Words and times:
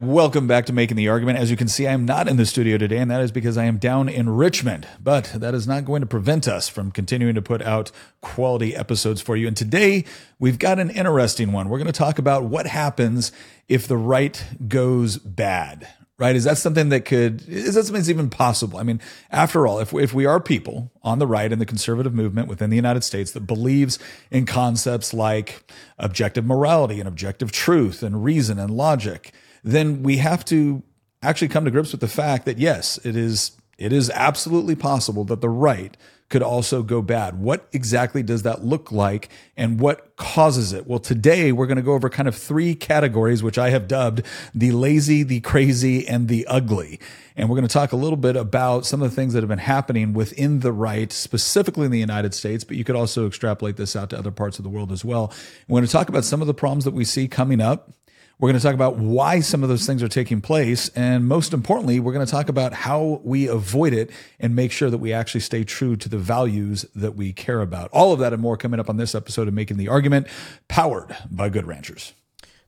Welcome 0.00 0.46
back 0.46 0.66
to 0.66 0.72
Making 0.72 0.96
the 0.96 1.08
Argument. 1.08 1.40
As 1.40 1.50
you 1.50 1.56
can 1.56 1.66
see, 1.66 1.88
I 1.88 1.92
am 1.92 2.04
not 2.04 2.28
in 2.28 2.36
the 2.36 2.46
studio 2.46 2.78
today, 2.78 2.98
and 2.98 3.10
that 3.10 3.20
is 3.20 3.32
because 3.32 3.58
I 3.58 3.64
am 3.64 3.78
down 3.78 4.08
in 4.08 4.30
Richmond. 4.30 4.86
But 5.02 5.32
that 5.34 5.54
is 5.56 5.66
not 5.66 5.84
going 5.84 6.02
to 6.02 6.06
prevent 6.06 6.46
us 6.46 6.68
from 6.68 6.92
continuing 6.92 7.34
to 7.34 7.42
put 7.42 7.60
out 7.62 7.90
quality 8.20 8.76
episodes 8.76 9.20
for 9.20 9.36
you. 9.36 9.48
And 9.48 9.56
today, 9.56 10.04
we've 10.38 10.60
got 10.60 10.78
an 10.78 10.90
interesting 10.90 11.50
one. 11.50 11.68
We're 11.68 11.78
going 11.78 11.86
to 11.86 11.92
talk 11.92 12.20
about 12.20 12.44
what 12.44 12.68
happens 12.68 13.32
if 13.66 13.88
the 13.88 13.96
right 13.96 14.44
goes 14.68 15.16
bad. 15.16 15.88
Right? 16.16 16.36
Is 16.36 16.44
that 16.44 16.58
something 16.58 16.90
that 16.90 17.04
could, 17.04 17.48
is 17.48 17.74
that 17.74 17.82
something 17.82 17.94
that's 18.00 18.08
even 18.08 18.30
possible? 18.30 18.78
I 18.78 18.84
mean, 18.84 19.00
after 19.32 19.66
all, 19.66 19.80
if, 19.80 19.92
if 19.92 20.14
we 20.14 20.26
are 20.26 20.38
people 20.38 20.92
on 21.02 21.18
the 21.18 21.26
right 21.26 21.50
in 21.50 21.58
the 21.58 21.66
conservative 21.66 22.14
movement 22.14 22.46
within 22.46 22.70
the 22.70 22.76
United 22.76 23.02
States 23.02 23.32
that 23.32 23.48
believes 23.48 23.98
in 24.30 24.46
concepts 24.46 25.12
like 25.12 25.72
objective 25.98 26.46
morality 26.46 27.00
and 27.00 27.08
objective 27.08 27.50
truth 27.50 28.04
and 28.04 28.22
reason 28.22 28.60
and 28.60 28.70
logic, 28.70 29.32
then 29.62 30.02
we 30.02 30.18
have 30.18 30.44
to 30.46 30.82
actually 31.22 31.48
come 31.48 31.64
to 31.64 31.70
grips 31.70 31.92
with 31.92 32.00
the 32.00 32.08
fact 32.08 32.44
that 32.46 32.58
yes, 32.58 32.98
it 33.04 33.16
is 33.16 33.52
it 33.78 33.92
is 33.92 34.10
absolutely 34.10 34.74
possible 34.74 35.24
that 35.24 35.40
the 35.40 35.48
right 35.48 35.96
could 36.28 36.42
also 36.42 36.82
go 36.82 37.00
bad. 37.00 37.40
What 37.40 37.68
exactly 37.72 38.22
does 38.22 38.42
that 38.42 38.64
look 38.64 38.92
like 38.92 39.30
and 39.56 39.80
what 39.80 40.14
causes 40.16 40.72
it? 40.72 40.86
Well, 40.86 40.98
today 40.98 41.52
we're 41.52 41.66
going 41.66 41.76
to 41.76 41.82
go 41.82 41.94
over 41.94 42.10
kind 42.10 42.28
of 42.28 42.34
three 42.34 42.74
categories, 42.74 43.42
which 43.42 43.56
I 43.56 43.70
have 43.70 43.88
dubbed 43.88 44.22
the 44.54 44.72
lazy, 44.72 45.22
the 45.22 45.40
crazy, 45.40 46.06
and 46.06 46.28
the 46.28 46.46
ugly. 46.46 47.00
And 47.34 47.48
we're 47.48 47.56
going 47.56 47.68
to 47.68 47.72
talk 47.72 47.92
a 47.92 47.96
little 47.96 48.18
bit 48.18 48.36
about 48.36 48.84
some 48.84 49.00
of 49.00 49.08
the 49.08 49.16
things 49.16 49.32
that 49.32 49.40
have 49.40 49.48
been 49.48 49.58
happening 49.58 50.12
within 50.12 50.60
the 50.60 50.72
right, 50.72 51.10
specifically 51.12 51.86
in 51.86 51.92
the 51.92 52.00
United 52.00 52.34
States, 52.34 52.62
but 52.62 52.76
you 52.76 52.84
could 52.84 52.96
also 52.96 53.26
extrapolate 53.26 53.76
this 53.76 53.96
out 53.96 54.10
to 54.10 54.18
other 54.18 54.32
parts 54.32 54.58
of 54.58 54.64
the 54.64 54.68
world 54.68 54.92
as 54.92 55.04
well. 55.04 55.32
We're 55.66 55.78
going 55.78 55.86
to 55.86 55.92
talk 55.92 56.10
about 56.10 56.24
some 56.24 56.42
of 56.42 56.46
the 56.46 56.54
problems 56.54 56.84
that 56.84 56.94
we 56.94 57.04
see 57.04 57.26
coming 57.26 57.60
up 57.60 57.90
we're 58.38 58.48
going 58.48 58.60
to 58.60 58.64
talk 58.64 58.74
about 58.74 58.96
why 58.96 59.40
some 59.40 59.64
of 59.64 59.68
those 59.68 59.84
things 59.84 60.02
are 60.02 60.08
taking 60.08 60.40
place. 60.40 60.90
And 60.90 61.26
most 61.26 61.52
importantly, 61.52 61.98
we're 61.98 62.12
going 62.12 62.24
to 62.24 62.30
talk 62.30 62.48
about 62.48 62.72
how 62.72 63.20
we 63.24 63.48
avoid 63.48 63.92
it 63.92 64.10
and 64.38 64.54
make 64.54 64.70
sure 64.70 64.90
that 64.90 64.98
we 64.98 65.12
actually 65.12 65.40
stay 65.40 65.64
true 65.64 65.96
to 65.96 66.08
the 66.08 66.18
values 66.18 66.86
that 66.94 67.16
we 67.16 67.32
care 67.32 67.60
about. 67.60 67.90
All 67.90 68.12
of 68.12 68.20
that 68.20 68.32
and 68.32 68.40
more 68.40 68.56
coming 68.56 68.78
up 68.78 68.88
on 68.88 68.96
this 68.96 69.14
episode 69.14 69.48
of 69.48 69.54
Making 69.54 69.76
the 69.76 69.88
Argument, 69.88 70.28
powered 70.68 71.16
by 71.30 71.48
Good 71.48 71.66
Ranchers. 71.66 72.14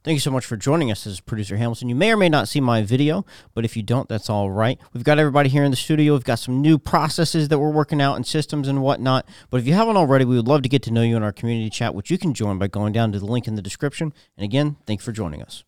Thank 0.02 0.16
you 0.16 0.20
so 0.20 0.30
much 0.30 0.46
for 0.46 0.56
joining 0.56 0.90
us 0.90 1.06
as 1.06 1.20
producer 1.20 1.58
Hamilton. 1.58 1.90
You 1.90 1.94
may 1.94 2.10
or 2.10 2.16
may 2.16 2.30
not 2.30 2.48
see 2.48 2.60
my 2.60 2.82
video, 2.82 3.26
but 3.52 3.66
if 3.66 3.76
you 3.76 3.82
don't, 3.82 4.08
that's 4.08 4.30
all 4.30 4.50
right. 4.50 4.78
We've 4.94 5.04
got 5.04 5.18
everybody 5.18 5.50
here 5.50 5.62
in 5.62 5.70
the 5.70 5.76
studio. 5.76 6.14
We've 6.14 6.24
got 6.24 6.38
some 6.38 6.62
new 6.62 6.78
processes 6.78 7.48
that 7.48 7.58
we're 7.58 7.70
working 7.70 8.00
out 8.00 8.14
and 8.14 8.26
systems 8.26 8.66
and 8.66 8.80
whatnot. 8.80 9.28
But 9.50 9.60
if 9.60 9.66
you 9.66 9.74
haven't 9.74 9.98
already, 9.98 10.24
we 10.24 10.36
would 10.36 10.48
love 10.48 10.62
to 10.62 10.70
get 10.70 10.82
to 10.84 10.90
know 10.90 11.02
you 11.02 11.18
in 11.18 11.22
our 11.22 11.32
community 11.32 11.68
chat, 11.68 11.94
which 11.94 12.10
you 12.10 12.16
can 12.16 12.32
join 12.32 12.58
by 12.58 12.68
going 12.68 12.94
down 12.94 13.12
to 13.12 13.18
the 13.18 13.26
link 13.26 13.46
in 13.46 13.56
the 13.56 13.62
description. 13.62 14.14
And 14.38 14.44
again, 14.44 14.78
thanks 14.86 15.04
for 15.04 15.12
joining 15.12 15.42
us. 15.42 15.64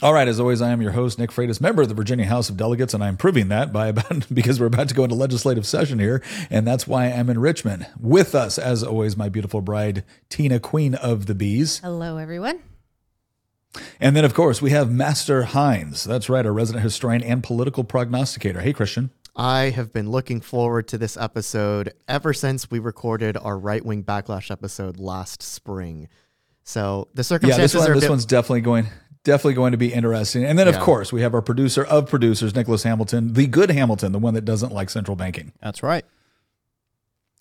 All 0.00 0.14
right, 0.14 0.28
as 0.28 0.38
always, 0.38 0.62
I 0.62 0.70
am 0.70 0.80
your 0.80 0.92
host, 0.92 1.18
Nick 1.18 1.30
Freitas, 1.30 1.60
member 1.60 1.82
of 1.82 1.88
the 1.88 1.94
Virginia 1.96 2.26
House 2.26 2.48
of 2.48 2.56
Delegates, 2.56 2.94
and 2.94 3.02
I'm 3.02 3.16
proving 3.16 3.48
that 3.48 3.72
by 3.72 3.88
about 3.88 4.26
because 4.32 4.60
we're 4.60 4.66
about 4.66 4.88
to 4.90 4.94
go 4.94 5.02
into 5.02 5.16
legislative 5.16 5.66
session 5.66 5.98
here, 5.98 6.22
and 6.50 6.64
that's 6.64 6.86
why 6.86 7.06
I'm 7.06 7.28
in 7.28 7.40
Richmond. 7.40 7.88
With 7.98 8.36
us, 8.36 8.58
as 8.58 8.84
always, 8.84 9.16
my 9.16 9.28
beautiful 9.28 9.60
bride, 9.60 10.04
Tina, 10.28 10.60
Queen 10.60 10.94
of 10.94 11.26
the 11.26 11.34
Bees. 11.34 11.80
Hello, 11.80 12.16
everyone. 12.16 12.60
And 14.00 14.16
then, 14.16 14.24
of 14.24 14.34
course, 14.34 14.62
we 14.62 14.70
have 14.70 14.90
Master 14.90 15.44
Hines. 15.44 16.04
That's 16.04 16.28
right, 16.28 16.44
a 16.44 16.50
resident 16.50 16.82
historian 16.82 17.22
and 17.22 17.42
political 17.42 17.84
prognosticator. 17.84 18.60
Hey, 18.60 18.72
Christian. 18.72 19.10
I 19.36 19.70
have 19.70 19.92
been 19.92 20.10
looking 20.10 20.40
forward 20.40 20.88
to 20.88 20.98
this 20.98 21.16
episode 21.16 21.92
ever 22.08 22.32
since 22.32 22.70
we 22.70 22.80
recorded 22.80 23.36
our 23.36 23.56
right 23.56 23.84
wing 23.84 24.02
backlash 24.02 24.50
episode 24.50 24.98
last 24.98 25.42
spring. 25.42 26.08
So 26.64 27.08
the 27.14 27.22
circumstances 27.22 27.74
yeah, 27.74 27.80
this, 27.80 27.88
one, 27.88 27.94
this 27.94 28.04
bit- 28.04 28.10
one's 28.10 28.26
definitely 28.26 28.62
going 28.62 28.88
definitely 29.24 29.54
going 29.54 29.72
to 29.72 29.78
be 29.78 29.92
interesting. 29.92 30.44
And 30.44 30.58
then, 30.58 30.68
of 30.68 30.78
course, 30.78 31.12
we 31.12 31.20
have 31.20 31.34
our 31.34 31.42
producer 31.42 31.84
of 31.84 32.08
producers, 32.08 32.54
Nicholas 32.54 32.82
Hamilton, 32.82 33.34
the 33.34 33.46
good 33.46 33.70
Hamilton, 33.70 34.12
the 34.12 34.18
one 34.18 34.34
that 34.34 34.44
doesn't 34.44 34.72
like 34.72 34.88
central 34.90 35.16
banking. 35.16 35.52
That's 35.60 35.82
right. 35.82 36.04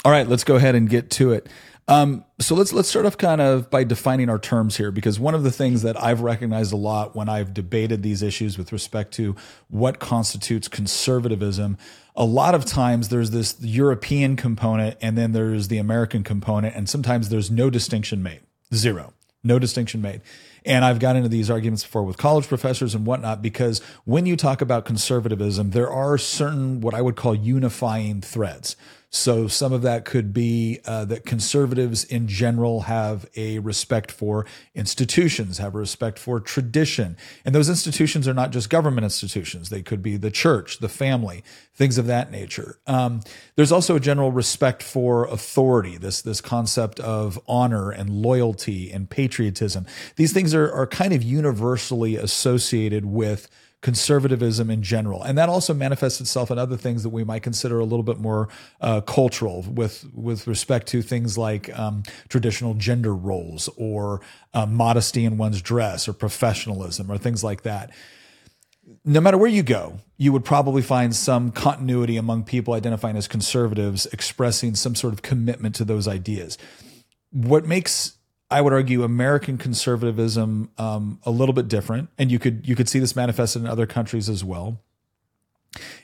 All 0.03 0.11
right, 0.11 0.27
let's 0.27 0.43
go 0.43 0.55
ahead 0.55 0.75
and 0.75 0.89
get 0.89 1.09
to 1.11 1.31
it. 1.31 1.47
Um, 1.89 2.25
so 2.39 2.53
let's 2.53 2.73
let's 2.73 2.89
start 2.89 3.05
off 3.05 3.17
kind 3.17 3.39
of 3.39 3.69
by 3.69 3.85
defining 3.85 4.29
our 4.29 4.39
terms 4.39 4.75
here, 4.75 4.91
because 4.91 5.21
one 5.21 5.33
of 5.33 5.43
the 5.43 5.51
things 5.51 5.83
that 5.83 6.01
I've 6.01 6.19
recognized 6.19 6.73
a 6.73 6.77
lot 6.77 7.15
when 7.15 7.29
I've 7.29 7.53
debated 7.53 8.03
these 8.03 8.21
issues 8.21 8.57
with 8.57 8.73
respect 8.73 9.13
to 9.13 9.37
what 9.69 9.99
constitutes 9.99 10.67
conservatism, 10.67 11.77
a 12.13 12.25
lot 12.25 12.55
of 12.55 12.65
times 12.65 13.07
there's 13.07 13.31
this 13.31 13.55
European 13.61 14.35
component 14.35 14.97
and 15.01 15.17
then 15.17 15.31
there's 15.31 15.69
the 15.69 15.77
American 15.77 16.23
component, 16.23 16.75
and 16.75 16.89
sometimes 16.89 17.29
there's 17.29 17.49
no 17.49 17.69
distinction 17.69 18.21
made, 18.21 18.41
zero, 18.73 19.13
no 19.41 19.57
distinction 19.57 20.01
made. 20.01 20.19
And 20.65 20.83
I've 20.83 20.99
got 20.99 21.15
into 21.15 21.29
these 21.29 21.49
arguments 21.49 21.83
before 21.83 22.03
with 22.03 22.17
college 22.17 22.49
professors 22.49 22.93
and 22.95 23.05
whatnot, 23.05 23.41
because 23.41 23.79
when 24.03 24.25
you 24.25 24.35
talk 24.35 24.61
about 24.61 24.83
conservatism, 24.83 25.69
there 25.69 25.89
are 25.89 26.17
certain 26.17 26.81
what 26.81 26.93
I 26.93 27.01
would 27.01 27.15
call 27.15 27.33
unifying 27.33 28.19
threads. 28.19 28.75
So 29.09 29.47
some 29.47 29.71
of 29.71 29.83
that 29.83 30.03
could 30.03 30.33
be 30.33 30.79
uh, 30.85 31.05
that 31.05 31.25
conservatives 31.25 32.03
in 32.03 32.27
general 32.27 32.81
have 32.81 33.25
a 33.37 33.59
respect 33.59 34.11
for 34.11 34.45
institutions, 34.75 35.59
have 35.59 35.75
a 35.75 35.77
respect 35.77 36.19
for 36.19 36.41
tradition. 36.41 37.15
And 37.45 37.55
those 37.55 37.69
institutions 37.69 38.27
are 38.27 38.33
not 38.33 38.51
just 38.51 38.69
government 38.69 39.05
institutions. 39.05 39.69
They 39.69 39.81
could 39.81 40.03
be 40.03 40.17
the 40.17 40.29
church, 40.29 40.79
the 40.79 40.89
family, 40.89 41.41
things 41.73 41.97
of 41.97 42.05
that 42.07 42.31
nature. 42.31 42.79
Um, 42.85 43.21
there's 43.55 43.71
also 43.71 43.95
a 43.95 43.99
general 44.01 44.31
respect 44.33 44.83
for 44.83 45.25
authority, 45.25 45.97
this, 45.97 46.21
this 46.21 46.41
concept 46.41 46.99
of 46.99 47.39
honor 47.47 47.91
and 47.91 48.09
loyalty 48.09 48.91
and 48.91 49.09
patriotism. 49.09 49.85
These 50.17 50.33
things 50.33 50.53
are, 50.53 50.69
are 50.69 50.87
kind 50.87 51.13
of 51.13 51.23
universally 51.23 52.17
associated 52.17 53.05
with 53.05 53.47
conservatism 53.81 54.71
in 54.71 54.81
general, 54.81 55.21
and 55.21 55.37
that 55.37 55.49
also 55.49 55.73
manifests 55.73 56.19
itself 56.19 56.49
in 56.49 56.57
other 56.57 56.75
things 56.75 57.03
that 57.03 57.09
we 57.09 57.23
might 57.23 57.43
consider 57.43 57.79
a 57.79 57.83
little 57.83 58.03
bit 58.03 58.19
more 58.19 58.49
uh, 58.81 59.01
cultural, 59.01 59.61
with 59.61 60.05
with 60.13 60.47
respect 60.47 60.87
to 60.87 61.01
things 61.01 61.37
like 61.37 61.77
um, 61.77 62.03
traditional 62.27 62.73
gender 62.73 63.13
roles 63.13 63.69
or 63.77 64.21
uh, 64.53 64.65
modesty 64.65 65.25
in 65.25 65.37
one's 65.37 65.61
dress 65.61 66.07
or 66.07 66.13
professionalism 66.13 67.11
or 67.11 67.17
things 67.17 67.43
like 67.43 67.61
that. 67.61 67.91
No 69.05 69.21
matter 69.21 69.37
where 69.37 69.49
you 69.49 69.63
go, 69.63 69.99
you 70.17 70.31
would 70.31 70.45
probably 70.45 70.81
find 70.81 71.15
some 71.15 71.51
continuity 71.51 72.17
among 72.17 72.45
people 72.45 72.73
identifying 72.73 73.17
as 73.17 73.27
conservatives 73.27 74.05
expressing 74.07 74.75
some 74.75 74.95
sort 74.95 75.13
of 75.13 75.21
commitment 75.21 75.75
to 75.75 75.85
those 75.85 76.07
ideas. 76.07 76.57
What 77.31 77.65
makes 77.65 78.16
I 78.49 78.61
would 78.61 78.73
argue 78.73 79.03
American 79.03 79.57
conservatism 79.57 80.69
um, 80.77 81.19
a 81.23 81.31
little 81.31 81.53
bit 81.53 81.67
different, 81.67 82.09
and 82.17 82.31
you 82.31 82.39
could 82.39 82.67
you 82.67 82.75
could 82.75 82.87
see 82.87 82.99
this 82.99 83.15
manifested 83.15 83.61
in 83.61 83.67
other 83.67 83.85
countries 83.85 84.29
as 84.29 84.43
well. 84.43 84.81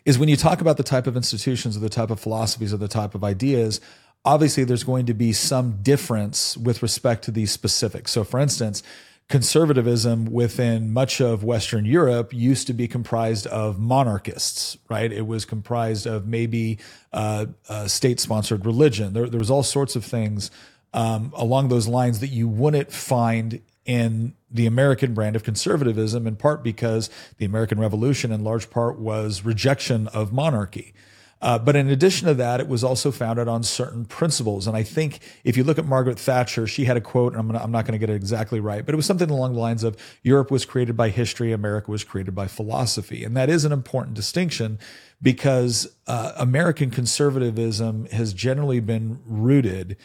Is 0.06 0.20
when 0.20 0.30
you 0.30 0.36
talk 0.36 0.60
about 0.60 0.78
the 0.78 0.84
type 0.84 1.08
of 1.08 1.16
institutions 1.16 1.78
or 1.78 1.80
the 1.80 1.90
type 1.90 2.12
of 2.12 2.20
philosophies 2.20 2.74
or 2.74 2.78
the 2.78 2.90
type 2.90 3.16
of 3.16 3.24
ideas, 3.24 3.80
obviously 4.26 4.64
there's 4.66 4.84
going 4.84 5.06
to 5.06 5.14
be 5.14 5.32
some 5.34 5.82
difference 5.82 6.58
with 6.58 6.84
respect 6.84 7.24
to 7.26 7.32
these 7.32 7.52
specifics. 7.52 8.12
So, 8.12 8.24
for 8.24 8.40
instance, 8.40 8.84
conservatism 9.30 10.26
within 10.26 10.92
much 10.92 11.22
of 11.22 11.44
Western 11.44 11.86
Europe 11.86 12.34
used 12.34 12.68
to 12.68 12.74
be 12.74 12.88
comprised 12.88 13.48
of 13.48 13.80
monarchists, 13.80 14.78
right? 14.90 15.12
It 15.12 15.26
was 15.26 15.46
comprised 15.46 16.06
of 16.06 16.28
maybe 16.28 16.78
uh, 17.14 17.48
uh, 17.70 17.88
state 17.88 18.20
sponsored 18.20 18.66
religion. 18.66 19.14
There, 19.14 19.28
there 19.28 19.40
was 19.40 19.50
all 19.50 19.64
sorts 19.64 19.96
of 19.96 20.04
things 20.04 20.52
um, 20.94 21.32
along 21.36 21.70
those 21.70 21.88
lines 21.88 22.20
that 22.20 22.28
you 22.28 22.48
wouldn't 22.48 22.92
find 22.92 23.62
in 23.86 24.34
the 24.50 24.66
American 24.66 25.14
brand 25.14 25.36
of 25.36 25.44
conservatism, 25.44 26.26
in 26.28 26.36
part 26.36 26.64
because 26.64 27.10
the 27.38 27.46
American 27.46 27.80
Revolution, 27.80 28.32
in 28.32 28.44
large 28.44 28.70
part, 28.70 28.98
was 28.98 29.44
rejection 29.44 30.08
of 30.10 30.32
monarchy. 30.32 30.94
Uh, 31.42 31.60
but 31.60 31.76
in 31.76 31.90
addition 31.90 32.26
to 32.26 32.34
that, 32.34 32.62
it 32.62 32.70
was 32.70 32.86
also 32.86 33.12
founded 33.12 33.50
on 33.50 33.64
certain 33.64 34.06
principles. 34.06 34.66
And 34.66 34.78
I 34.78 34.84
think 34.84 35.20
if 35.44 35.58
you 35.58 35.66
look 35.66 35.78
at 35.78 35.86
Margaret 35.86 36.18
Thatcher, 36.18 36.66
she 36.66 36.86
had 36.86 36.96
a 36.96 37.02
quote, 37.02 37.34
and 37.34 37.42
I'm, 37.42 37.48
gonna, 37.48 37.62
I'm 37.62 37.72
not 37.72 37.84
going 37.84 37.92
to 37.92 37.98
get 37.98 38.10
it 38.10 38.16
exactly 38.16 38.62
right, 38.62 38.86
but 38.86 38.94
it 38.94 38.96
was 38.96 39.06
something 39.06 39.30
along 39.30 39.54
the 39.54 39.60
lines 39.60 39.84
of 39.84 39.98
Europe 40.22 40.52
was 40.52 40.64
created 40.64 40.96
by 40.96 41.10
history, 41.10 41.52
America 41.52 41.92
was 41.92 42.06
created 42.06 42.34
by 42.34 42.48
philosophy. 42.48 43.26
And 43.26 43.36
that 43.36 43.50
is 43.50 43.66
an 43.66 43.74
important 43.74 44.16
distinction 44.16 44.80
because 45.22 45.94
uh, 46.08 46.32
American 46.38 46.90
conservatism 46.90 48.06
has 48.06 48.34
generally 48.34 48.80
been 48.80 49.20
rooted 49.26 49.98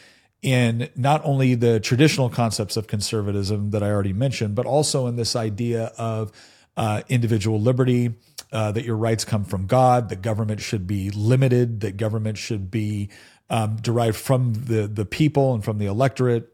in 0.43 0.89
not 0.95 1.21
only 1.25 1.55
the 1.55 1.81
traditional 1.81 2.31
concepts 2.31 2.77
of 2.77 2.87
conservatism 2.87 3.71
that 3.71 3.83
I 3.83 3.91
already 3.91 4.13
mentioned, 4.13 4.55
but 4.55 4.67
also 4.67 5.07
in 5.07 5.17
this 5.17 5.35
idea 5.35 5.93
of 5.99 6.33
uh, 6.77 7.03
individual 7.09 7.61
liberty, 7.61 8.15
uh, 8.53 8.73
that 8.73 8.85
your 8.85 8.97
rights 8.97 9.25
come 9.25 9.45
from 9.45 9.67
God, 9.67 10.09
that 10.11 10.23
government 10.23 10.61
should 10.61 10.87
be 10.87 11.11
limited, 11.11 11.81
that 11.81 11.97
government 11.97 12.39
should 12.39 12.71
be 12.71 13.11
um, 13.51 13.77
derived 13.77 14.17
from 14.17 14.55
the 14.55 14.87
the 14.87 15.05
people 15.05 15.55
and 15.55 15.65
from 15.65 15.79
the 15.79 15.87
electorate. 15.87 16.53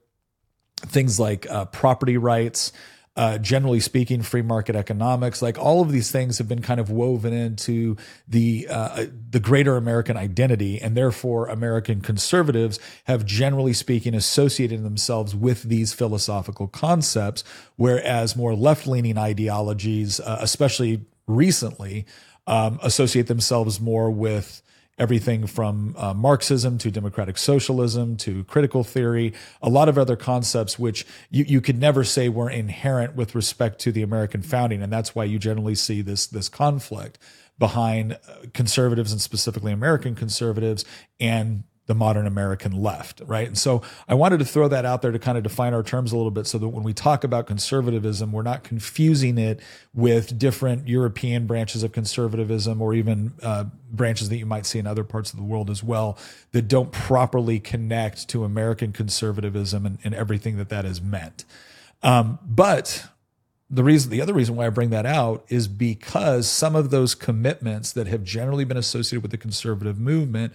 Things 0.76 1.20
like 1.20 1.48
uh, 1.50 1.66
property 1.66 2.16
rights, 2.16 2.72
uh, 3.16 3.38
generally 3.38 3.81
speaking, 3.81 4.22
free 4.22 4.43
market 4.43 4.75
economics. 4.75 5.40
Like 5.40 5.56
all 5.58 5.81
of 5.81 5.93
these 5.93 6.11
things 6.11 6.38
have 6.38 6.49
been 6.49 6.62
kind 6.62 6.81
of 6.81 6.90
woven 6.90 7.32
into 7.32 7.96
the 8.26 8.66
uh, 8.69 9.06
the 9.31 9.40
greater 9.40 9.76
American 9.76 10.16
identity, 10.16 10.81
and 10.81 10.96
therefore 10.96 11.46
American 11.46 12.00
conservatives 12.00 12.81
have 13.05 13.25
generally 13.25 13.72
speaking 13.72 14.14
associated 14.14 14.82
themselves 14.82 15.34
with 15.34 15.62
these 15.64 15.93
philosophical 15.93 16.66
concepts, 16.66 17.44
whereas 17.76 18.34
more 18.34 18.55
left 18.55 18.87
leaning 18.87 19.17
ideologies, 19.17 20.19
uh, 20.19 20.38
especially 20.40 21.05
recently, 21.26 22.06
um, 22.46 22.78
associate 22.82 23.28
themselves 23.28 23.81
more 23.81 24.10
with 24.10 24.60
everything 24.99 25.46
from 25.46 25.94
uh, 25.99 26.14
Marxism 26.14 26.79
to 26.79 26.91
democratic 26.91 27.37
socialism 27.37 28.17
to 28.19 28.44
critical 28.44 28.85
theory, 28.85 29.32
a 29.61 29.69
lot 29.69 29.88
of 29.88 29.99
other 29.99 30.17
concepts 30.17 30.79
which 30.79 31.06
you, 31.31 31.44
you 31.44 31.61
could 31.61 31.79
never 31.79 32.05
say 32.05 32.29
were 32.29 32.50
inherent 32.50 33.17
with 33.17 33.35
respect 33.35 33.81
to 33.81 33.93
the 33.93 34.02
American 34.02 34.43
founding. 34.43 34.82
And 34.82 34.93
that's 34.93 35.14
why 35.14 35.25
you 35.25 35.38
generally 35.38 35.75
see 35.75 36.00
this, 36.00 36.26
this 36.26 36.49
conflict 36.49 37.19
behind 37.58 38.12
uh, 38.12 38.19
conservatives 38.52 39.12
and 39.12 39.20
specifically 39.20 39.73
American 39.73 40.14
conservatives 40.14 40.85
and 41.19 41.64
the 41.86 41.94
modern 41.94 42.26
American 42.26 42.72
left, 42.72 43.20
right? 43.26 43.46
And 43.46 43.58
so 43.58 43.82
I 44.08 44.14
wanted 44.14 44.38
to 44.38 44.44
throw 44.44 44.69
that 44.69 44.86
out 44.86 45.02
there 45.02 45.12
to 45.12 45.19
kind 45.19 45.36
of 45.36 45.44
define 45.44 45.75
our 45.75 45.82
terms 45.82 46.12
a 46.12 46.16
little 46.16 46.31
bit 46.31 46.46
so 46.46 46.56
that 46.56 46.69
when 46.69 46.82
we 46.82 46.94
talk 46.94 47.25
about 47.25 47.46
conservatism, 47.46 48.32
we're 48.32 48.42
not 48.42 48.64
confusing 48.64 49.36
it 49.36 49.60
with 49.92 50.38
different 50.38 50.88
European 50.88 51.46
branches 51.46 51.82
of 51.82 51.92
conservatism 51.92 52.81
or 52.81 52.94
even 52.94 53.34
uh, 53.42 53.64
branches 53.90 54.31
that 54.31 54.38
you 54.38 54.46
might 54.46 54.64
see 54.64 54.78
in 54.78 54.86
other 54.86 55.04
parts 55.04 55.32
of 55.32 55.38
the 55.38 55.44
world 55.44 55.69
as 55.69 55.82
well 55.82 56.16
that 56.52 56.69
don't 56.69 56.90
properly 56.90 57.60
connect 57.60 58.28
to 58.28 58.44
American 58.44 58.92
conservatism 58.92 59.84
and, 59.84 59.98
and 60.04 60.14
everything 60.14 60.56
that 60.56 60.70
that 60.70 60.86
has 60.86 61.02
meant. 61.02 61.44
Um, 62.02 62.38
but 62.42 63.06
the 63.70 63.84
reason 63.84 64.10
the 64.10 64.20
other 64.20 64.34
reason 64.34 64.56
why 64.56 64.66
I 64.66 64.70
bring 64.70 64.90
that 64.90 65.06
out 65.06 65.44
is 65.48 65.69
because 65.69 66.48
some 66.48 66.76
of 66.76 66.90
those 66.90 67.14
commitments 67.14 67.92
that 67.92 68.06
have 68.06 68.22
generally 68.22 68.64
been 68.64 68.76
associated 68.76 69.22
with 69.22 69.31
the 69.31 69.38
conservative 69.38 69.98
movement 69.98 70.52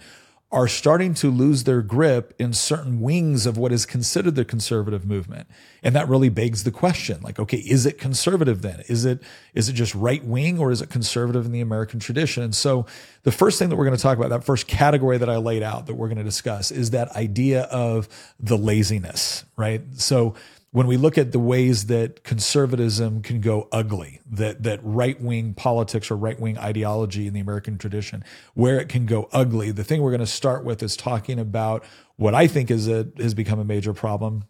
are 0.52 0.66
starting 0.66 1.14
to 1.14 1.30
lose 1.30 1.62
their 1.62 1.80
grip 1.80 2.34
in 2.36 2.52
certain 2.52 3.00
wings 3.00 3.46
of 3.46 3.56
what 3.56 3.70
is 3.70 3.86
considered 3.86 4.34
the 4.34 4.44
conservative 4.44 5.06
movement. 5.06 5.48
And 5.80 5.94
that 5.94 6.08
really 6.08 6.28
begs 6.28 6.64
the 6.64 6.72
question, 6.72 7.20
like, 7.22 7.38
okay, 7.38 7.58
is 7.58 7.86
it 7.86 7.98
conservative 7.98 8.60
then? 8.60 8.82
Is 8.88 9.04
it, 9.04 9.22
is 9.54 9.68
it 9.68 9.74
just 9.74 9.94
right 9.94 10.24
wing 10.24 10.58
or 10.58 10.72
is 10.72 10.82
it 10.82 10.90
conservative 10.90 11.46
in 11.46 11.52
the 11.52 11.60
American 11.60 12.00
tradition? 12.00 12.42
And 12.42 12.54
so 12.54 12.86
the 13.22 13.30
first 13.30 13.60
thing 13.60 13.68
that 13.68 13.76
we're 13.76 13.84
going 13.84 13.96
to 13.96 14.02
talk 14.02 14.18
about, 14.18 14.30
that 14.30 14.42
first 14.42 14.66
category 14.66 15.18
that 15.18 15.30
I 15.30 15.36
laid 15.36 15.62
out 15.62 15.86
that 15.86 15.94
we're 15.94 16.08
going 16.08 16.18
to 16.18 16.24
discuss 16.24 16.72
is 16.72 16.90
that 16.90 17.10
idea 17.12 17.62
of 17.64 18.08
the 18.40 18.58
laziness, 18.58 19.44
right? 19.56 19.82
So 19.94 20.34
when 20.72 20.86
we 20.86 20.96
look 20.96 21.18
at 21.18 21.32
the 21.32 21.38
ways 21.38 21.86
that 21.86 22.22
conservatism 22.22 23.22
can 23.22 23.40
go 23.40 23.68
ugly, 23.72 24.20
that 24.30 24.62
that 24.62 24.78
right 24.82 25.20
wing 25.20 25.52
politics 25.52 26.10
or 26.10 26.16
right 26.16 26.38
wing 26.38 26.56
ideology 26.58 27.26
in 27.26 27.34
the 27.34 27.40
American 27.40 27.76
tradition, 27.76 28.24
where 28.54 28.78
it 28.78 28.88
can 28.88 29.06
go 29.06 29.28
ugly, 29.32 29.72
the 29.72 29.82
thing 29.82 30.00
we're 30.00 30.10
going 30.10 30.20
to 30.20 30.26
start 30.26 30.64
with 30.64 30.82
is 30.82 30.96
talking 30.96 31.38
about 31.38 31.84
what 32.16 32.34
I 32.34 32.46
think 32.46 32.70
is 32.70 32.86
a 32.86 33.08
has 33.18 33.34
become 33.34 33.58
a 33.58 33.64
major 33.64 33.92
problem, 33.92 34.44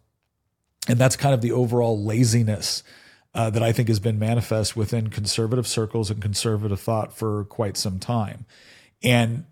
and 0.87 0.99
that's 0.99 1.15
kind 1.15 1.33
of 1.33 1.41
the 1.41 1.51
overall 1.51 2.03
laziness 2.03 2.83
uh, 3.33 3.49
that 3.49 3.63
I 3.63 3.71
think 3.71 3.87
has 3.87 3.99
been 3.99 4.19
manifest 4.19 4.75
within 4.75 5.09
conservative 5.09 5.65
circles 5.65 6.11
and 6.11 6.21
conservative 6.21 6.79
thought 6.79 7.17
for 7.17 7.45
quite 7.45 7.77
some 7.77 7.97
time, 7.97 8.45
and 9.01 9.45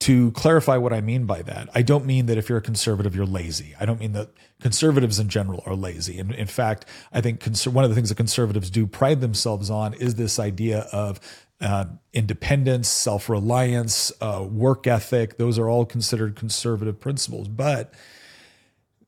to 0.00 0.30
clarify 0.32 0.78
what 0.78 0.94
I 0.94 1.02
mean 1.02 1.26
by 1.26 1.42
that, 1.42 1.68
I 1.74 1.82
don't 1.82 2.06
mean 2.06 2.26
that 2.26 2.38
if 2.38 2.48
you're 2.48 2.58
a 2.58 2.62
conservative, 2.62 3.14
you're 3.14 3.26
lazy. 3.26 3.74
I 3.78 3.84
don't 3.84 4.00
mean 4.00 4.12
that 4.12 4.30
conservatives 4.60 5.18
in 5.18 5.28
general 5.28 5.62
are 5.66 5.74
lazy. 5.74 6.18
And 6.18 6.34
in 6.34 6.46
fact, 6.46 6.86
I 7.12 7.20
think 7.20 7.44
one 7.66 7.84
of 7.84 7.90
the 7.90 7.94
things 7.94 8.08
that 8.08 8.14
conservatives 8.14 8.70
do 8.70 8.86
pride 8.86 9.20
themselves 9.20 9.68
on 9.70 9.92
is 9.94 10.14
this 10.14 10.38
idea 10.38 10.80
of 10.92 11.20
uh, 11.60 11.84
independence, 12.14 12.88
self 12.88 13.28
reliance, 13.28 14.10
uh, 14.22 14.46
work 14.50 14.86
ethic. 14.86 15.36
Those 15.36 15.58
are 15.58 15.68
all 15.68 15.84
considered 15.84 16.34
conservative 16.34 16.98
principles. 16.98 17.48
But 17.48 17.92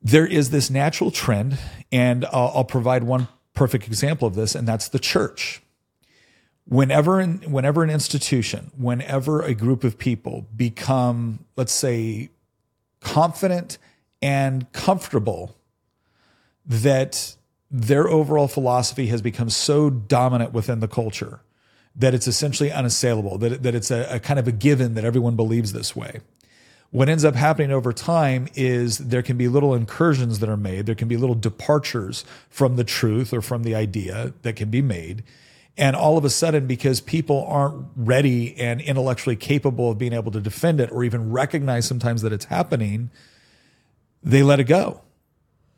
there 0.03 0.27
is 0.27 0.51
this 0.51 0.69
natural 0.69 1.09
trend, 1.09 1.57
and 1.91 2.25
I'll, 2.25 2.51
I'll 2.55 2.63
provide 2.65 3.03
one 3.03 3.27
perfect 3.55 3.87
example 3.87 4.27
of 4.27 4.35
this, 4.35 4.53
and 4.53 4.67
that's 4.67 4.89
the 4.89 4.99
church 4.99 5.63
whenever 6.65 7.19
in, 7.19 7.39
whenever 7.51 7.83
an 7.83 7.89
institution, 7.89 8.71
whenever 8.77 9.41
a 9.41 9.53
group 9.53 9.83
of 9.83 9.97
people 9.97 10.47
become, 10.55 11.45
let's 11.55 11.73
say, 11.73 12.29
confident 13.01 13.77
and 14.21 14.71
comfortable 14.71 15.55
that 16.65 17.35
their 17.69 18.07
overall 18.07 18.47
philosophy 18.47 19.07
has 19.07 19.21
become 19.21 19.49
so 19.49 19.89
dominant 19.89 20.53
within 20.53 20.79
the 20.79 20.87
culture 20.87 21.41
that 21.95 22.13
it's 22.13 22.27
essentially 22.27 22.71
unassailable, 22.71 23.37
that, 23.37 23.63
that 23.63 23.75
it's 23.75 23.91
a, 23.91 24.07
a 24.09 24.19
kind 24.19 24.39
of 24.39 24.47
a 24.47 24.51
given 24.51 24.93
that 24.95 25.03
everyone 25.03 25.35
believes 25.35 25.73
this 25.73 25.95
way. 25.95 26.21
What 26.91 27.09
ends 27.09 27.25
up 27.25 27.35
happening 27.35 27.71
over 27.71 27.91
time 27.91 28.47
is 28.53 28.99
there 28.99 29.23
can 29.23 29.37
be 29.37 29.47
little 29.47 29.73
incursions 29.73 30.39
that 30.39 30.49
are 30.49 30.57
made. 30.57 30.85
There 30.85 30.95
can 30.95 31.07
be 31.07 31.17
little 31.17 31.35
departures 31.35 32.23
from 32.49 32.75
the 32.75 32.83
truth 32.83 33.33
or 33.33 33.41
from 33.41 33.63
the 33.63 33.73
idea 33.73 34.33
that 34.43 34.55
can 34.55 34.69
be 34.69 34.81
made 34.81 35.23
and 35.77 35.95
all 35.95 36.17
of 36.17 36.25
a 36.25 36.29
sudden, 36.29 36.67
because 36.67 37.01
people 37.01 37.45
aren't 37.47 37.87
ready 37.95 38.55
and 38.57 38.79
intellectually 38.79 39.35
capable 39.35 39.91
of 39.91 39.97
being 39.97 40.13
able 40.13 40.31
to 40.31 40.39
defend 40.39 40.79
it 40.79 40.91
or 40.91 41.03
even 41.03 41.31
recognize 41.31 41.87
sometimes 41.87 42.21
that 42.21 42.31
it's 42.31 42.45
happening, 42.45 43.09
they 44.21 44.43
let 44.43 44.59
it 44.59 44.65
go. 44.65 45.01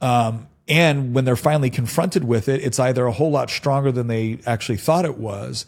Um, 0.01 0.47
and 0.67 1.13
when 1.13 1.25
they're 1.25 1.35
finally 1.35 1.69
confronted 1.69 2.23
with 2.23 2.49
it, 2.49 2.61
it's 2.61 2.79
either 2.79 3.05
a 3.05 3.11
whole 3.11 3.31
lot 3.31 3.49
stronger 3.49 3.91
than 3.91 4.07
they 4.07 4.39
actually 4.45 4.77
thought 4.77 5.05
it 5.05 5.17
was, 5.17 5.65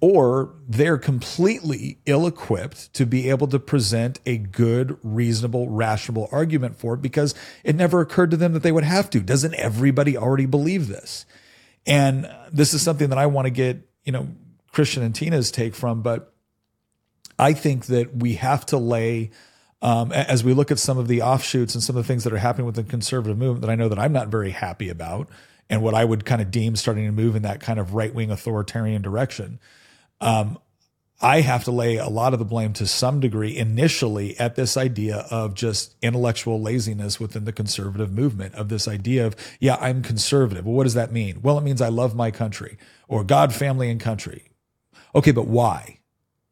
or 0.00 0.54
they're 0.68 0.98
completely 0.98 1.98
ill 2.06 2.26
equipped 2.26 2.92
to 2.94 3.04
be 3.04 3.28
able 3.30 3.46
to 3.48 3.58
present 3.58 4.20
a 4.26 4.38
good, 4.38 4.98
reasonable, 5.02 5.68
rational 5.68 6.28
argument 6.32 6.76
for 6.78 6.94
it 6.94 7.02
because 7.02 7.34
it 7.62 7.76
never 7.76 8.00
occurred 8.00 8.30
to 8.30 8.36
them 8.36 8.52
that 8.52 8.62
they 8.62 8.72
would 8.72 8.84
have 8.84 9.10
to. 9.10 9.20
Doesn't 9.20 9.54
everybody 9.54 10.16
already 10.16 10.46
believe 10.46 10.88
this? 10.88 11.26
And 11.88 12.30
this 12.52 12.74
is 12.74 12.82
something 12.82 13.08
that 13.08 13.18
I 13.18 13.26
want 13.26 13.46
to 13.46 13.50
get, 13.50 13.88
you 14.04 14.12
know, 14.12 14.28
Christian 14.72 15.02
and 15.02 15.14
Tina's 15.14 15.50
take 15.50 15.74
from, 15.74 16.02
but 16.02 16.32
I 17.38 17.54
think 17.54 17.86
that 17.86 18.14
we 18.14 18.34
have 18.34 18.66
to 18.66 18.78
lay, 18.78 19.30
um, 19.80 20.12
as 20.12 20.44
we 20.44 20.52
look 20.52 20.70
at 20.70 20.78
some 20.78 20.98
of 20.98 21.08
the 21.08 21.22
offshoots 21.22 21.74
and 21.74 21.82
some 21.82 21.96
of 21.96 22.04
the 22.04 22.06
things 22.06 22.24
that 22.24 22.32
are 22.32 22.38
happening 22.38 22.66
with 22.66 22.74
the 22.74 22.84
conservative 22.84 23.38
movement 23.38 23.62
that 23.62 23.70
I 23.70 23.74
know 23.74 23.88
that 23.88 23.98
I'm 23.98 24.12
not 24.12 24.28
very 24.28 24.50
happy 24.50 24.90
about, 24.90 25.28
and 25.70 25.82
what 25.82 25.94
I 25.94 26.04
would 26.04 26.24
kind 26.24 26.42
of 26.42 26.50
deem 26.50 26.76
starting 26.76 27.06
to 27.06 27.12
move 27.12 27.36
in 27.36 27.42
that 27.42 27.60
kind 27.60 27.78
of 27.78 27.94
right 27.94 28.14
wing 28.14 28.30
authoritarian 28.30 29.02
direction. 29.02 29.58
Um, 30.20 30.58
I 31.20 31.40
have 31.40 31.64
to 31.64 31.72
lay 31.72 31.96
a 31.96 32.08
lot 32.08 32.32
of 32.32 32.38
the 32.38 32.44
blame 32.44 32.72
to 32.74 32.86
some 32.86 33.18
degree 33.18 33.56
initially 33.56 34.38
at 34.38 34.54
this 34.54 34.76
idea 34.76 35.26
of 35.30 35.54
just 35.54 35.96
intellectual 36.00 36.62
laziness 36.62 37.18
within 37.18 37.44
the 37.44 37.52
conservative 37.52 38.12
movement 38.12 38.54
of 38.54 38.68
this 38.68 38.86
idea 38.86 39.26
of, 39.26 39.34
yeah, 39.58 39.76
I'm 39.80 40.02
conservative. 40.02 40.64
Well, 40.64 40.76
what 40.76 40.84
does 40.84 40.94
that 40.94 41.10
mean? 41.10 41.40
Well, 41.42 41.58
it 41.58 41.64
means 41.64 41.82
I 41.82 41.88
love 41.88 42.14
my 42.14 42.30
country 42.30 42.78
or 43.08 43.24
God, 43.24 43.52
family, 43.52 43.90
and 43.90 44.00
country. 44.00 44.52
Okay, 45.12 45.32
but 45.32 45.48
why? 45.48 45.98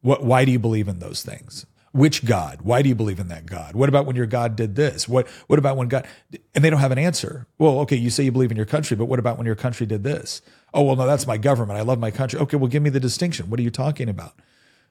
What, 0.01 0.25
why 0.25 0.45
do 0.45 0.51
you 0.51 0.59
believe 0.59 0.89
in 0.89 0.99
those 0.99 1.23
things? 1.23 1.65
Which 1.93 2.25
God? 2.25 2.63
Why 2.63 2.83
do 2.83 2.89
you 2.89 2.97
believe 2.97 3.21
in 3.21 3.29
that 3.29 3.47
God? 3.47 3.77
What 3.77 3.89
about 3.89 4.05
when 4.05 4.17
your 4.17 4.27
God 4.27 4.57
did 4.57 4.75
this? 4.75 5.09
What, 5.09 5.29
what 5.47 5.61
about 5.61 5.77
when 5.77 5.87
God, 5.87 6.09
and 6.57 6.65
they 6.65 6.71
don't 6.71 6.81
have 6.81 6.93
an 6.93 6.99
answer. 6.99 7.47
Well, 7.57 7.79
okay, 7.81 7.97
you 7.97 8.11
say 8.11 8.25
you 8.25 8.33
believe 8.33 8.51
in 8.51 8.57
your 8.57 8.67
country, 8.67 8.97
but 8.97 9.07
what 9.07 9.21
about 9.21 9.39
when 9.39 9.47
your 9.47 9.55
country 9.55 9.87
did 9.87 10.03
this? 10.03 10.43
Oh, 10.75 10.83
well, 10.83 10.97
no, 10.97 11.07
that's 11.07 11.27
my 11.27 11.39
government. 11.39 11.79
I 11.79 11.83
love 11.83 12.01
my 12.01 12.11
country. 12.11 12.41
Okay, 12.41 12.57
well, 12.57 12.69
give 12.69 12.83
me 12.83 12.91
the 12.91 13.01
distinction. 13.01 13.49
What 13.49 13.61
are 13.61 13.63
you 13.63 13.71
talking 13.71 14.09
about? 14.09 14.35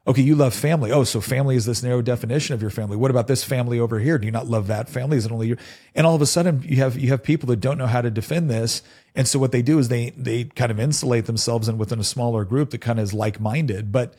Okay, 0.08 0.22
you 0.22 0.36
love 0.36 0.54
family. 0.54 0.92
Oh, 0.92 1.04
so 1.04 1.20
family 1.20 1.56
is 1.56 1.66
this 1.66 1.82
narrow 1.82 2.02
definition 2.04 2.54
of 2.54 2.62
your 2.62 2.70
family. 2.70 2.96
What 2.96 3.10
about 3.10 3.26
this 3.26 3.44
family 3.44 3.80
over 3.80 3.98
here? 3.98 4.20
Do 4.20 4.28
you 4.28 4.32
not 4.32 4.46
love 4.48 4.68
that 4.68 4.88
family? 4.88 5.18
Is 5.18 5.26
it 5.26 5.32
only 5.32 5.48
you? 5.48 5.58
And 5.96 6.06
all 6.06 6.14
of 6.14 6.22
a 6.22 6.28
sudden, 6.28 6.62
you 6.64 6.78
have 6.78 6.98
you 6.98 7.10
have 7.10 7.24
people 7.24 7.48
that 7.48 7.60
don't 7.60 7.80
know 7.80 7.88
how 7.88 8.02
to 8.02 8.12
defend 8.12 8.48
this, 8.48 8.84
and 9.16 9.28
so 9.28 9.40
what 9.40 9.52
they 9.52 9.64
do 9.64 9.80
is 9.80 9.88
they 9.88 10.12
they 10.12 10.44
kind 10.44 10.72
of 10.72 10.80
insulate 10.80 11.26
themselves 11.26 11.68
and 11.68 11.80
within 11.80 12.00
a 12.00 12.04
smaller 12.04 12.46
group 12.46 12.70
that 12.70 12.82
kind 12.82 13.00
of 13.00 13.04
is 13.04 13.14
like 13.16 13.40
minded, 13.40 13.92
but 13.92 14.14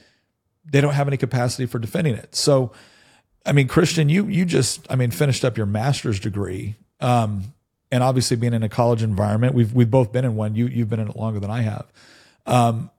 they 0.65 0.81
don't 0.81 0.95
have 0.95 1.07
any 1.07 1.17
capacity 1.17 1.67
for 1.67 1.79
defending 1.79 2.15
it. 2.15 2.35
So, 2.35 2.73
I 3.45 3.53
mean, 3.53 3.69
Christian, 3.69 4.09
you 4.09 4.27
you 4.27 4.45
just 4.45 4.85
I 4.91 4.97
mean 4.97 5.13
finished 5.13 5.45
up 5.45 5.57
your 5.57 5.67
master's 5.67 6.19
degree, 6.19 6.75
um, 6.99 7.55
and 7.93 8.03
obviously 8.03 8.37
being 8.37 8.55
in 8.55 8.65
a 8.65 8.69
college 8.69 9.05
environment, 9.05 9.55
we've 9.55 9.73
we've 9.73 9.91
both 9.91 10.11
been 10.11 10.25
in 10.25 10.35
one. 10.35 10.57
You 10.57 10.67
you've 10.67 10.89
been 10.89 10.99
in 10.99 11.09
it 11.09 11.17
longer 11.17 11.39
than 11.39 11.51
I 11.51 11.61
have. 11.61 11.87
Um, 12.45 12.91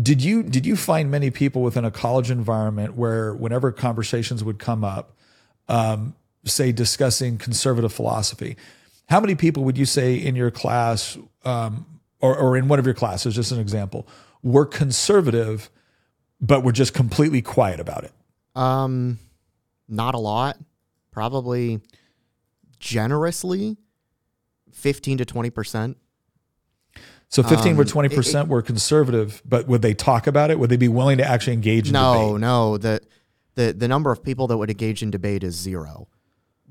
did 0.00 0.22
you 0.22 0.42
did 0.42 0.64
you 0.64 0.76
find 0.76 1.10
many 1.10 1.30
people 1.30 1.62
within 1.62 1.84
a 1.84 1.90
college 1.90 2.30
environment 2.30 2.96
where 2.96 3.34
whenever 3.34 3.72
conversations 3.72 4.42
would 4.42 4.58
come 4.58 4.84
up, 4.84 5.16
um, 5.68 6.14
say 6.44 6.72
discussing 6.72 7.36
conservative 7.36 7.92
philosophy, 7.92 8.56
how 9.08 9.20
many 9.20 9.34
people 9.34 9.64
would 9.64 9.76
you 9.76 9.84
say 9.84 10.14
in 10.14 10.34
your 10.34 10.50
class 10.50 11.18
um, 11.44 11.86
or, 12.20 12.36
or 12.36 12.56
in 12.56 12.68
one 12.68 12.78
of 12.78 12.86
your 12.86 12.94
classes, 12.94 13.34
just 13.34 13.52
an 13.52 13.60
example, 13.60 14.08
were 14.42 14.64
conservative, 14.64 15.70
but 16.40 16.64
were 16.64 16.72
just 16.72 16.94
completely 16.94 17.42
quiet 17.42 17.78
about 17.78 18.04
it? 18.04 18.12
Um, 18.54 19.18
not 19.88 20.14
a 20.14 20.18
lot. 20.18 20.56
Probably 21.10 21.80
generously, 22.80 23.76
fifteen 24.72 25.18
to 25.18 25.26
twenty 25.26 25.50
percent. 25.50 25.98
So 27.32 27.42
15 27.42 27.76
or 27.78 27.80
Um, 27.80 27.86
20 27.86 28.08
percent 28.10 28.48
were 28.48 28.60
conservative, 28.60 29.40
but 29.48 29.66
would 29.66 29.80
they 29.80 29.94
talk 29.94 30.26
about 30.26 30.50
it? 30.50 30.58
Would 30.58 30.68
they 30.68 30.76
be 30.76 30.88
willing 30.88 31.16
to 31.16 31.24
actually 31.24 31.54
engage 31.54 31.86
in 31.88 31.94
No, 31.94 32.28
debate? 32.34 32.40
no. 32.42 32.76
The 32.78 33.00
the 33.54 33.72
the 33.72 33.88
number 33.88 34.12
of 34.12 34.22
people 34.22 34.46
that 34.48 34.58
would 34.58 34.68
engage 34.70 35.02
in 35.02 35.10
debate 35.10 35.42
is 35.42 35.54
zero. 35.54 36.08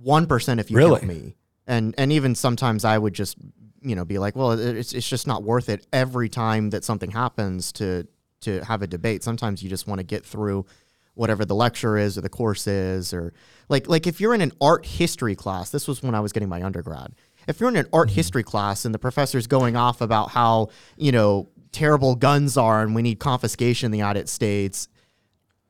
One 0.01 0.27
percent 0.27 0.59
if 0.59 0.69
you 0.69 0.77
Really? 0.77 0.99
count 0.99 1.03
me. 1.11 1.35
And 1.65 1.95
and 1.97 2.11
even 2.11 2.35
sometimes 2.35 2.85
I 2.85 2.97
would 2.99 3.13
just 3.15 3.37
you 3.81 3.95
know 3.95 4.05
be 4.05 4.19
like, 4.19 4.35
well, 4.35 4.51
it's 4.51 4.93
it's 4.93 5.09
just 5.09 5.25
not 5.25 5.41
worth 5.41 5.67
it 5.67 5.87
every 5.91 6.29
time 6.29 6.69
that 6.69 6.83
something 6.83 7.09
happens 7.09 7.71
to 7.73 8.05
to 8.41 8.63
have 8.65 8.83
a 8.83 8.87
debate. 8.87 9.23
Sometimes 9.23 9.63
you 9.63 9.69
just 9.69 9.87
want 9.87 9.97
to 9.97 10.03
get 10.03 10.23
through 10.23 10.67
whatever 11.15 11.43
the 11.43 11.55
lecture 11.55 11.97
is 11.97 12.17
or 12.17 12.21
the 12.21 12.29
course 12.29 12.67
is 12.67 13.13
or 13.13 13.33
like 13.67 13.89
like 13.89 14.05
if 14.05 14.21
you're 14.21 14.35
in 14.35 14.41
an 14.41 14.51
art 14.61 14.85
history 14.85 15.35
class, 15.35 15.71
this 15.71 15.87
was 15.87 16.03
when 16.03 16.13
I 16.13 16.19
was 16.19 16.31
getting 16.31 16.49
my 16.49 16.61
undergrad. 16.63 17.13
If 17.47 17.59
you're 17.59 17.69
in 17.69 17.75
an 17.75 17.87
art 17.91 18.07
mm-hmm. 18.09 18.15
history 18.15 18.43
class 18.43 18.85
and 18.85 18.93
the 18.93 18.99
professor's 18.99 19.47
going 19.47 19.75
off 19.75 20.01
about 20.01 20.29
how, 20.31 20.69
you 20.97 21.11
know, 21.11 21.49
terrible 21.71 22.15
guns 22.15 22.57
are 22.57 22.81
and 22.81 22.93
we 22.93 23.01
need 23.01 23.19
confiscation 23.19 23.85
in 23.87 23.91
the 23.91 23.97
United 23.97 24.29
States, 24.29 24.87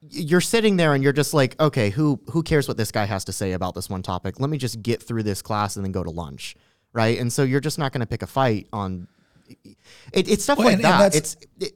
you're 0.10 0.42
sitting 0.42 0.78
there 0.78 0.94
and 0.94 1.04
you're 1.04 1.14
just 1.14 1.34
like, 1.34 1.60
okay, 1.60 1.90
who 1.92 2.20
who 2.32 2.42
cares 2.44 2.68
what 2.68 2.78
this 2.78 2.92
guy 2.92 3.06
has 3.06 3.24
to 3.26 3.32
say 3.32 3.52
about 3.52 3.76
this 3.76 3.90
one 3.90 4.02
topic? 4.02 4.40
Let 4.40 4.50
me 4.50 4.58
just 4.58 4.82
get 4.82 5.02
through 5.02 5.24
this 5.24 5.42
class 5.42 5.76
and 5.76 5.86
then 5.86 5.92
go 5.92 6.04
to 6.04 6.10
lunch, 6.10 6.56
right? 6.94 7.20
And 7.20 7.32
so 7.32 7.44
you're 7.44 7.60
just 7.60 7.78
not 7.78 7.92
going 7.92 8.02
to 8.02 8.08
pick 8.08 8.24
a 8.24 8.28
fight 8.28 8.68
on. 8.74 9.08
It, 10.12 10.28
it's 10.28 10.44
stuff 10.44 10.58
Well, 10.58 10.68
like 10.68 10.78
and- 10.78 10.86
and 10.86 10.94
that. 10.94 11.14
that's- 11.14 11.38
It's 11.44 11.48
it, 11.60 11.74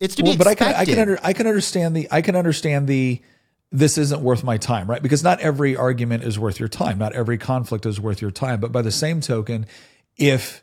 it's 0.00 0.14
to 0.16 0.22
Well, 0.22 0.32
be 0.32 0.38
but 0.38 0.46
I 0.46 0.52
expected. 0.52 0.74
can 0.74 0.80
I 0.80 0.84
can 0.84 0.98
under, 1.00 1.18
I 1.22 1.32
can 1.32 1.46
understand 1.46 1.96
the 1.96 2.08
I 2.10 2.20
can 2.22 2.36
understand 2.36 2.88
the 2.88 3.20
this 3.70 3.98
isn't 3.98 4.22
worth 4.22 4.42
my 4.44 4.56
time, 4.56 4.88
right? 4.88 5.02
Because 5.02 5.22
not 5.22 5.40
every 5.40 5.76
argument 5.76 6.24
is 6.24 6.38
worth 6.38 6.58
your 6.58 6.68
time. 6.68 6.98
Not 6.98 7.12
every 7.12 7.36
conflict 7.36 7.84
is 7.84 8.00
worth 8.00 8.22
your 8.22 8.30
time. 8.30 8.60
But 8.60 8.72
by 8.72 8.82
the 8.82 8.90
same 8.90 9.20
token, 9.20 9.66
if 10.16 10.62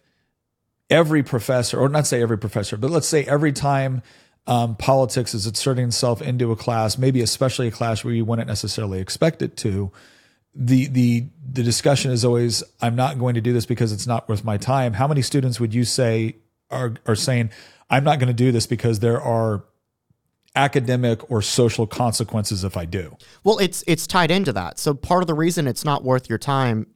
every 0.89 1.23
professor, 1.23 1.79
or 1.79 1.87
not 1.89 2.07
say 2.07 2.21
every 2.21 2.37
professor, 2.37 2.77
but 2.77 2.89
let's 2.89 3.07
say 3.07 3.23
every 3.25 3.51
time 3.51 4.01
um, 4.47 4.75
politics 4.75 5.33
is 5.33 5.45
inserting 5.45 5.87
itself 5.87 6.21
into 6.21 6.51
a 6.51 6.55
class, 6.55 6.97
maybe 6.97 7.21
especially 7.21 7.67
a 7.67 7.71
class 7.71 8.03
where 8.03 8.13
you 8.13 8.25
wouldn't 8.25 8.47
necessarily 8.47 8.99
expect 8.99 9.41
it 9.41 9.55
to, 9.57 9.91
the 10.55 10.87
the 10.87 11.27
the 11.51 11.63
discussion 11.63 12.11
is 12.11 12.23
always 12.23 12.63
I'm 12.81 12.95
not 12.95 13.19
going 13.19 13.35
to 13.35 13.41
do 13.41 13.51
this 13.51 13.65
because 13.65 13.91
it's 13.91 14.07
not 14.07 14.29
worth 14.29 14.43
my 14.43 14.57
time. 14.57 14.93
How 14.93 15.07
many 15.07 15.21
students 15.21 15.59
would 15.59 15.73
you 15.73 15.83
say 15.83 16.37
are 16.71 16.93
are 17.05 17.15
saying 17.15 17.49
I'm 17.89 18.03
not 18.03 18.19
going 18.19 18.27
to 18.27 18.33
do 18.33 18.51
this 18.51 18.65
because 18.65 18.99
there 18.99 19.21
are 19.21 19.65
academic 20.55 21.29
or 21.31 21.41
social 21.41 21.85
consequences 21.87 22.63
if 22.63 22.77
I 22.77 22.85
do? 22.85 23.15
Well, 23.43 23.57
it's 23.59 23.83
it's 23.87 24.07
tied 24.07 24.31
into 24.31 24.53
that. 24.53 24.79
So 24.79 24.93
part 24.93 25.23
of 25.23 25.27
the 25.27 25.33
reason 25.33 25.67
it's 25.67 25.85
not 25.85 26.03
worth 26.03 26.29
your 26.29 26.37
time, 26.37 26.87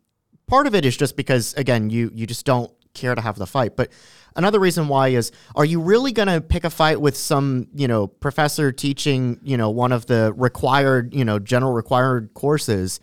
part 0.47 0.67
of 0.67 0.75
it 0.75 0.85
is 0.85 0.95
just 0.97 1.15
because 1.15 1.53
again, 1.55 1.89
you 1.89 2.11
you 2.13 2.25
just 2.25 2.45
don't 2.45 2.71
care 2.93 3.15
to 3.15 3.21
have 3.21 3.37
the 3.37 3.47
fight. 3.47 3.75
But 3.75 3.91
another 4.35 4.59
reason 4.59 4.87
why 4.87 5.09
is 5.09 5.31
are 5.55 5.65
you 5.65 5.79
really 5.79 6.11
going 6.11 6.27
to 6.27 6.41
pick 6.41 6.63
a 6.63 6.69
fight 6.69 6.99
with 6.99 7.15
some, 7.15 7.67
you 7.73 7.87
know, 7.87 8.07
professor 8.07 8.71
teaching, 8.71 9.39
you 9.43 9.57
know, 9.57 9.69
one 9.69 9.91
of 9.91 10.05
the 10.07 10.33
required, 10.35 11.13
you 11.13 11.25
know, 11.25 11.39
general 11.39 11.73
required 11.73 12.33
courses 12.33 12.99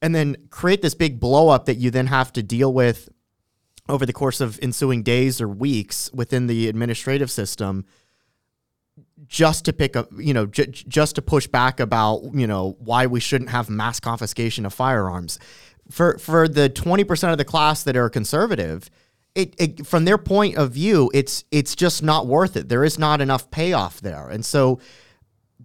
and 0.00 0.14
then 0.14 0.36
create 0.50 0.82
this 0.82 0.94
big 0.94 1.18
blow 1.18 1.48
up 1.48 1.66
that 1.66 1.76
you 1.76 1.90
then 1.90 2.06
have 2.06 2.32
to 2.32 2.42
deal 2.42 2.72
with 2.72 3.08
over 3.88 4.06
the 4.06 4.12
course 4.12 4.40
of 4.40 4.58
ensuing 4.62 5.02
days 5.02 5.40
or 5.40 5.48
weeks 5.48 6.10
within 6.12 6.46
the 6.46 6.68
administrative 6.68 7.30
system 7.30 7.84
just 9.26 9.64
to 9.66 9.72
pick 9.72 9.96
up, 9.96 10.08
you 10.16 10.32
know, 10.32 10.46
j- 10.46 10.66
just 10.66 11.16
to 11.16 11.22
push 11.22 11.46
back 11.46 11.80
about, 11.80 12.22
you 12.32 12.46
know, 12.46 12.76
why 12.78 13.06
we 13.06 13.20
shouldn't 13.20 13.50
have 13.50 13.68
mass 13.68 14.00
confiscation 14.00 14.64
of 14.64 14.72
firearms. 14.72 15.38
For 15.90 16.18
for 16.18 16.48
the 16.48 16.68
20% 16.68 17.32
of 17.32 17.38
the 17.38 17.44
class 17.44 17.82
that 17.84 17.96
are 17.96 18.10
conservative, 18.10 18.90
it, 19.34 19.54
it 19.58 19.86
from 19.86 20.04
their 20.04 20.18
point 20.18 20.56
of 20.56 20.72
view, 20.72 21.10
it's 21.14 21.44
it's 21.50 21.74
just 21.74 22.02
not 22.02 22.26
worth 22.26 22.56
it. 22.56 22.68
There 22.68 22.84
is 22.84 22.98
not 22.98 23.20
enough 23.20 23.50
payoff 23.50 24.00
there. 24.00 24.28
And 24.28 24.44
so 24.44 24.80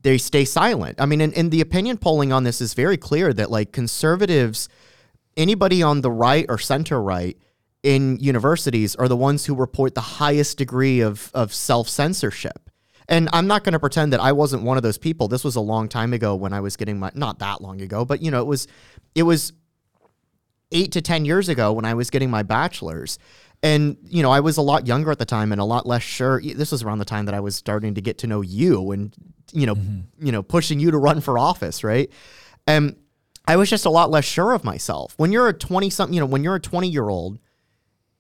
they 0.02 0.18
stay 0.18 0.46
silent. 0.46 1.00
I 1.00 1.06
mean, 1.06 1.22
and, 1.22 1.34
and 1.34 1.50
the 1.50 1.62
opinion 1.62 1.98
polling 1.98 2.32
on 2.32 2.44
this 2.44 2.62
is 2.62 2.74
very 2.74 2.98
clear 2.98 3.34
that 3.34 3.50
like 3.50 3.72
conservatives, 3.72 4.70
anybody 5.38 5.82
on 5.82 6.02
the 6.02 6.12
right 6.12 6.46
or 6.50 6.58
center 6.58 7.02
right 7.02 7.38
in 7.84 8.18
universities 8.20 8.96
are 8.96 9.08
the 9.08 9.18
ones 9.18 9.46
who 9.46 9.56
report 9.56 9.96
the 9.96 10.02
highest 10.02 10.58
degree 10.58 11.02
of, 11.02 11.32
of 11.34 11.54
self 11.54 11.90
censorship. 11.90 12.70
And 13.14 13.30
I'm 13.32 13.46
not 13.46 13.64
going 13.64 13.74
to 13.74 13.80
pretend 13.80 14.12
that 14.14 14.20
I 14.20 14.32
wasn't 14.32 14.64
one 14.64 14.76
of 14.76 14.82
those 14.82 14.98
people. 14.98 15.28
This 15.28 15.44
was 15.44 15.56
a 15.56 15.62
long 15.62 15.88
time 15.88 16.14
ago 16.14 16.34
when 16.34 16.52
I 16.52 16.62
was 16.62 16.76
getting 16.76 16.98
my, 16.98 17.12
not 17.14 17.38
that 17.40 17.62
long 17.62 17.80
ago, 17.80 18.04
but 18.06 18.24
you 18.24 18.32
know, 18.32 18.42
it 18.42 18.48
was, 18.48 18.68
it 19.14 19.22
was 19.22 19.54
eight 20.72 20.92
to 20.94 21.02
10 21.02 21.24
years 21.24 21.48
ago 21.48 21.72
when 21.74 21.86
I 21.86 21.94
was 21.94 22.10
getting 22.10 22.32
my 22.32 22.42
bachelor's. 22.42 23.20
And, 23.62 23.98
you 24.04 24.24
know, 24.24 24.32
I 24.32 24.40
was 24.40 24.58
a 24.58 24.64
lot 24.64 24.88
younger 24.88 25.12
at 25.12 25.20
the 25.20 25.26
time 25.26 25.52
and 25.52 25.62
a 25.62 25.64
lot 25.64 25.86
less 25.86 26.02
sure. 26.02 26.42
This 26.42 26.72
was 26.72 26.82
around 26.82 26.98
the 26.98 27.06
time 27.06 27.26
that 27.26 27.36
I 27.36 27.40
was 27.40 27.56
starting 27.56 27.94
to 27.94 28.02
get 28.02 28.18
to 28.20 28.28
know 28.28 28.42
you 28.42 28.92
and, 28.92 29.14
you 29.52 29.68
know, 29.68 29.76
mm-hmm. 29.76 30.26
you 30.26 30.32
know, 30.32 30.42
pushing 30.42 30.80
you 30.80 30.90
to 30.90 30.98
run 30.98 31.22
for 31.22 31.38
office, 31.38 31.84
right? 31.84 32.12
And 32.66 32.96
I 33.48 33.58
was 33.58 33.70
just 33.70 33.86
a 33.86 33.92
lot 33.92 34.10
less 34.10 34.26
sure 34.26 34.54
of 34.54 34.64
myself. 34.64 35.14
When 35.18 35.32
you're 35.32 35.50
a 35.50 35.54
20 35.54 35.92
something, 35.92 36.16
you 36.16 36.20
know, 36.20 36.26
when 36.26 36.44
you're 36.44 36.56
a 36.56 36.60
20 36.60 36.90
year 36.90 37.10
old, 37.10 37.38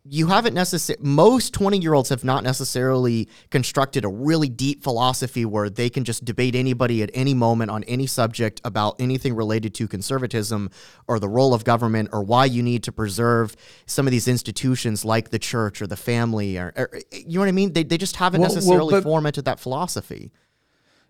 you 0.05 0.27
haven't 0.27 0.53
necessarily 0.53 1.01
most 1.05 1.53
20 1.53 1.77
year 1.77 1.93
olds 1.93 2.09
have 2.09 2.23
not 2.25 2.43
necessarily 2.43 3.29
constructed 3.51 4.03
a 4.03 4.09
really 4.09 4.49
deep 4.49 4.83
philosophy 4.83 5.45
where 5.45 5.69
they 5.69 5.89
can 5.89 6.03
just 6.03 6.25
debate 6.25 6.55
anybody 6.55 7.01
at 7.01 7.09
any 7.13 7.33
moment 7.33 7.71
on 7.71 7.83
any 7.85 8.05
subject 8.05 8.59
about 8.65 8.95
anything 8.99 9.33
related 9.33 9.73
to 9.75 9.87
conservatism 9.87 10.69
or 11.07 11.19
the 11.19 11.29
role 11.29 11.53
of 11.53 11.63
government 11.63 12.09
or 12.11 12.21
why 12.21 12.43
you 12.43 12.61
need 12.61 12.83
to 12.83 12.91
preserve 12.91 13.55
some 13.85 14.05
of 14.05 14.11
these 14.11 14.27
institutions 14.27 15.05
like 15.05 15.29
the 15.29 15.39
church 15.39 15.81
or 15.81 15.87
the 15.87 15.95
family 15.95 16.57
or, 16.57 16.73
or 16.75 16.89
you 17.11 17.35
know 17.35 17.39
what 17.39 17.47
I 17.49 17.53
mean? 17.53 17.71
They, 17.71 17.83
they 17.83 17.97
just 17.97 18.17
haven't 18.17 18.41
Well- 18.41 18.49
well, 18.49 18.55
necessarily 18.55 18.91
but- 18.95 19.03
fomented 19.03 19.45
that 19.45 19.59
philosophy, 19.59 20.31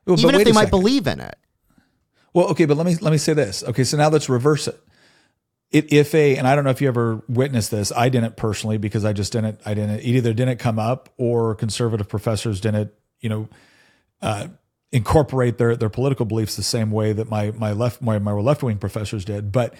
Well, 0.06 0.20
even 0.20 0.36
if 0.36 0.46
they 0.46 0.52
might 0.52 0.70
believe 0.70 1.08
in 1.08 1.20
it. 1.20 1.36
Well, 2.34 2.48
okay, 2.50 2.66
but 2.66 2.78
let 2.78 2.86
me 2.88 2.96
let 2.96 3.12
me 3.12 3.20
say 3.20 3.34
this. 3.34 3.64
Okay, 3.64 3.84
so 3.84 3.96
now 3.96 4.10
let's 4.10 4.28
reverse 4.28 4.68
it. 4.68 4.80
If 5.74 6.13
a 6.13 6.38
and 6.38 6.48
I 6.48 6.56
don't 6.56 6.63
know 6.63 6.70
if 6.70 6.82
you 6.82 6.88
ever 6.88 7.24
witnessed 7.27 7.72
this, 7.72 7.92
I 7.92 8.10
didn't 8.10 8.38
personally 8.38 8.77
because 8.77 9.03
I 9.06 9.12
just 9.12 9.34
didn't. 9.34 9.60
I 9.65 9.74
didn't 9.74 10.00
it 10.01 10.06
either 10.06 10.32
didn't 10.34 10.58
come 10.58 10.77
up 10.77 11.10
or 11.18 11.56
conservative 11.56 12.08
professors 12.08 12.62
didn't. 12.62 12.94
You 13.20 13.30
know, 13.30 13.50
uh, 14.22 14.48
incorporate 14.92 15.58
their 15.58 15.75
their 15.75 15.89
political 15.89 16.25
beliefs 16.25 16.56
the 16.56 16.63
same 16.63 16.92
way 16.92 17.12
that 17.12 17.30
my 17.30 17.51
my 17.51 17.74
left 17.74 18.01
my, 18.01 18.20
my 18.20 18.32
left 18.32 18.62
wing 18.62 18.77
professors 18.77 19.25
did. 19.25 19.51
But 19.51 19.74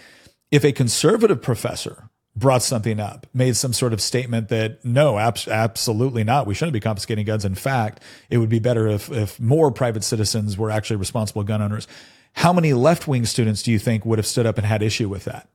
if 0.52 0.66
a 0.66 0.72
conservative 0.72 1.42
professor 1.42 2.10
brought 2.36 2.64
something 2.64 3.00
up, 3.00 3.28
made 3.34 3.56
some 3.56 3.74
sort 3.74 3.94
of 3.94 4.02
statement 4.02 4.50
that 4.50 4.84
no, 4.84 5.20
abs- 5.20 5.48
absolutely 5.48 6.24
not, 6.24 6.48
we 6.48 6.56
shouldn't 6.56 6.74
be 6.74 6.80
confiscating 6.80 7.26
guns. 7.26 7.46
In 7.46 7.54
fact, 7.54 8.02
it 8.30 8.40
would 8.40 8.50
be 8.50 8.60
better 8.60 8.88
if 8.88 9.12
if 9.12 9.40
more 9.40 9.72
private 9.72 10.04
citizens 10.04 10.58
were 10.58 10.72
actually 10.72 10.98
responsible 10.98 11.44
gun 11.44 11.62
owners. 11.62 11.88
How 12.34 12.52
many 12.52 12.74
left 12.74 13.08
wing 13.08 13.26
students 13.26 13.62
do 13.62 13.72
you 13.72 13.78
think 13.78 14.06
would 14.06 14.18
have 14.18 14.26
stood 14.26 14.48
up 14.48 14.58
and 14.58 14.66
had 14.66 14.82
issue 14.82 15.08
with 15.08 15.26
that? 15.26 15.48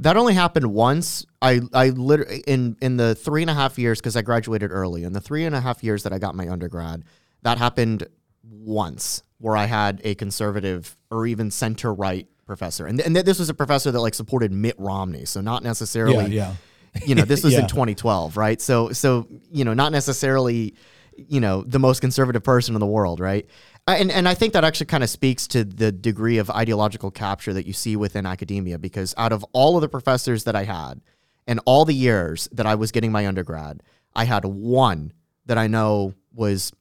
That 0.00 0.16
only 0.16 0.34
happened 0.34 0.66
once. 0.72 1.24
I 1.40 1.60
I 1.72 1.90
literally 1.90 2.42
in 2.46 2.76
in 2.80 2.96
the 2.96 3.14
three 3.14 3.42
and 3.42 3.50
a 3.50 3.54
half 3.54 3.78
years 3.78 4.00
because 4.00 4.16
I 4.16 4.22
graduated 4.22 4.70
early. 4.72 5.04
In 5.04 5.12
the 5.12 5.20
three 5.20 5.44
and 5.44 5.54
a 5.54 5.60
half 5.60 5.84
years 5.84 6.02
that 6.02 6.12
I 6.12 6.18
got 6.18 6.34
my 6.34 6.48
undergrad, 6.48 7.04
that 7.42 7.58
happened 7.58 8.06
once 8.42 9.22
where 9.38 9.56
I 9.56 9.66
had 9.66 10.00
a 10.04 10.14
conservative 10.14 10.96
or 11.10 11.26
even 11.26 11.50
center 11.50 11.92
right 11.92 12.26
professor, 12.46 12.86
and 12.86 13.00
and 13.00 13.14
this 13.16 13.38
was 13.38 13.48
a 13.48 13.54
professor 13.54 13.90
that 13.90 14.00
like 14.00 14.14
supported 14.14 14.52
Mitt 14.52 14.74
Romney, 14.78 15.24
so 15.26 15.40
not 15.40 15.62
necessarily 15.62 16.32
Yeah, 16.34 16.54
yeah. 16.94 17.00
you 17.06 17.14
know 17.14 17.22
this 17.24 17.42
was 17.44 17.52
Yeah. 17.54 17.60
in 17.62 17.68
2012 17.68 18.36
right 18.36 18.60
so 18.60 18.90
so 18.92 19.26
you 19.50 19.64
know 19.64 19.74
not 19.74 19.92
necessarily 19.92 20.74
you 21.16 21.40
know 21.40 21.62
the 21.62 21.78
most 21.78 22.00
conservative 22.00 22.42
person 22.42 22.74
in 22.74 22.80
the 22.80 22.86
world 22.86 23.20
right 23.20 23.46
and 23.86 24.10
and 24.10 24.28
I 24.28 24.34
think 24.34 24.52
that 24.54 24.64
actually 24.64 24.86
kind 24.86 25.04
of 25.04 25.10
speaks 25.10 25.46
to 25.48 25.64
the 25.64 25.92
degree 25.92 26.38
of 26.38 26.50
ideological 26.50 27.10
capture 27.10 27.52
that 27.52 27.66
you 27.66 27.72
see 27.72 27.96
within 27.96 28.26
academia 28.26 28.78
because 28.78 29.14
out 29.18 29.32
of 29.32 29.44
all 29.52 29.76
of 29.76 29.82
the 29.82 29.88
professors 29.88 30.44
that 30.44 30.56
I 30.56 30.64
had 30.64 31.00
and 31.46 31.60
all 31.66 31.84
the 31.84 31.94
years 31.94 32.48
that 32.52 32.66
I 32.66 32.74
was 32.76 32.92
getting 32.92 33.12
my 33.12 33.26
undergrad 33.26 33.82
I 34.14 34.24
had 34.24 34.44
one 34.44 35.12
that 35.46 35.58
I 35.58 35.66
know 35.66 36.14
was 36.32 36.72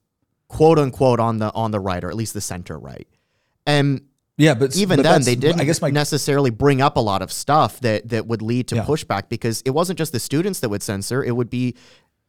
quote 0.48 0.80
unquote 0.80 1.20
on 1.20 1.40
the 1.40 1.52
on 1.54 1.72
the 1.72 1.80
right 1.80 2.04
or 2.04 2.10
at 2.10 2.16
least 2.16 2.34
the 2.34 2.42
center 2.42 2.80
right 2.80 3.08
and 3.66 4.02
Yeah, 4.38 4.54
but 4.54 4.76
even 4.78 4.98
but 4.98 5.04
then 5.04 5.24
they 5.24 5.36
didn't 5.36 5.60
I 5.60 5.66
guess 5.66 5.82
my 5.82 5.90
necessarily 5.90 6.52
bring 6.52 6.82
up 6.82 6.96
a 6.96 7.02
lot 7.02 7.22
of 7.22 7.32
stuff 7.34 7.82
that 7.82 8.08
that 8.10 8.28
would 8.28 8.42
lead 8.42 8.68
to 8.70 8.76
Yeah. 8.76 8.86
pushback 8.86 9.28
because 9.28 9.62
it 9.66 9.72
wasn't 9.72 9.98
just 10.00 10.14
the 10.14 10.20
students 10.20 10.62
that 10.62 10.70
would 10.70 10.84
censor 10.84 11.22
it 11.24 11.36
would 11.36 11.50
be 11.50 11.76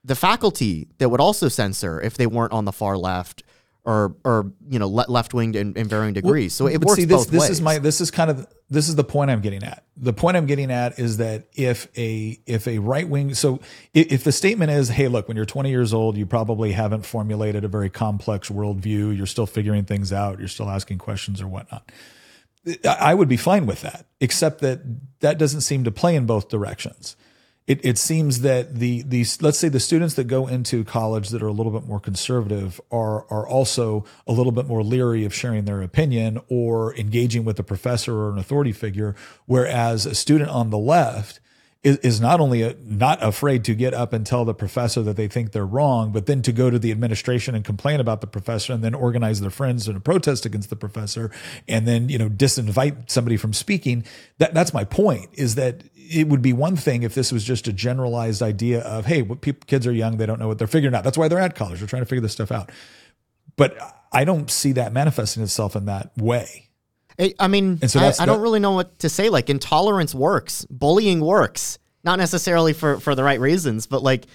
the 0.03 0.17
faculty 0.17 0.89
that 0.99 1.09
would 1.11 1.21
also 1.21 1.49
censor 1.49 2.01
if 2.01 2.17
they 2.17 2.27
weren't 2.27 2.53
on 2.53 2.65
the 2.65 2.73
far 2.73 2.99
left 2.99 3.43
or 3.85 4.17
or 4.25 4.53
you 4.69 4.79
know 4.79 4.89
left 4.89 5.35
winged 5.35 5.57
in, 5.57 5.75
in 5.75 5.87
varying 5.87 6.15
degrees 6.15 6.55
so 6.55 6.67
it 6.67 6.83
works 6.85 7.01
see, 7.01 7.05
this, 7.05 7.25
both 7.25 7.31
this 7.31 7.41
ways 7.43 7.51
is 7.51 7.61
my 7.61 7.79
this 7.79 8.01
is 8.01 8.11
kind 8.11 8.31
of 8.31 8.47
this 8.71 8.89
is 8.89 8.97
the 8.97 9.05
point 9.05 9.31
I'm 9.31 9.41
getting 9.41 9.63
at. 9.63 9.85
The 9.97 10.13
point 10.13 10.37
I'm 10.37 10.47
getting 10.47 10.71
at 10.71 10.99
is 10.99 11.19
that 11.19 11.49
if 11.55 11.87
a 11.97 12.41
if 12.47 12.67
a 12.67 12.79
right 12.79 13.09
wing 13.09 13.35
so 13.35 13.61
if, 13.93 14.13
if 14.13 14.25
the 14.25 14.33
statement 14.33 14.71
is, 14.71 14.89
hey, 14.89 15.09
look, 15.09 15.29
when 15.29 15.37
you're 15.37 15.47
20 15.47 15.71
years 15.71 15.93
old, 15.93 16.17
you 16.17 16.27
probably 16.27 16.73
haven't 16.73 17.05
formulated 17.05 17.65
a 17.65 17.69
very 17.69 17.91
complex 17.91 18.49
worldview. 18.49 19.17
You're 19.17 19.27
still 19.27 19.47
figuring 19.47 19.85
things 19.85 20.13
out. 20.13 20.39
You're 20.39 20.49
still 20.49 20.71
asking 20.71 20.99
questions 20.99 21.43
or 21.43 21.49
whatnot. 21.49 21.91
I 22.85 22.97
I 23.01 23.15
would 23.15 23.29
be 23.29 23.37
fine 23.37 23.67
with 23.67 23.83
that, 23.83 24.07
except 24.21 24.61
that 24.61 24.81
that 25.21 25.39
doesn't 25.39 25.61
seem 25.61 25.85
to 25.85 25.91
play 25.91 26.17
in 26.17 26.27
both 26.27 26.49
directions. 26.49 27.17
It, 27.67 27.83
it 27.83 27.97
seems 27.97 28.41
that 28.41 28.75
the 28.75 29.03
these 29.03 29.41
let's 29.41 29.59
say 29.59 29.69
the 29.69 29.81
students 29.81 30.15
that 30.15 30.25
go 30.25 30.47
into 30.47 30.85
college 30.85 31.31
that 31.31 31.43
are 31.43 31.47
a 31.47 31.53
little 31.53 31.73
bit 31.73 31.89
more 31.89 31.99
conservative 31.99 32.81
are 32.91 33.25
are 33.33 33.49
also 33.49 34.05
a 34.27 34.33
little 34.33 34.53
bit 34.53 34.67
more 34.67 34.83
leery 34.83 35.25
of 35.25 35.35
sharing 35.35 35.65
their 35.65 35.81
opinion 35.81 36.41
or 36.49 36.95
engaging 36.97 37.45
with 37.45 37.59
a 37.59 37.63
professor 37.63 38.15
or 38.15 38.31
an 38.31 38.39
authority 38.39 38.73
figure, 38.73 39.17
whereas 39.47 40.05
a 40.05 40.15
student 40.15 40.51
on 40.51 40.71
the 40.71 40.79
left 40.79 41.41
is, 41.85 41.99
is 41.99 42.21
not 42.21 42.41
only 42.41 42.63
a, 42.63 42.75
not 42.83 43.23
afraid 43.23 43.63
to 43.67 43.75
get 43.75 43.95
up 43.95 44.13
and 44.13 44.27
tell 44.27 44.45
the 44.45 44.55
professor 44.55 45.03
that 45.03 45.17
they 45.17 45.29
think 45.29 45.53
they're 45.53 45.67
wrong, 45.67 46.11
but 46.11 46.27
then 46.27 46.43
to 46.43 46.51
go 46.51 46.71
to 46.71 46.79
the 46.79 46.91
administration 46.91 47.55
and 47.55 47.65
complain 47.65 48.01
about 48.01 48.23
the 48.23 48.27
professor 48.27 48.73
and 48.73 48.83
then 48.83 48.95
organize 48.95 49.41
their 49.41 49.51
friends 49.51 49.87
in 49.87 49.95
a 49.95 50.01
protest 50.01 50.47
against 50.47 50.71
the 50.71 50.77
professor 50.77 51.31
and 51.69 51.87
then, 51.87 52.09
you 52.09 52.19
know, 52.19 52.29
disinvite 52.29 53.11
somebody 53.11 53.37
from 53.37 53.53
speaking. 53.53 54.05
That, 54.39 54.55
that's 54.55 54.73
my 54.73 54.85
point 54.85 55.29
is 55.35 55.55
that 55.57 55.85
it 55.95 56.29
would 56.29 56.43
be 56.43 56.53
one 56.53 56.77
thing 56.77 57.03
if 57.03 57.15
this 57.15 57.31
was 57.31 57.45
just 57.45 57.69
a 57.69 57.73
generalized 57.73 58.43
idea 58.43 58.81
of, 58.81 59.07
hey, 59.07 59.23
what 59.23 59.43
people, 59.43 59.63
kids 59.67 59.87
are 59.87 59.93
young, 59.93 60.17
they 60.17 60.27
don't 60.27 60.41
know 60.41 60.49
what 60.49 60.59
they're 60.59 60.67
figuring 60.67 60.95
out. 60.95 61.05
That's 61.05 61.19
why 61.19 61.29
they're 61.29 61.39
at 61.39 61.55
college. 61.55 61.79
They're 61.79 61.89
trying 61.89 62.03
to 62.03 62.07
figure 62.07 62.23
this 62.23 62.33
stuff 62.33 62.51
out. 62.51 62.73
But 63.57 63.77
I 64.11 64.25
don't 64.25 64.51
see 64.51 64.73
that 64.73 64.93
manifesting 64.93 65.43
itself 65.43 65.77
in 65.77 65.85
that 65.87 66.13
way. 66.17 66.71
I 67.39 67.49
mean, 67.49 67.87
so 67.87 68.01
I, 68.01 68.13
I 68.19 68.27
don't 68.27 68.41
really 68.41 68.61
know 68.61 68.73
what 68.73 68.99
to 69.01 69.09
say. 69.09 69.29
Like, 69.29 69.49
intolerance 69.49 70.15
works, 70.15 70.65
bullying 70.69 71.21
works, 71.21 71.79
not 72.03 72.19
necessarily 72.19 72.73
for 72.73 72.99
for 72.99 73.15
the 73.15 73.23
right 73.23 73.39
reasons, 73.39 73.87
but 73.87 74.03
like 74.03 74.27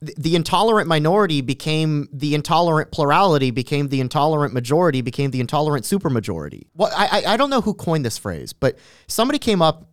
the, 0.00 0.14
the 0.16 0.36
intolerant 0.36 0.88
minority 0.88 1.40
became 1.40 2.08
the 2.12 2.34
intolerant 2.34 2.90
plurality, 2.92 3.50
became 3.50 3.88
the 3.88 4.00
intolerant 4.00 4.54
majority, 4.54 5.00
became 5.02 5.30
the 5.30 5.40
intolerant 5.40 5.84
supermajority. 5.84 6.68
Well, 6.74 6.92
I 6.96 7.22
I, 7.24 7.34
I 7.34 7.36
don't 7.36 7.50
know 7.50 7.60
who 7.60 7.74
coined 7.74 8.04
this 8.04 8.18
phrase, 8.18 8.52
but 8.52 8.78
somebody 9.08 9.38
came 9.38 9.60
up 9.60 9.90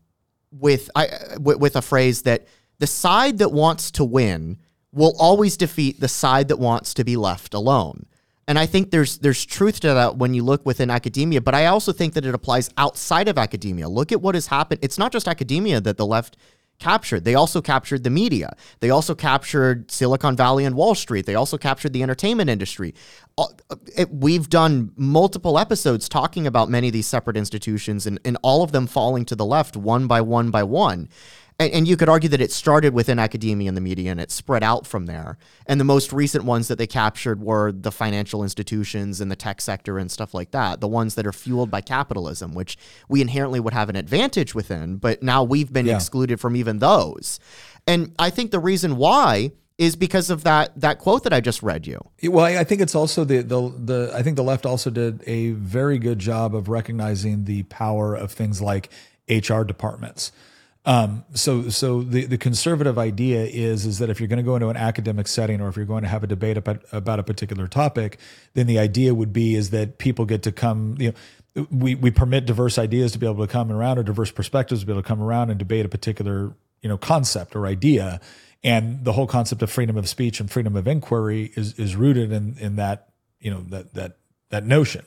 with 0.51 0.89
I 0.95 1.09
with, 1.39 1.57
with 1.57 1.75
a 1.75 1.81
phrase 1.81 2.21
that 2.23 2.47
the 2.79 2.87
side 2.87 3.39
that 3.39 3.51
wants 3.51 3.91
to 3.91 4.03
win 4.03 4.59
will 4.93 5.15
always 5.19 5.57
defeat 5.57 5.99
the 5.99 6.07
side 6.07 6.47
that 6.47 6.57
wants 6.57 6.93
to 6.93 7.03
be 7.03 7.17
left 7.17 7.53
alone. 7.53 8.05
And 8.47 8.57
I 8.57 8.65
think 8.65 8.91
there's 8.91 9.17
there's 9.17 9.45
truth 9.45 9.81
to 9.81 9.87
that 9.93 10.17
when 10.17 10.33
you 10.33 10.43
look 10.43 10.65
within 10.65 10.89
academia, 10.89 11.41
but 11.41 11.53
I 11.53 11.65
also 11.65 11.91
think 11.91 12.13
that 12.13 12.25
it 12.25 12.33
applies 12.33 12.69
outside 12.77 13.27
of 13.27 13.37
academia. 13.37 13.89
Look 13.89 14.11
at 14.11 14.21
what 14.21 14.35
has 14.35 14.47
happened. 14.47 14.79
It's 14.81 14.97
not 14.97 15.11
just 15.11 15.27
academia 15.27 15.81
that 15.81 15.97
the 15.97 16.05
left 16.05 16.37
captured. 16.79 17.23
They 17.25 17.33
also 17.35 17.59
captured 17.59 18.03
the 18.03 18.09
media. 18.09 18.55
They 18.81 18.91
also 18.91 19.15
captured 19.15 19.89
Silicon 19.91 20.35
Valley 20.37 20.63
and 20.63 20.75
Wall 20.75 20.93
Street. 20.95 21.25
They 21.25 21.33
also 21.35 21.57
captured 21.57 21.91
the 21.91 22.03
entertainment 22.03 22.49
industry. 22.49 22.93
Uh, 23.37 23.45
it- 23.95 24.13
we've 24.13 24.47
done 24.47 24.91
multiple 24.95 25.57
episodes 25.57 26.07
talking 26.07 26.45
about 26.45 26.69
many 26.69 26.87
of 26.87 26.93
these 26.93 27.07
separate 27.07 27.35
institutions 27.35 28.05
and, 28.05 28.19
and 28.23 28.37
all 28.43 28.63
of 28.63 28.71
them 28.71 28.85
falling 28.85 29.25
to 29.25 29.35
the 29.35 29.45
left 29.45 29.75
one 29.75 30.05
by 30.07 30.21
one 30.21 30.51
by 30.51 30.63
one. 30.63 31.09
And, 31.59 31.71
and 31.73 31.87
you 31.87 31.97
could 31.97 32.09
argue 32.09 32.29
that 32.29 32.41
it 32.41 32.51
started 32.51 32.93
within 32.93 33.17
academia 33.19 33.67
and 33.67 33.75
the 33.75 33.81
media 33.81 34.11
and 34.11 34.19
it 34.19 34.29
spread 34.31 34.63
out 34.63 34.85
from 34.85 35.05
there. 35.07 35.37
And 35.65 35.79
the 35.79 35.83
most 35.85 36.13
recent 36.13 36.43
ones 36.45 36.67
that 36.67 36.77
they 36.77 36.87
captured 36.87 37.41
were 37.41 37.71
the 37.71 37.91
financial 37.91 38.43
institutions 38.43 39.19
and 39.21 39.31
the 39.31 39.35
tech 39.35 39.61
sector 39.61 39.97
and 39.97 40.11
stuff 40.11 40.33
like 40.33 40.51
that, 40.51 40.81
the 40.81 40.87
ones 40.87 41.15
that 41.15 41.25
are 41.25 41.33
fueled 41.33 41.71
by 41.71 41.81
capitalism, 41.81 42.53
which 42.53 42.77
we 43.09 43.21
inherently 43.21 43.59
would 43.59 43.73
have 43.73 43.89
an 43.89 43.95
advantage 43.95 44.53
within, 44.53 44.97
but 44.97 45.23
now 45.23 45.43
we've 45.43 45.73
been 45.73 45.87
Yeah. 45.87 45.95
excluded 45.95 46.39
from 46.39 46.55
even 46.55 46.79
those. 46.79 47.39
And 47.87 48.13
I 48.19 48.29
think 48.29 48.51
the 48.51 48.59
reason 48.59 48.97
why 48.97 49.51
is 49.77 49.95
because 49.95 50.31
of 50.31 50.43
that 50.43 50.71
that 50.81 50.97
quote 50.97 51.23
that 51.23 51.31
I 51.33 51.39
just 51.39 51.61
read 51.61 51.85
you. 51.85 51.99
Well, 52.23 52.43
I 52.45 52.57
I 52.57 52.63
think 52.63 52.81
it's 52.81 52.95
also 52.95 53.23
the, 53.23 53.43
the 53.43 53.71
the 53.77 54.11
I 54.13 54.23
think 54.23 54.35
the 54.35 54.43
left 54.43 54.65
also 54.65 54.89
did 54.89 55.23
a 55.27 55.51
very 55.51 55.99
good 55.99 56.17
job 56.17 56.55
of 56.55 56.67
recognizing 56.67 57.43
the 57.45 57.61
power 57.63 58.15
of 58.15 58.31
things 58.31 58.59
like 58.59 58.89
HR 59.29 59.61
departments. 59.61 60.31
Um, 60.87 61.25
so 61.33 61.67
so 61.67 62.01
the 62.01 62.25
the 62.27 62.37
conservative 62.37 62.97
idea 62.97 63.43
is 63.43 63.85
is 63.85 63.99
that 63.99 64.09
if 64.09 64.21
you're 64.21 64.29
going 64.29 64.37
to 64.37 64.43
go 64.43 64.55
into 64.55 64.69
an 64.69 64.77
academic 64.77 65.27
setting 65.27 65.59
or 65.59 65.67
if 65.67 65.75
you're 65.75 65.85
going 65.85 66.03
to 66.03 66.07
have 66.07 66.23
a 66.23 66.27
debate 66.27 66.55
about 66.55 66.81
about 66.93 67.19
a 67.19 67.23
particular 67.23 67.67
topic, 67.67 68.17
then 68.53 68.67
the 68.67 68.79
idea 68.79 69.13
would 69.13 69.33
be 69.33 69.53
is 69.53 69.71
that 69.71 69.97
people 69.97 70.23
get 70.23 70.43
to 70.43 70.51
come, 70.53 70.95
you 70.97 71.13
know, 71.55 71.67
we 71.69 71.95
we 71.95 72.09
permit 72.09 72.45
diverse 72.45 72.77
ideas 72.77 73.11
to 73.11 73.19
be 73.19 73.27
able 73.27 73.45
to 73.45 73.51
come 73.51 73.69
around 73.69 73.97
or 73.97 74.03
diverse 74.03 74.31
perspectives 74.31 74.79
to 74.79 74.87
be 74.87 74.93
able 74.93 75.01
to 75.01 75.07
come 75.07 75.21
around 75.21 75.49
and 75.49 75.59
debate 75.59 75.85
a 75.85 75.89
particular 75.89 76.55
you 76.81 76.87
know 76.87 76.97
concept 76.97 77.53
or 77.53 77.67
idea. 77.67 78.21
And 78.63 79.03
the 79.03 79.11
whole 79.11 79.27
concept 79.27 79.61
of 79.61 79.69
freedom 79.69 79.97
of 79.97 80.07
speech 80.07 80.39
and 80.39 80.49
freedom 80.49 80.77
of 80.77 80.87
inquiry 80.87 81.51
is 81.57 81.77
is 81.77 81.97
rooted 81.97 82.31
in 82.31 82.55
in 82.59 82.77
that 82.77 83.09
you 83.41 83.51
know 83.51 83.59
that 83.71 83.93
that 83.95 84.19
that 84.51 84.65
notion 84.65 85.03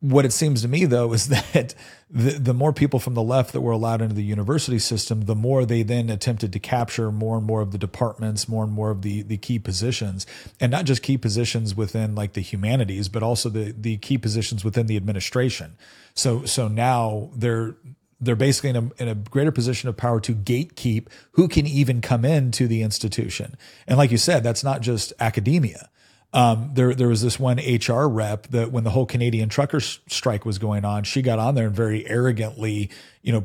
what 0.00 0.24
it 0.24 0.32
seems 0.32 0.62
to 0.62 0.68
me 0.68 0.84
though 0.84 1.12
is 1.12 1.28
that 1.52 1.74
the, 2.10 2.32
the 2.32 2.54
more 2.54 2.72
people 2.72 2.98
from 2.98 3.14
the 3.14 3.22
left 3.22 3.52
that 3.52 3.60
were 3.60 3.72
allowed 3.72 4.00
into 4.00 4.14
the 4.14 4.22
university 4.22 4.78
system 4.78 5.22
the 5.22 5.34
more 5.34 5.64
they 5.64 5.82
then 5.82 6.10
attempted 6.10 6.52
to 6.52 6.58
capture 6.58 7.10
more 7.10 7.36
and 7.36 7.46
more 7.46 7.60
of 7.60 7.72
the 7.72 7.78
departments 7.78 8.48
more 8.48 8.64
and 8.64 8.72
more 8.72 8.90
of 8.90 9.02
the 9.02 9.22
the 9.22 9.36
key 9.36 9.58
positions. 9.58 10.26
And 10.60 10.70
not 10.70 10.84
just 10.84 11.02
key 11.02 11.18
positions 11.18 11.74
within 11.74 12.14
like 12.14 12.34
the 12.34 12.40
humanities 12.40 13.08
but 13.08 13.22
also 13.22 13.48
the 13.48 13.74
the 13.76 13.96
key 13.98 14.18
positions 14.18 14.64
within 14.64 14.86
the 14.86 14.96
administration. 14.96 15.76
So 16.14 16.44
so 16.44 16.68
now 16.68 17.30
they're 17.34 17.74
they're 18.20 18.36
basically 18.36 18.70
in 18.70 18.76
a, 18.76 19.02
in 19.02 19.08
a 19.08 19.16
greater 19.16 19.50
position 19.50 19.88
of 19.88 19.96
power 19.96 20.20
to 20.20 20.32
gatekeep 20.32 21.08
who 21.32 21.48
can 21.48 21.66
even 21.66 22.00
come 22.00 22.24
into 22.24 22.68
the 22.68 22.82
institution. 22.82 23.56
And 23.88 23.98
like 23.98 24.12
you 24.12 24.18
said 24.18 24.44
that's 24.44 24.62
not 24.62 24.80
just 24.80 25.12
academia 25.18 25.88
um, 26.32 26.70
there, 26.72 26.94
there 26.94 27.08
was 27.08 27.20
this 27.22 27.38
one 27.38 27.58
HR 27.58 28.08
rep 28.08 28.46
that 28.48 28.72
when 28.72 28.84
the 28.84 28.90
whole 28.90 29.06
Canadian 29.06 29.48
truckers 29.48 30.00
strike 30.08 30.46
was 30.46 30.58
going 30.58 30.84
on, 30.84 31.04
she 31.04 31.20
got 31.20 31.38
on 31.38 31.54
there 31.54 31.66
and 31.66 31.76
very 31.76 32.08
arrogantly, 32.08 32.90
you 33.22 33.32
know, 33.32 33.44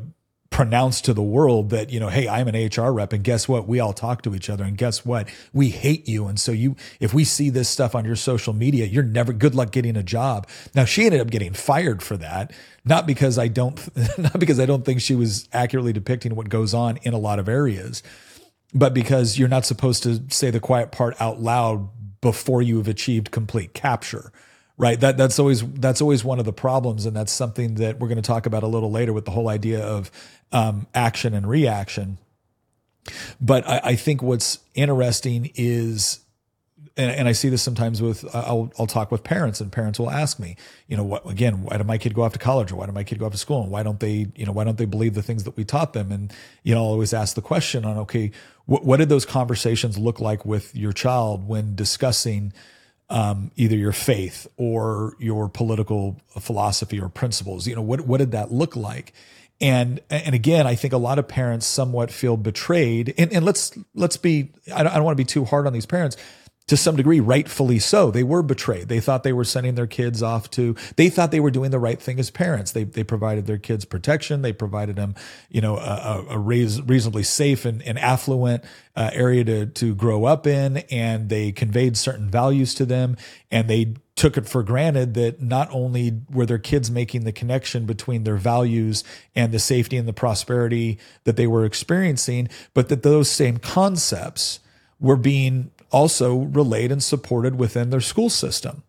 pronounced 0.50 1.06
to 1.06 1.14
the 1.14 1.22
world 1.22 1.70
that, 1.72 1.92
you 1.92 2.00
know, 2.00 2.08
hey, 2.08 2.28
I'm 2.28 2.48
an 2.48 2.56
HR 2.56 2.92
rep 2.92 3.12
and 3.12 3.24
guess 3.24 3.48
what? 3.48 3.68
We 3.68 3.82
all 3.82 3.92
talk 3.92 4.22
to 4.24 4.34
each 4.34 4.50
other 4.50 4.64
and 4.64 4.78
guess 4.78 5.06
what? 5.06 5.28
We 5.52 5.70
hate 5.70 6.08
you. 6.08 6.28
And 6.28 6.40
so 6.40 6.54
you, 6.54 6.78
if 7.02 7.14
we 7.14 7.26
see 7.26 7.50
this 7.50 7.68
stuff 7.68 7.94
on 7.94 8.06
your 8.06 8.16
social 8.16 8.54
media, 8.54 8.86
you're 8.86 9.04
never 9.04 9.34
good 9.34 9.54
luck 9.54 9.72
getting 9.72 9.98
a 9.98 10.04
job. 10.04 10.48
Now 10.74 10.86
she 10.86 11.06
ended 11.06 11.20
up 11.20 11.30
getting 11.30 11.54
fired 11.54 12.02
for 12.02 12.16
that. 12.18 12.54
Not 12.86 13.06
because 13.06 13.38
I 13.38 13.50
don't, 13.50 13.78
not 14.18 14.40
because 14.40 14.60
I 14.60 14.66
don't 14.66 14.86
think 14.86 15.02
she 15.02 15.16
was 15.16 15.50
accurately 15.52 15.92
depicting 15.92 16.36
what 16.36 16.48
goes 16.48 16.74
on 16.74 16.98
in 17.04 17.14
a 17.14 17.20
lot 17.20 17.38
of 17.38 17.50
areas, 17.50 18.02
but 18.74 18.94
because 18.94 19.38
you're 19.38 19.50
not 19.50 19.66
supposed 19.66 20.04
to 20.04 20.24
say 20.30 20.50
the 20.50 20.60
quiet 20.60 20.92
part 20.92 21.22
out 21.22 21.42
loud 21.42 21.90
before 22.22 22.62
you 22.62 22.78
have 22.78 22.88
achieved 22.88 23.32
complete 23.32 23.74
capture 23.74 24.32
right? 24.78 25.00
That 25.00 25.18
that's 25.18 25.40
always 25.40 25.68
that's 25.74 26.02
always 26.02 26.24
one 26.24 26.40
of 26.40 26.46
the 26.46 26.54
problems 26.54 27.06
and 27.06 27.16
that's 27.16 27.32
something 27.32 27.76
that 27.76 28.00
we're 28.00 28.08
going 28.08 28.22
to 28.22 28.22
talk 28.22 28.46
about 28.46 28.64
a 28.64 28.68
little 28.68 28.92
later 28.92 29.12
with 29.12 29.26
the 29.26 29.32
whole 29.32 29.50
idea 29.50 29.84
of 29.84 30.12
um, 30.52 30.88
action 30.94 31.34
and 31.34 31.50
reaction. 31.50 32.20
But 33.42 33.68
I, 33.68 33.82
I 33.84 33.96
think 33.96 34.22
what's 34.22 34.60
interesting 34.76 35.52
is 35.56 36.20
and, 36.96 37.12
and 37.12 37.28
I 37.28 37.32
see 37.32 37.50
this 37.50 37.62
sometimes 37.62 38.02
with 38.02 38.24
I'll 38.36 38.72
I'll 38.78 38.88
talk 38.88 39.12
with 39.12 39.24
parents 39.24 39.62
and 39.62 39.72
parents 39.72 40.00
will 40.00 40.10
ask 40.10 40.40
me, 40.40 40.58
you 40.88 40.98
know, 40.98 41.04
what 41.04 41.30
again, 41.30 41.64
why 41.64 41.78
did 41.78 41.86
my 41.86 41.98
kid 41.98 42.14
go 42.14 42.24
off 42.24 42.34
to 42.34 42.40
college? 42.40 42.72
Or 42.72 42.78
why 42.78 42.86
did 42.86 42.96
my 42.96 43.04
kid 43.04 43.20
go 43.20 43.26
off 43.26 43.32
to 43.32 43.38
school? 43.38 43.62
And 43.62 43.72
why 43.72 43.84
don't 43.84 44.00
they, 44.00 44.28
you 44.36 44.46
know, 44.46 44.52
why 44.52 44.64
don't 44.64 44.78
they 44.78 44.86
believe 44.86 45.14
the 45.14 45.24
things 45.24 45.44
that 45.46 45.56
we 45.56 45.64
taught 45.64 45.94
them? 45.94 46.12
And 46.12 46.34
you 46.64 46.74
know, 46.74 46.82
I'll 46.82 46.92
always 46.92 47.14
ask 47.14 47.36
the 47.36 47.42
question 47.42 47.86
on 47.86 47.98
okay, 48.00 48.32
what 48.68 48.84
what 48.84 48.98
did 48.98 49.10
those 49.10 49.26
conversations 49.26 49.98
look 49.98 50.20
like 50.20 50.46
with 50.46 50.76
your 50.76 50.94
child 50.94 51.48
when 51.48 51.74
discussing 51.74 52.54
um, 53.10 53.50
either 53.56 53.76
your 53.76 53.94
faith 53.94 54.46
or 54.58 55.16
your 55.20 55.50
political 55.50 56.22
philosophy 56.40 57.00
or 57.00 57.10
principles? 57.10 57.66
You 57.66 57.76
know, 57.76 57.82
what 57.82 58.02
what 58.02 58.20
did 58.20 58.32
that 58.32 58.52
look 58.52 58.76
like? 58.76 59.14
And 59.60 60.02
and 60.10 60.36
again, 60.36 60.68
I 60.68 60.76
think 60.76 60.94
a 60.94 60.98
lot 60.98 61.18
of 61.18 61.28
parents 61.28 61.66
somewhat 61.66 62.12
feel 62.12 62.38
betrayed. 62.38 63.16
And, 63.18 63.34
and 63.34 63.44
let's 63.44 63.76
let's 63.96 64.18
be 64.18 64.52
I 64.74 64.84
don't, 64.84 64.92
I 64.92 64.96
don't 64.96 65.06
want 65.06 65.18
to 65.18 65.24
be 65.24 65.26
too 65.26 65.46
hard 65.46 65.66
on 65.66 65.74
these 65.74 65.88
parents 65.88 66.18
to 66.68 66.76
some 66.76 66.98
degree, 66.98 67.22
rightfully 67.22 67.80
so. 67.80 68.12
They 68.12 68.24
were 68.24 68.44
betrayed. 68.44 68.90
They 68.90 69.00
thought 69.00 69.24
they 69.24 69.34
were 69.34 69.46
sending 69.46 69.76
their 69.76 69.88
kids 69.88 70.22
off 70.22 70.52
to, 70.52 70.76
they 70.98 71.10
thought 71.10 71.32
they 71.32 71.40
were 71.40 71.52
doing 71.52 71.72
the 71.72 71.80
right 71.80 72.00
thing 72.00 72.20
as 72.20 72.30
parents. 72.30 72.74
They, 72.74 72.84
they 72.84 73.04
provided 73.04 73.48
their 73.48 73.58
kids 73.58 73.86
protection. 73.86 74.42
They 74.42 74.52
provided 74.52 74.98
them, 74.98 75.16
you 75.50 75.62
know, 75.62 75.78
a, 75.78 76.26
a 76.30 76.38
reasonably 76.38 77.24
safe 77.24 77.64
and, 77.64 77.82
and 77.84 77.98
affluent 77.98 78.66
uh, 78.98 79.12
area 79.14 79.46
to, 79.46 79.66
to 79.68 79.96
grow 79.96 80.26
up 80.26 80.46
in. 80.46 80.78
And 80.92 81.30
they 81.30 81.54
conveyed 81.54 81.96
certain 81.96 82.30
values 82.30 82.74
to 82.76 82.86
them. 82.86 83.16
And 83.50 83.70
they 83.70 83.96
took 84.16 84.36
it 84.36 84.50
for 84.50 84.62
granted 84.62 85.14
that 85.14 85.42
not 85.42 85.70
only 85.72 86.22
were 86.30 86.46
their 86.46 86.58
kids 86.58 86.92
making 86.92 87.24
the 87.24 87.32
connection 87.32 87.86
between 87.86 88.26
their 88.26 88.36
values 88.36 89.06
and 89.36 89.54
the 89.54 89.60
safety 89.60 89.96
and 89.96 90.08
the 90.08 90.14
prosperity 90.14 91.00
that 91.24 91.38
they 91.38 91.48
were 91.48 91.64
experiencing, 91.64 92.50
but 92.74 92.90
that 92.90 93.04
those 93.04 93.30
same 93.30 93.58
concepts 93.58 94.60
were 95.00 95.16
being 95.16 95.72
also 95.92 96.36
relayed 96.36 96.92
and 96.92 97.02
supported 97.04 97.56
within 97.58 97.90
their 97.90 98.02
school 98.02 98.30
system. 98.30 98.84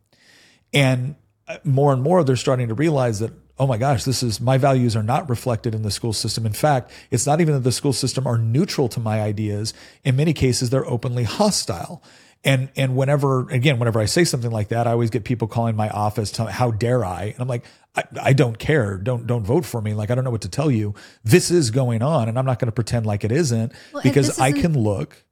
And 0.72 1.16
uh, 1.46 1.58
more 1.64 1.92
and 1.92 2.02
more, 2.02 2.24
they're 2.24 2.37
starting 2.37 2.68
to 2.68 2.74
realize 2.74 3.20
that, 3.20 3.32
oh 3.58 3.66
my 3.66 3.78
gosh, 3.78 4.04
this 4.04 4.22
is 4.22 4.40
my 4.40 4.58
values 4.58 4.94
are 4.94 5.02
not 5.02 5.28
reflected 5.28 5.74
in 5.74 5.82
the 5.82 5.90
school 5.90 6.12
system. 6.12 6.44
In 6.46 6.52
fact, 6.52 6.90
it's 7.11 7.26
not 7.26 7.40
even 7.40 7.54
that 7.54 7.61
the 7.64 7.72
school 7.72 7.92
system 7.92 8.26
are 8.26 8.38
neutral 8.38 8.88
to 8.90 9.00
my 9.00 9.20
ideas. 9.20 9.72
In 10.04 10.16
many 10.16 10.32
cases, 10.32 10.70
they're 10.70 10.87
openly 10.88 11.24
hostile. 11.24 12.02
And 12.44 12.68
and 12.76 12.94
whenever 12.94 13.50
again, 13.50 13.80
whenever 13.80 13.98
I 13.98 14.04
say 14.04 14.22
something 14.22 14.52
like 14.52 14.68
that, 14.68 14.87
I 14.87 14.92
always 14.92 15.11
get 15.11 15.24
people 15.24 15.48
calling 15.48 15.74
my 15.74 15.88
office, 15.88 16.30
telling, 16.30 16.52
"How 16.52 16.70
dare 16.70 17.04
I?" 17.04 17.24
And 17.24 17.40
I'm 17.40 17.48
like, 17.48 17.64
I, 17.96 18.04
I 18.22 18.32
don't 18.32 18.61
care. 18.61 18.96
Don't 18.96 19.26
don't 19.26 19.42
vote 19.42 19.64
for 19.64 19.80
me. 19.80 19.92
Like 19.92 20.12
I 20.12 20.14
don't 20.14 20.22
know 20.22 20.30
what 20.30 20.42
to 20.42 20.48
tell 20.48 20.70
you. 20.70 20.94
This 21.24 21.50
is 21.50 21.72
going 21.72 22.00
on, 22.00 22.28
and 22.28 22.38
I'm 22.38 22.46
not 22.46 22.61
going 22.61 22.68
to 22.68 22.72
pretend 22.72 23.06
like 23.06 23.24
it 23.24 23.32
isn't 23.32 23.72
Well, 23.92 24.04
because 24.04 24.38
I 24.38 24.48
isn't- 24.50 24.61
can 24.61 24.78
look. 24.78 25.24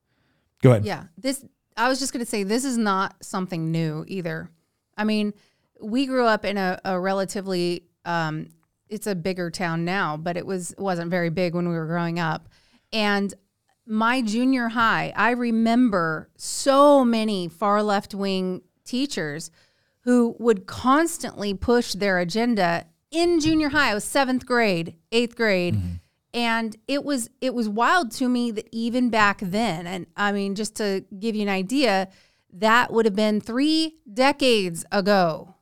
Go 0.63 0.71
ahead. 0.73 0.85
Yeah. 0.85 1.05
This 1.17 1.45
I 1.77 1.89
was 1.89 1.99
just 1.99 2.13
gonna 2.13 2.27
say 2.27 2.43
this 2.43 2.65
is 2.65 2.79
not 2.79 3.17
something 3.23 3.71
new 3.71 4.05
either. 4.09 4.51
I 4.97 5.05
mean, 5.05 5.35
we 5.81 6.07
grew 6.07 6.27
up 6.27 6.45
in 6.45 6.57
a, 6.57 6.81
a 6.85 6.99
relatively 6.99 7.85
um, 8.05 8.49
it's 8.89 9.07
a 9.07 9.15
bigger 9.15 9.51
town 9.51 9.85
now, 9.85 10.17
but 10.17 10.37
it 10.37 10.47
was 10.47 10.75
wasn't 10.79 11.11
very 11.11 11.31
big 11.31 11.55
when 11.55 11.69
we 11.69 11.75
were 11.75 11.87
growing 11.87 12.19
up. 12.19 12.49
And 12.93 13.35
my 13.87 14.23
junior 14.23 14.69
high, 14.69 15.13
I 15.17 15.31
remember 15.31 16.29
so 16.37 17.05
many 17.05 17.49
far 17.49 17.83
left 17.83 18.15
wing 18.15 18.63
teachers 18.85 19.51
who 20.01 20.37
would 20.39 20.67
constantly 20.67 21.53
push 21.55 21.95
their 21.95 22.19
agenda 22.19 22.87
in 23.11 23.41
junior 23.41 23.71
high. 23.71 23.91
I 23.91 23.95
was 23.95 24.05
seventh 24.05 24.47
grade, 24.47 24.95
eighth 25.13 25.37
grade. 25.37 25.75
And 26.37 26.77
it 26.87 27.03
was 27.03 27.31
it 27.41 27.55
was 27.55 27.67
wild 27.67 28.13
to 28.13 28.29
me 28.29 28.51
that 28.53 28.69
even 28.71 29.09
back 29.09 29.41
then, 29.41 29.87
and 29.87 30.07
I 30.17 30.33
mean, 30.33 30.55
just 30.55 30.77
to 30.77 31.03
give 31.19 31.35
you 31.35 31.43
an 31.43 31.49
idea, 31.49 32.09
that 32.53 32.93
would 32.93 33.07
have 33.07 33.17
been 33.17 33.41
three 33.41 33.97
decades 34.13 34.85
ago. 34.93 35.55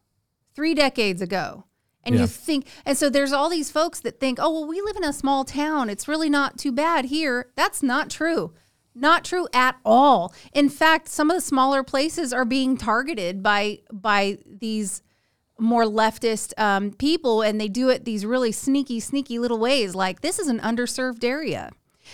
Three 0.55 0.75
decades 0.75 1.23
ago. 1.23 1.65
And 2.03 2.17
Yeah. 2.17 2.23
you 2.23 2.27
think, 2.27 2.67
and 2.85 2.99
so 2.99 3.09
there's 3.09 3.33
all 3.33 3.49
these 3.49 3.71
folks 3.71 4.01
that 4.01 4.19
think, 4.21 4.39
oh, 4.43 4.51
well, 4.51 4.67
we 4.67 4.81
live 4.83 4.97
in 4.97 5.05
a 5.05 5.13
small 5.13 5.45
town. 5.45 5.89
It's 5.89 6.09
really 6.09 6.29
not 6.29 6.59
too 6.59 6.73
bad 6.73 7.07
here. 7.07 7.51
That's 7.57 7.83
not 7.83 8.11
true. 8.11 8.53
Not 8.97 9.25
true 9.25 9.49
at 9.55 9.77
all. 9.85 10.35
In 10.53 10.69
fact, 10.69 11.09
some 11.09 11.31
of 11.31 11.37
the 11.37 11.41
smaller 11.41 11.83
places 11.83 12.33
are 12.33 12.45
being 12.45 12.77
targeted 12.77 13.43
by 13.43 13.81
by 13.93 14.39
these 14.45 15.03
more 15.59 15.85
leftist 15.85 16.53
um, 16.59 16.93
people, 16.93 17.43
and 17.43 17.61
they 17.61 17.69
do 17.69 17.89
it 17.89 18.05
these 18.05 18.27
really 18.27 18.53
sneaky, 18.53 19.01
sneaky 19.01 19.39
little 19.39 19.59
ways. 19.59 19.95
Like 19.95 20.21
this 20.21 20.39
is 20.39 20.49
an 20.49 20.61
underserved 20.61 21.25
area, 21.25 21.71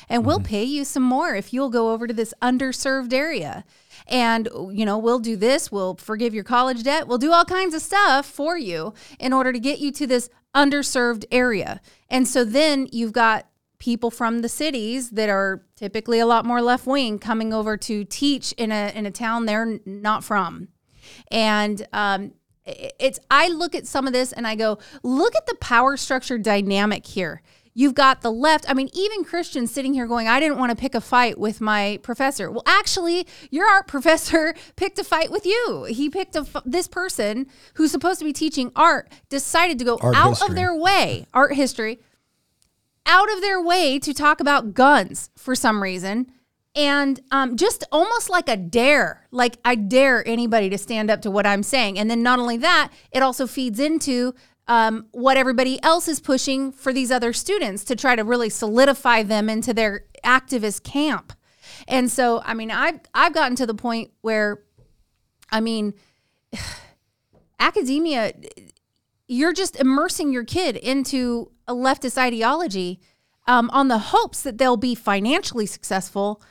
and 0.08 0.24
we'll 0.24 0.40
pay 0.40 0.64
you 0.64 0.84
some 0.84 1.02
more 1.02 1.34
if 1.34 1.52
you'll 1.52 1.70
go 1.70 1.92
over 1.92 2.06
to 2.06 2.14
this 2.14 2.34
underserved 2.42 3.12
area. 3.12 3.64
And 4.06 4.48
you 4.72 4.84
know 4.84 4.98
we'll 4.98 5.18
do 5.18 5.36
this. 5.36 5.70
We'll 5.70 5.94
forgive 5.94 6.34
your 6.34 6.44
college 6.44 6.82
debt. 6.82 7.06
We'll 7.08 7.18
do 7.18 7.32
all 7.32 7.44
kinds 7.44 7.74
of 7.74 7.82
stuff 7.82 8.26
for 8.26 8.58
you 8.58 8.94
in 9.18 9.32
order 9.32 9.52
to 9.52 9.58
get 9.58 9.78
you 9.78 9.92
to 9.92 10.06
this 10.06 10.28
underserved 10.54 11.24
area. 11.30 11.80
And 12.08 12.26
so 12.26 12.44
then 12.44 12.88
you've 12.92 13.12
got 13.12 13.46
people 13.78 14.10
from 14.10 14.42
the 14.42 14.48
cities 14.48 15.10
that 15.10 15.28
are 15.28 15.62
typically 15.74 16.18
a 16.18 16.26
lot 16.26 16.44
more 16.44 16.60
left 16.60 16.86
wing 16.86 17.18
coming 17.18 17.52
over 17.52 17.76
to 17.76 18.04
teach 18.04 18.52
in 18.52 18.70
a 18.70 18.92
in 18.94 19.06
a 19.06 19.10
town 19.10 19.46
they're 19.46 19.80
not 19.84 20.22
from. 20.22 20.68
And 21.30 21.86
um, 21.92 22.34
it's 22.98 23.18
I 23.30 23.48
look 23.48 23.74
at 23.74 23.86
some 23.86 24.06
of 24.06 24.12
this 24.12 24.32
and 24.32 24.46
I 24.46 24.54
go, 24.54 24.78
look 25.02 25.34
at 25.36 25.46
the 25.46 25.56
power 25.56 25.96
structure 25.96 26.38
dynamic 26.38 27.06
here. 27.06 27.42
You've 27.72 27.94
got 27.94 28.22
the 28.22 28.32
left. 28.32 28.68
I 28.68 28.74
mean, 28.74 28.90
even 28.92 29.22
Christians 29.22 29.70
sitting 29.70 29.94
here 29.94 30.06
going, 30.08 30.26
I 30.26 30.40
didn't 30.40 30.58
want 30.58 30.70
to 30.70 30.76
pick 30.76 30.94
a 30.96 31.00
fight 31.00 31.38
with 31.38 31.60
my 31.60 32.00
professor. 32.02 32.50
Well, 32.50 32.64
actually, 32.66 33.26
your 33.50 33.66
art 33.68 33.86
professor 33.88 34.54
picked 34.76 34.98
a 34.98 35.04
fight 35.04 35.30
with 35.30 35.46
you. 35.46 35.84
He 35.88 36.10
picked 36.10 36.34
a 36.34 36.44
this 36.64 36.88
person 36.88 37.46
who's 37.74 37.92
supposed 37.92 38.18
to 38.18 38.24
be 38.24 38.32
teaching 38.32 38.72
art 38.74 39.10
decided 39.28 39.78
to 39.78 39.84
go 39.84 39.98
Art 40.02 40.16
out 40.16 40.30
history. 40.30 40.48
of 40.48 40.54
their 40.56 40.74
way, 40.74 41.26
art 41.32 41.54
history, 41.54 42.00
out 43.06 43.32
of 43.32 43.40
their 43.40 43.62
way 43.62 43.98
to 44.00 44.12
talk 44.12 44.40
about 44.40 44.74
guns 44.74 45.30
for 45.36 45.54
some 45.54 45.82
reason. 45.82 46.32
And 46.74 47.20
um, 47.32 47.56
just 47.56 47.84
almost 47.90 48.30
like 48.30 48.48
a 48.48 48.56
dare, 48.56 49.26
like 49.32 49.58
I 49.64 49.74
dare 49.74 50.26
anybody 50.26 50.70
to 50.70 50.78
stand 50.78 51.10
up 51.10 51.22
to 51.22 51.30
what 51.30 51.46
I'm 51.46 51.62
saying. 51.62 51.98
And 51.98 52.08
then 52.10 52.22
not 52.22 52.38
only 52.38 52.56
that, 52.58 52.92
it 53.10 53.22
also 53.22 53.46
feeds 53.46 53.80
into 53.80 54.34
um, 54.68 55.06
what 55.10 55.36
everybody 55.36 55.82
else 55.82 56.06
is 56.06 56.20
pushing 56.20 56.70
for 56.70 56.92
these 56.92 57.10
other 57.10 57.32
students 57.32 57.82
to 57.84 57.96
try 57.96 58.14
to 58.14 58.22
really 58.22 58.48
solidify 58.48 59.24
them 59.24 59.48
into 59.48 59.74
their 59.74 60.04
activist 60.24 60.84
camp. 60.84 61.32
And 61.88 62.10
so, 62.10 62.40
I 62.44 62.54
mean, 62.54 62.70
I've 62.70 63.00
I've 63.12 63.34
gotten 63.34 63.56
to 63.56 63.66
the 63.66 63.74
point 63.74 64.12
where, 64.20 64.62
I 65.50 65.60
mean, 65.60 65.94
academia 67.58 68.32
you're 69.30 69.52
just 69.52 69.78
immersing 69.78 70.32
your 70.32 70.42
kid 70.42 70.76
into 70.76 71.52
a 71.68 71.72
leftist 71.72 72.18
ideology 72.18 72.98
um, 73.46 73.70
on 73.70 73.86
the 73.86 73.98
hopes 73.98 74.42
that 74.42 74.58
they'll 74.58 74.76
be 74.76 74.96
financially 74.96 75.66
successful 75.66 76.42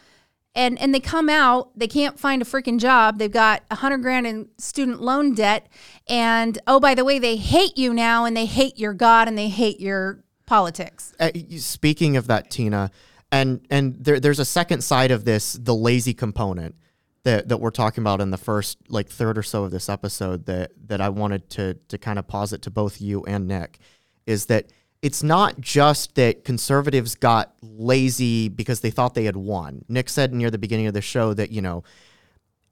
and 0.60 0.78
and 0.82 0.94
they 0.94 1.00
come 1.00 1.30
out 1.30 1.72
they 1.80 1.88
can't 1.88 2.20
find 2.20 2.42
a 2.42 2.46
freaking 2.46 2.80
job. 2.80 3.18
They've 3.18 3.32
got 3.32 3.64
a 3.72 3.76
hundred 3.76 4.00
grand 4.00 4.28
in 4.28 4.50
student 4.58 5.02
loan 5.02 5.34
debt. 5.34 5.68
And 6.08 6.60
oh 6.68 6.80
by 6.80 6.94
the 6.96 7.06
way 7.06 7.18
they 7.18 7.38
hate 7.38 7.78
you 7.78 7.94
now 7.94 8.26
and 8.26 8.36
they 8.36 8.46
hate 8.46 8.78
your 8.78 8.94
god 8.94 9.28
and 9.30 9.38
they 9.38 9.48
hate 9.48 9.80
your 9.80 10.24
politics. 10.46 11.14
Uh, 11.20 11.32
speaking 11.58 12.18
of 12.18 12.28
that, 12.28 12.52
Tina, 12.52 12.92
and 13.32 13.66
and 13.70 13.96
there, 14.04 14.20
there's 14.20 14.40
a 14.40 14.46
second 14.46 14.84
side 14.84 15.12
of 15.12 15.24
this, 15.24 15.54
the 15.54 15.74
lazy 15.74 16.14
component 16.14 16.76
that 17.24 17.48
that 17.48 17.58
we're 17.58 17.72
talking 17.72 18.02
about 18.02 18.20
in 18.20 18.32
the 18.32 18.38
first 18.38 18.78
like 18.90 19.08
third 19.08 19.38
or 19.38 19.44
so 19.44 19.64
of 19.64 19.72
this 19.72 19.88
episode 19.88 20.46
that 20.48 20.72
that 20.88 21.00
I 21.00 21.08
wanted 21.08 21.50
to 21.52 21.76
to 21.88 21.98
kind 21.98 22.20
of 22.20 22.28
posit 22.28 22.62
to 22.64 22.72
both 22.72 23.00
you 23.00 23.24
and 23.24 23.48
Nick 23.48 23.80
is 24.26 24.48
that 24.48 24.72
it's 25.02 25.24
not 25.24 25.60
just 25.62 26.16
that 26.16 26.44
conservatives 26.44 27.16
got 27.16 27.54
lazy 27.62 28.50
because 28.50 28.82
they 28.82 28.92
thought 28.92 29.14
they 29.14 29.26
had 29.26 29.38
won. 29.38 29.86
Nick 29.88 30.10
said 30.10 30.34
near 30.34 30.52
the 30.52 30.58
beginning 30.58 30.88
of 30.88 30.94
the 30.94 31.02
show 31.02 31.34
that 31.34 31.52
you 31.52 31.62
know 31.62 31.84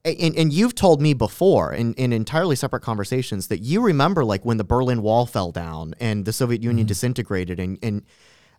and, 0.04 0.36
and 0.36 0.52
you've 0.52 0.74
told 0.74 1.02
me 1.02 1.12
before 1.12 1.72
in, 1.72 1.94
in 1.94 2.12
entirely 2.12 2.56
separate 2.56 2.80
conversations 2.80 3.48
that 3.48 3.58
you 3.58 3.80
remember 3.80 4.24
like 4.24 4.44
when 4.44 4.56
the 4.56 4.64
Berlin 4.64 5.02
Wall 5.02 5.26
fell 5.26 5.50
down 5.50 5.94
and 6.00 6.24
the 6.24 6.32
Soviet 6.32 6.62
Union 6.62 6.84
mm-hmm. 6.84 6.88
disintegrated 6.88 7.58
and 7.58 7.78
and 7.82 8.04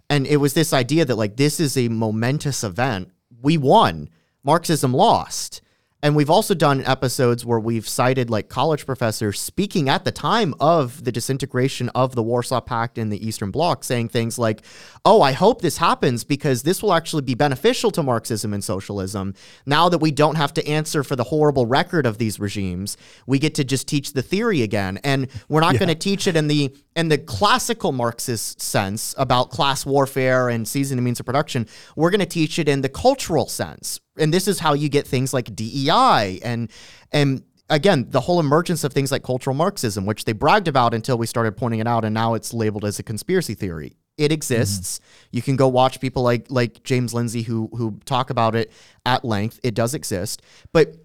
and 0.10 0.26
it 0.26 0.38
was 0.38 0.54
this 0.54 0.74
idea 0.74 1.06
that 1.06 1.16
like 1.16 1.38
this 1.38 1.60
is 1.60 1.78
a 1.78 1.88
momentous 1.88 2.64
event. 2.64 3.12
We 3.42 3.58
won. 3.58 4.10
Marxism 4.44 4.94
lost. 4.94 5.62
And 6.02 6.16
we've 6.16 6.30
also 6.30 6.54
done 6.54 6.84
episodes 6.86 7.46
where 7.46 7.60
we've 7.60 7.88
cited 7.88 8.30
like 8.30 8.48
college 8.48 8.86
professors 8.86 9.40
speaking 9.40 9.90
at 9.90 10.06
the 10.06 10.12
time 10.12 10.54
of 10.60 11.04
the 11.04 11.12
disintegration 11.12 11.90
of 11.90 12.16
the 12.16 12.24
Warsaw 12.24 12.62
Pact 12.62 12.98
and 12.98 13.12
the 13.12 13.26
Eastern 13.26 13.52
Bloc, 13.52 13.84
saying 13.84 14.10
things 14.10 14.40
like, 14.40 14.62
Oh, 15.04 15.22
I 15.22 15.34
hope 15.34 15.62
this 15.62 15.78
happens 15.78 16.24
because 16.24 16.64
this 16.64 16.82
will 16.82 16.94
actually 16.94 17.24
be 17.24 17.36
beneficial 17.36 17.92
to 17.92 18.04
Marxism 18.04 18.54
and 18.54 18.64
socialism. 18.64 19.34
Now 19.66 19.90
that 19.90 19.98
we 19.98 20.12
don't 20.12 20.36
have 20.36 20.54
to 20.54 20.68
answer 20.68 21.04
for 21.04 21.16
the 21.16 21.26
horrible 21.26 21.66
record 21.66 22.06
of 22.06 22.18
these 22.18 22.40
regimes, 22.40 22.96
we 23.28 23.38
get 23.40 23.56
to 23.56 23.64
just 23.66 23.88
teach 23.88 24.14
the 24.14 24.22
theory 24.22 24.62
again. 24.62 25.00
And 25.04 25.28
we're 25.50 25.62
not 25.62 25.78
going 25.78 25.90
to 25.90 25.96
teach 25.96 26.28
it 26.28 26.36
in 26.36 26.48
the 26.48 26.74
in 26.96 27.10
the 27.10 27.18
classical 27.18 27.92
Marxist 27.92 28.62
sense 28.62 29.16
about 29.18 29.52
class 29.52 29.86
warfare 29.86 30.50
and 30.50 30.68
seizing 30.68 30.98
the 30.98 31.02
means 31.02 31.20
of 31.20 31.26
production. 31.26 31.68
We're 31.96 32.10
going 32.10 32.20
to 32.20 32.26
teach 32.26 32.60
it 32.60 32.68
in 32.68 32.82
the 32.82 32.90
cultural 32.90 33.48
sense. 33.48 34.00
And 34.20 34.34
this 34.34 34.48
is 34.48 34.60
how 34.60 34.74
you 34.74 34.90
get 34.90 35.08
things 35.08 35.34
like 35.34 35.56
DEI 35.56 36.40
and 36.44 36.72
and 37.12 37.44
again, 37.70 38.08
the 38.10 38.22
whole 38.22 38.40
emergence 38.40 38.84
of 38.84 38.94
things 38.94 39.12
like 39.12 39.24
cultural 39.24 39.56
Marxism, 39.56 40.06
which 40.06 40.26
they 40.26 40.34
bragged 40.34 40.68
about 40.68 40.94
until 40.94 41.18
we 41.18 41.26
started 41.26 41.56
pointing 41.56 41.80
it 41.80 41.88
out, 41.88 42.04
and 42.04 42.14
now 42.14 42.34
it's 42.34 42.54
labeled 42.54 42.86
as 42.86 43.00
a 43.00 43.04
conspiracy 43.04 43.54
theory. 43.54 43.96
It 44.18 44.32
exists. 44.32 45.00
Mm-hmm. 45.00 45.28
You 45.38 45.42
can 45.42 45.56
go 45.56 45.68
watch 45.70 46.02
people 46.02 46.24
like 46.24 46.48
like 46.50 46.84
James 46.84 47.14
Lindsay 47.14 47.44
who 47.44 47.70
who 47.74 48.00
talk 48.06 48.30
about 48.30 48.56
it 48.56 48.72
at 49.06 49.24
length. 49.24 49.60
It 49.64 49.76
does 49.76 49.94
exist, 49.94 50.42
but 50.74 50.96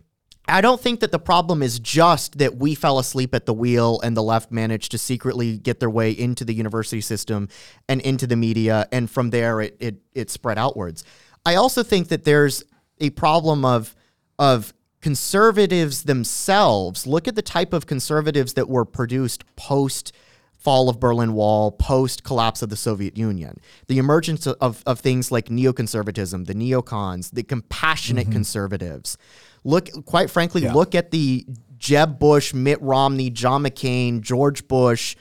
I 0.46 0.60
don't 0.60 0.80
think 0.80 1.00
that 1.00 1.10
the 1.10 1.18
problem 1.18 1.62
is 1.62 1.78
just 1.78 2.38
that 2.38 2.56
we 2.56 2.74
fell 2.74 2.98
asleep 2.98 3.34
at 3.34 3.46
the 3.46 3.54
wheel 3.54 4.00
and 4.02 4.14
the 4.14 4.22
left 4.22 4.52
managed 4.52 4.90
to 4.90 4.98
secretly 4.98 5.56
get 5.56 5.80
their 5.80 5.88
way 5.88 6.10
into 6.10 6.44
the 6.44 6.52
university 6.52 7.00
system 7.00 7.48
and 7.88 8.00
into 8.02 8.26
the 8.26 8.36
media, 8.36 8.88
and 8.90 9.08
from 9.08 9.30
there 9.30 9.60
it 9.60 9.76
it, 9.78 9.96
it 10.12 10.30
spread 10.30 10.58
outwards. 10.58 11.04
I 11.46 11.54
also 11.56 11.82
think 11.82 12.08
that 12.08 12.24
there's 12.24 12.64
a 13.00 13.10
problem 13.10 13.64
of 13.64 13.94
of 14.38 14.74
conservatives 15.00 16.04
themselves. 16.04 17.06
Look 17.06 17.28
at 17.28 17.34
the 17.34 17.42
type 17.42 17.72
of 17.72 17.86
conservatives 17.86 18.54
that 18.54 18.68
were 18.68 18.84
produced 18.84 19.44
post 19.56 20.12
fall 20.64 20.88
of 20.88 20.98
Berlin 20.98 21.34
Wall, 21.34 21.70
post 21.70 22.24
collapse 22.24 22.62
of 22.62 22.70
the 22.70 22.76
Soviet 22.76 23.18
Union. 23.18 23.58
The 23.86 23.98
emergence 23.98 24.46
of, 24.46 24.82
of 24.86 25.00
things 25.00 25.30
like 25.30 25.46
neoconservatism, 25.48 26.46
the 26.46 26.54
neocons, 26.54 27.30
the 27.32 27.42
compassionate 27.42 28.24
mm-hmm. 28.24 28.32
conservatives. 28.32 29.18
Look, 29.62 29.90
quite 30.06 30.30
frankly, 30.30 30.62
Yeah. 30.62 30.72
look 30.72 30.94
at 30.94 31.10
the 31.10 31.46
Jeb 31.76 32.18
Bush, 32.18 32.54
Mitt 32.54 32.80
Romney, 32.80 33.28
John 33.28 33.62
McCain, 33.62 34.22
George 34.22 34.66
Bush 34.66 35.16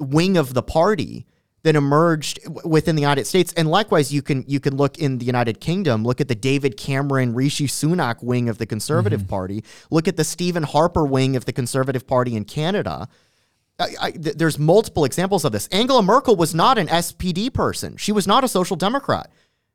wing 0.00 0.36
of 0.36 0.54
the 0.54 0.62
party 0.62 1.24
that 1.64 1.74
emerged 1.74 2.42
w- 2.44 2.68
within 2.68 2.94
the 2.94 3.02
United 3.02 3.26
States. 3.26 3.52
And 3.54 3.68
likewise, 3.68 4.12
you 4.12 4.22
can 4.22 4.44
you 4.46 4.60
can 4.60 4.76
look 4.76 4.98
in 4.98 5.18
the 5.18 5.24
United 5.24 5.60
Kingdom. 5.60 6.04
Look 6.04 6.20
at 6.20 6.28
the 6.28 6.34
David 6.34 6.76
Cameron, 6.76 7.34
Rishi 7.34 7.66
Sunak 7.66 8.22
wing 8.22 8.48
of 8.48 8.58
the 8.58 8.66
Conservative 8.66 9.22
mm-hmm. 9.22 9.30
Party. 9.30 9.64
Look 9.90 10.06
at 10.06 10.16
the 10.16 10.24
Stephen 10.24 10.62
Harper 10.62 11.04
wing 11.04 11.34
of 11.34 11.46
the 11.46 11.52
Conservative 11.52 12.06
Party 12.06 12.36
in 12.36 12.44
Canada. 12.44 13.08
I, 13.78 13.88
I, 14.00 14.10
th- 14.12 14.36
there's 14.36 14.58
multiple 14.58 15.04
examples 15.04 15.44
of 15.44 15.50
this. 15.50 15.66
Angela 15.68 16.02
Merkel 16.02 16.36
was 16.36 16.54
not 16.54 16.78
an 16.78 16.86
SPD 16.86 17.52
person. 17.52 17.96
She 17.96 18.12
was 18.12 18.26
not 18.26 18.44
a 18.44 18.48
social 18.48 18.76
democrat. 18.76 19.32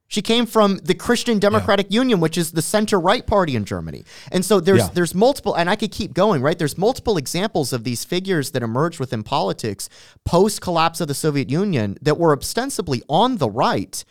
She 0.09 0.23
came 0.23 0.47
from 0.47 0.77
the 0.77 0.95
Christian 0.95 1.37
Democratic 1.37 1.91
Union, 1.91 2.19
which 2.19 2.35
is 2.35 2.51
the 2.51 2.63
center 2.63 2.99
right 2.99 3.25
party 3.25 3.55
in 3.55 3.63
Germany. 3.63 4.03
And 4.31 4.43
so 4.43 4.59
there's 4.59 4.79
Yeah. 4.79 4.89
there's 4.91 5.13
multiple 5.13 5.53
and 5.53 5.69
I 5.69 5.75
could 5.75 5.91
keep 5.91 6.13
going, 6.13 6.41
right? 6.41 6.57
There's 6.57 6.79
multiple 6.79 7.15
examples 7.15 7.71
of 7.71 7.83
these 7.83 8.03
figures 8.03 8.49
that 8.51 8.63
emerged 8.63 8.99
within 8.99 9.21
politics 9.21 9.87
post 10.25 10.61
collapse 10.61 10.99
of 10.99 11.07
the 11.07 11.13
Soviet 11.13 11.51
Union 11.51 11.95
that 12.01 12.17
were 12.17 12.35
ostensibly 12.35 13.03
on 13.07 13.37
the 13.37 13.49
right. 13.49 14.03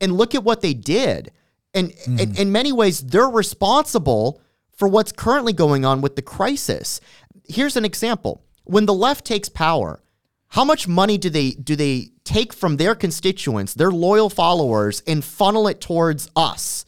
And 0.00 0.16
look 0.16 0.36
at 0.36 0.44
what 0.44 0.60
they 0.60 0.72
did. 0.72 1.32
And 1.74 1.92
hmm. 2.04 2.20
in, 2.20 2.36
in 2.36 2.52
many 2.52 2.70
ways, 2.70 3.00
they're 3.00 3.28
responsible 3.28 4.40
for 4.76 4.86
what's 4.86 5.10
currently 5.10 5.52
going 5.52 5.84
on 5.84 6.00
with 6.00 6.14
the 6.14 6.22
crisis. 6.22 7.00
Here's 7.48 7.76
an 7.76 7.84
example. 7.84 8.44
When 8.62 8.86
the 8.86 8.94
left 8.94 9.24
takes 9.24 9.48
power, 9.48 10.00
how 10.48 10.64
much 10.64 10.86
money 10.86 11.18
do 11.18 11.28
they 11.28 11.50
do 11.50 11.74
they 11.74 12.12
take 12.24 12.52
from 12.52 12.76
their 12.76 12.94
constituents, 12.94 13.74
their 13.74 13.90
loyal 13.90 14.30
followers, 14.30 15.02
and 15.06 15.24
funnel 15.24 15.68
it 15.68 15.80
towards 15.80 16.30
us? 16.34 16.84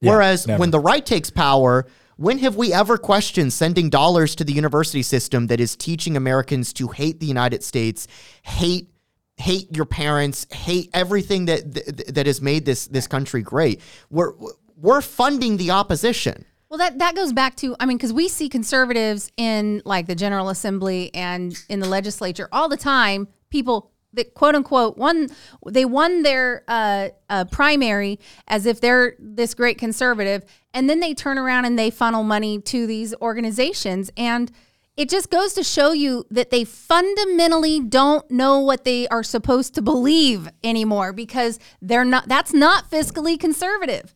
Yeah, 0.00 0.10
Whereas 0.12 0.46
never. 0.46 0.60
when 0.60 0.70
the 0.70 0.80
right 0.80 1.04
takes 1.04 1.30
power, 1.30 1.86
when 2.16 2.38
have 2.38 2.56
we 2.56 2.72
ever 2.72 2.98
questioned 2.98 3.52
sending 3.52 3.90
dollars 3.90 4.34
to 4.36 4.44
the 4.44 4.52
university 4.52 5.02
system 5.02 5.46
that 5.48 5.60
is 5.60 5.76
teaching 5.76 6.16
Americans 6.16 6.72
to 6.74 6.88
hate 6.88 7.20
the 7.20 7.26
United 7.26 7.62
States, 7.62 8.08
hate 8.42 8.90
hate 9.36 9.74
your 9.76 9.84
parents, 9.84 10.46
hate 10.50 10.90
everything 10.94 11.44
that 11.46 11.74
that, 11.74 12.14
that 12.14 12.26
has 12.26 12.40
made 12.40 12.64
this 12.64 12.86
this 12.86 13.06
country 13.06 13.42
great? 13.42 13.80
We're 14.10 14.32
we're 14.76 15.02
funding 15.02 15.56
the 15.56 15.70
opposition. 15.70 16.44
Well, 16.68 16.78
that 16.78 16.98
that 16.98 17.14
goes 17.14 17.32
back 17.32 17.56
to 17.56 17.76
I 17.78 17.86
mean, 17.86 17.96
because 17.96 18.12
we 18.12 18.28
see 18.28 18.48
conservatives 18.48 19.30
in 19.36 19.82
like 19.84 20.06
the 20.06 20.14
General 20.14 20.48
Assembly 20.48 21.14
and 21.14 21.56
in 21.68 21.80
the 21.80 21.88
legislature 21.88 22.48
all 22.50 22.68
the 22.68 22.76
time. 22.76 23.28
People 23.50 23.92
that 24.16 24.34
quote 24.34 24.54
unquote 24.54 24.98
won 24.98 25.28
they 25.66 25.84
won 25.84 26.22
their 26.22 26.64
uh, 26.68 27.10
uh, 27.30 27.44
primary 27.46 28.18
as 28.48 28.66
if 28.66 28.80
they're 28.80 29.14
this 29.18 29.54
great 29.54 29.78
conservative, 29.78 30.44
and 30.74 30.90
then 30.90 31.00
they 31.00 31.14
turn 31.14 31.38
around 31.38 31.64
and 31.64 31.78
they 31.78 31.90
funnel 31.90 32.24
money 32.24 32.60
to 32.60 32.86
these 32.86 33.14
organizations 33.20 34.10
and. 34.16 34.50
It 34.96 35.10
just 35.10 35.28
goes 35.28 35.52
to 35.52 35.62
show 35.62 35.92
you 35.92 36.24
that 36.30 36.48
they 36.48 36.64
fundamentally 36.64 37.80
don't 37.80 38.30
know 38.30 38.60
what 38.60 38.84
they 38.84 39.06
are 39.08 39.22
supposed 39.22 39.74
to 39.74 39.82
believe 39.82 40.48
anymore 40.64 41.12
because 41.12 41.58
they're 41.82 42.02
not 42.02 42.28
that's 42.28 42.54
not 42.54 42.90
fiscally 42.90 43.38
conservative 43.38 44.14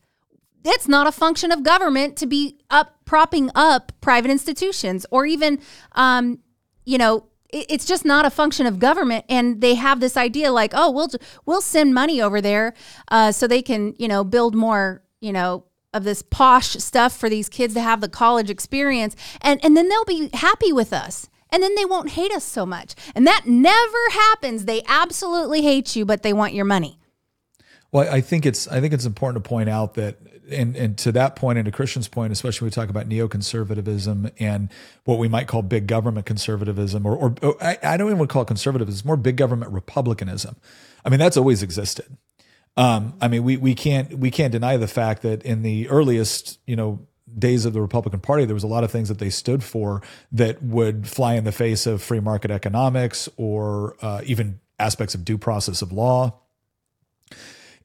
it's 0.64 0.88
not 0.88 1.06
a 1.06 1.12
function 1.12 1.52
of 1.52 1.62
government 1.62 2.16
to 2.16 2.26
be 2.26 2.58
up 2.70 2.98
propping 3.04 3.50
up 3.54 3.92
private 4.00 4.30
institutions 4.30 5.06
or 5.10 5.26
even 5.26 5.60
um, 5.92 6.38
you 6.84 6.98
know 6.98 7.26
it's 7.52 7.84
just 7.84 8.04
not 8.04 8.24
a 8.24 8.30
function 8.30 8.66
of 8.66 8.78
government 8.78 9.24
and 9.28 9.60
they 9.60 9.74
have 9.74 10.00
this 10.00 10.16
idea 10.16 10.52
like 10.52 10.72
oh 10.74 10.90
we'll 10.90 11.08
we'll 11.46 11.60
send 11.60 11.94
money 11.94 12.20
over 12.20 12.40
there 12.40 12.74
uh, 13.08 13.32
so 13.32 13.46
they 13.46 13.62
can 13.62 13.94
you 13.98 14.08
know 14.08 14.24
build 14.24 14.54
more 14.54 15.02
you 15.20 15.32
know 15.32 15.64
of 15.92 16.04
this 16.04 16.22
posh 16.22 16.70
stuff 16.70 17.16
for 17.16 17.28
these 17.28 17.48
kids 17.48 17.74
to 17.74 17.80
have 17.80 18.00
the 18.00 18.08
college 18.08 18.50
experience 18.50 19.16
and 19.40 19.64
and 19.64 19.76
then 19.76 19.88
they'll 19.88 20.04
be 20.04 20.30
happy 20.34 20.72
with 20.72 20.92
us 20.92 21.28
and 21.52 21.62
then 21.62 21.74
they 21.74 21.84
won't 21.84 22.10
hate 22.10 22.32
us 22.32 22.44
so 22.44 22.64
much. 22.64 22.94
And 23.14 23.26
that 23.26 23.42
never 23.46 24.10
happens. 24.12 24.64
They 24.64 24.82
absolutely 24.86 25.62
hate 25.62 25.96
you 25.96 26.04
but 26.04 26.22
they 26.22 26.32
want 26.32 26.54
your 26.54 26.64
money. 26.64 26.98
Well, 27.92 28.08
I 28.12 28.20
think 28.20 28.46
it's 28.46 28.68
I 28.68 28.80
think 28.80 28.94
it's 28.94 29.04
important 29.04 29.42
to 29.42 29.48
point 29.48 29.68
out 29.68 29.94
that 29.94 30.16
and 30.50 30.76
and 30.76 30.98
to 30.98 31.12
that 31.12 31.36
point 31.36 31.58
and 31.58 31.66
to 31.66 31.72
Christian's 31.72 32.08
point, 32.08 32.32
especially 32.32 32.66
when 32.66 32.70
we 32.70 32.74
talk 32.74 32.88
about 32.90 33.08
neoconservatism 33.08 34.32
and 34.38 34.68
what 35.04 35.18
we 35.18 35.28
might 35.28 35.46
call 35.46 35.62
big 35.62 35.86
government 35.86 36.26
conservatism, 36.26 37.06
or 37.06 37.16
or, 37.16 37.34
or 37.42 37.62
I, 37.62 37.78
I 37.82 37.96
don't 37.96 38.08
even 38.08 38.18
want 38.18 38.30
to 38.30 38.32
call 38.32 38.42
it 38.42 38.48
conservatism, 38.48 38.92
it's 38.92 39.04
more 39.04 39.16
big 39.16 39.36
government 39.36 39.72
republicanism. 39.72 40.56
I 41.04 41.08
mean, 41.08 41.18
that's 41.18 41.36
always 41.36 41.62
existed. 41.62 42.16
Um, 42.76 43.14
I 43.20 43.28
mean, 43.28 43.42
we 43.42 43.56
we 43.56 43.74
can't 43.74 44.18
we 44.18 44.30
can't 44.30 44.52
deny 44.52 44.76
the 44.76 44.88
fact 44.88 45.22
that 45.22 45.42
in 45.42 45.62
the 45.62 45.88
earliest, 45.88 46.58
you 46.66 46.76
know, 46.76 47.06
days 47.38 47.64
of 47.64 47.72
the 47.72 47.80
Republican 47.80 48.20
Party, 48.20 48.44
there 48.44 48.54
was 48.54 48.64
a 48.64 48.68
lot 48.68 48.84
of 48.84 48.90
things 48.90 49.08
that 49.08 49.18
they 49.18 49.30
stood 49.30 49.62
for 49.62 50.02
that 50.32 50.62
would 50.62 51.08
fly 51.08 51.34
in 51.34 51.44
the 51.44 51.52
face 51.52 51.86
of 51.86 52.02
free 52.02 52.20
market 52.20 52.50
economics 52.50 53.28
or 53.36 53.96
uh, 54.02 54.22
even 54.24 54.60
aspects 54.78 55.14
of 55.14 55.24
due 55.24 55.38
process 55.38 55.82
of 55.82 55.92
law. 55.92 56.40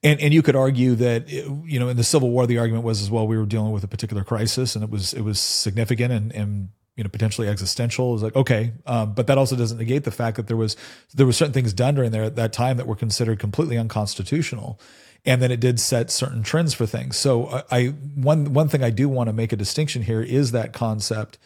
And 0.03 0.19
and 0.19 0.33
you 0.33 0.41
could 0.41 0.55
argue 0.55 0.95
that 0.95 1.29
you 1.29 1.79
know 1.79 1.89
in 1.89 1.97
the 1.97 2.03
Civil 2.03 2.29
War 2.29 2.45
the 2.45 2.59
argument 2.59 2.83
was 2.83 3.01
as 3.01 3.09
well 3.09 3.27
we 3.27 3.37
were 3.37 3.45
dealing 3.45 3.71
with 3.71 3.83
a 3.83 3.87
particular 3.87 4.23
crisis 4.23 4.75
and 4.75 4.83
it 4.83 4.89
was 4.89 5.13
it 5.13 5.21
was 5.21 5.39
significant 5.39 6.13
and 6.13 6.31
and 6.33 6.69
you 6.95 7.03
know 7.03 7.09
potentially 7.09 7.47
existential. 7.47 8.09
It 8.09 8.13
was 8.13 8.23
like 8.23 8.35
okay, 8.35 8.73
um, 8.85 9.13
but 9.13 9.27
that 9.27 9.37
also 9.37 9.55
doesn't 9.55 9.77
negate 9.77 10.03
the 10.03 10.11
fact 10.11 10.37
that 10.37 10.47
there 10.47 10.57
was 10.57 10.75
there 11.13 11.25
were 11.25 11.33
certain 11.33 11.53
things 11.53 11.73
done 11.73 11.95
during 11.95 12.11
there 12.11 12.23
at 12.23 12.35
that 12.35 12.53
time 12.53 12.77
that 12.77 12.87
were 12.87 12.95
considered 12.95 13.39
completely 13.39 13.77
unconstitutional, 13.77 14.79
and 15.25 15.41
then 15.41 15.51
it 15.51 15.59
did 15.59 15.79
set 15.79 16.09
certain 16.09 16.43
trends 16.43 16.73
for 16.73 16.85
things. 16.85 17.17
So 17.17 17.47
I, 17.47 17.63
I 17.71 17.85
one 18.15 18.53
one 18.53 18.69
thing 18.69 18.83
I 18.83 18.89
do 18.89 19.09
want 19.09 19.27
to 19.27 19.33
make 19.33 19.51
a 19.51 19.57
distinction 19.57 20.03
here 20.03 20.21
is 20.21 20.51
that 20.51 20.73
concept 20.73 21.37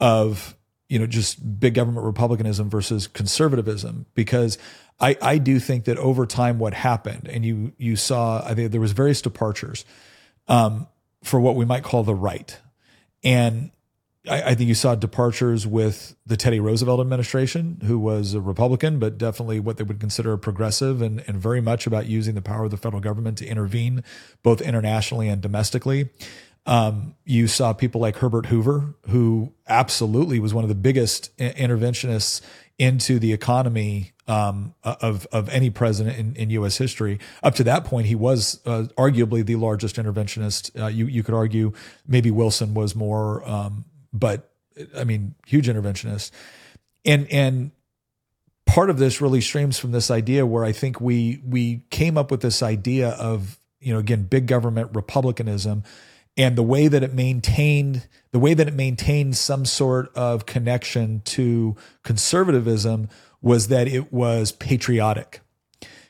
of 0.00 0.54
you 0.88 0.98
know 0.98 1.06
just 1.06 1.60
big 1.60 1.74
government 1.74 2.04
republicanism 2.04 2.68
versus 2.68 3.06
conservatism 3.06 4.06
because 4.14 4.58
I, 5.00 5.16
I 5.22 5.38
do 5.38 5.58
think 5.58 5.84
that 5.84 5.96
over 5.96 6.26
time 6.26 6.58
what 6.58 6.74
happened 6.74 7.28
and 7.28 7.44
you 7.44 7.72
you 7.78 7.96
saw 7.96 8.44
I 8.44 8.54
think 8.54 8.70
there 8.70 8.80
was 8.80 8.92
various 8.92 9.22
departures 9.22 9.84
um, 10.48 10.86
for 11.24 11.40
what 11.40 11.56
we 11.56 11.64
might 11.64 11.82
call 11.82 12.02
the 12.02 12.14
right 12.14 12.58
and 13.22 13.70
I, 14.28 14.42
I 14.42 14.54
think 14.54 14.68
you 14.68 14.74
saw 14.74 14.94
departures 14.94 15.66
with 15.66 16.16
the 16.26 16.36
Teddy 16.36 16.60
Roosevelt 16.60 17.00
administration, 17.00 17.80
who 17.84 17.98
was 17.98 18.34
a 18.34 18.40
Republican, 18.40 18.98
but 18.98 19.18
definitely 19.18 19.60
what 19.60 19.76
they 19.76 19.84
would 19.84 20.00
consider 20.00 20.32
a 20.32 20.38
progressive 20.38 21.00
and, 21.00 21.22
and 21.26 21.38
very 21.38 21.60
much 21.60 21.86
about 21.86 22.06
using 22.06 22.34
the 22.34 22.42
power 22.42 22.64
of 22.64 22.70
the 22.70 22.76
federal 22.76 23.00
government 23.00 23.38
to 23.38 23.46
intervene 23.46 24.04
both 24.42 24.60
internationally 24.60 25.28
and 25.28 25.40
domestically. 25.40 26.10
Um, 26.66 27.14
you 27.24 27.46
saw 27.46 27.72
people 27.72 28.00
like 28.02 28.16
Herbert 28.16 28.46
Hoover, 28.46 28.94
who 29.08 29.54
absolutely 29.66 30.38
was 30.40 30.52
one 30.52 30.62
of 30.62 30.68
the 30.68 30.74
biggest 30.74 31.36
interventionists 31.38 32.42
into 32.80 33.18
the 33.18 33.34
economy 33.34 34.10
um, 34.26 34.74
of 34.82 35.26
of 35.32 35.50
any 35.50 35.68
president 35.68 36.16
in, 36.16 36.34
in 36.34 36.50
U.S. 36.50 36.78
history. 36.78 37.20
Up 37.42 37.54
to 37.56 37.64
that 37.64 37.84
point, 37.84 38.06
he 38.06 38.14
was 38.14 38.58
uh, 38.64 38.86
arguably 38.96 39.44
the 39.44 39.56
largest 39.56 39.96
interventionist. 39.96 40.80
Uh, 40.80 40.86
you 40.86 41.06
you 41.06 41.22
could 41.22 41.34
argue 41.34 41.74
maybe 42.08 42.30
Wilson 42.30 42.72
was 42.72 42.96
more, 42.96 43.46
um, 43.46 43.84
but 44.14 44.48
I 44.96 45.04
mean, 45.04 45.34
huge 45.46 45.68
interventionist. 45.68 46.30
And 47.04 47.30
and 47.30 47.70
part 48.64 48.88
of 48.88 48.98
this 48.98 49.20
really 49.20 49.42
streams 49.42 49.78
from 49.78 49.92
this 49.92 50.10
idea 50.10 50.46
where 50.46 50.64
I 50.64 50.72
think 50.72 51.02
we 51.02 51.42
we 51.46 51.82
came 51.90 52.16
up 52.16 52.30
with 52.30 52.40
this 52.40 52.62
idea 52.62 53.10
of 53.10 53.58
you 53.78 53.92
know 53.92 53.98
again 53.98 54.22
big 54.22 54.46
government 54.46 54.90
republicanism 54.94 55.84
and 56.40 56.56
the 56.56 56.62
way 56.62 56.88
that 56.88 57.02
it 57.02 57.12
maintained 57.12 58.08
the 58.32 58.38
way 58.38 58.54
that 58.54 58.66
it 58.66 58.74
maintained 58.74 59.36
some 59.36 59.66
sort 59.66 60.10
of 60.16 60.46
connection 60.46 61.20
to 61.26 61.76
conservatism 62.02 63.08
was 63.42 63.68
that 63.68 63.88
it 63.88 64.12
was 64.12 64.52
patriotic. 64.52 65.40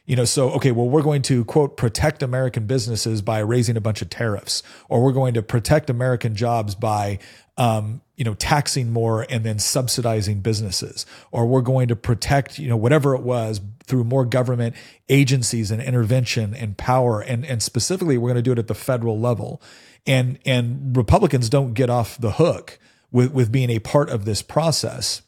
You 0.07 0.17
know 0.17 0.25
so 0.25 0.51
okay 0.53 0.71
well 0.73 0.89
we're 0.89 1.03
going 1.03 1.23
to 1.23 1.45
quote 1.45 1.77
protect 1.77 2.21
american 2.23 2.67
businesses 2.67 3.23
by 3.23 3.39
raising 3.39 3.77
a 3.77 3.81
bunch 3.81 4.03
of 4.03 4.11
tariffs 4.11 4.63
or 4.89 5.05
we're 5.05 5.13
going 5.13 5.35
to 5.35 5.43
protect 5.43 5.89
american 5.89 6.35
jobs 6.35 6.75
by 6.75 7.21
um, 7.57 8.01
you 8.21 8.25
know 8.25 8.35
taxing 8.35 8.93
more 8.93 9.27
and 9.29 9.43
then 9.43 9.59
subsidizing 9.59 10.41
businesses 10.41 11.07
or 11.33 11.47
we're 11.47 11.61
going 11.61 11.89
to 11.89 11.97
protect 11.97 12.59
you 12.59 12.69
know 12.69 12.77
whatever 12.77 13.17
it 13.17 13.23
was 13.23 13.61
through 13.85 14.05
more 14.05 14.25
government 14.25 14.77
agencies 15.09 15.71
and 15.71 15.83
intervention 15.83 16.55
and 16.55 16.77
power 16.77 17.21
and 17.21 17.45
and 17.47 17.63
specifically 17.63 18.17
we're 18.17 18.29
going 18.29 18.37
to 18.37 18.43
do 18.43 18.53
it 18.53 18.59
at 18.59 18.69
the 18.69 18.75
federal 18.75 19.19
level 19.19 19.61
and 20.07 20.39
and 20.45 20.97
republicans 20.97 21.49
don't 21.49 21.73
get 21.73 21.91
off 21.91 22.17
the 22.21 22.33
hook 22.33 22.79
with 23.11 23.33
with 23.33 23.51
being 23.51 23.71
a 23.71 23.79
part 23.79 24.11
of 24.11 24.27
this 24.27 24.43
process 24.43 25.23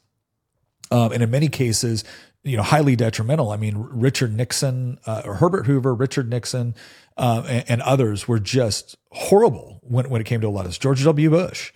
um, 0.92 1.11
and 1.11 1.22
in 1.22 1.31
many 1.31 1.48
cases, 1.48 2.05
you 2.44 2.57
know, 2.57 2.62
highly 2.62 2.96
detrimental. 2.96 3.50
I 3.50 3.57
mean, 3.57 3.76
Richard 3.78 4.37
Nixon, 4.37 4.98
uh, 5.07 5.22
or 5.24 5.37
Herbert 5.37 5.66
Hoover, 5.66 5.94
Richard 5.94 6.28
Nixon, 6.28 6.74
uh, 7.16 7.42
and, 7.48 7.64
and 7.66 7.83
others 7.83 8.28
were 8.28 8.38
just 8.38 8.96
horrible 9.11 9.81
when, 9.83 10.11
when 10.11 10.20
it 10.20 10.24
came 10.24 10.42
to 10.42 10.48
a 10.48 10.50
lot 10.50 10.66
of 10.66 10.66
this. 10.66 10.78
George 10.78 11.02
W. 11.02 11.31
Bush. 11.31 11.72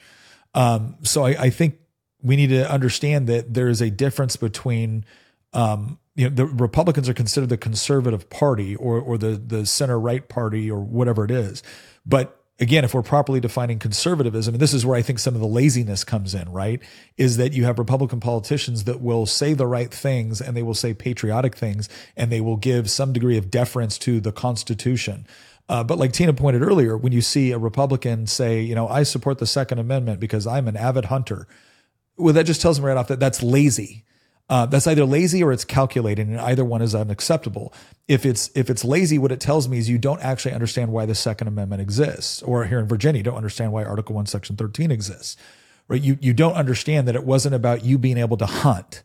Um, 0.55 0.97
so 1.03 1.25
I, 1.25 1.31
I 1.45 1.51
think 1.51 1.79
we 2.23 2.37
need 2.37 2.49
to 2.49 2.71
understand 2.71 3.27
that 3.29 3.55
there 3.55 3.69
is 3.69 3.81
a 3.81 3.91
difference 3.91 4.37
between, 4.37 5.05
um, 5.53 5.99
you 6.15 6.29
know, 6.29 6.35
the 6.35 6.47
Republicans 6.47 7.09
are 7.09 7.15
considered 7.15 7.51
the 7.51 7.59
conservative 7.59 8.31
party 8.31 8.75
or 8.77 8.99
or 8.99 9.19
the 9.19 9.31
the 9.37 9.67
center 9.67 9.99
right 10.01 10.27
party 10.29 10.71
or 10.71 10.81
whatever 10.81 11.25
it 11.25 11.31
is, 11.31 11.63
but 12.07 12.41
again, 12.59 12.85
if 12.85 12.95
we're 12.95 13.03
properly 13.03 13.41
defining 13.41 13.79
conservatism, 13.79 14.55
and 14.55 14.61
this 14.61 14.73
is 14.73 14.87
where 14.87 14.97
I 14.97 15.03
think 15.03 15.19
some 15.19 15.35
of 15.35 15.41
the 15.41 15.47
laziness 15.47 16.05
comes 16.05 16.35
in, 16.35 16.51
right? 16.51 16.81
Is 17.17 17.37
that 17.37 17.53
you 17.53 17.65
have 17.65 17.79
Republican 17.79 18.21
politicians 18.21 18.85
that 18.85 19.01
will 19.01 19.27
say 19.27 19.53
the 19.53 19.67
right 19.67 19.93
things 19.93 20.41
and 20.41 20.57
they 20.57 20.63
will 20.63 20.75
say 20.75 20.95
patriotic 20.95 21.57
things 21.57 21.89
and 22.17 22.31
they 22.31 22.41
will 22.41 22.57
give 22.57 22.91
some 22.91 23.13
degree 23.13 23.37
of 23.37 23.51
deference 23.51 23.99
to 23.99 24.21
the 24.21 24.33
Constitution. 24.33 25.27
Uh, 25.69 25.83
but 25.83 25.99
like 25.99 26.13
Tina 26.13 26.33
pointed 26.33 26.63
earlier, 26.63 26.97
when 26.97 27.13
you 27.13 27.21
see 27.21 27.51
a 27.51 27.59
Republican 27.59 28.27
say, 28.27 28.61
you 28.61 28.75
know, 28.75 28.89
I 28.89 29.03
support 29.03 29.39
the 29.39 29.47
Second 29.47 29.79
Amendment 29.79 30.21
because 30.21 30.47
I'm 30.47 30.69
an 30.69 30.77
avid 30.77 31.07
hunter, 31.07 31.49
well, 32.17 32.33
that 32.35 32.47
just 32.47 32.63
tells 32.63 32.79
me 32.79 32.87
right 32.87 32.97
off 32.97 33.09
that 33.09 33.21
that's 33.21 33.43
lazy. 33.43 34.05
Uh, 34.49 34.65
that's 34.65 34.87
either 34.87 35.05
lazy 35.05 35.43
or 35.43 35.53
it's 35.53 35.65
calculating, 35.65 36.31
and 36.31 36.41
either 36.41 36.65
one 36.65 36.81
is 36.81 36.95
unacceptable. 36.95 37.75
If 38.07 38.25
it's 38.25 38.49
if 38.55 38.71
it's 38.71 38.85
lazy, 38.85 39.19
what 39.19 39.33
it 39.33 39.41
tells 39.41 39.69
me 39.69 39.79
is 39.79 39.89
you 39.89 39.99
don't 39.99 40.23
actually 40.23 40.55
understand 40.55 40.93
why 40.93 41.05
the 41.05 41.17
Second 41.17 41.49
Amendment 41.49 41.83
exists, 41.83 42.43
or 42.45 42.65
here 42.65 42.79
in 42.79 42.87
Virginia, 42.87 43.19
you 43.19 43.25
don't 43.25 43.37
understand 43.37 43.73
why 43.73 43.83
Article 43.83 44.15
One, 44.15 44.27
Section 44.27 44.55
Thirteen 44.55 44.93
exists. 44.93 45.37
Right? 45.89 46.01
You 46.01 46.17
you 46.21 46.33
don't 46.33 46.55
understand 46.55 47.09
that 47.09 47.17
it 47.17 47.25
wasn't 47.25 47.57
about 47.57 47.85
you 47.85 47.99
being 47.99 48.19
able 48.19 48.37
to 48.37 48.47
hunt 48.47 49.03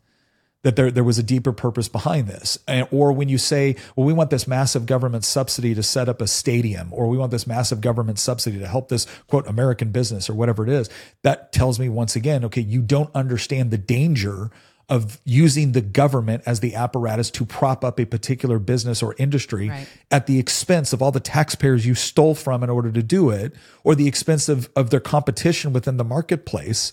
that 0.63 0.75
there, 0.75 0.91
there 0.91 1.03
was 1.03 1.17
a 1.17 1.23
deeper 1.23 1.51
purpose 1.51 1.87
behind 1.87 2.27
this. 2.27 2.57
And, 2.67 2.87
or 2.91 3.11
when 3.11 3.29
you 3.29 3.37
say, 3.37 3.75
well, 3.95 4.05
we 4.05 4.13
want 4.13 4.29
this 4.29 4.47
massive 4.47 4.85
government 4.85 5.25
subsidy 5.25 5.73
to 5.73 5.81
set 5.83 6.07
up 6.07 6.21
a 6.21 6.27
stadium, 6.27 6.89
or 6.91 7.07
we 7.07 7.17
want 7.17 7.31
this 7.31 7.47
massive 7.47 7.81
government 7.81 8.19
subsidy 8.19 8.59
to 8.59 8.67
help 8.67 8.89
this 8.89 9.07
quote 9.27 9.47
American 9.47 9.91
business 9.91 10.29
or 10.29 10.35
whatever 10.35 10.63
it 10.63 10.69
is, 10.69 10.89
that 11.23 11.51
tells 11.51 11.79
me 11.79 11.89
once 11.89 12.15
again, 12.15 12.45
okay, 12.45 12.61
you 12.61 12.81
don't 12.81 13.09
understand 13.15 13.71
the 13.71 13.77
danger 13.77 14.51
of 14.87 15.19
using 15.23 15.71
the 15.71 15.81
government 15.81 16.43
as 16.45 16.59
the 16.59 16.75
apparatus 16.75 17.31
to 17.31 17.45
prop 17.45 17.83
up 17.85 17.97
a 17.97 18.05
particular 18.05 18.59
business 18.59 19.01
or 19.01 19.15
industry 19.17 19.69
Right. 19.69 19.87
at 20.11 20.27
the 20.27 20.37
expense 20.37 20.91
of 20.91 21.01
all 21.01 21.11
the 21.11 21.21
taxpayers 21.21 21.85
you 21.85 21.95
stole 21.95 22.35
from 22.35 22.61
in 22.61 22.69
order 22.69 22.91
to 22.91 23.01
do 23.01 23.29
it, 23.29 23.53
or 23.85 23.95
the 23.95 24.07
expense 24.07 24.49
of, 24.49 24.69
of 24.75 24.89
their 24.89 24.99
competition 24.99 25.71
within 25.71 25.95
the 25.95 26.03
marketplace, 26.03 26.91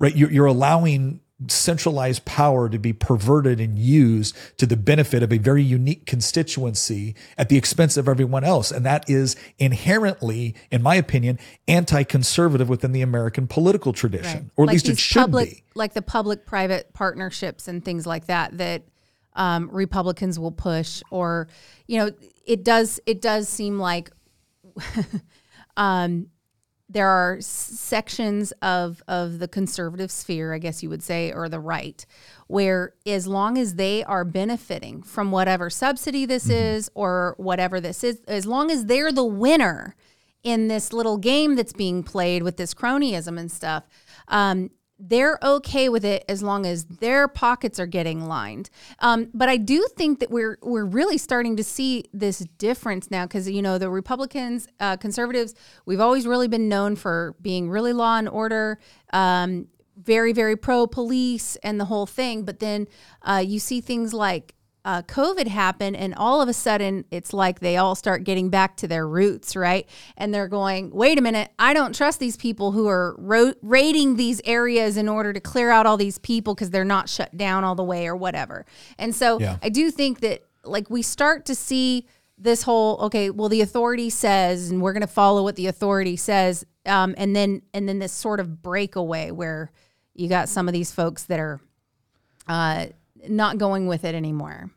right? 0.00 0.14
You're, 0.16 0.30
you're 0.32 0.46
allowing 0.46 1.20
centralized 1.48 2.24
power 2.24 2.68
to 2.68 2.78
be 2.78 2.92
perverted 2.92 3.60
and 3.60 3.78
used 3.78 4.34
to 4.56 4.64
the 4.64 4.76
benefit 4.76 5.22
of 5.22 5.30
a 5.32 5.38
very 5.38 5.62
unique 5.62 6.06
constituency 6.06 7.14
at 7.36 7.50
the 7.50 7.58
expense 7.58 7.98
of 7.98 8.08
everyone 8.08 8.42
else. 8.42 8.70
And 8.70 8.86
that 8.86 9.08
is 9.08 9.36
inherently, 9.58 10.54
in 10.70 10.82
my 10.82 10.94
opinion, 10.94 11.38
anti 11.68 12.04
conservative 12.04 12.68
within 12.68 12.92
the 12.92 13.02
American 13.02 13.46
political 13.46 13.92
tradition, 13.92 14.50
or 14.56 14.64
at 14.64 14.68
Like 14.68 14.74
least 14.74 14.88
it 14.88 14.98
should 14.98 15.20
public, 15.20 15.50
be. 15.50 15.62
Like 15.74 15.92
the 15.92 16.02
public 16.02 16.46
private 16.46 16.94
partnerships 16.94 17.68
and 17.68 17.84
things 17.84 18.06
like 18.06 18.26
that 18.26 18.56
that 18.56 18.84
um, 19.34 19.68
Republicans 19.70 20.38
will 20.38 20.52
push, 20.52 21.02
or 21.10 21.48
you 21.86 21.98
know, 21.98 22.10
it 22.46 22.64
does 22.64 22.98
it 23.04 23.20
does 23.20 23.46
seem 23.46 23.78
like 23.78 24.10
um, 25.76 26.28
there 26.88 27.08
are 27.08 27.38
sections 27.40 28.52
of 28.62 29.02
of 29.08 29.38
the 29.38 29.48
conservative 29.48 30.10
sphere, 30.10 30.54
I 30.54 30.58
guess 30.58 30.82
you 30.82 30.88
would 30.88 31.02
say, 31.02 31.32
or 31.32 31.48
the 31.48 31.60
right, 31.60 32.04
where 32.46 32.94
as 33.04 33.26
long 33.26 33.58
as 33.58 33.74
they 33.74 34.04
are 34.04 34.24
benefiting 34.24 35.02
from 35.02 35.30
whatever 35.30 35.68
subsidy 35.68 36.26
this 36.26 36.48
is 36.48 36.90
or 36.94 37.34
whatever 37.38 37.80
this 37.80 38.04
is, 38.04 38.20
as 38.28 38.46
long 38.46 38.70
as 38.70 38.86
they're 38.86 39.12
the 39.12 39.24
winner 39.24 39.96
in 40.44 40.68
this 40.68 40.92
little 40.92 41.18
game 41.18 41.56
that's 41.56 41.72
being 41.72 42.04
played 42.04 42.44
with 42.44 42.56
this 42.56 42.72
cronyism 42.72 43.38
and 43.38 43.50
stuff, 43.50 43.88
um, 44.28 44.70
they're 44.98 45.38
okay 45.42 45.88
with 45.88 46.04
it 46.04 46.24
as 46.28 46.42
long 46.42 46.64
as 46.64 46.84
their 46.84 47.28
pockets 47.28 47.78
are 47.78 47.86
getting 47.86 48.26
lined. 48.26 48.70
Um, 49.00 49.28
but 49.34 49.48
I 49.48 49.56
do 49.56 49.86
think 49.96 50.20
that 50.20 50.30
we're 50.30 50.58
we're 50.62 50.86
really 50.86 51.18
starting 51.18 51.56
to 51.56 51.64
see 51.64 52.04
this 52.12 52.40
difference 52.58 53.10
now 53.10 53.26
because 53.26 53.48
you 53.48 53.62
know 53.62 53.78
the 53.78 53.90
Republicans, 53.90 54.68
uh, 54.80 54.96
conservatives, 54.96 55.54
we've 55.84 56.00
always 56.00 56.26
really 56.26 56.48
been 56.48 56.68
known 56.68 56.96
for 56.96 57.34
being 57.40 57.68
really 57.68 57.92
law 57.92 58.16
and 58.16 58.28
order. 58.28 58.78
Um, 59.12 59.68
very, 59.96 60.34
very 60.34 60.56
pro 60.56 60.86
police 60.86 61.56
and 61.56 61.80
the 61.80 61.86
whole 61.86 62.06
thing. 62.06 62.44
But 62.44 62.60
then 62.60 62.86
uh, 63.22 63.42
you 63.44 63.58
see 63.58 63.80
things 63.80 64.12
like 64.12 64.54
uh, 64.86 65.02
COVID 65.02 65.48
happened, 65.48 65.96
and 65.96 66.14
all 66.14 66.40
of 66.40 66.48
a 66.48 66.52
sudden 66.52 67.04
it's 67.10 67.32
like 67.32 67.58
they 67.58 67.76
all 67.76 67.96
start 67.96 68.22
getting 68.22 68.50
back 68.50 68.76
to 68.76 68.86
their 68.86 69.06
roots, 69.06 69.56
right? 69.56 69.88
And 70.16 70.32
they're 70.32 70.46
going, 70.46 70.90
wait 70.92 71.18
a 71.18 71.20
minute, 71.20 71.50
I 71.58 71.74
don't 71.74 71.92
trust 71.92 72.20
these 72.20 72.36
people 72.36 72.70
who 72.70 72.86
are 72.86 73.16
ro- 73.18 73.54
raiding 73.62 74.14
these 74.14 74.40
areas 74.44 74.96
in 74.96 75.08
order 75.08 75.32
to 75.32 75.40
clear 75.40 75.70
out 75.70 75.86
all 75.86 75.96
these 75.96 76.18
people 76.18 76.54
because 76.54 76.70
they're 76.70 76.84
not 76.84 77.08
shut 77.08 77.36
down 77.36 77.64
all 77.64 77.74
the 77.74 77.82
way 77.82 78.06
or 78.06 78.14
whatever. 78.14 78.64
And 78.96 79.12
so 79.12 79.40
Yeah. 79.40 79.56
I 79.60 79.70
do 79.70 79.90
think 79.90 80.20
that 80.20 80.44
like 80.62 80.88
we 80.88 81.02
start 81.02 81.46
to 81.46 81.56
see 81.56 82.06
this 82.38 82.62
whole 82.62 82.98
okay 82.98 83.30
well 83.30 83.48
the 83.48 83.62
authority 83.62 84.10
says 84.10 84.70
and 84.70 84.82
we're 84.82 84.92
going 84.92 85.00
to 85.00 85.06
follow 85.06 85.42
what 85.42 85.56
the 85.56 85.68
authority 85.68 86.16
says 86.16 86.64
um, 86.84 87.14
and 87.16 87.34
then 87.34 87.62
and 87.72 87.88
then 87.88 87.98
this 87.98 88.12
sort 88.12 88.40
of 88.40 88.62
breakaway 88.62 89.30
where 89.30 89.70
you 90.14 90.28
got 90.28 90.48
some 90.48 90.68
of 90.68 90.74
these 90.74 90.92
folks 90.92 91.24
that 91.24 91.40
are 91.40 91.60
uh, 92.46 92.86
not 93.28 93.58
going 93.58 93.86
with 93.86 94.04
it 94.04 94.14
anymore 94.14 94.70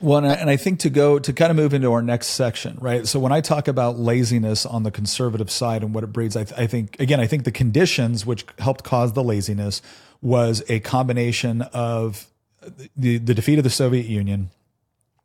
Well, 0.00 0.18
and 0.18 0.28
I, 0.28 0.34
and 0.34 0.48
I 0.48 0.56
think 0.56 0.80
to 0.80 0.90
go 0.90 1.18
to 1.18 1.32
kind 1.32 1.50
of 1.50 1.56
move 1.56 1.74
into 1.74 1.92
our 1.92 2.02
next 2.02 2.28
section, 2.28 2.78
right? 2.80 3.06
So 3.06 3.18
when 3.18 3.32
I 3.32 3.40
talk 3.40 3.66
about 3.66 3.98
laziness 3.98 4.64
on 4.64 4.84
the 4.84 4.92
conservative 4.92 5.50
side 5.50 5.82
and 5.82 5.92
what 5.92 6.04
it 6.04 6.12
breeds, 6.12 6.36
I, 6.36 6.44
th- 6.44 6.58
I 6.58 6.68
think 6.68 7.00
again, 7.00 7.18
I 7.18 7.26
think 7.26 7.44
the 7.44 7.50
conditions 7.50 8.24
which 8.24 8.46
helped 8.58 8.84
cause 8.84 9.14
the 9.14 9.24
laziness 9.24 9.82
was 10.22 10.62
a 10.68 10.78
combination 10.80 11.62
of 11.62 12.28
the 12.96 13.18
the 13.18 13.34
defeat 13.34 13.58
of 13.58 13.64
the 13.64 13.70
Soviet 13.70 14.06
Union, 14.06 14.50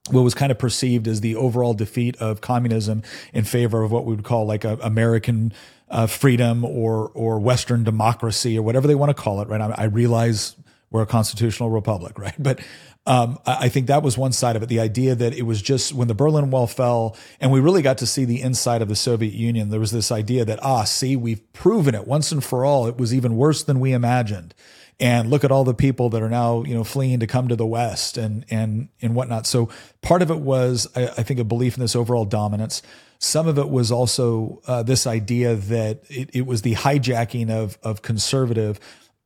what 0.09 0.21
was 0.21 0.33
kind 0.33 0.51
of 0.51 0.57
perceived 0.57 1.07
as 1.07 1.21
the 1.21 1.35
overall 1.35 1.73
defeat 1.73 2.15
of 2.17 2.41
communism 2.41 3.03
in 3.31 3.43
favor 3.43 3.83
of 3.83 3.91
what 3.91 4.05
we 4.05 4.15
would 4.15 4.25
call 4.25 4.45
like 4.45 4.63
a 4.63 4.77
American 4.81 5.53
uh, 5.89 6.07
freedom 6.07 6.65
or 6.65 7.11
or 7.13 7.39
Western 7.39 7.83
democracy 7.83 8.57
or 8.57 8.63
whatever 8.63 8.87
they 8.87 8.95
want 8.95 9.15
to 9.15 9.21
call 9.21 9.41
it. 9.41 9.47
Right? 9.47 9.61
I, 9.61 9.73
I 9.77 9.83
realize 9.85 10.55
we're 10.91 11.01
a 11.01 11.07
constitutional 11.07 11.69
republic, 11.69 12.17
right? 12.19 12.35
But 12.39 12.59
um, 13.05 13.39
I 13.45 13.65
I 13.65 13.69
think 13.69 13.87
that 13.87 14.03
was 14.03 14.17
one 14.17 14.31
side 14.31 14.55
of 14.55 14.63
it. 14.63 14.69
The 14.69 14.79
idea 14.79 15.15
that 15.15 15.33
it 15.33 15.43
was 15.43 15.61
just 15.61 15.93
when 15.93 16.07
the 16.07 16.13
Berlin 16.13 16.51
Wall 16.51 16.67
fell, 16.67 17.15
and 17.39 17.51
we 17.51 17.59
really 17.59 17.81
got 17.81 17.97
to 17.99 18.05
see 18.05 18.25
the 18.25 18.41
inside 18.41 18.81
of 18.81 18.87
the 18.87 18.95
Soviet 18.95 19.33
Union. 19.33 19.69
There 19.69 19.79
was 19.79 19.91
this 19.91 20.11
idea 20.11 20.45
that 20.45 20.59
ah, 20.63 20.83
see, 20.83 21.15
we've 21.15 21.51
proven 21.53 21.95
it 21.95 22.07
once 22.07 22.31
and 22.31 22.43
for 22.43 22.65
all. 22.65 22.87
It 22.87 22.97
was 22.97 23.13
even 23.13 23.35
worse 23.35 23.63
than 23.63 23.79
we 23.79 23.93
imagined 23.93 24.53
and 24.99 25.29
look 25.29 25.43
at 25.43 25.51
all 25.51 25.63
the 25.63 25.73
people 25.73 26.09
that 26.09 26.21
are 26.21 26.29
now 26.29 26.63
you 26.63 26.73
know 26.73 26.83
fleeing 26.83 27.19
to 27.19 27.27
come 27.27 27.47
to 27.47 27.55
the 27.55 27.65
west 27.65 28.17
and 28.17 28.45
and 28.49 28.89
and 29.01 29.15
whatnot 29.15 29.45
so 29.45 29.69
part 30.01 30.21
of 30.21 30.31
it 30.31 30.39
was 30.39 30.87
i, 30.95 31.07
I 31.07 31.23
think 31.23 31.39
a 31.39 31.43
belief 31.43 31.75
in 31.75 31.81
this 31.81 31.95
overall 31.95 32.25
dominance 32.25 32.81
some 33.19 33.47
of 33.47 33.57
it 33.57 33.69
was 33.69 33.89
also 33.89 34.61
uh, 34.67 34.83
this 34.83 35.07
idea 35.07 35.55
that 35.55 36.03
it, 36.09 36.29
it 36.33 36.45
was 36.45 36.61
the 36.61 36.75
hijacking 36.75 37.49
of 37.49 37.77
of 37.83 38.01
conservative 38.01 38.79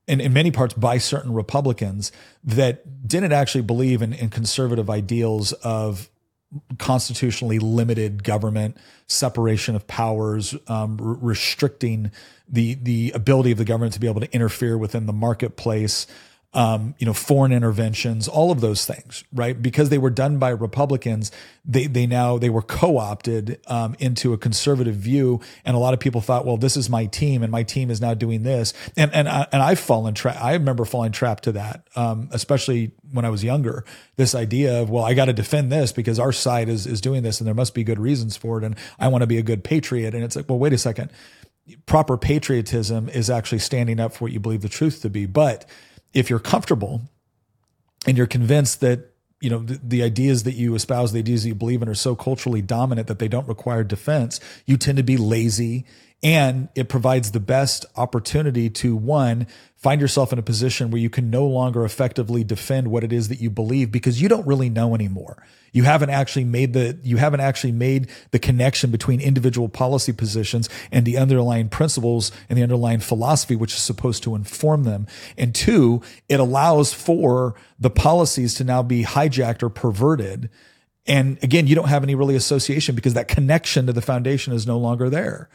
and 0.08 0.22
in 0.22 0.34
many 0.34 0.52
parts 0.52 0.74
by 0.74 0.98
certain 0.98 1.34
republicans 1.34 2.12
that 2.44 3.08
didn't 3.08 3.34
actually 3.34 3.62
believe 3.62 4.02
in, 4.02 4.14
in 4.14 4.30
conservative 4.30 4.90
ideals 4.90 5.54
of 5.54 6.10
constitutionally 6.78 7.60
limited 7.60 8.24
government, 8.24 8.78
separation 9.08 9.76
of 9.76 9.86
powers, 9.88 10.56
um, 10.68 10.98
restricting 11.00 12.12
the 12.48 12.76
the 12.76 13.12
ability 13.14 13.52
of 13.52 13.58
the 13.58 13.66
government 13.66 13.94
to 13.94 14.00
be 14.00 14.08
able 14.08 14.22
to 14.22 14.34
interfere 14.34 14.78
within 14.78 15.06
the 15.06 15.14
marketplace. 15.14 16.08
Um, 16.54 16.96
you 16.98 17.06
know, 17.06 17.14
foreign 17.14 17.52
interventions, 17.52 18.28
all 18.28 18.52
of 18.52 18.62
those 18.62 18.86
things, 18.86 19.24
right? 19.34 19.62
Because 19.62 19.90
they 19.90 19.98
were 19.98 20.10
done 20.10 20.40
by 20.40 20.50
Republicans, 20.50 21.30
they 21.66 21.88
they 21.88 22.08
now 22.08 22.38
they 22.38 22.50
were 22.50 22.62
co-opted 22.62 23.60
um, 23.68 23.96
into 24.00 24.34
a 24.34 24.38
conservative 24.38 24.96
view, 24.96 25.42
and 25.66 25.76
a 25.76 25.80
lot 25.80 25.94
of 25.94 26.00
people 26.00 26.22
thought, 26.22 26.46
well, 26.46 26.58
this 26.58 26.78
is 26.78 26.90
my 26.90 27.06
team, 27.06 27.44
and 27.44 27.52
my 27.52 27.64
team 27.64 27.92
is 27.92 28.00
now 28.00 28.14
doing 28.14 28.44
this, 28.44 28.74
and 28.96 29.14
and 29.14 29.28
I, 29.28 29.46
and 29.52 29.62
I've 29.62 29.78
fallen 29.78 30.14
trap. 30.16 30.42
I 30.42 30.54
remember 30.54 30.86
falling 30.86 31.12
trapped 31.12 31.44
to 31.44 31.52
that, 31.52 31.86
um, 31.96 32.30
especially 32.32 32.92
when 33.12 33.26
I 33.26 33.30
was 33.30 33.44
younger. 33.44 33.84
This 34.16 34.34
idea 34.34 34.82
of, 34.82 34.90
well, 34.90 35.04
I 35.04 35.14
got 35.14 35.26
to 35.26 35.34
defend 35.34 35.72
this 35.72 35.92
because 35.92 36.18
our 36.18 36.32
side 36.32 36.70
is 36.70 36.88
is 36.88 37.02
doing 37.02 37.24
this, 37.24 37.40
and 37.40 37.48
there 37.48 37.54
must 37.54 37.76
be 37.76 37.84
good 37.84 38.00
reasons 38.00 38.38
for 38.38 38.58
it, 38.58 38.64
and 38.64 38.76
I 38.98 39.10
want 39.10 39.22
to 39.22 39.28
be 39.28 39.38
a 39.38 39.44
good 39.44 39.64
patriot. 39.66 40.16
And 40.16 40.24
it's 40.24 40.36
like, 40.36 40.50
well, 40.50 40.58
wait 40.58 40.74
a 40.74 40.78
second. 40.78 41.12
Proper 41.86 42.18
patriotism 42.18 43.10
is 43.10 43.30
actually 43.30 43.60
standing 43.60 44.00
up 44.00 44.14
for 44.14 44.26
what 44.26 44.32
you 44.32 44.40
believe 44.40 44.62
the 44.62 44.70
truth 44.70 45.02
to 45.02 45.10
be. 45.10 45.26
But 45.26 45.70
if 46.14 46.30
you're 46.30 46.40
comfortable 46.40 47.02
and 48.06 48.18
you're 48.18 48.28
convinced 48.28 48.80
that 48.82 49.14
you 49.40 49.50
know 49.50 49.60
the, 49.60 49.80
the 49.84 50.04
ideas 50.04 50.44
that 50.44 50.54
you 50.54 50.74
espouse 50.76 51.12
the 51.12 51.20
ideas 51.20 51.44
that 51.44 51.50
you 51.50 51.56
believe 51.56 51.82
in 51.82 51.90
are 51.90 51.96
so 51.96 52.16
culturally 52.16 52.62
dominant 52.62 53.08
that 53.08 53.20
they 53.20 53.28
don't 53.28 53.48
require 53.48 53.84
defense 53.84 54.40
you 54.66 54.78
tend 54.78 54.98
to 54.98 55.04
be 55.04 55.18
lazy 55.18 55.86
and 56.24 56.70
it 56.74 56.90
provides 56.90 57.32
the 57.32 57.40
best 57.40 57.86
opportunity 57.96 58.70
to 58.70 58.96
one 58.96 59.46
find 59.78 60.02
yourself 60.02 60.34
in 60.34 60.40
a 60.40 60.44
position 60.44 60.90
where 60.90 61.00
you 61.00 61.10
can 61.10 61.30
no 61.30 61.46
longer 61.46 61.86
effectively 61.86 62.44
defend 62.44 62.90
what 62.90 63.04
it 63.04 63.14
is 63.14 63.30
that 63.30 63.40
you 63.40 63.50
believe 63.50 63.92
because 63.92 64.22
you 64.22 64.28
don't 64.28 64.46
really 64.46 64.70
know 64.70 64.96
anymore. 64.96 65.42
You 65.72 65.84
haven't 65.84 66.10
actually 66.10 66.46
made 66.46 66.74
the 66.74 66.98
you 67.04 67.18
haven't 67.18 67.42
actually 67.42 67.74
made 67.74 68.10
the 68.32 68.40
connection 68.40 68.90
between 68.90 69.22
individual 69.22 69.70
policy 69.70 70.12
positions 70.12 70.68
and 70.92 71.06
the 71.06 71.18
underlying 71.18 71.70
principles 71.70 72.32
and 72.50 72.58
the 72.58 72.64
underlying 72.64 73.00
philosophy 73.00 73.56
which 73.56 73.74
is 73.74 73.82
supposed 73.82 74.24
to 74.24 74.34
inform 74.34 74.84
them. 74.84 75.06
And 75.38 75.54
two 75.54 76.02
it 76.28 76.40
allows 76.40 76.94
for 76.94 77.54
the 77.80 77.92
policies 77.92 78.56
to 78.56 78.64
now 78.64 78.82
be 78.82 79.04
hijacked 79.04 79.62
or 79.62 79.70
perverted. 79.70 80.50
And 81.06 81.38
again 81.44 81.68
you 81.68 81.76
don't 81.76 81.90
have 81.90 82.04
any 82.04 82.16
really 82.16 82.36
association 82.36 82.96
because 82.96 83.14
that 83.14 83.28
connection 83.28 83.86
to 83.86 83.94
the 83.94 84.02
foundation 84.02 84.54
is 84.54 84.66
no 84.66 84.80
longer 84.80 85.12
there. 85.12 85.50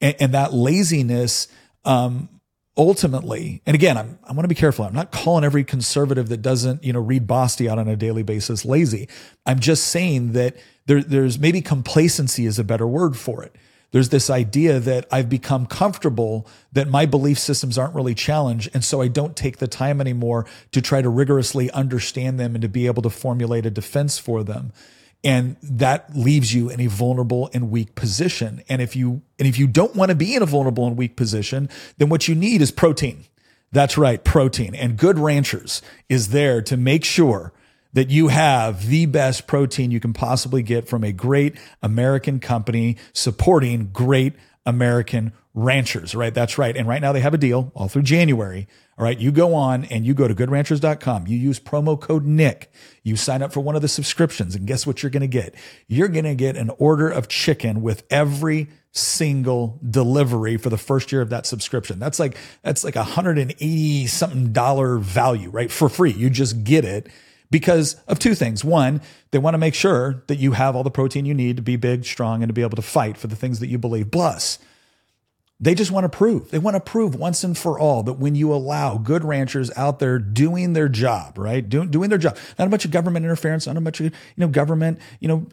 And, 0.00 0.14
and 0.20 0.34
that 0.34 0.52
laziness 0.52 1.48
um, 1.84 2.28
ultimately, 2.76 3.62
and 3.66 3.74
again, 3.74 3.96
I'm, 3.96 4.18
I 4.24 4.32
want 4.32 4.42
to 4.44 4.48
be 4.48 4.54
careful. 4.54 4.84
I'm 4.84 4.94
not 4.94 5.12
calling 5.12 5.44
every 5.44 5.64
conservative 5.64 6.28
that 6.28 6.42
doesn't, 6.42 6.82
you 6.82 6.92
know, 6.92 7.00
read 7.00 7.26
Bastiat 7.26 7.78
on 7.78 7.88
a 7.88 7.96
daily 7.96 8.22
basis 8.22 8.64
lazy. 8.64 9.08
I'm 9.46 9.60
just 9.60 9.86
saying 9.86 10.32
that 10.32 10.56
there, 10.86 11.02
there's 11.02 11.38
maybe 11.38 11.60
complacency 11.62 12.46
is 12.46 12.58
a 12.58 12.64
better 12.64 12.86
word 12.86 13.16
for 13.16 13.42
it. 13.42 13.54
there's 13.94 14.08
this 14.08 14.28
idea 14.28 14.80
that 14.80 15.06
I've 15.12 15.28
become 15.28 15.66
comfortable 15.66 16.48
that 16.72 16.88
my 16.88 17.06
belief 17.06 17.38
systems 17.38 17.78
aren't 17.78 17.94
really 17.94 18.16
challenged. 18.16 18.68
And 18.74 18.84
so 18.84 19.00
I 19.00 19.06
don't 19.06 19.36
take 19.36 19.58
the 19.58 19.68
time 19.68 20.00
anymore 20.00 20.46
to 20.72 20.82
try 20.82 21.00
to 21.00 21.08
rigorously 21.08 21.70
understand 21.70 22.40
them 22.40 22.56
and 22.56 22.62
to 22.62 22.68
be 22.68 22.86
able 22.86 23.02
to 23.02 23.10
formulate 23.10 23.66
a 23.66 23.70
defense 23.70 24.18
for 24.18 24.42
them. 24.42 24.72
And 25.24 25.56
that 25.62 26.14
leaves 26.14 26.54
you 26.54 26.68
in 26.68 26.80
a 26.80 26.86
vulnerable 26.86 27.50
and 27.54 27.70
weak 27.70 27.94
position. 27.94 28.62
And 28.68 28.82
if 28.82 28.94
you, 28.94 29.22
and 29.38 29.48
if 29.48 29.58
you 29.58 29.66
don't 29.66 29.96
want 29.96 30.10
to 30.10 30.14
be 30.14 30.34
in 30.34 30.42
a 30.42 30.46
vulnerable 30.46 30.86
and 30.86 30.96
weak 30.96 31.16
position, 31.16 31.70
then 31.96 32.10
what 32.10 32.28
you 32.28 32.34
need 32.34 32.60
is 32.60 32.70
protein. 32.70 33.24
That's 33.72 33.98
right, 33.98 34.22
protein. 34.22 34.74
And 34.74 34.96
Good 34.96 35.18
Ranchers 35.18 35.82
is 36.08 36.28
there 36.28 36.62
to 36.62 36.76
make 36.76 37.04
sure 37.04 37.52
that 37.94 38.10
you 38.10 38.28
have 38.28 38.86
the 38.88 39.06
best 39.06 39.46
protein 39.46 39.90
you 39.90 40.00
can 40.00 40.12
possibly 40.12 40.62
get 40.62 40.88
from 40.88 41.02
a 41.02 41.12
great 41.12 41.56
American 41.82 42.38
company 42.38 42.96
supporting 43.12 43.90
great 43.92 44.34
American 44.66 45.32
ranchers, 45.54 46.14
right? 46.14 46.34
That's 46.34 46.58
right. 46.58 46.76
And 46.76 46.88
right 46.88 47.00
now 47.00 47.12
they 47.12 47.20
have 47.20 47.34
a 47.34 47.38
deal 47.38 47.70
all 47.74 47.88
through 47.88 48.02
January. 48.02 48.66
All 48.98 49.04
right. 49.04 49.18
You 49.18 49.30
go 49.30 49.54
on 49.54 49.84
and 49.84 50.04
you 50.04 50.14
go 50.14 50.26
to 50.26 50.34
goodranchers.com. 50.34 51.26
You 51.26 51.38
use 51.38 51.60
promo 51.60 52.00
code 52.00 52.24
Nick. 52.24 52.72
You 53.02 53.16
sign 53.16 53.42
up 53.42 53.52
for 53.52 53.60
one 53.60 53.76
of 53.76 53.82
the 53.82 53.88
subscriptions 53.88 54.54
and 54.54 54.66
guess 54.66 54.86
what 54.86 55.02
you're 55.02 55.10
going 55.10 55.20
to 55.20 55.26
get? 55.26 55.54
You're 55.86 56.08
going 56.08 56.24
to 56.24 56.34
get 56.34 56.56
an 56.56 56.70
order 56.78 57.08
of 57.08 57.28
chicken 57.28 57.82
with 57.82 58.04
every 58.10 58.68
single 58.92 59.80
delivery 59.88 60.56
for 60.56 60.70
the 60.70 60.78
first 60.78 61.10
year 61.12 61.20
of 61.20 61.30
that 61.30 61.46
subscription. 61.46 61.98
That's 61.98 62.18
like, 62.18 62.36
that's 62.62 62.84
like 62.84 62.96
a 62.96 63.02
hundred 63.02 63.38
and 63.38 63.52
eighty 63.52 64.06
something 64.06 64.52
dollar 64.52 64.98
value, 64.98 65.50
right? 65.50 65.70
For 65.70 65.88
free. 65.88 66.12
You 66.12 66.30
just 66.30 66.64
get 66.64 66.84
it 66.84 67.08
because 67.54 67.94
of 68.08 68.18
two 68.18 68.34
things. 68.34 68.64
One, 68.64 69.00
they 69.30 69.38
want 69.38 69.54
to 69.54 69.58
make 69.58 69.76
sure 69.76 70.24
that 70.26 70.40
you 70.40 70.50
have 70.54 70.74
all 70.74 70.82
the 70.82 70.90
protein 70.90 71.24
you 71.24 71.34
need 71.34 71.54
to 71.54 71.62
be 71.62 71.76
big, 71.76 72.04
strong, 72.04 72.42
and 72.42 72.48
to 72.48 72.52
be 72.52 72.62
able 72.62 72.74
to 72.74 72.82
fight 72.82 73.16
for 73.16 73.28
the 73.28 73.36
things 73.36 73.60
that 73.60 73.68
you 73.68 73.78
believe. 73.78 74.10
Plus, 74.10 74.58
they 75.60 75.76
just 75.76 75.92
want 75.92 76.02
to 76.02 76.08
prove. 76.08 76.50
They 76.50 76.58
want 76.58 76.74
to 76.74 76.80
prove 76.80 77.14
once 77.14 77.44
and 77.44 77.56
for 77.56 77.78
all 77.78 78.02
that 78.02 78.14
when 78.14 78.34
you 78.34 78.52
allow 78.52 78.98
good 78.98 79.22
ranchers 79.22 79.70
out 79.76 80.00
there 80.00 80.18
doing 80.18 80.72
their 80.72 80.88
job, 80.88 81.38
right? 81.38 81.68
doing 81.68 81.92
doing 81.92 82.10
their 82.10 82.18
job, 82.18 82.36
not 82.58 82.66
a 82.66 82.70
bunch 82.70 82.86
of 82.86 82.90
government 82.90 83.24
interference, 83.24 83.68
not 83.68 83.76
a 83.76 83.80
bunch 83.80 84.00
of, 84.00 84.06
you 84.06 84.12
know, 84.36 84.48
government, 84.48 84.98
you 85.20 85.28
know, 85.28 85.46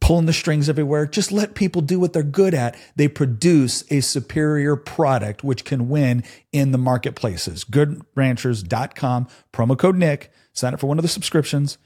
pulling 0.00 0.26
the 0.26 0.32
strings 0.32 0.68
everywhere. 0.68 1.06
Just 1.06 1.32
let 1.32 1.56
people 1.56 1.82
do 1.82 1.98
what 1.98 2.12
they're 2.12 2.22
good 2.22 2.54
at. 2.54 2.76
They 2.94 3.08
produce 3.08 3.82
a 3.90 3.98
superior 3.98 4.76
product 4.76 5.42
which 5.42 5.64
can 5.64 5.88
win 5.88 6.22
in 6.52 6.70
the 6.70 6.78
marketplaces. 6.78 7.64
Goodranchers.com, 7.64 9.26
promo 9.52 9.76
code 9.76 9.96
Nick 9.96 10.30
sign 10.58 10.74
up 10.74 10.80
for 10.80 10.86
one 10.86 10.98
of 10.98 11.02
the 11.02 11.08
subscriptions. 11.08 11.78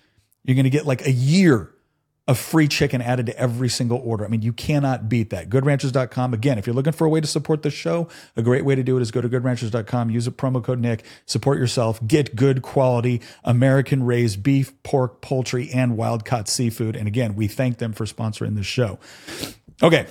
You're 0.45 0.57
going 0.57 0.64
to 0.64 0.70
get 0.70 0.87
like 0.87 1.07
a 1.07 1.12
year 1.12 1.73
of 2.29 2.39
free 2.39 2.68
chicken 2.68 3.03
added 3.03 3.27
to 3.27 3.37
every 3.37 3.68
single 3.68 3.99
order. 3.99 4.25
I 4.25 4.29
mean, 4.29 4.43
you 4.43 4.53
cannot 4.53 5.09
beat 5.09 5.31
that. 5.31 5.49
Goodranchers.com. 5.49 6.35
Again, 6.35 6.57
if 6.57 6.66
you're 6.66 6.75
looking 6.75 6.93
for 6.93 7.05
a 7.05 7.11
way 7.11 7.20
to 7.20 7.27
support 7.27 7.62
the 7.62 7.70
show, 7.70 8.09
a 8.37 8.43
great 8.43 8.64
way 8.64 8.77
to 8.77 8.83
do 8.85 8.97
it 8.97 9.03
is 9.03 9.11
go 9.11 9.20
to 9.20 9.29
goodranchers.com, 9.29 10.11
use 10.11 10.29
a 10.29 10.31
promo 10.31 10.62
code 10.62 10.79
Nick, 10.79 11.05
support 11.27 11.59
yourself, 11.59 12.05
get 12.07 12.37
good 12.37 12.62
quality 12.62 13.20
American 13.43 14.05
raised 14.05 14.43
beef, 14.43 14.73
pork, 14.85 15.20
poultry, 15.20 15.70
and 15.73 15.97
wild 15.97 16.25
caught 16.25 16.49
seafood. 16.49 16.95
And 16.95 17.09
again, 17.09 17.35
we 17.35 17.49
thank 17.49 17.79
them 17.79 17.93
for 17.93 18.05
sponsoring 18.05 18.55
this 18.55 18.66
show. 18.66 19.01
Okay, 19.83 20.07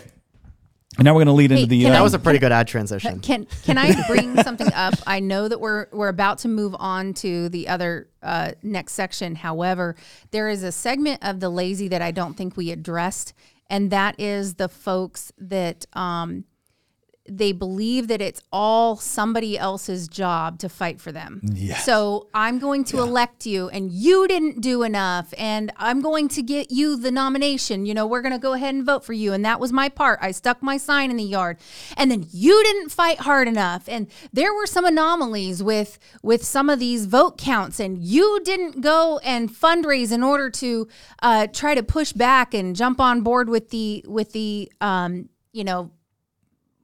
and 0.97 1.05
now 1.05 1.13
we're 1.13 1.19
going 1.19 1.27
to 1.27 1.33
lead 1.33 1.51
Hey, 1.51 1.57
into 1.63 1.69
the. 1.69 1.81
can 1.83 1.91
uh, 1.91 1.95
That 1.95 2.03
was 2.03 2.13
a 2.13 2.19
pretty 2.19 2.39
good 2.39 2.51
ad 2.51 2.67
transition. 2.67 3.19
Can 3.21 3.45
can 3.63 3.77
I 3.77 4.05
bring 4.07 4.35
something 4.43 4.71
up? 4.73 4.93
I 5.07 5.19
know 5.19 5.47
that 5.47 5.59
we're 5.59 5.87
we're 5.91 6.09
about 6.09 6.39
to 6.39 6.47
move 6.47 6.75
on 6.79 7.13
to 7.15 7.49
the 7.49 7.67
other 7.69 8.09
uh, 8.21 8.51
next 8.61 8.93
section. 8.93 9.35
However, 9.35 9.95
there 10.31 10.49
is 10.49 10.63
a 10.63 10.71
segment 10.71 11.23
of 11.23 11.39
the 11.39 11.49
lazy 11.49 11.87
that 11.89 12.01
I 12.01 12.11
don't 12.11 12.35
think 12.35 12.57
we 12.57 12.71
addressed, 12.71 13.33
and 13.69 13.89
that 13.91 14.19
is 14.19 14.55
the 14.55 14.67
folks 14.67 15.31
that 15.37 15.85
um, 15.93 16.43
they 17.37 17.51
believe 17.51 18.07
that 18.09 18.21
it's 18.21 18.41
all 18.51 18.95
somebody 18.95 19.57
else's 19.57 20.07
job 20.07 20.59
to 20.59 20.69
fight 20.69 20.99
for 20.99 21.11
them. 21.11 21.41
Yes. 21.43 21.85
So 21.85 22.27
I'm 22.33 22.59
going 22.59 22.83
to 22.85 22.99
elect 22.99 23.45
you, 23.45 23.69
and 23.69 23.91
you 23.91 24.27
didn't 24.27 24.61
do 24.61 24.83
enough, 24.83 25.33
and 25.37 25.71
I'm 25.77 26.01
going 26.01 26.27
to 26.29 26.41
get 26.41 26.71
you 26.71 26.97
the 26.97 27.11
nomination. 27.11 27.85
You 27.85 27.93
know, 27.93 28.05
we're 28.05 28.21
going 28.21 28.33
to 28.33 28.39
go 28.39 28.53
ahead 28.53 28.75
and 28.75 28.85
vote 28.85 29.05
for 29.05 29.13
you, 29.13 29.33
and 29.33 29.45
that 29.45 29.59
was 29.59 29.71
my 29.71 29.89
part. 29.89 30.19
I 30.21 30.31
stuck 30.31 30.61
my 30.61 30.77
sign 30.77 31.09
in 31.09 31.17
the 31.17 31.23
yard, 31.23 31.57
and 31.95 32.11
then 32.11 32.25
you 32.31 32.61
didn't 32.63 32.89
fight 32.89 33.19
hard 33.19 33.47
enough, 33.47 33.87
and 33.87 34.07
there 34.33 34.53
were 34.53 34.67
some 34.67 34.85
anomalies 34.85 35.63
with 35.63 35.99
with 36.21 36.43
some 36.43 36.69
of 36.69 36.79
these 36.79 37.05
vote 37.05 37.37
counts, 37.37 37.79
and 37.79 37.97
you 37.97 38.41
didn't 38.43 38.81
go 38.81 39.19
and 39.23 39.49
fundraise 39.49 40.11
in 40.11 40.23
order 40.23 40.49
to 40.49 40.87
uh, 41.21 41.47
try 41.47 41.75
to 41.75 41.83
push 41.83 42.11
back 42.11 42.53
and 42.53 42.75
jump 42.75 42.99
on 42.99 43.21
board 43.21 43.49
with 43.49 43.69
the 43.69 44.03
with 44.07 44.33
the 44.33 44.71
um, 44.81 45.29
you 45.53 45.63
know 45.63 45.91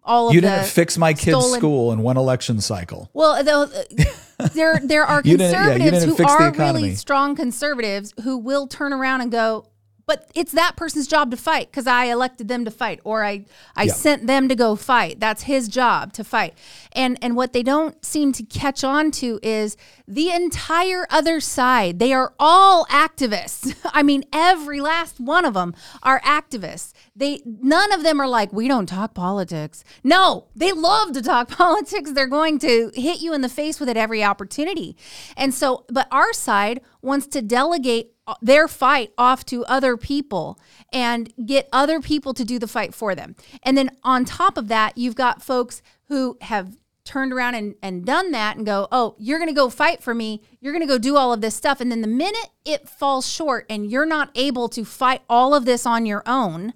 all 0.07 0.29
of 0.29 0.33
you 0.35 0.41
didn't 0.41 0.65
fix 0.65 0.97
my 0.97 1.13
kid's 1.13 1.37
stolen- 1.37 1.59
school 1.59 1.91
in 1.91 2.01
one 2.01 2.17
election 2.17 2.59
cycle. 2.61 3.09
well, 3.13 3.43
though, 3.43 3.63
uh, 3.63 4.47
there 4.53 4.79
there 4.83 5.03
are 5.05 5.21
You 5.25 5.37
didn't- 5.37 5.51
yeah, 5.51 5.61
you 5.61 5.67
conservatives 5.79 5.91
didn't 5.91 6.09
who 6.09 6.15
fix 6.15 6.31
the 6.31 6.37
are 6.43 6.47
economy. 6.49 6.83
really 6.83 6.95
strong 6.95 7.35
conservatives 7.35 8.13
who 8.23 8.37
will 8.37 8.67
turn 8.67 8.93
around 8.93 9.21
and 9.21 9.31
go, 9.31 9.67
but 10.07 10.31
it's 10.33 10.53
that 10.53 10.75
person's 10.77 11.05
job 11.05 11.29
to 11.31 11.37
fight 11.37 11.69
because 11.69 11.85
I 11.85 12.05
elected 12.05 12.47
them 12.47 12.65
to 12.65 12.71
fight 12.71 12.99
or 13.03 13.23
I 13.23 13.45
I 13.75 13.83
Yeah. 13.83 13.93
sent 13.93 14.25
them 14.25 14.47
to 14.49 14.55
go 14.55 14.75
fight. 14.75 15.19
That's 15.19 15.43
his 15.43 15.67
job 15.67 16.13
to 16.13 16.23
fight. 16.23 16.57
And 16.93 17.19
and 17.21 17.35
what 17.35 17.53
they 17.53 17.61
don't 17.61 18.03
seem 18.03 18.31
to 18.33 18.43
catch 18.43 18.83
on 18.83 19.11
to 19.11 19.39
is 19.43 19.77
the 20.07 20.31
entire 20.31 21.05
other 21.11 21.39
side. 21.41 21.99
They 21.99 22.13
are 22.13 22.33
all 22.39 22.85
activists. 22.85 23.75
I 23.93 24.01
mean, 24.01 24.23
every 24.31 24.79
last 24.79 25.19
one 25.19 25.43
of 25.45 25.53
them 25.53 25.75
are 26.01 26.21
activists. 26.21 26.93
They 27.15 27.41
none 27.45 27.91
of 27.91 28.03
them 28.03 28.21
are 28.21 28.27
like 28.27 28.53
we 28.53 28.67
don't 28.69 28.87
talk 28.87 29.13
politics. 29.13 29.83
No, 30.03 30.45
they 30.55 30.71
love 30.71 31.11
to 31.13 31.21
talk 31.21 31.49
politics. 31.65 32.13
They're 32.13 32.27
going 32.27 32.59
to 32.59 32.91
hit 32.95 33.21
you 33.21 33.33
in 33.33 33.41
the 33.41 33.49
face 33.49 33.79
with 33.79 33.89
it 33.89 33.97
every 33.97 34.23
opportunity. 34.23 34.95
And 35.35 35.53
so, 35.53 35.85
but 35.89 36.07
our 36.11 36.31
side 36.31 36.79
wants 37.01 37.27
to 37.27 37.41
delegate 37.41 38.13
their 38.41 38.67
fight 38.67 39.11
off 39.17 39.45
to 39.45 39.65
other 39.65 39.97
people 39.97 40.59
and 40.91 41.31
get 41.45 41.69
other 41.71 41.99
people 41.99 42.33
to 42.33 42.43
do 42.43 42.59
the 42.59 42.67
fight 42.67 42.93
for 42.93 43.15
them. 43.15 43.35
And 43.63 43.77
then 43.77 43.91
on 44.03 44.25
top 44.25 44.57
of 44.57 44.67
that, 44.67 44.97
you've 44.97 45.15
got 45.15 45.41
folks 45.41 45.81
who 46.07 46.37
have 46.41 46.77
turned 47.07 47.31
around 47.31 47.55
and, 47.55 47.75
and 47.81 48.05
done 48.05 48.31
that 48.31 48.57
and 48.57 48.65
go, 48.65 48.87
oh, 48.91 49.15
you're 49.17 49.39
going 49.39 49.49
to 49.49 49.55
go 49.55 49.69
fight 49.69 50.03
for 50.03 50.13
me. 50.13 50.41
You're 50.59 50.73
going 50.73 50.85
to 50.85 50.93
go 50.93 50.97
do 50.97 51.15
all 51.15 51.31
of 51.31 51.39
this 51.39 51.55
stuff. 51.55 51.79
And 51.79 51.89
then 51.89 52.01
the 52.01 52.07
minute 52.07 52.49
it 52.65 52.87
falls 52.89 53.27
short 53.27 53.65
and 53.69 53.89
you're 53.89 54.05
not 54.05 54.29
able 54.35 54.67
to 54.69 54.83
fight 54.83 55.21
all 55.29 55.55
of 55.55 55.65
this 55.65 55.85
on 55.85 56.05
your 56.05 56.21
own, 56.25 56.73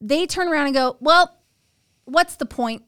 they 0.00 0.26
turn 0.26 0.48
around 0.48 0.66
and 0.66 0.74
go, 0.74 0.96
well, 1.00 1.36
what's 2.06 2.36
the 2.36 2.46
point? 2.46 2.84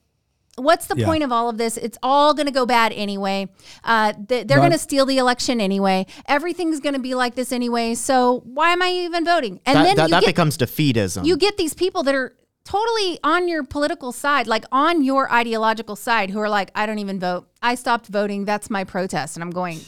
What's 0.58 0.86
the 0.86 0.96
Yeah. 0.96 1.06
point 1.06 1.22
of 1.24 1.32
all 1.32 1.48
of 1.48 1.56
this? 1.58 1.76
It's 1.76 1.96
all 2.02 2.34
going 2.34 2.46
to 2.46 2.52
go 2.52 2.66
bad 2.66 2.92
anyway. 2.92 3.48
Uh, 3.84 4.12
they, 4.18 4.42
they're 4.44 4.58
going 4.58 4.72
to 4.72 4.78
steal 4.78 5.06
the 5.06 5.18
election 5.18 5.60
anyway. 5.60 6.06
Everything's 6.26 6.80
going 6.80 6.94
to 6.94 7.00
be 7.00 7.14
like 7.14 7.34
this 7.34 7.52
anyway. 7.52 7.94
So 7.94 8.40
why 8.44 8.72
am 8.72 8.82
I 8.82 8.90
even 8.90 9.24
voting? 9.24 9.60
And 9.64 9.76
that 9.76 9.82
then 9.84 9.96
that, 9.96 10.08
you 10.08 10.10
that 10.10 10.20
get 10.22 10.26
becomes 10.26 10.58
defeatism. 10.58 11.24
you 11.24 11.36
get 11.36 11.56
these 11.56 11.74
people 11.74 12.02
that 12.02 12.14
are 12.14 12.34
totally 12.64 13.18
on 13.24 13.48
your 13.48 13.64
political 13.64 14.12
side, 14.12 14.46
like 14.46 14.64
on 14.70 15.02
your 15.02 15.32
ideological 15.32 15.96
side, 15.96 16.30
who 16.30 16.38
are 16.38 16.48
like, 16.50 16.70
I 16.74 16.84
don't 16.86 16.98
even 16.98 17.18
vote. 17.18 17.48
I 17.62 17.76
stopped 17.76 18.08
voting. 18.08 18.44
That's 18.44 18.68
my 18.68 18.84
protest. 18.84 19.36
And 19.36 19.42
I'm 19.42 19.50
going, 19.52 19.80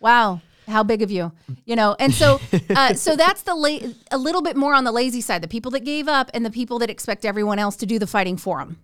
wow. 0.00 0.40
How 0.66 0.82
big 0.82 1.00
of 1.00 1.10
you, 1.10 1.32
you 1.64 1.76
know? 1.76 1.96
And 1.98 2.12
so, 2.12 2.40
uh, 2.76 2.92
so 2.92 3.16
that's 3.16 3.40
the 3.40 3.54
la- 3.54 3.78
a 4.10 4.18
little 4.18 4.42
bit 4.42 4.54
more 4.54 4.74
on 4.74 4.84
the 4.84 4.92
lazy 4.92 5.22
side. 5.22 5.42
The 5.42 5.48
people 5.48 5.70
that 5.70 5.80
gave 5.80 6.08
up, 6.08 6.30
and 6.34 6.44
the 6.44 6.50
people 6.50 6.78
that 6.80 6.90
expect 6.90 7.24
everyone 7.24 7.58
else 7.58 7.74
to 7.76 7.86
do 7.86 7.98
the 7.98 8.06
fighting 8.06 8.36
for 8.36 8.58
them. 8.58 8.78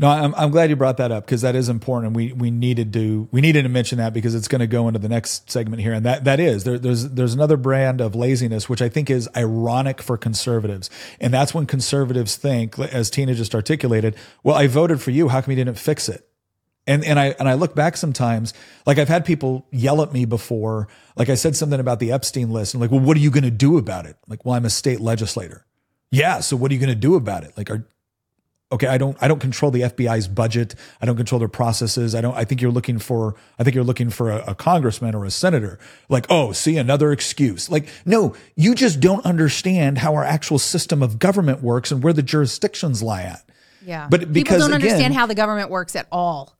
No, 0.00 0.08
I'm, 0.08 0.32
I'm 0.36 0.50
glad 0.52 0.70
you 0.70 0.76
brought 0.76 0.98
that 0.98 1.10
up 1.10 1.26
because 1.26 1.40
that 1.40 1.56
is 1.56 1.68
important. 1.68 2.08
And 2.08 2.16
we, 2.16 2.32
we 2.32 2.50
needed 2.52 2.92
to 2.92 3.28
we 3.32 3.40
needed 3.40 3.62
to 3.64 3.68
mention 3.68 3.98
that 3.98 4.14
because 4.14 4.34
it's 4.34 4.46
going 4.46 4.60
to 4.60 4.68
go 4.68 4.86
into 4.86 5.00
the 5.00 5.08
next 5.08 5.50
segment 5.50 5.82
here, 5.82 5.92
and 5.92 6.06
that 6.06 6.24
that 6.24 6.38
is 6.38 6.62
there, 6.62 6.78
there's 6.78 7.08
there's 7.08 7.34
another 7.34 7.56
brand 7.56 8.00
of 8.00 8.14
laziness 8.14 8.68
which 8.68 8.80
I 8.80 8.88
think 8.88 9.10
is 9.10 9.28
ironic 9.36 10.00
for 10.00 10.16
conservatives, 10.16 10.88
and 11.20 11.34
that's 11.34 11.52
when 11.52 11.66
conservatives 11.66 12.36
think, 12.36 12.78
as 12.78 13.10
Tina 13.10 13.34
just 13.34 13.56
articulated, 13.56 14.14
well, 14.44 14.54
I 14.54 14.68
voted 14.68 15.02
for 15.02 15.10
you, 15.10 15.28
how 15.28 15.40
come 15.40 15.50
you 15.50 15.56
didn't 15.56 15.78
fix 15.78 16.08
it? 16.08 16.28
And 16.86 17.04
and 17.04 17.18
I 17.18 17.34
and 17.40 17.48
I 17.48 17.54
look 17.54 17.74
back 17.74 17.96
sometimes, 17.96 18.54
like 18.86 18.98
I've 18.98 19.08
had 19.08 19.24
people 19.24 19.66
yell 19.72 20.00
at 20.00 20.12
me 20.12 20.26
before, 20.26 20.86
like 21.16 21.28
I 21.28 21.34
said 21.34 21.56
something 21.56 21.80
about 21.80 21.98
the 21.98 22.12
Epstein 22.12 22.50
list, 22.50 22.72
and 22.72 22.80
like, 22.80 22.92
well, 22.92 23.00
what 23.00 23.16
are 23.16 23.20
you 23.20 23.32
going 23.32 23.42
to 23.42 23.50
do 23.50 23.78
about 23.78 24.06
it? 24.06 24.16
Like, 24.28 24.44
well, 24.44 24.54
I'm 24.54 24.64
a 24.64 24.70
state 24.70 25.00
legislator. 25.00 25.66
Yeah, 26.12 26.38
so 26.38 26.56
what 26.56 26.70
are 26.70 26.74
you 26.74 26.80
going 26.80 26.88
to 26.88 26.94
do 26.94 27.16
about 27.16 27.42
it? 27.42 27.52
Like, 27.56 27.68
are 27.68 27.86
okay 28.70 28.86
i 28.86 28.98
don't 28.98 29.16
i 29.20 29.28
don't 29.28 29.40
control 29.40 29.70
the 29.70 29.80
fbi's 29.82 30.28
budget. 30.28 30.74
I 31.00 31.06
don't 31.06 31.16
control 31.16 31.38
their 31.38 31.48
processes. 31.48 32.14
I 32.14 32.20
don't 32.20 32.36
i 32.36 32.44
think 32.44 32.60
you're 32.60 32.70
looking 32.70 32.98
for 32.98 33.34
i 33.58 33.64
think 33.64 33.74
you're 33.74 33.84
looking 33.84 34.10
for 34.10 34.30
a, 34.30 34.44
a 34.48 34.54
congressman 34.54 35.14
or 35.14 35.24
a 35.24 35.30
senator. 35.30 35.78
Like 36.08 36.26
oh 36.30 36.52
see 36.52 36.76
another 36.76 37.12
excuse. 37.12 37.70
Like 37.70 37.88
no 38.04 38.34
you 38.56 38.74
just 38.74 39.00
don't 39.00 39.24
understand 39.24 39.98
how 39.98 40.14
our 40.14 40.24
actual 40.24 40.58
system 40.58 41.02
of 41.02 41.18
government 41.18 41.62
works 41.62 41.90
and 41.90 42.02
where 42.02 42.12
the 42.12 42.22
jurisdictions 42.22 43.02
lie 43.02 43.22
at. 43.22 43.42
Yeah. 43.84 44.08
But 44.10 44.32
because, 44.32 44.56
people 44.56 44.58
don't 44.58 44.74
understand 44.74 45.00
again- 45.00 45.12
how 45.12 45.26
the 45.26 45.34
government 45.34 45.70
works 45.70 45.96
at 45.96 46.06
all. 46.12 46.57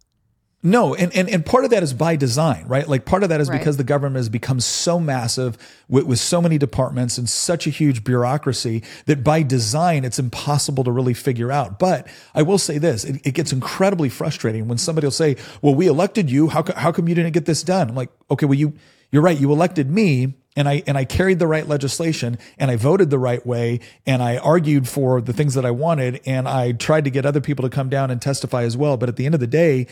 No, 0.61 0.92
and, 0.96 1.14
and 1.14 1.28
and 1.30 1.46
part 1.46 1.64
of 1.64 1.70
that 1.70 1.84
is 1.84 1.94
by 1.94 2.16
design, 2.16 2.64
right? 2.66 2.88
Like 2.88 3.04
part 3.04 3.22
of 3.22 3.28
that 3.28 3.40
is 3.40 3.48
Right. 3.48 3.61
because 3.61 3.76
the 3.76 3.84
government 3.84 4.16
has 4.16 4.28
become 4.28 4.59
so 4.59 4.98
massive 4.98 5.56
with, 5.88 6.04
with 6.04 6.18
so 6.18 6.42
many 6.42 6.59
departments 6.59 7.16
and 7.16 7.28
such 7.30 7.68
a 7.68 7.70
huge 7.70 8.02
bureaucracy 8.02 8.82
that 9.06 9.22
by 9.22 9.44
design 9.44 10.04
it's 10.04 10.18
impossible 10.18 10.82
to 10.82 10.90
really 10.90 11.14
figure 11.14 11.52
out. 11.52 11.78
But 11.78 12.09
I 12.34 12.42
will 12.42 12.59
say 12.59 12.78
this: 12.78 13.04
it, 13.04 13.20
it 13.24 13.34
gets 13.34 13.52
incredibly 13.52 14.09
frustrating 14.09 14.66
when 14.66 14.78
somebody 14.78 15.06
will 15.06 15.12
say, 15.12 15.36
"Well, 15.62 15.76
we 15.76 15.86
elected 15.86 16.28
you. 16.28 16.48
How 16.48 16.62
co- 16.62 16.74
how 16.76 16.90
come 16.90 17.09
you 17.09 17.14
didn't 17.14 17.34
get 17.34 17.44
this 17.46 17.62
done?" 17.62 17.90
I'm 17.90 17.94
like, 17.94 18.11
"Okay, 18.28 18.46
well 18.46 18.59
you 18.59 18.72
you're 19.12 19.22
right. 19.22 19.38
You 19.38 19.52
elected 19.52 19.88
me." 19.88 20.34
And 20.56 20.68
I 20.68 20.82
and 20.88 20.98
I 20.98 21.04
carried 21.04 21.38
the 21.38 21.46
right 21.46 21.68
legislation 21.68 22.36
and 22.59 22.68
I 22.68 22.74
voted 22.74 23.11
the 23.11 23.18
right 23.18 23.46
way 23.46 23.78
and 24.04 24.20
I 24.20 24.38
argued 24.38 24.88
for 24.88 25.20
the 25.20 25.32
things 25.32 25.54
that 25.54 25.64
I 25.64 25.70
wanted 25.70 26.20
and 26.26 26.48
I 26.48 26.72
tried 26.72 27.04
to 27.04 27.11
get 27.11 27.24
other 27.24 27.40
people 27.40 27.62
to 27.62 27.70
come 27.72 27.88
down 27.88 28.11
and 28.11 28.20
testify 28.20 28.64
as 28.64 28.76
well. 28.76 28.96
But 28.96 29.09
at 29.09 29.14
the 29.14 29.24
end 29.24 29.36
of 29.36 29.40
the 29.40 29.46
day, 29.46 29.86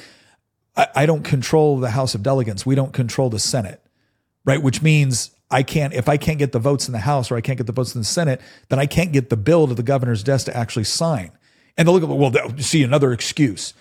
I, 0.76 0.88
I 0.94 1.06
don't 1.06 1.22
control 1.22 1.78
the 1.78 1.90
House 1.90 2.14
of 2.14 2.22
Delegates. 2.22 2.66
We 2.66 2.74
don't 2.74 2.92
control 2.92 3.30
the 3.30 3.38
Senate, 3.38 3.80
right? 4.44 4.62
Which 4.62 4.82
means 4.82 5.30
I 5.50 5.62
can't, 5.62 5.94
if 5.94 6.08
I 6.08 6.16
can't 6.16 6.38
get 6.38 6.52
the 6.52 6.58
votes 6.58 6.88
in 6.88 6.92
the 6.92 6.98
House 6.98 7.30
or 7.30 7.36
I 7.36 7.40
can't 7.40 7.56
get 7.56 7.66
the 7.66 7.72
votes 7.72 7.94
in 7.94 8.00
the 8.00 8.06
Senate, 8.06 8.40
then 8.68 8.78
I 8.78 8.86
can't 8.86 9.12
get 9.12 9.30
the 9.30 9.36
bill 9.36 9.68
to 9.68 9.74
the 9.74 9.82
governor's 9.82 10.22
desk 10.22 10.46
to 10.46 10.56
actually 10.56 10.84
sign. 10.84 11.32
And 11.76 11.86
they'll 11.86 11.98
look 11.98 12.02
at, 12.02 12.08
well, 12.08 12.58
see 12.58 12.82
another 12.82 13.12
excuse. 13.12 13.74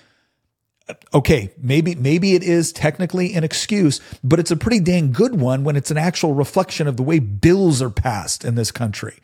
Okay, 1.13 1.51
maybe 1.57 1.95
maybe 1.95 2.35
it 2.35 2.43
is 2.43 2.71
technically 2.71 3.33
an 3.33 3.43
excuse, 3.43 3.99
but 4.23 4.39
it's 4.39 4.51
a 4.51 4.55
pretty 4.55 4.79
dang 4.79 5.11
good 5.11 5.33
one 5.33 5.63
when 5.63 5.75
it's 5.75 5.89
an 5.89 5.97
actual 5.97 6.35
reflection 6.35 6.87
of 6.87 6.95
the 6.95 7.01
way 7.01 7.17
bills 7.17 7.81
are 7.81 7.89
passed 7.89 8.45
in 8.45 8.53
this 8.53 8.71
country. 8.71 9.15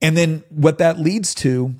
And 0.00 0.16
then 0.16 0.44
what 0.48 0.78
that 0.78 0.98
leads 0.98 1.34
to 1.36 1.74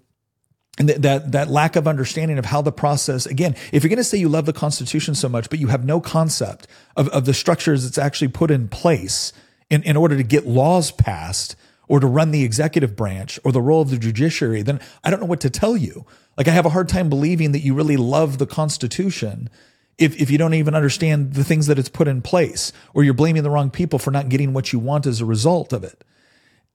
and 0.79 0.89
that, 0.89 1.33
that 1.33 1.49
lack 1.49 1.77
of 1.77 1.89
understanding 1.89 2.39
of 2.39 2.47
how 2.47 2.63
the 2.63 2.73
process 2.73 3.27
again 3.27 3.55
if 3.73 3.83
you're 3.83 3.89
going 3.89 3.97
to 3.99 4.05
say 4.05 4.19
you 4.19 4.29
love 4.29 4.47
the 4.47 4.53
constitution 4.53 5.15
so 5.15 5.29
much 5.29 5.51
but 5.51 5.59
you 5.59 5.69
have 5.69 5.85
no 5.85 6.01
concept 6.01 6.67
of, 6.97 7.09
of 7.09 7.25
the 7.25 7.35
structures 7.35 7.85
that's 7.85 7.99
actually 7.99 8.29
put 8.29 8.51
in 8.51 8.69
place 8.69 9.33
in, 9.71 9.83
in 9.83 9.97
order 9.97 10.17
to 10.17 10.23
get 10.23 10.47
laws 10.47 10.91
passed 10.91 11.57
or 11.89 12.01
to 12.01 12.07
run 12.07 12.31
the 12.31 12.45
executive 12.45 12.95
branch 12.95 13.39
or 13.45 13.53
the 13.53 13.63
role 13.63 13.83
of 13.83 13.91
the 13.91 13.99
judiciary 13.99 14.63
then 14.63 14.81
i 15.05 15.11
don't 15.11 15.21
know 15.21 15.27
what 15.27 15.41
to 15.41 15.51
tell 15.51 15.77
you. 15.77 16.07
Like 16.37 16.49
i 16.49 16.53
have 16.53 16.67
a 16.67 16.71
hard 16.71 16.89
time 16.89 17.09
believing 17.09 17.53
that 17.53 17.61
you 17.61 17.75
really 17.75 17.97
love 17.97 18.39
the 18.39 18.47
constitution 18.47 19.51
if, 19.99 20.17
if 20.21 20.31
you 20.31 20.39
don't 20.39 20.55
even 20.55 20.77
understand 20.77 21.35
the 21.35 21.43
things 21.43 21.67
that 21.67 21.79
it's 21.79 21.89
put 21.89 22.07
in 22.07 22.23
place 22.23 22.73
or 22.95 23.03
you're 23.03 23.15
blaming 23.15 23.43
the 23.43 23.51
wrong 23.51 23.71
people 23.71 23.99
for 23.99 24.13
not 24.13 24.29
getting 24.29 24.53
what 24.53 24.73
you 24.73 24.79
want 24.79 25.07
as 25.07 25.21
a 25.21 25.25
result 25.25 25.73
of 25.73 25.83
it 25.83 26.05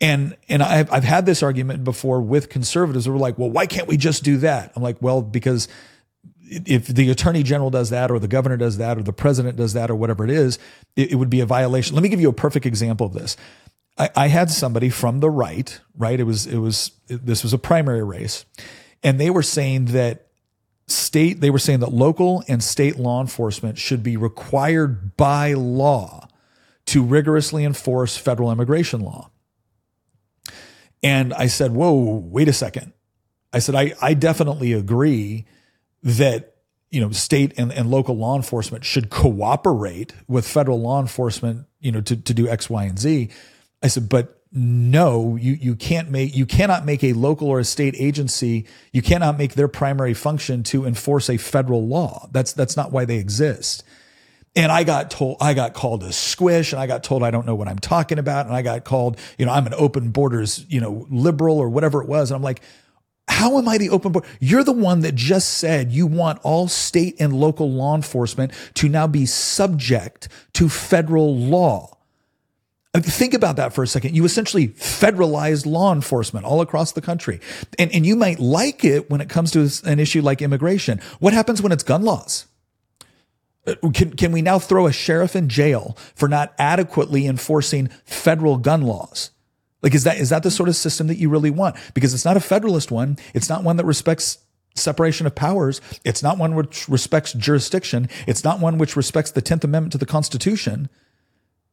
and 0.04 0.36
and 0.50 0.62
I've 0.62 0.92
I've 0.92 1.06
had 1.06 1.26
this 1.26 1.42
argument 1.42 1.86
before 1.86 2.22
with 2.22 2.50
conservatives 2.50 3.06
who 3.06 3.14
are 3.14 3.18
like, 3.18 3.40
well, 3.40 3.50
why 3.50 3.66
can't 3.66 3.88
we 3.88 3.96
just 3.96 4.24
do 4.24 4.38
that? 4.38 4.74
I'm 4.76 4.84
like, 4.84 5.02
well, 5.02 5.22
because 5.22 5.70
if 6.42 6.88
the 6.88 7.10
attorney 7.10 7.42
general 7.42 7.70
does 7.70 7.90
that, 7.92 8.12
or 8.12 8.20
the 8.20 8.28
governor 8.28 8.58
does 8.58 8.78
that, 8.78 8.98
or 8.98 9.04
the 9.04 9.14
president 9.14 9.56
does 9.56 9.74
that, 9.74 9.90
or 9.90 9.96
whatever 9.96 10.26
it 10.26 10.30
is, 10.30 10.60
it, 10.98 11.14
it 11.14 11.16
would 11.16 11.30
be 11.30 11.40
a 11.40 11.46
violation. 11.46 11.96
Let 11.96 12.04
me 12.04 12.10
give 12.10 12.20
you 12.20 12.28
a 12.28 12.34
perfect 12.34 12.66
example 12.66 13.08
of 13.08 13.14
this. 13.14 13.38
I, 13.98 14.10
I 14.14 14.28
had 14.28 14.52
somebody 14.52 14.90
from 14.90 15.22
the 15.22 15.30
right, 15.30 15.80
right? 15.98 16.20
It 16.20 16.26
was 16.26 16.48
it 16.48 16.58
was 16.58 16.92
this 17.08 17.42
was 17.42 17.54
a 17.54 17.58
primary 17.58 18.04
race, 18.04 18.44
and 19.04 19.22
they 19.22 19.30
were 19.30 19.42
saying 19.42 19.86
that 19.86 20.28
state 20.88 21.40
they 21.40 21.50
were 21.50 21.60
saying 21.60 21.80
that 21.80 21.94
local 21.94 22.44
and 22.50 22.62
state 22.62 23.00
law 23.00 23.22
enforcement 23.22 23.78
should 23.78 24.04
be 24.04 24.18
required 24.18 25.16
by 25.16 25.54
law 25.54 26.28
to 26.88 27.02
rigorously 27.02 27.64
enforce 27.64 28.18
federal 28.18 28.52
immigration 28.52 29.00
law. 29.00 29.30
And 31.04 31.34
I 31.34 31.48
said, 31.48 31.72
whoa, 31.72 31.92
wait 31.92 32.48
a 32.48 32.54
second. 32.54 32.94
I 33.52 33.60
said, 33.60 33.76
I, 33.76 33.94
I 34.02 34.14
definitely 34.14 34.74
agree 34.74 35.46
that, 36.02 36.56
you 36.90 37.02
know, 37.02 37.12
state 37.12 37.54
and, 37.58 37.72
and 37.72 37.92
local 37.92 38.16
law 38.16 38.36
enforcement 38.36 38.86
should 38.86 39.10
cooperate 39.10 40.14
with 40.28 40.48
federal 40.48 40.82
law 40.82 41.02
enforcement, 41.02 41.68
you 41.80 41.92
know, 41.92 42.02
to, 42.02 42.16
to 42.16 42.34
do 42.34 42.48
X, 42.48 42.70
Y, 42.70 42.84
and 42.86 42.98
Z. 42.98 43.30
I 43.84 43.88
said, 43.88 44.08
but 44.08 44.40
no, 44.52 45.36
you, 45.36 45.54
you 45.54 45.76
can't 45.76 46.10
make, 46.12 46.36
you 46.36 46.46
cannot 46.46 46.86
make 46.86 47.04
a 47.04 47.14
local 47.14 47.50
or 47.50 47.60
a 47.60 47.64
state 47.64 47.96
agency, 47.98 48.68
you 48.92 49.02
cannot 49.02 49.38
make 49.38 49.56
their 49.56 49.68
primary 49.68 50.14
function 50.14 50.64
to 50.64 50.86
enforce 50.86 51.30
a 51.30 51.38
federal 51.38 51.88
law. 51.88 52.30
That's, 52.32 52.54
that's 52.54 52.78
not 52.78 52.92
why 52.92 53.06
they 53.06 53.18
exist. 53.18 53.84
And 54.56 54.72
I 54.72 54.84
got 54.84 55.10
told, 55.10 55.38
I 55.42 55.56
got 55.56 55.74
called 55.74 56.04
a 56.04 56.14
squish 56.14 56.74
and 56.74 56.82
I 56.82 56.86
got 56.86 57.04
told 57.04 57.24
I 57.24 57.32
don't 57.32 57.46
know 57.46 57.56
what 57.56 57.68
I'm 57.68 57.80
talking 57.80 58.20
about. 58.20 58.46
And 58.46 58.56
I 58.56 58.62
got 58.62 58.84
called, 58.84 59.18
you 59.38 59.46
know, 59.46 59.52
I'm 59.52 59.66
an 59.66 59.74
open 59.74 60.12
borders, 60.12 60.64
you 60.70 60.80
know, 60.80 61.08
liberal 61.10 61.58
or 61.58 61.70
whatever 61.70 62.02
it 62.04 62.08
was. 62.08 62.30
And 62.30 62.36
I'm 62.36 62.44
like, 62.44 62.62
how 63.28 63.58
am 63.58 63.68
I 63.68 63.78
the 63.78 63.90
open 63.90 64.12
border? 64.12 64.28
You're 64.40 64.64
the 64.64 64.72
one 64.72 65.02
that 65.02 65.16
just 65.16 65.56
said 65.56 65.92
you 65.92 66.06
want 66.06 66.40
all 66.44 66.68
state 66.68 67.16
and 67.20 67.34
local 67.34 67.72
law 67.72 67.96
enforcement 67.96 68.52
to 68.76 68.90
now 68.90 69.08
be 69.08 69.26
subject 69.26 70.28
to 70.54 70.70
federal 70.70 71.36
law. 71.36 71.98
Uh, 72.94 73.00
Think 73.00 73.34
about 73.34 73.56
that 73.56 73.74
for 73.74 73.82
a 73.82 73.88
second. 73.88 74.16
You 74.16 74.24
essentially 74.26 74.68
federalized 74.68 75.66
law 75.66 75.94
enforcement 75.94 76.46
all 76.46 76.62
across 76.62 76.92
the 76.92 77.02
country. 77.02 77.40
And, 77.80 77.92
and 77.92 78.06
you 78.06 78.16
might 78.16 78.40
like 78.40 78.84
it 78.84 79.10
when 79.10 79.20
it 79.20 79.30
comes 79.30 79.52
to 79.52 79.68
an 79.90 80.00
issue 80.00 80.22
like 80.22 80.42
immigration. 80.42 81.02
What 81.20 81.34
happens 81.34 81.62
when 81.62 81.72
it's 81.72 81.84
gun 81.84 82.04
laws? 82.04 82.46
Uh, 83.66 83.76
Can, 83.94 84.16
can 84.16 84.32
we 84.32 84.42
now 84.42 84.60
throw 84.60 84.88
a 84.88 84.92
sheriff 84.92 85.36
in 85.36 85.48
jail 85.48 85.98
for 86.16 86.28
not 86.28 86.54
adequately 86.60 87.26
enforcing 87.26 87.88
federal 88.06 88.58
gun 88.58 88.82
laws? 88.82 89.32
Like, 89.82 89.94
is 89.94 90.04
that, 90.06 90.18
is 90.18 90.30
that 90.30 90.44
the 90.44 90.52
sort 90.52 90.70
of 90.70 90.76
system 90.76 91.08
that 91.08 91.18
you 91.18 91.30
really 91.30 91.50
want? 91.50 91.76
Because 91.94 92.14
it's 92.14 92.26
not 92.26 92.38
a 92.38 92.42
federalist 92.42 92.92
one. 92.92 93.18
It's 93.34 93.50
not 93.50 93.64
one 93.64 93.78
that 93.78 93.86
respects 93.86 94.40
separation 94.76 95.28
of 95.28 95.36
powers. 95.36 95.82
It's 96.04 96.24
not 96.24 96.38
one 96.38 96.56
which 96.56 96.88
respects 96.90 97.34
jurisdiction. 97.34 98.10
It's 98.26 98.44
not 98.44 98.60
one 98.60 98.78
which 98.78 98.96
respects 98.96 99.32
the 99.32 99.42
10th 99.42 99.64
Amendment 99.64 99.92
to 99.92 99.98
the 99.98 100.06
Constitution. 100.06 100.90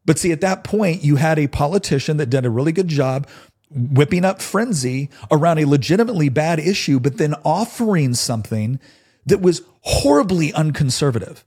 But 0.04 0.18
see, 0.18 0.32
at 0.32 0.40
that 0.40 0.64
point, 0.64 1.04
you 1.04 1.16
had 1.16 1.38
a 1.38 1.46
politician 1.46 2.16
that 2.18 2.30
did 2.30 2.44
a 2.44 2.50
really 2.50 2.72
good 2.72 2.88
job 2.88 3.26
whipping 3.70 4.24
up 4.24 4.42
frenzy 4.42 5.08
around 5.30 5.58
a 5.58 5.64
legitimately 5.64 6.28
bad 6.28 6.58
issue, 6.58 6.98
but 6.98 7.18
then 7.18 7.34
offering 7.44 8.14
something 8.14 8.80
that 9.26 9.40
was 9.40 9.62
horribly 9.82 10.52
unconservative 10.52 11.44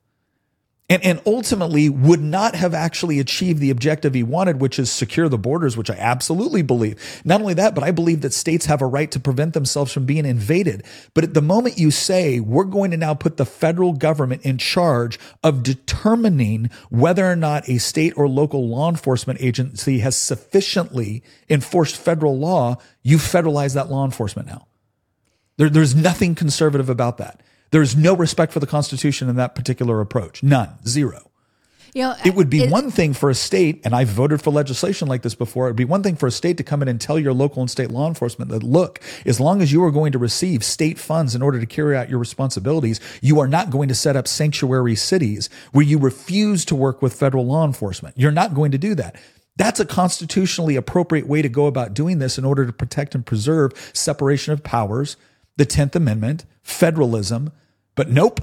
and, 0.89 1.03
and 1.03 1.21
ultimately 1.25 1.89
would 1.89 2.21
not 2.21 2.55
have 2.55 2.73
actually 2.73 3.19
achieved 3.19 3.59
the 3.59 3.69
objective 3.69 4.13
he 4.13 4.21
wanted, 4.21 4.59
which 4.59 4.77
is 4.77 4.91
secure 4.91 5.29
the 5.29 5.37
borders, 5.37 5.77
which 5.77 5.89
I 5.89 5.95
absolutely 5.95 6.61
believe. 6.61 7.21
Not 7.23 7.39
only 7.39 7.53
that, 7.53 7.73
but 7.73 7.83
I 7.85 7.91
believe 7.91 8.21
that 8.21 8.33
states 8.33 8.65
have 8.65 8.81
a 8.81 8.85
right 8.85 9.09
to 9.11 9.19
prevent 9.19 9.53
themselves 9.53 9.93
from 9.93 10.05
being 10.05 10.25
invaded. 10.25 10.83
But 11.13 11.23
at 11.23 11.33
the 11.33 11.41
moment 11.41 11.77
you 11.77 11.89
say, 11.89 12.41
we're 12.41 12.65
going 12.65 12.91
to 12.91 12.97
now 12.97 13.13
put 13.13 13.37
the 13.37 13.45
federal 13.45 13.93
government 13.93 14.43
in 14.43 14.57
charge 14.57 15.17
of 15.41 15.63
determining 15.63 16.69
whether 16.89 17.25
or 17.25 17.37
not 17.37 17.67
a 17.69 17.77
state 17.77 18.13
or 18.17 18.27
local 18.27 18.67
law 18.67 18.89
enforcement 18.89 19.41
agency 19.41 19.99
has 19.99 20.17
sufficiently 20.17 21.23
enforced 21.49 21.95
federal 21.95 22.37
law, 22.37 22.75
you 23.01 23.17
federalize 23.17 23.73
that 23.73 23.89
law 23.89 24.03
enforcement 24.03 24.47
now. 24.49 24.67
There, 25.57 25.69
there's 25.69 25.95
nothing 25.95 26.35
conservative 26.35 26.89
about 26.89 27.19
that. 27.19 27.41
There's 27.73 27.95
no 27.95 28.15
respect 28.15 28.53
for 28.53 28.59
the 28.59 28.67
Constitution 28.67 29.29
in 29.29 29.35
that 29.37 29.55
particular 29.55 29.99
approach. 29.99 30.43
None. 30.43 30.69
Zero. 30.87 31.31
You 31.95 32.03
know, 32.03 32.15
It 32.23 32.35
would 32.35 32.47
be 32.47 32.67
one 32.67 32.91
thing 32.91 33.13
for 33.13 33.31
a 33.31 33.35
state, 33.35 33.81
and 33.83 33.95
I've 33.95 34.09
voted 34.09 34.43
for 34.43 34.51
legislation 34.51 35.07
like 35.07 35.23
this 35.23 35.33
before. 35.33 35.65
It'd 35.65 35.75
be 35.75 35.83
one 35.83 36.03
thing 36.03 36.15
for 36.15 36.27
a 36.27 36.31
state 36.31 36.57
to 36.57 36.63
come 36.63 36.83
in 36.83 36.87
and 36.87 37.01
tell 37.01 37.17
your 37.17 37.33
local 37.33 37.61
and 37.61 37.71
state 37.71 37.89
law 37.89 38.07
enforcement 38.07 38.51
that, 38.51 38.61
look, 38.61 38.99
as 39.25 39.39
long 39.39 39.59
as 39.59 39.71
you 39.71 39.83
are 39.83 39.89
going 39.89 40.11
to 40.11 40.19
receive 40.19 40.63
state 40.63 40.99
funds 40.99 41.33
in 41.33 41.41
order 41.41 41.59
to 41.59 41.65
carry 41.65 41.97
out 41.97 42.11
your 42.11 42.19
responsibilities, 42.19 42.99
you 43.21 43.39
are 43.39 43.47
not 43.47 43.71
going 43.71 43.87
to 43.87 43.95
set 43.95 44.15
up 44.15 44.27
sanctuary 44.27 44.95
cities 44.95 45.49
where 45.71 45.83
you 45.83 45.97
refuse 45.97 46.65
to 46.65 46.75
work 46.75 47.01
with 47.01 47.15
federal 47.15 47.47
law 47.47 47.65
enforcement. 47.65 48.15
You're 48.15 48.31
not 48.31 48.53
going 48.53 48.69
to 48.71 48.77
do 48.77 48.93
that. 48.93 49.15
That's 49.55 49.79
a 49.79 49.85
constitutionally 49.85 50.75
appropriate 50.75 51.25
way 51.25 51.41
to 51.41 51.49
go 51.49 51.65
about 51.65 51.95
doing 51.95 52.19
this 52.19 52.37
in 52.37 52.45
order 52.45 52.67
to 52.67 52.73
protect 52.73 53.15
and 53.15 53.25
preserve 53.25 53.71
separation 53.93 54.53
of 54.53 54.63
powers, 54.63 55.17
the 55.57 55.65
10th 55.65 55.95
Amendment, 55.95 56.45
federalism. 56.61 57.51
But 57.95 58.09
nope, 58.09 58.39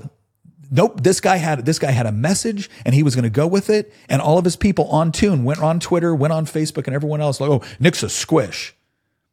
nope. 0.71 1.03
This 1.03 1.21
guy 1.21 1.37
had 1.37 1.65
this 1.67 1.79
guy 1.79 1.91
had 1.91 2.07
a 2.07 2.13
message 2.13 2.71
and 2.85 2.95
he 2.95 3.03
was 3.03 3.15
going 3.15 3.25
to 3.25 3.31
go 3.31 3.47
with 3.47 3.71
it. 3.71 3.93
And 4.09 4.23
all 4.23 4.39
of 4.39 4.45
his 4.45 4.57
people 4.57 4.87
on 4.89 5.13
tune 5.13 5.45
went 5.45 5.61
on 5.61 5.81
twitter 5.81 6.15
went 6.15 6.33
on 6.33 6.47
facebook 6.47 6.87
and 6.87 6.95
everyone 6.95 7.21
else 7.21 7.41
like 7.41 7.51
oh 7.51 7.63
nick's 7.79 8.03
a 8.03 8.09
squish. 8.09 8.75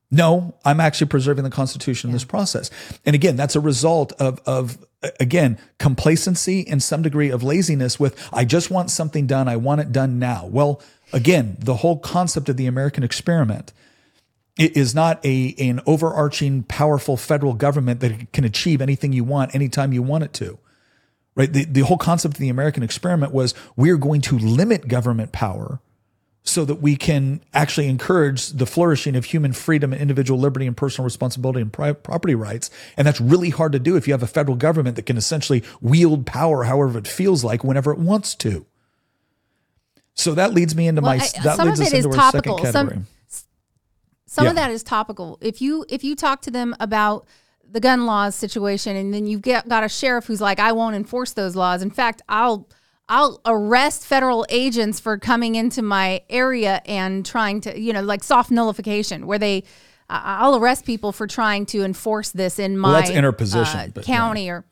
No 0.09 0.55
i'm 0.65 0.80
actually 0.80 1.07
preserving 1.07 1.43
the 1.43 1.49
constitution 1.49 2.09
in 2.09 2.13
this 2.13 2.24
process. 2.24 2.70
And 3.05 3.15
again 3.15 3.36
that's 3.36 3.55
a 3.55 3.59
result 3.59 4.13
of 4.13 4.39
of 4.45 4.78
again 5.20 5.59
complacency 5.78 6.68
and 6.68 6.82
some 6.82 7.01
degree 7.03 7.30
of 7.30 7.43
laziness 7.43 7.99
with 7.99 8.28
i 8.34 8.43
just 8.43 8.72
want 8.72 8.89
something 8.89 9.28
done. 9.28 9.47
I 9.47 9.57
want 9.57 9.82
it 9.82 9.91
done 9.91 10.20
now. 10.20 10.45
Well 10.47 10.82
again 11.13 11.57
the 11.59 11.76
whole 11.76 11.99
concept 11.99 12.49
of 12.49 12.57
the 12.57 12.65
american 12.65 13.03
experiment 13.03 13.72
it 14.58 14.76
is 14.76 14.93
not 14.95 15.24
a 15.26 15.53
an 15.60 15.80
overarching 15.86 16.64
powerful 16.64 17.18
federal 17.18 17.53
government 17.53 17.99
that 17.99 18.32
can 18.34 18.43
achieve 18.43 18.82
anything 18.82 19.14
you 19.14 19.24
want 19.24 19.53
anytime 19.55 19.93
you 19.93 20.01
want 20.01 20.24
it 20.24 20.34
to 20.34 20.58
right 21.36 21.53
the, 21.53 21.66
the 21.66 21.82
whole 21.82 21.97
concept 21.97 22.36
of 22.36 22.39
the 22.39 22.49
american 22.49 22.84
experiment 22.84 23.32
was 23.34 23.53
we're 23.76 23.97
going 23.97 24.22
to 24.22 24.38
limit 24.38 24.88
government 24.88 25.32
power 25.32 25.80
so 26.43 26.64
that 26.64 26.76
we 26.76 26.95
can 26.95 27.41
actually 27.53 27.89
encourage 27.89 28.47
the 28.51 28.66
flourishing 28.66 29.18
of 29.18 29.26
human 29.26 29.51
freedom 29.51 29.91
and 29.91 30.01
individual 30.01 30.39
liberty 30.39 30.66
and 30.66 30.78
personal 30.78 31.03
responsibility 31.03 31.60
and 31.60 31.74
pri- 31.74 31.91
property 31.91 32.36
rights. 32.36 32.70
And 32.95 33.05
that's 33.05 33.20
really 33.20 33.49
hard 33.49 33.74
to 33.74 33.80
do 33.80 33.97
if 33.97 34.08
you 34.08 34.14
have 34.14 34.24
a 34.24 34.28
federal 34.28 34.55
government 34.55 34.95
that 34.95 35.05
can 35.05 35.18
essentially 35.18 35.62
wield 35.82 36.26
power 36.26 36.64
however 36.64 36.99
it 36.99 37.05
feels 37.08 37.43
like 37.43 37.66
whenever 37.66 37.91
it 37.91 37.99
wants 37.99 38.34
to. 38.36 38.66
So 40.14 40.34
that 40.36 40.53
leads 40.53 40.74
me 40.74 40.88
into 40.88 41.01
Well, 41.01 41.18
my 41.18 41.24
I- 41.24 41.41
that 41.43 41.60
leads 41.66 41.82
us 41.82 41.91
into 41.91 42.08
our 42.18 42.32
second 42.32 42.53
topical. 42.53 42.58
Category. 42.60 42.95
some 42.95 43.08
Yeah. 44.43 44.51
of 44.51 44.55
that 44.55 44.71
is 44.71 44.83
topical. 44.83 45.38
If 45.41 45.61
you 45.61 45.85
if 45.89 46.03
you 46.03 46.15
talk 46.15 46.41
to 46.43 46.51
them 46.51 46.75
about 46.79 47.27
the 47.69 47.79
gun 47.79 48.05
laws 48.05 48.35
situation, 48.35 48.95
and 48.95 49.13
then 49.13 49.27
you've 49.27 49.41
got, 49.41 49.67
got 49.67 49.83
a 49.83 49.89
sheriff 49.89 50.25
who's 50.25 50.41
like, 50.41 50.59
I 50.59 50.71
won't 50.71 50.95
enforce 50.95 51.33
those 51.33 51.55
laws. 51.55 51.81
In 51.81 51.89
fact, 51.89 52.21
I'll 52.29 52.69
I'll 53.09 53.41
arrest 53.45 54.05
federal 54.05 54.45
agents 54.49 54.99
for 54.99 55.17
coming 55.17 55.55
into 55.55 55.81
my 55.81 56.21
area 56.29 56.81
and 56.85 57.25
trying 57.25 57.61
to, 57.61 57.79
you 57.79 57.93
know, 57.93 58.01
like 58.01 58.23
soft 58.23 58.51
nullification, 58.51 59.27
where 59.27 59.39
they 59.39 59.63
I'll 60.09 60.55
arrest 60.55 60.85
people 60.85 61.11
for 61.11 61.27
trying 61.27 61.65
to 61.67 61.83
enforce 61.83 62.31
this 62.31 62.59
in 62.59 62.77
my 62.77 63.01
that's 63.01 63.11
interposition, 63.11 63.79
uh, 63.79 63.88
but 63.93 64.07
yeah. 64.07 64.15
county 64.15 64.49
or 64.49 64.65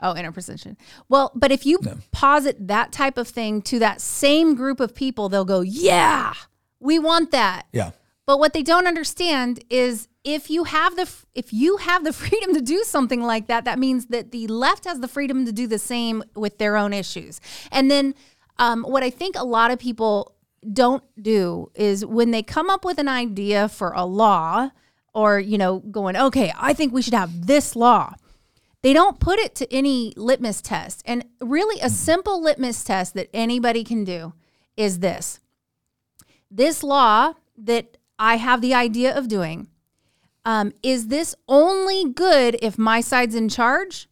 oh 0.00 0.14
interposition. 0.14 0.76
Well, 1.08 1.32
but 1.34 1.50
if 1.50 1.66
you 1.66 1.80
posit 2.12 2.68
that 2.68 2.92
type 2.92 3.18
of 3.18 3.26
thing 3.26 3.62
to 3.62 3.78
that 3.80 4.00
same 4.00 4.54
group 4.54 4.78
of 4.78 4.94
people, 4.94 5.28
they'll 5.28 5.44
go, 5.44 5.60
yeah, 5.60 6.34
we 6.78 6.98
want 6.98 7.32
that. 7.32 7.66
Yeah. 7.72 7.90
But 8.26 8.40
what 8.40 8.52
they 8.52 8.62
don't 8.62 8.88
understand 8.88 9.64
is 9.70 10.08
if 10.24 10.50
you 10.50 10.64
have 10.64 10.96
the 10.96 11.08
if 11.34 11.52
you 11.52 11.76
have 11.78 12.04
the 12.04 12.12
freedom 12.22 12.54
to 12.54 12.60
do 12.60 12.82
something 12.84 13.22
like 13.22 13.46
that, 13.46 13.64
that 13.64 13.78
means 13.78 14.06
that 14.06 14.32
the 14.32 14.46
left 14.48 14.84
has 14.84 15.00
the 15.00 15.08
freedom 15.08 15.46
to 15.46 15.52
do 15.52 15.66
the 15.66 15.78
same 15.78 16.22
with 16.34 16.58
their 16.58 16.76
own 16.76 16.92
issues. 16.92 17.40
And 17.70 17.90
then 17.90 18.14
um, 18.58 18.82
what 18.82 19.02
I 19.02 19.10
think 19.10 19.36
a 19.36 19.44
lot 19.44 19.70
of 19.70 19.78
people 19.78 20.34
don't 20.72 21.04
do 21.20 21.70
is 21.74 22.04
when 22.04 22.30
they 22.32 22.42
come 22.42 22.68
up 22.70 22.84
with 22.84 22.98
an 22.98 23.08
idea 23.08 23.68
for 23.68 23.92
a 23.92 24.04
law 24.04 24.70
or 25.14 25.38
you 25.38 25.56
know 25.58 25.78
going 25.78 26.16
okay 26.16 26.52
i 26.58 26.72
think 26.72 26.92
we 26.92 27.02
should 27.02 27.14
have 27.14 27.46
this 27.46 27.76
law 27.76 28.12
they 28.82 28.92
don't 28.92 29.20
put 29.20 29.38
it 29.38 29.54
to 29.54 29.72
any 29.72 30.12
litmus 30.16 30.60
test 30.60 31.02
and 31.06 31.24
really 31.40 31.80
a 31.80 31.88
simple 31.88 32.42
litmus 32.42 32.82
test 32.82 33.14
that 33.14 33.28
anybody 33.32 33.84
can 33.84 34.02
do 34.02 34.32
is 34.76 34.98
this 34.98 35.40
this 36.50 36.82
law 36.82 37.32
that 37.56 37.95
I 38.18 38.36
have 38.36 38.60
the 38.60 38.74
idea 38.74 39.16
of 39.16 39.28
doing, 39.28 39.68
um, 40.44 40.72
is 40.82 41.08
this 41.08 41.34
only 41.48 42.04
good 42.12 42.56
if 42.62 42.78
my 42.78 43.00
side's 43.00 43.34
in 43.34 43.48
charge, 43.48 44.08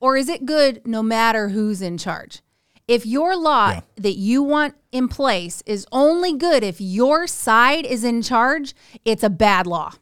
or 0.00 0.16
is 0.16 0.28
it 0.28 0.44
good 0.46 0.82
no 0.86 1.02
matter 1.02 1.48
who's 1.50 1.80
in 1.80 1.96
charge? 1.96 2.42
If 2.86 3.04
your 3.06 3.36
law 3.36 3.70
Yeah. 3.70 3.80
that 3.96 4.16
you 4.16 4.42
want 4.42 4.74
in 4.92 5.08
place 5.08 5.62
is 5.66 5.86
only 5.90 6.32
good 6.34 6.62
if 6.62 6.80
your 6.80 7.26
side 7.26 7.84
is 7.84 8.04
in 8.04 8.22
charge, 8.22 8.74
it's 9.04 9.22
a 9.24 9.30
bad 9.30 9.66
law. 9.66 9.92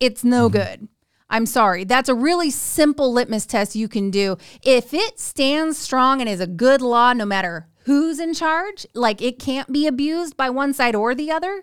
It's 0.00 0.24
no 0.24 0.48
good. 0.48 0.88
I'm 1.30 1.46
sorry. 1.46 1.84
That's 1.84 2.08
a 2.08 2.14
really 2.14 2.50
simple 2.50 3.12
litmus 3.12 3.46
test 3.46 3.74
you 3.76 3.88
can 3.88 4.10
do. 4.10 4.36
If 4.62 4.94
it 4.94 5.18
stands 5.20 5.76
strong 5.78 6.20
and 6.20 6.28
is 6.28 6.40
a 6.40 6.46
good 6.46 6.80
law, 6.80 7.12
no 7.12 7.24
matter 7.26 7.68
who's 7.84 8.18
in 8.18 8.32
charge, 8.34 8.86
like 8.94 9.20
it 9.22 9.38
can't 9.38 9.70
be 9.72 9.86
abused 9.86 10.36
by 10.36 10.48
one 10.50 10.72
side 10.72 10.94
or 10.94 11.14
the 11.14 11.30
other. 11.30 11.62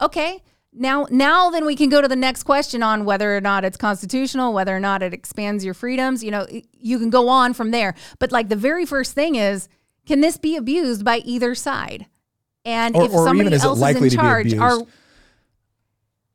Okay. 0.00 0.42
Now, 0.72 1.06
now 1.10 1.50
then 1.50 1.64
we 1.64 1.76
can 1.76 1.88
go 1.88 2.02
to 2.02 2.08
the 2.08 2.16
next 2.16 2.42
question 2.42 2.82
on 2.82 3.04
whether 3.04 3.36
or 3.36 3.40
not 3.40 3.64
it's 3.64 3.76
constitutional, 3.76 4.52
whether 4.52 4.76
or 4.76 4.80
not 4.80 5.02
it 5.02 5.14
expands 5.14 5.64
your 5.64 5.74
freedoms. 5.74 6.24
You 6.24 6.32
know, 6.32 6.46
you 6.72 6.98
can 6.98 7.10
go 7.10 7.28
on 7.28 7.54
from 7.54 7.70
there. 7.70 7.94
But 8.18 8.32
like 8.32 8.48
the 8.48 8.56
very 8.56 8.84
first 8.84 9.12
thing 9.12 9.36
is, 9.36 9.68
can 10.06 10.20
this 10.20 10.36
be 10.36 10.56
abused 10.56 11.04
by 11.04 11.18
either 11.18 11.54
side? 11.54 12.06
And 12.64 12.96
Or- 12.96 13.04
if 13.04 13.12
or 13.12 13.26
somebody 13.26 13.48
even 13.48 13.52
is 13.52 13.64
else 13.64 13.80
is 13.80 14.02
in 14.02 14.10
charge, 14.10 14.54
are 14.54 14.80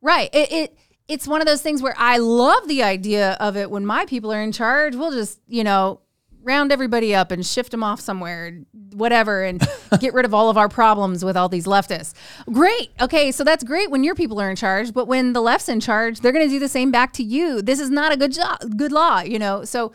Right. 0.02 0.30
It, 0.34 0.52
it 0.52 0.78
it's 1.10 1.28
one 1.28 1.42
of 1.42 1.48
those 1.48 1.62
things 1.62 1.82
where 1.82 1.96
I 1.98 2.18
love 2.18 2.68
the 2.68 2.84
idea 2.84 3.32
of 3.40 3.58
it 3.58 3.70
when 3.70 3.86
my 3.86 4.06
people 4.06 4.32
are 4.32 4.42
in 4.42 4.52
charge. 4.52 4.96
We'll 4.96 5.12
just, 5.12 5.40
you 5.48 5.64
know, 5.64 6.02
round 6.44 6.72
everybody 6.72 7.14
up 7.14 7.32
and 7.32 7.46
shift 7.46 7.72
them 7.72 7.84
off 7.84 8.00
somewhere, 8.00 8.62
whatever, 8.94 9.44
and 9.44 9.66
get 10.00 10.14
rid 10.14 10.26
of 10.26 10.34
all 10.34 10.50
of 10.50 10.58
our 10.58 10.70
problems 10.70 11.24
with 11.24 11.36
all 11.36 11.50
these 11.50 11.66
leftists. 11.66 12.14
Great. 12.52 12.92
Okay, 13.02 13.32
so 13.32 13.44
that's 13.44 13.64
great 13.64 13.92
when 13.92 14.04
your 14.04 14.16
people 14.16 14.40
are 14.40 14.50
in 14.50 14.56
charge, 14.56 14.94
but 14.94 15.08
when 15.08 15.34
the 15.34 15.42
left's 15.42 15.70
in 15.70 15.80
charge, 15.80 16.20
they're 16.20 16.32
going 16.32 16.46
to 16.46 16.52
do 16.52 16.60
the 16.60 16.70
same 16.70 16.92
back 16.92 17.14
to 17.14 17.24
you. 17.24 17.62
This 17.62 17.80
is 17.80 17.90
not 17.90 18.12
a 18.12 18.18
good 18.18 18.34
job, 18.34 18.78
good 18.78 18.92
law, 18.92 19.22
you 19.22 19.40
know. 19.40 19.64
So 19.66 19.92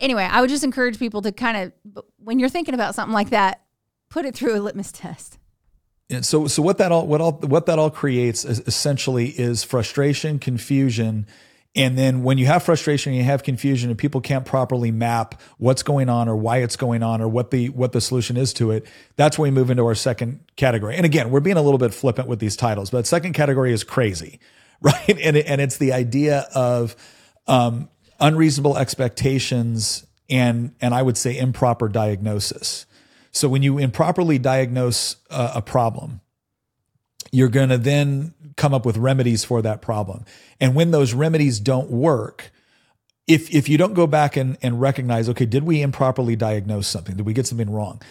anyway, 0.00 0.28
I 0.30 0.40
would 0.40 0.50
just 0.50 0.64
encourage 0.64 0.98
people 0.98 1.22
to 1.22 1.32
kind 1.32 1.72
of 1.96 2.04
when 2.18 2.38
you're 2.38 2.48
thinking 2.48 2.74
about 2.74 2.94
something 2.94 3.14
like 3.14 3.30
that, 3.30 3.62
put 4.08 4.24
it 4.24 4.34
through 4.34 4.56
a 4.56 4.60
litmus 4.60 4.92
test. 4.92 5.38
And 6.10 6.24
so, 6.24 6.46
so 6.46 6.62
what 6.62 6.78
that 6.78 6.90
all, 6.90 7.06
what 7.06 7.20
all, 7.20 7.32
what 7.32 7.66
that 7.66 7.78
all 7.78 7.90
creates 7.90 8.44
is 8.44 8.60
essentially 8.60 9.28
is 9.28 9.62
frustration, 9.62 10.38
confusion, 10.38 11.26
and 11.78 11.96
then 11.96 12.24
when 12.24 12.38
you 12.38 12.46
have 12.46 12.64
frustration 12.64 13.12
and 13.12 13.18
you 13.18 13.24
have 13.24 13.44
confusion 13.44 13.88
and 13.88 13.96
people 13.96 14.20
can't 14.20 14.44
properly 14.44 14.90
map 14.90 15.40
what's 15.58 15.84
going 15.84 16.08
on 16.08 16.28
or 16.28 16.34
why 16.34 16.56
it's 16.56 16.74
going 16.74 17.04
on 17.04 17.20
or 17.20 17.28
what 17.28 17.52
the 17.52 17.68
what 17.68 17.92
the 17.92 18.00
solution 18.00 18.36
is 18.36 18.52
to 18.54 18.72
it, 18.72 18.84
that's 19.14 19.38
when 19.38 19.54
we 19.54 19.60
move 19.60 19.70
into 19.70 19.86
our 19.86 19.94
second 19.94 20.40
category. 20.56 20.96
And 20.96 21.06
again, 21.06 21.30
we're 21.30 21.38
being 21.38 21.56
a 21.56 21.62
little 21.62 21.78
bit 21.78 21.94
flippant 21.94 22.26
with 22.26 22.40
these 22.40 22.56
titles, 22.56 22.90
but 22.90 23.06
second 23.06 23.34
category 23.34 23.72
is 23.72 23.84
crazy, 23.84 24.40
right? 24.80 25.08
And 25.08 25.36
it, 25.36 25.46
and 25.46 25.60
it's 25.60 25.76
the 25.76 25.92
idea 25.92 26.48
of 26.52 26.96
um, 27.46 27.88
unreasonable 28.18 28.76
expectations 28.76 30.04
and 30.28 30.74
and 30.80 30.92
I 30.92 31.02
would 31.02 31.16
say 31.16 31.38
improper 31.38 31.88
diagnosis. 31.88 32.86
So 33.30 33.48
when 33.48 33.62
you 33.62 33.78
improperly 33.78 34.40
diagnose 34.40 35.14
a, 35.30 35.52
a 35.56 35.62
problem, 35.62 36.22
you're 37.30 37.48
going 37.48 37.68
to 37.68 37.78
then 37.78 38.34
come 38.58 38.74
up 38.74 38.84
with 38.84 38.98
remedies 38.98 39.44
for 39.44 39.62
that 39.62 39.80
problem. 39.80 40.26
And 40.60 40.74
when 40.74 40.90
those 40.90 41.14
remedies 41.14 41.60
don't 41.60 41.90
work, 41.90 42.50
if 43.26 43.54
if 43.54 43.68
you 43.68 43.78
don't 43.78 43.94
go 43.94 44.06
back 44.06 44.36
and, 44.36 44.58
and 44.60 44.80
recognize, 44.80 45.28
okay, 45.30 45.46
did 45.46 45.64
we 45.64 45.80
improperly 45.80 46.36
diagnose 46.36 46.86
something? 46.86 47.16
Did 47.16 47.24
we 47.24 47.32
get 47.32 47.46
something 47.46 47.70
wrong? 47.70 48.02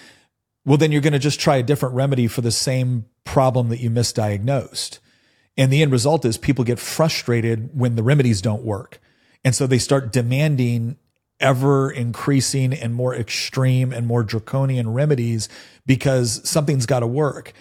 Well, 0.65 0.77
then 0.77 0.91
you're 0.91 1.01
going 1.01 1.13
to 1.13 1.19
just 1.19 1.39
try 1.39 1.57
a 1.57 1.63
different 1.63 1.95
remedy 1.95 2.27
for 2.27 2.41
the 2.41 2.51
same 2.51 3.05
problem 3.23 3.69
that 3.69 3.79
you 3.79 3.89
misdiagnosed. 3.89 4.99
And 5.55 5.71
the 5.71 5.81
end 5.81 5.91
result 5.91 6.25
is 6.25 6.37
people 6.37 6.63
get 6.63 6.79
frustrated 6.79 7.69
when 7.77 7.95
the 7.95 8.03
remedies 8.03 8.41
don't 8.41 8.63
work. 8.63 8.99
And 9.43 9.55
so 9.55 9.65
they 9.65 9.79
start 9.79 10.11
demanding 10.11 10.97
ever 11.39 11.89
increasing 11.91 12.73
and 12.73 12.93
more 12.93 13.15
extreme 13.15 13.93
and 13.93 14.07
more 14.07 14.23
draconian 14.23 14.91
remedies 14.93 15.49
because 15.85 16.47
something's 16.47 16.85
got 16.85 16.99
to 16.99 17.07
work. 17.07 17.53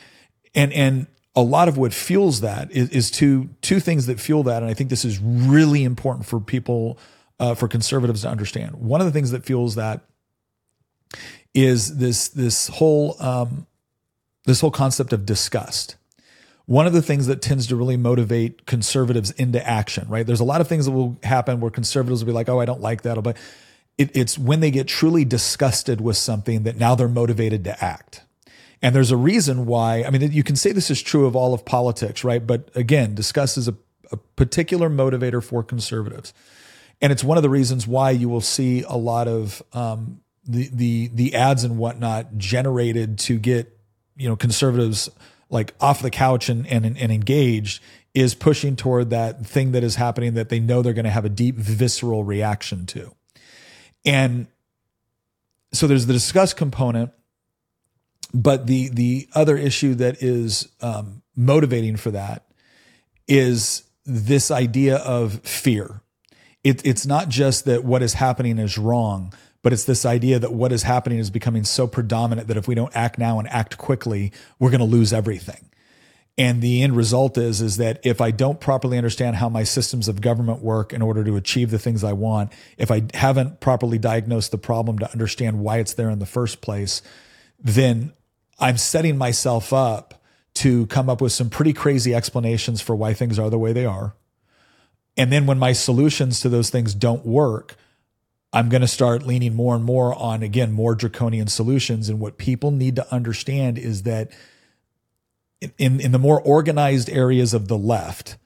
And 0.55 0.72
and 0.72 1.07
a 1.37 1.43
lot 1.43 1.68
of 1.68 1.76
what 1.76 1.93
fuels 1.93 2.41
that 2.41 2.72
is, 2.72 2.89
is 2.89 3.11
two 3.11 3.51
two 3.61 3.78
things 3.78 4.07
that 4.07 4.18
fuel 4.18 4.43
that, 4.45 4.62
and 4.62 4.70
I 4.70 4.74
think 4.74 4.89
this 4.91 5.05
is 5.05 5.20
really 5.20 5.84
important 5.84 6.26
for 6.26 6.41
people, 6.41 6.99
uh, 7.39 7.55
for 7.55 7.68
conservatives 7.68 8.22
to 8.22 8.28
understand. 8.28 8.74
One 8.76 9.01
of 9.03 9.07
the 9.07 9.12
things 9.12 9.30
that 9.30 9.45
fuels 9.45 9.74
that 9.74 10.01
is 11.55 11.99
this 11.99 12.28
this 12.28 12.68
whole 12.68 13.16
um, 13.20 13.66
this 14.47 14.61
whole 14.61 14.70
concept 14.70 15.12
of 15.12 15.26
disgust. 15.26 15.97
One 16.64 16.87
of 16.87 16.93
the 16.93 17.03
things 17.03 17.28
that 17.28 17.43
tends 17.43 17.68
to 17.68 17.76
really 17.76 17.97
motivate 17.97 18.66
conservatives 18.66 19.30
into 19.32 19.64
action, 19.64 20.09
right? 20.09 20.26
There's 20.26 20.41
a 20.41 20.45
lot 20.45 20.61
of 20.61 20.66
things 20.66 20.87
that 20.87 20.91
will 20.91 21.16
happen 21.22 21.61
where 21.61 21.70
conservatives 21.70 22.24
will 22.24 22.26
be 22.26 22.32
like, 22.32 22.49
"Oh, 22.49 22.61
I 22.61 22.64
don't 22.64 22.80
like 22.80 23.03
that," 23.03 23.22
but 23.22 23.37
it, 23.99 24.16
it's 24.16 24.39
when 24.39 24.61
they 24.61 24.70
get 24.70 24.89
truly 24.89 25.24
disgusted 25.24 26.01
with 26.01 26.16
something 26.16 26.64
that 26.64 26.76
now 26.76 26.95
they're 26.95 27.09
motivated 27.09 27.62
to 27.64 27.84
act. 27.84 28.22
And 28.83 28.95
there's 28.95 29.11
a 29.11 29.16
reason 29.16 29.66
why, 29.66 30.05
I 30.05 30.11
mean, 30.11 30.33
you 30.33 30.43
can 30.43 30.57
say 30.57 30.72
this 30.72 30.91
is 30.91 31.03
true 31.03 31.27
of 31.27 31.35
all 31.35 31.55
of 31.55 31.64
politics, 31.64 32.24
right? 32.24 32.47
But 32.47 32.70
again, 32.74 33.14
disgust 33.14 33.57
is 33.57 33.68
a, 33.68 33.74
a 34.12 34.16
particular 34.16 34.91
motivator 34.91 35.43
for 35.43 35.62
conservatives. 35.62 36.35
And 37.01 37.12
it's 37.12 37.24
one 37.24 37.37
of 37.37 37.43
the 37.43 37.51
reasons 37.51 37.87
why 37.87 38.11
you 38.11 38.29
will 38.29 38.41
see 38.41 38.83
a 38.83 38.97
lot 38.97 39.29
of 39.29 39.62
um, 39.72 40.20
the, 40.45 40.68
the, 40.72 41.11
the 41.12 41.35
ads 41.35 41.64
and 41.64 41.79
whatnot 41.79 42.39
generated 42.39 43.18
to 43.20 43.39
get, 43.39 43.79
you 44.16 44.29
know, 44.29 44.37
conservatives 44.37 45.11
like 45.51 45.74
off 45.81 46.03
the 46.03 46.11
couch 46.11 46.49
and, 46.49 46.66
and, 46.66 46.85
and 46.85 47.12
engaged 47.12 47.83
is 48.14 48.35
pushing 48.35 48.77
toward 48.77 49.11
that 49.11 49.45
thing 49.45 49.72
that 49.72 49.85
is 49.85 49.97
happening 49.97 50.35
that 50.35 50.49
they 50.49 50.59
know 50.59 50.81
they're 50.81 50.95
going 50.95 51.05
to 51.05 51.11
have 51.11 51.27
a 51.27 51.31
deep 51.31 51.57
visceral 51.57 52.24
reaction 52.24 52.87
to. 52.87 53.14
And 54.05 54.47
so 55.72 55.87
there's 55.87 56.07
the 56.07 56.14
disgust 56.14 56.57
component 56.57 57.12
but 58.35 58.66
the 58.66 58.89
the 58.89 59.29
other 59.35 59.57
issue 59.57 59.95
that 59.95 60.22
is 60.22 60.68
um, 60.81 61.22
motivating 61.35 61.97
for 61.97 62.11
that 62.11 62.47
is 63.29 63.85
this 64.05 64.51
idea 64.51 64.97
of 64.97 65.41
fear. 65.41 66.01
It, 66.62 66.85
it's 66.85 67.07
not 67.07 67.29
just 67.29 67.64
that 67.66 67.85
what 67.85 68.03
is 68.03 68.14
happening 68.14 68.59
is 68.59 68.77
wrong, 68.79 69.33
but 69.62 69.72
it's 69.72 69.85
this 69.85 70.05
idea 70.05 70.39
that 70.39 70.53
what 70.53 70.72
is 70.72 70.83
happening 70.83 71.18
is 71.18 71.31
becoming 71.31 71.64
so 71.64 71.87
predominant 71.87 72.49
that 72.49 72.57
if 72.57 72.68
we 72.68 72.74
don't 72.74 72.95
act 72.95 73.18
now 73.18 73.39
and 73.39 73.49
act 73.49 73.79
quickly, 73.79 74.33
we're 74.59 74.70
going 74.70 74.81
to 74.81 74.87
lose 74.87 75.12
everything. 75.12 75.70
And 76.39 76.61
the 76.61 76.83
end 76.83 76.95
result 76.97 77.39
is 77.39 77.61
is 77.61 77.79
that 77.79 78.01
if 78.05 78.20
I 78.20 78.31
don't 78.31 78.61
properly 78.61 78.99
understand 78.99 79.37
how 79.37 79.49
my 79.49 79.64
systems 79.64 80.07
of 80.07 80.20
government 80.20 80.61
work 80.61 80.93
in 80.93 81.03
order 81.03 81.24
to 81.24 81.37
achieve 81.37 81.70
the 81.70 81.79
things 81.79 82.05
I 82.05 82.12
want, 82.12 82.53
if 82.77 82.91
I 82.91 83.05
haven't 83.14 83.61
properly 83.61 83.99
diagnosed 83.99 84.51
the 84.51 84.59
problem 84.59 84.99
to 84.99 85.11
understand 85.11 85.61
why 85.61 85.79
it's 85.79 85.95
there 85.95 86.11
in 86.11 86.18
the 86.18 86.27
first 86.27 86.61
place, 86.61 87.01
then 87.67 88.12
I'm 88.59 88.77
setting 88.77 89.19
myself 89.19 89.73
up 89.73 90.23
to 90.55 90.87
come 90.87 91.11
up 91.11 91.21
with 91.21 91.33
some 91.33 91.51
pretty 91.51 91.73
crazy 91.73 92.14
explanations 92.14 92.81
for 92.81 92.97
why 92.97 93.12
things 93.12 93.39
are 93.39 93.51
the 93.51 93.59
way 93.59 93.73
they 93.73 93.85
are. 93.85 94.14
And 95.17 95.33
then 95.33 95.47
when 95.47 95.59
my 95.59 95.73
solutions 95.73 96.41
to 96.41 96.49
those 96.49 96.71
things 96.71 96.95
don't 96.95 97.27
work, 97.27 97.77
I'm 98.53 98.69
going 98.69 98.83
to 98.83 98.89
start 98.89 99.27
leaning 99.27 99.55
more 99.55 99.75
and 99.75 99.85
more 99.85 100.14
on, 100.14 100.43
again, 100.43 100.73
more 100.73 100.95
draconian 100.95 101.49
solutions. 101.49 102.09
And 102.09 102.21
what 102.21 102.39
people 102.39 102.71
need 102.71 102.97
to 102.97 103.12
understand 103.12 103.79
is 103.79 104.05
that 104.05 104.31
in, 105.79 106.01
in 106.01 106.12
the 106.12 106.19
more 106.19 106.41
organized 106.41 107.11
areas 107.11 107.53
of 107.53 107.69
the 107.69 107.77
left, 107.77 108.37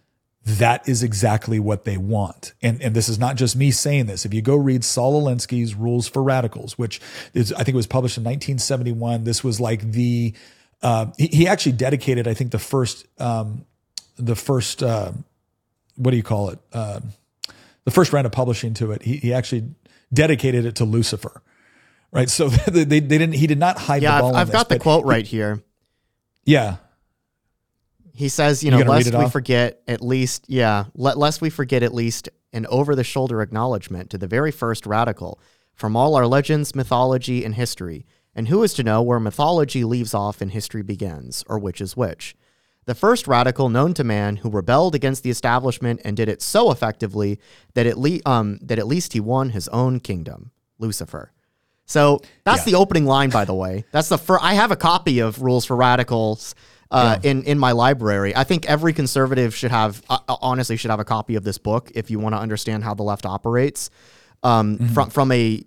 that 0.44 0.88
is 0.88 1.02
exactly 1.02 1.60
what 1.60 1.84
they 1.84 1.96
want. 1.96 2.54
And, 2.62 2.80
and 2.82 2.94
this 2.94 3.08
is 3.08 3.18
not 3.18 3.36
just 3.36 3.56
me 3.56 3.70
saying 3.70 4.06
this. 4.06 4.24
If 4.24 4.32
you 4.32 4.40
go 4.40 4.56
read 4.56 4.84
Saul 4.84 5.22
Alinsky's 5.22 5.74
Rules 5.74 6.08
for 6.08 6.22
Radicals, 6.22 6.78
which 6.78 7.00
is, 7.34 7.52
I 7.52 7.58
think 7.58 7.74
it 7.74 7.76
was 7.76 7.86
published 7.86 8.16
in 8.16 8.24
1971, 8.24 9.24
this 9.24 9.44
was 9.44 9.60
like 9.60 9.92
the, 9.92 10.32
uh, 10.82 11.06
he, 11.18 11.26
he, 11.26 11.46
actually 11.46 11.72
dedicated, 11.72 12.26
I 12.26 12.32
think, 12.32 12.52
the 12.52 12.58
first, 12.58 13.06
um, 13.20 13.66
the 14.16 14.34
first, 14.34 14.82
uh, 14.82 15.12
what 15.96 16.10
do 16.10 16.16
you 16.16 16.22
call 16.22 16.50
it? 16.50 16.58
Uh, 16.72 17.00
the 17.84 17.90
first 17.90 18.12
round 18.12 18.26
of 18.26 18.32
publishing 18.32 18.72
to 18.74 18.92
it. 18.92 19.02
He, 19.02 19.16
he 19.16 19.34
actually 19.34 19.68
dedicated 20.12 20.64
it 20.64 20.76
to 20.76 20.84
Lucifer, 20.84 21.42
right? 22.12 22.30
So 22.30 22.48
they, 22.66 22.84
they, 22.84 23.00
didn't. 23.00 23.32
He 23.32 23.46
did 23.46 23.58
not 23.58 23.78
hide 23.78 24.02
yeah, 24.02 24.16
the 24.16 24.22
ball. 24.22 24.36
I've, 24.36 24.48
I've 24.48 24.52
got 24.52 24.68
the 24.68 24.78
quote 24.78 25.04
right 25.04 25.26
here. 25.26 25.62
Yeah. 26.44 26.76
He 28.12 28.28
says, 28.28 28.62
you 28.62 28.70
know, 28.70 28.78
lest 28.78 29.10
we 29.10 29.24
off? 29.24 29.32
forget 29.32 29.82
at 29.86 30.02
least, 30.02 30.46
yeah, 30.48 30.84
let, 30.94 31.18
lest 31.18 31.40
we 31.40 31.50
forget 31.50 31.82
at 31.82 31.94
least 31.94 32.28
an 32.52 32.66
over 32.66 32.94
the 32.94 33.04
shoulder 33.04 33.40
acknowledgement 33.40 34.10
to 34.10 34.18
the 34.18 34.26
very 34.26 34.50
first 34.50 34.86
radical 34.86 35.40
from 35.74 35.96
all 35.96 36.14
our 36.14 36.26
legends, 36.26 36.74
mythology, 36.74 37.44
and 37.44 37.54
history. 37.54 38.04
And 38.34 38.48
who 38.48 38.62
is 38.62 38.74
to 38.74 38.82
know 38.82 39.02
where 39.02 39.20
mythology 39.20 39.84
leaves 39.84 40.14
off 40.14 40.40
and 40.40 40.50
history 40.50 40.82
begins, 40.82 41.44
or 41.48 41.58
which 41.58 41.80
is 41.80 41.96
which? 41.96 42.36
The 42.86 42.94
first 42.94 43.28
radical 43.28 43.68
known 43.68 43.94
to 43.94 44.04
man 44.04 44.36
who 44.36 44.50
rebelled 44.50 44.94
against 44.94 45.22
the 45.22 45.30
establishment 45.30 46.00
and 46.04 46.16
did 46.16 46.28
it 46.28 46.42
so 46.42 46.70
effectively 46.70 47.38
that 47.74 47.86
at, 47.86 47.98
le- 47.98 48.20
um, 48.26 48.58
that 48.62 48.78
at 48.78 48.86
least 48.86 49.12
he 49.12 49.20
won 49.20 49.50
his 49.50 49.68
own 49.68 50.00
kingdom, 50.00 50.50
Lucifer. 50.78 51.32
So 51.84 52.20
that's 52.44 52.66
yeah. 52.66 52.72
the 52.72 52.78
opening 52.78 53.04
line, 53.04 53.30
by 53.30 53.44
the 53.44 53.54
way. 53.54 53.84
That's 53.90 54.08
the 54.08 54.18
first. 54.18 54.44
I 54.44 54.54
have 54.54 54.70
a 54.70 54.76
copy 54.76 55.18
of 55.18 55.42
Rules 55.42 55.64
for 55.64 55.74
Radicals 55.74 56.54
uh, 56.90 57.18
yeah. 57.22 57.30
in 57.30 57.42
in 57.44 57.58
my 57.58 57.72
library. 57.72 58.34
I 58.34 58.44
think 58.44 58.66
every 58.66 58.92
conservative 58.92 59.54
should 59.54 59.70
have, 59.70 60.02
uh, 60.08 60.18
uh 60.28 60.36
honestly, 60.40 60.76
should 60.76 60.90
have 60.90 61.00
a 61.00 61.04
copy 61.04 61.36
of 61.36 61.44
this 61.44 61.58
book 61.58 61.90
if 61.94 62.10
you 62.10 62.18
want 62.18 62.34
to 62.34 62.38
understand 62.38 62.84
how 62.84 62.94
the 62.94 63.02
left 63.02 63.26
operates. 63.26 63.90
Um, 64.42 64.78
mm-hmm. 64.78 64.86
From 64.94 65.10
from 65.10 65.32
a 65.32 65.62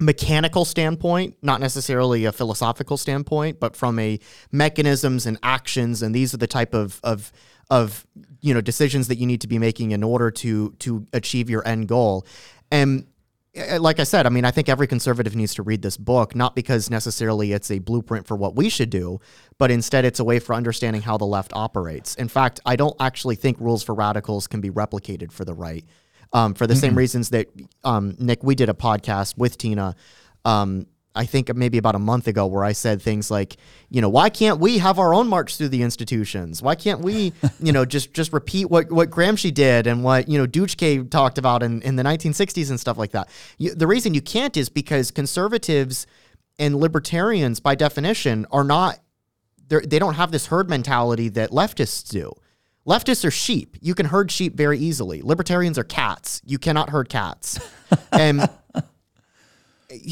mechanical 0.00 0.64
standpoint, 0.64 1.36
not 1.42 1.60
necessarily 1.60 2.24
a 2.24 2.32
philosophical 2.32 2.96
standpoint, 2.96 3.60
but 3.60 3.76
from 3.76 3.98
a 3.98 4.18
mechanisms 4.52 5.26
and 5.26 5.38
actions, 5.42 6.02
and 6.02 6.14
these 6.14 6.34
are 6.34 6.38
the 6.38 6.46
type 6.46 6.74
of 6.74 7.00
of 7.02 7.32
of 7.70 8.06
you 8.40 8.54
know 8.54 8.60
decisions 8.60 9.08
that 9.08 9.16
you 9.16 9.26
need 9.26 9.40
to 9.40 9.48
be 9.48 9.58
making 9.58 9.92
in 9.92 10.02
order 10.02 10.30
to 10.30 10.72
to 10.80 11.06
achieve 11.12 11.48
your 11.48 11.66
end 11.66 11.88
goal. 11.88 12.26
And 12.70 13.06
like 13.78 14.00
I 14.00 14.04
said, 14.04 14.26
I 14.26 14.30
mean, 14.30 14.44
I 14.44 14.50
think 14.50 14.68
every 14.68 14.86
conservative 14.86 15.36
needs 15.36 15.54
to 15.54 15.62
read 15.62 15.82
this 15.82 15.96
book, 15.96 16.34
not 16.34 16.56
because 16.56 16.90
necessarily 16.90 17.52
it's 17.52 17.70
a 17.70 17.78
blueprint 17.78 18.26
for 18.26 18.36
what 18.36 18.56
we 18.56 18.68
should 18.68 18.90
do, 18.90 19.20
but 19.58 19.70
instead 19.70 20.04
it's 20.04 20.18
a 20.18 20.24
way 20.24 20.40
for 20.40 20.54
understanding 20.54 21.02
how 21.02 21.16
the 21.16 21.24
left 21.24 21.52
operates. 21.54 22.16
In 22.16 22.28
fact, 22.28 22.60
I 22.66 22.74
don't 22.74 22.96
actually 22.98 23.36
think 23.36 23.60
rules 23.60 23.82
for 23.82 23.94
radicals 23.94 24.46
can 24.48 24.60
be 24.60 24.70
replicated 24.70 25.30
for 25.30 25.44
the 25.44 25.54
right 25.54 25.84
um, 26.32 26.54
for 26.54 26.66
the 26.66 26.74
mm-hmm. 26.74 26.80
same 26.80 26.94
reasons 26.96 27.30
that 27.30 27.48
um, 27.84 28.16
Nick, 28.18 28.42
we 28.42 28.54
did 28.54 28.68
a 28.68 28.74
podcast 28.74 29.38
with 29.38 29.56
Tina. 29.56 29.94
Um, 30.44 30.86
I 31.14 31.26
think 31.26 31.54
maybe 31.54 31.78
about 31.78 31.94
a 31.94 32.00
month 32.00 32.26
ago, 32.26 32.46
where 32.46 32.64
I 32.64 32.72
said 32.72 33.00
things 33.00 33.30
like, 33.30 33.56
you 33.88 34.00
know, 34.00 34.08
why 34.08 34.30
can't 34.30 34.58
we 34.58 34.78
have 34.78 34.98
our 34.98 35.14
own 35.14 35.28
march 35.28 35.56
through 35.56 35.68
the 35.68 35.82
institutions? 35.82 36.60
Why 36.60 36.74
can't 36.74 37.00
we, 37.00 37.32
you 37.60 37.72
know, 37.72 37.84
just 37.84 38.12
just 38.12 38.32
repeat 38.32 38.70
what 38.70 38.90
what 38.90 39.10
Gramsci 39.10 39.54
did 39.54 39.86
and 39.86 40.02
what 40.02 40.28
you 40.28 40.38
know 40.38 40.46
Dutschke 40.46 41.08
talked 41.10 41.38
about 41.38 41.62
in, 41.62 41.82
in 41.82 41.96
the 41.96 42.02
1960s 42.02 42.70
and 42.70 42.80
stuff 42.80 42.98
like 42.98 43.12
that? 43.12 43.28
You, 43.58 43.74
the 43.74 43.86
reason 43.86 44.14
you 44.14 44.22
can't 44.22 44.56
is 44.56 44.68
because 44.68 45.10
conservatives 45.10 46.06
and 46.58 46.76
libertarians, 46.76 47.60
by 47.60 47.74
definition, 47.74 48.46
are 48.50 48.64
not 48.64 48.98
they 49.68 49.98
don't 49.98 50.14
have 50.14 50.30
this 50.30 50.46
herd 50.46 50.68
mentality 50.68 51.28
that 51.30 51.50
leftists 51.50 52.08
do. 52.08 52.32
Leftists 52.86 53.24
are 53.24 53.30
sheep. 53.30 53.76
You 53.80 53.94
can 53.94 54.06
herd 54.06 54.30
sheep 54.30 54.54
very 54.54 54.78
easily. 54.78 55.22
Libertarians 55.22 55.78
are 55.78 55.84
cats. 55.84 56.42
You 56.44 56.58
cannot 56.58 56.90
herd 56.90 57.08
cats. 57.08 57.58
and 58.12 58.48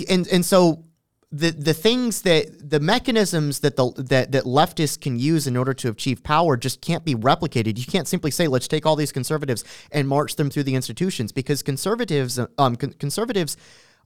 and 0.09 0.27
and 0.29 0.45
so 0.45 0.85
the 1.33 1.51
the 1.51 1.73
things 1.73 2.23
that 2.23 2.71
the 2.71 2.79
mechanisms 2.79 3.61
that 3.61 3.77
the 3.77 3.91
that 3.97 4.33
that 4.33 4.45
leftists 4.45 5.01
can 5.01 5.19
use 5.19 5.47
in 5.47 5.57
order 5.57 5.73
to 5.73 5.89
achieve 5.89 6.23
power 6.23 6.57
just 6.59 6.83
can't 6.83 7.05
be 7.05 7.15
replicated. 7.15 7.79
You 7.79 7.87
can't 7.87 8.07
simply 8.07 8.31
say 8.31 8.47
let's 8.47 8.69
take 8.69 8.85
all 8.85 8.97
these 8.97 9.13
conservatives 9.13 9.65
and 9.91 10.07
march 10.07 10.37
them 10.37 10.51
through 10.51 10.65
the 10.65 10.75
institutions 10.75 11.33
because 11.33 11.63
conservatives 11.63 12.39
um 12.59 12.77
con- 12.77 12.93
conservatives 12.99 13.57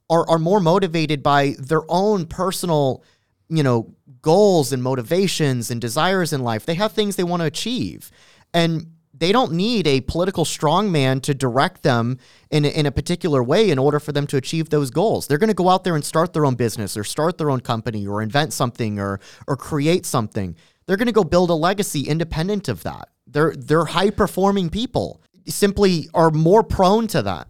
are 0.09 0.27
are 0.29 0.39
more 0.39 0.61
motivated 0.61 1.21
by 1.21 1.55
their 1.59 1.83
own 1.89 2.25
personal 2.25 3.03
you 3.49 3.61
know 3.61 3.93
goals 4.21 4.71
and 4.71 4.81
motivations 4.81 5.69
and 5.69 5.81
desires 5.81 6.31
in 6.31 6.41
life. 6.43 6.65
They 6.65 6.75
have 6.75 6.93
things 6.93 7.17
they 7.17 7.23
want 7.23 7.41
to 7.41 7.45
achieve. 7.45 8.09
And 8.53 8.96
they 9.19 9.31
don't 9.31 9.51
need 9.51 9.87
a 9.87 10.01
political 10.01 10.45
strongman 10.45 11.21
to 11.23 11.33
direct 11.33 11.83
them 11.83 12.19
in 12.51 12.65
a, 12.65 12.67
in 12.69 12.85
a 12.85 12.91
particular 12.91 13.43
way 13.43 13.69
in 13.69 13.79
order 13.79 13.99
for 13.99 14.11
them 14.11 14.27
to 14.27 14.37
achieve 14.37 14.69
those 14.69 14.89
goals. 14.89 15.27
They're 15.27 15.37
going 15.37 15.49
to 15.49 15.53
go 15.53 15.69
out 15.69 15.83
there 15.83 15.95
and 15.95 16.05
start 16.05 16.33
their 16.33 16.45
own 16.45 16.55
business 16.55 16.95
or 16.95 17.03
start 17.03 17.37
their 17.37 17.49
own 17.49 17.61
company 17.61 18.05
or 18.05 18.21
invent 18.21 18.53
something 18.53 18.99
or 18.99 19.19
or 19.47 19.57
create 19.57 20.05
something. 20.05 20.55
They're 20.85 20.97
going 20.97 21.07
to 21.07 21.13
go 21.13 21.23
build 21.23 21.49
a 21.49 21.53
legacy 21.53 22.01
independent 22.01 22.67
of 22.67 22.83
that. 22.83 23.09
They're 23.25 23.53
they're 23.55 23.85
high 23.85 24.09
performing 24.09 24.69
people. 24.69 25.21
Simply 25.47 26.09
are 26.13 26.29
more 26.29 26.63
prone 26.63 27.07
to 27.07 27.21
that. 27.21 27.47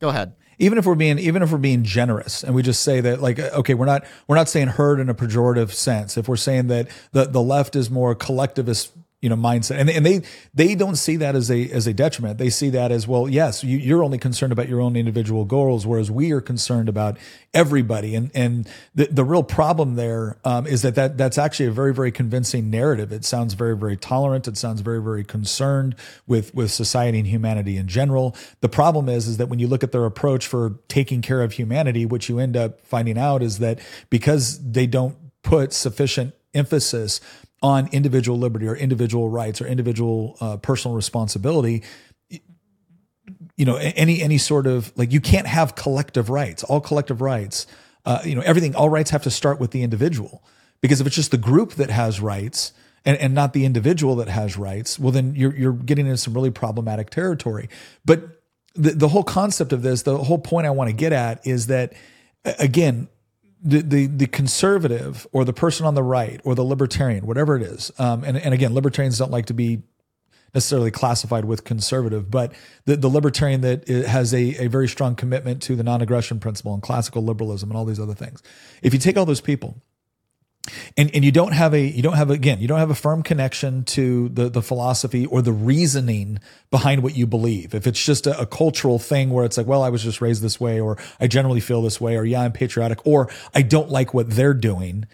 Go 0.00 0.08
ahead 0.08 0.34
even 0.60 0.76
if 0.76 0.84
we're 0.84 0.94
being 0.94 1.18
even 1.18 1.42
if 1.42 1.50
we're 1.50 1.58
being 1.58 1.82
generous 1.82 2.44
and 2.44 2.54
we 2.54 2.62
just 2.62 2.82
say 2.82 3.00
that 3.00 3.20
like 3.20 3.38
okay 3.38 3.74
we're 3.74 3.86
not 3.86 4.04
we're 4.28 4.36
not 4.36 4.48
saying 4.48 4.68
herd 4.68 5.00
in 5.00 5.08
a 5.08 5.14
pejorative 5.14 5.72
sense 5.72 6.16
if 6.16 6.28
we're 6.28 6.36
saying 6.36 6.68
that 6.68 6.86
the 7.12 7.24
the 7.24 7.42
left 7.42 7.74
is 7.74 7.90
more 7.90 8.14
collectivist 8.14 8.92
you 9.20 9.28
know 9.28 9.36
mindset. 9.36 9.78
And, 9.78 9.90
and 9.90 10.04
they 10.04 10.22
they 10.54 10.74
don't 10.74 10.96
see 10.96 11.16
that 11.16 11.34
as 11.34 11.50
a 11.50 11.70
as 11.70 11.86
a 11.86 11.92
detriment. 11.92 12.38
They 12.38 12.50
see 12.50 12.70
that 12.70 12.90
as 12.90 13.06
well 13.06 13.28
yes 13.28 13.62
you, 13.62 13.76
you're 13.78 14.02
only 14.02 14.18
concerned 14.18 14.52
about 14.52 14.68
your 14.68 14.80
own 14.80 14.96
individual 14.96 15.44
goals 15.44 15.86
whereas 15.86 16.10
we 16.10 16.32
are 16.32 16.40
concerned 16.40 16.88
about 16.88 17.18
everybody. 17.52 18.14
And 18.14 18.30
and 18.34 18.68
the, 18.94 19.06
the 19.06 19.24
real 19.24 19.42
problem 19.42 19.96
there 19.96 20.38
um, 20.44 20.66
is 20.66 20.82
that, 20.82 20.94
that 20.94 21.18
that's 21.18 21.38
actually 21.38 21.66
a 21.66 21.72
very 21.72 21.92
very 21.92 22.12
convincing 22.12 22.70
narrative. 22.70 23.12
It 23.12 23.24
sounds 23.24 23.54
very 23.54 23.76
very 23.76 23.96
tolerant. 23.96 24.48
It 24.48 24.56
sounds 24.56 24.80
very 24.80 25.02
very 25.02 25.24
concerned 25.24 25.96
with 26.26 26.54
with 26.54 26.70
society 26.70 27.18
and 27.18 27.26
humanity 27.26 27.76
in 27.76 27.88
general. 27.88 28.34
The 28.60 28.68
problem 28.68 29.08
is 29.08 29.28
is 29.28 29.36
that 29.36 29.48
when 29.48 29.58
you 29.58 29.68
look 29.68 29.82
at 29.84 29.92
their 29.92 30.06
approach 30.06 30.46
for 30.46 30.78
taking 30.88 31.22
care 31.22 31.42
of 31.42 31.52
humanity 31.52 32.06
what 32.06 32.28
you 32.28 32.38
end 32.38 32.56
up 32.56 32.80
finding 32.82 33.18
out 33.18 33.42
is 33.42 33.58
that 33.58 33.80
because 34.08 34.58
they 34.72 34.86
don't 34.86 35.16
put 35.42 35.72
sufficient 35.72 36.34
emphasis 36.54 37.20
on 37.62 37.88
individual 37.92 38.38
liberty 38.38 38.66
or 38.66 38.74
individual 38.74 39.28
rights 39.28 39.60
or 39.60 39.66
individual 39.66 40.36
uh, 40.40 40.56
personal 40.56 40.96
responsibility 40.96 41.82
you 43.60 43.66
know 43.66 43.76
any 43.76 44.22
any 44.22 44.38
sort 44.38 44.66
of 44.66 44.90
like 44.96 45.12
you 45.12 45.20
can't 45.20 45.46
have 45.46 45.74
collective 45.74 46.30
rights. 46.30 46.64
All 46.64 46.80
collective 46.80 47.20
rights 47.20 47.66
uh, 48.06 48.20
you 48.24 48.34
know 48.34 48.40
everything 48.40 48.74
all 48.74 48.88
rights 48.88 49.10
have 49.10 49.22
to 49.24 49.30
start 49.30 49.60
with 49.60 49.70
the 49.70 49.82
individual. 49.82 50.42
Because 50.80 51.02
if 51.02 51.06
it's 51.06 51.16
just 51.16 51.30
the 51.30 51.36
group 51.36 51.72
that 51.72 51.90
has 51.90 52.22
rights 52.22 52.72
and, 53.04 53.18
and 53.18 53.34
not 53.34 53.52
the 53.52 53.66
individual 53.66 54.16
that 54.16 54.28
has 54.28 54.56
rights 54.56 54.98
well 54.98 55.12
then 55.12 55.34
you're 55.34 55.54
you're 55.54 55.74
getting 55.74 56.06
into 56.06 56.16
some 56.16 56.32
really 56.32 56.50
problematic 56.50 57.10
territory. 57.10 57.68
But 58.02 58.40
the, 58.74 58.92
the 58.92 59.08
whole 59.08 59.24
concept 59.24 59.74
of 59.74 59.82
this 59.82 60.02
the 60.02 60.16
whole 60.16 60.38
point 60.38 60.64
i 60.64 60.70
want 60.70 60.88
to 60.88 60.94
get 60.94 61.12
at 61.12 61.44
is 61.44 61.66
that 61.66 61.92
again 62.44 63.08
the, 63.62 63.82
the 63.82 64.06
the 64.06 64.26
conservative 64.26 65.26
or 65.32 65.44
the 65.44 65.52
person 65.52 65.86
on 65.86 65.94
the 65.94 66.02
right 66.02 66.40
or 66.44 66.54
the 66.54 66.64
libertarian, 66.64 67.26
whatever 67.26 67.56
it 67.56 67.62
is, 67.62 67.90
um, 67.98 68.24
and 68.24 68.36
and 68.36 68.54
again, 68.54 68.74
libertarians 68.74 69.18
don't 69.18 69.30
like 69.30 69.46
to 69.46 69.54
be 69.54 69.82
necessarily 70.54 70.90
classified 70.90 71.44
with 71.44 71.62
conservative, 71.64 72.30
but 72.30 72.52
the, 72.84 72.96
the 72.96 73.08
libertarian 73.08 73.60
that 73.60 73.86
has 73.86 74.34
a, 74.34 74.64
a 74.64 74.66
very 74.66 74.88
strong 74.88 75.14
commitment 75.14 75.62
to 75.62 75.76
the 75.76 75.84
non-aggression 75.84 76.40
principle 76.40 76.74
and 76.74 76.82
classical 76.82 77.22
liberalism 77.24 77.70
and 77.70 77.76
all 77.76 77.84
these 77.84 78.00
other 78.00 78.14
things. 78.14 78.42
If 78.82 78.92
you 78.92 78.98
take 78.98 79.16
all 79.16 79.26
those 79.26 79.40
people 79.40 79.80
and 80.96 81.10
and 81.14 81.24
you 81.24 81.32
don't 81.32 81.52
have 81.52 81.74
a 81.74 81.80
you 81.80 82.02
don't 82.02 82.14
have 82.14 82.30
again 82.30 82.60
you 82.60 82.68
don't 82.68 82.78
have 82.78 82.90
a 82.90 82.94
firm 82.94 83.22
connection 83.22 83.84
to 83.84 84.28
the 84.28 84.48
the 84.48 84.62
philosophy 84.62 85.26
or 85.26 85.42
the 85.42 85.52
reasoning 85.52 86.38
behind 86.70 87.02
what 87.02 87.16
you 87.16 87.26
believe. 87.26 87.74
If 87.74 87.86
it's 87.86 88.02
just 88.02 88.26
a, 88.26 88.40
a, 88.40 88.46
cultural 88.46 88.98
thing 88.98 89.30
where 89.30 89.44
it's 89.44 89.56
like 89.56 89.66
well 89.66 89.82
i 89.82 89.88
was 89.88 90.02
just 90.02 90.20
raised 90.20 90.42
this 90.42 90.60
way 90.60 90.80
or 90.80 90.98
i 91.18 91.26
generally 91.26 91.60
feel 91.60 91.82
this 91.82 92.00
way 92.00 92.16
or 92.16 92.24
yeah 92.24 92.42
i'm 92.42 92.52
patriotic 92.52 93.06
or 93.06 93.28
i 93.54 93.62
don't 93.62 93.90
like 93.90 94.12
what 94.12 94.30
they're 94.30 94.54
doing 94.54 95.06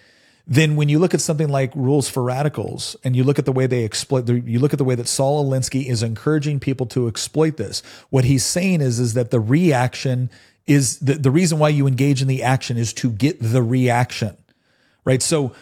then 0.47 0.77
when 0.77 0.89
you 0.89 0.99
look 0.99 1.13
at 1.13 1.21
something 1.21 1.49
like 1.49 1.75
rules 1.75 2.09
for 2.09 2.23
radicals 2.23 2.97
and 3.03 3.17
you 3.17 3.25
look 3.25 3.39
at 3.39 3.45
the 3.45 3.53
way 3.53 3.67
they 3.67 3.85
exploit 3.85 4.29
you 4.29 4.59
look 4.59 4.73
at 4.73 4.79
the 4.79 4.85
way 4.85 4.95
that 4.95 5.09
Saul 5.09 5.45
Alinsky 5.45 5.87
is 5.87 6.03
encouraging 6.03 6.61
people 6.61 6.87
to 6.87 7.09
exploit 7.09 7.57
this 7.57 7.83
what 8.11 8.25
he's 8.25 8.45
saying 8.45 8.81
is 8.81 8.99
is 8.99 9.15
that 9.15 9.31
the 9.31 9.41
reaction 9.41 10.31
is 10.67 10.99
the, 11.01 11.15
the 11.15 11.31
reason 11.31 11.59
why 11.59 11.69
you 11.69 11.87
engage 11.87 12.23
in 12.23 12.29
the 12.29 12.43
action 12.43 12.77
is 12.77 12.93
to 12.95 13.11
get 13.11 13.37
the 13.41 13.63
reaction 13.63 14.37
right? 15.07 15.23
So 15.23 15.55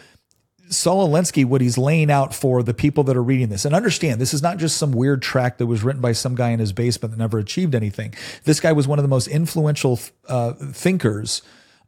Saul 0.69 1.07
Alinsky, 1.07 1.45
what 1.45 1.61
he's 1.61 1.77
laying 1.77 2.11
out 2.11 2.35
for 2.35 2.63
the 2.63 2.73
people 2.73 3.03
that 3.05 3.15
are 3.15 3.23
reading 3.23 3.49
this, 3.49 3.63
and 3.63 3.73
understand 3.73 4.19
this 4.19 4.33
is 4.33 4.41
not 4.41 4.57
just 4.57 4.77
some 4.77 4.91
weird 4.91 5.21
track 5.21 5.57
that 5.59 5.67
was 5.67 5.83
written 5.83 6.01
by 6.01 6.11
some 6.11 6.35
guy 6.35 6.49
in 6.49 6.59
his 6.59 6.73
basement 6.73 7.11
that 7.11 7.17
never 7.17 7.37
achieved 7.37 7.75
anything. 7.75 8.13
This 8.43 8.59
guy 8.59 8.73
was 8.73 8.87
one 8.87 8.99
of 8.99 9.03
the 9.03 9.09
most 9.09 9.27
influential 9.27 9.99
uh, 10.27 10.53
thinkers 10.53 11.41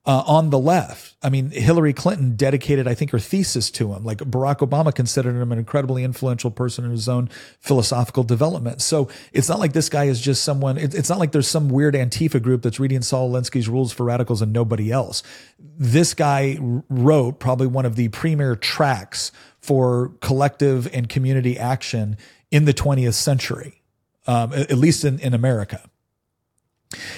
uh, 0.08 0.24
on 0.26 0.51
the 0.51 0.58
left. 0.58 1.16
I 1.22 1.30
mean, 1.30 1.51
Hillary 1.51 1.91
Clinton 1.91 2.38
dedicated, 2.38 2.88
I 2.88 2.93
think, 2.93 3.12
her 3.12 3.20
thesis 3.20 3.70
to 3.72 3.93
him. 3.93 4.05
Like 4.05 4.20
Barack 4.20 4.60
Obama 4.60 4.95
considered 4.95 5.36
him 5.36 5.51
an 5.51 5.60
incredibly 5.60 6.05
influential 6.05 6.49
person 6.49 6.86
in 6.86 6.91
his 6.91 7.10
own 7.10 7.30
philosophical 7.60 8.24
development. 8.24 8.82
So 8.82 9.10
it's 9.34 9.49
not 9.49 9.60
like 9.60 9.74
this 9.74 9.89
guy 9.89 10.05
is 10.05 10.22
just 10.22 10.45
someone, 10.45 10.78
it, 10.78 10.95
it's 10.95 11.10
not 11.10 11.20
like 11.20 11.34
there's 11.34 11.49
some 11.49 11.68
weird 11.68 11.93
Antifa 11.93 12.41
group 12.41 12.62
that's 12.62 12.80
reading 12.80 13.01
Saul 13.01 13.30
Alinsky's 13.30 13.68
Rules 13.68 13.91
for 13.91 14.05
Radicals 14.05 14.41
and 14.41 14.53
nobody 14.53 14.93
else. 14.93 15.24
This 15.60 16.14
guy 16.14 16.58
wrote 16.62 17.39
probably 17.39 17.68
one 17.68 17.86
of 17.86 17.97
the 17.97 18.08
premier 18.08 18.55
tracks 18.55 19.34
for 19.60 20.14
collective 20.22 20.88
and 20.93 21.10
community 21.10 21.60
action 21.60 22.16
in 22.49 22.64
the 22.64 22.74
20th 22.74 23.16
century, 23.16 23.82
um, 24.26 24.53
at 24.53 24.78
least 24.78 25.03
in, 25.03 25.20
in 25.20 25.34
America. 25.34 25.89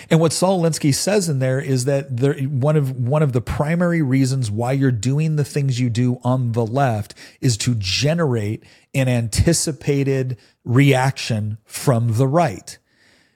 And 0.09 0.19
what 0.19 0.33
Saul 0.33 0.61
Alinsky 0.61 0.93
says 0.93 1.29
in 1.29 1.39
there 1.39 1.59
is 1.59 1.85
that 1.85 2.17
there, 2.17 2.33
one 2.39 2.75
of 2.75 2.99
one 2.99 3.21
of 3.21 3.33
the 3.33 3.41
primary 3.41 4.01
reasons 4.01 4.49
why 4.49 4.71
you're 4.71 4.91
doing 4.91 5.35
the 5.35 5.43
things 5.43 5.79
you 5.79 5.89
do 5.89 6.19
on 6.23 6.53
the 6.53 6.65
left 6.65 7.13
is 7.39 7.55
to 7.57 7.75
generate 7.75 8.63
an 8.95 9.07
anticipated 9.07 10.37
reaction 10.63 11.59
from 11.65 12.17
the 12.17 12.27
right. 12.27 12.77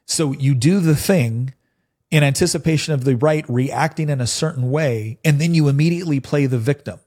So 0.06 0.32
you 0.34 0.56
do 0.56 0.80
the 0.80 0.96
thing 0.96 1.54
in 2.10 2.24
anticipation 2.24 2.94
of 2.94 3.04
the 3.04 3.16
right 3.16 3.46
reacting 3.48 4.10
in 4.10 4.22
a 4.22 4.28
certain 4.28 4.72
way, 4.72 5.20
and 5.24 5.40
then 5.40 5.54
you 5.54 5.68
immediately 5.68 6.20
play 6.20 6.48
the 6.48 6.60
victim 6.60 7.00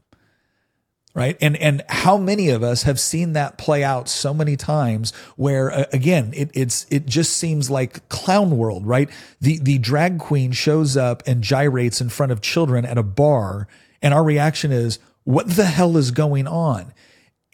right? 1.17 1.39
And 1.41 1.57
and 1.57 1.83
how 1.89 2.19
many 2.19 2.51
of 2.51 2.63
us 2.63 2.83
have 2.83 3.01
seen 3.01 3.33
that 3.33 3.57
play 3.57 3.83
out 3.83 4.07
so 4.07 4.35
many 4.35 4.55
times 4.55 5.15
where 5.37 5.73
uh, 5.73 5.85
again 5.93 6.33
it, 6.37 6.51
it's 6.53 6.87
it 6.91 7.07
just 7.07 7.39
seems 7.39 7.71
like 7.71 8.07
clown 8.11 8.59
world 8.59 8.87
right? 8.87 9.09
The 9.41 9.59
the 9.59 9.79
drag 9.79 10.19
queen 10.19 10.53
shows 10.53 10.95
up 10.95 11.23
and 11.27 11.43
gyrates 11.43 12.03
in 12.03 12.11
front 12.11 12.33
of 12.33 12.43
children 12.43 12.85
at 12.85 12.99
a 12.99 13.03
bar 13.03 13.67
and 14.03 14.13
our 14.13 14.23
reaction 14.23 14.71
is 14.73 14.99
what 15.25 15.49
the 15.57 15.65
hell 15.65 15.97
is 15.97 16.11
going 16.11 16.47
on? 16.47 16.93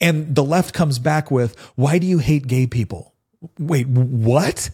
And 0.00 0.34
the 0.34 0.44
left 0.44 0.74
comes 0.74 0.98
back 0.98 1.30
with 1.30 1.56
why 1.76 1.98
do 1.98 2.06
you 2.06 2.18
hate 2.18 2.48
gay 2.48 2.66
people? 2.66 3.14
Wait 3.60 3.86
what? 3.86 4.70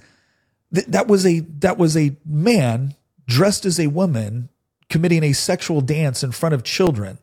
Th- 0.75 0.87
that 0.87 1.09
was 1.09 1.27
a 1.27 1.41
that 1.61 1.77
was 1.77 1.95
a 1.95 2.17
man 2.25 2.95
dressed 3.27 3.67
as 3.67 3.79
a 3.79 3.89
woman 3.89 4.49
committing 4.89 5.23
a 5.25 5.35
sexual 5.35 5.83
dance 5.83 6.25
in 6.25 6.33
front 6.33 6.55
of 6.55 6.65
children 6.65 7.19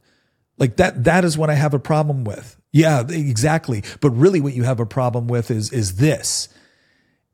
like 0.57 0.77
that, 0.77 1.03
that 1.03 1.25
is 1.25 1.37
what 1.37 1.49
I 1.49 1.55
have 1.55 1.73
a 1.73 1.79
problem 1.79 2.23
with. 2.23 2.57
Yeah, 2.71 3.03
exactly. 3.07 3.83
But 4.01 4.11
really 4.11 4.41
what 4.41 4.53
you 4.53 4.63
have 4.63 4.79
a 4.79 4.85
problem 4.85 5.27
with 5.27 5.51
is, 5.51 5.71
is 5.71 5.95
this. 5.95 6.49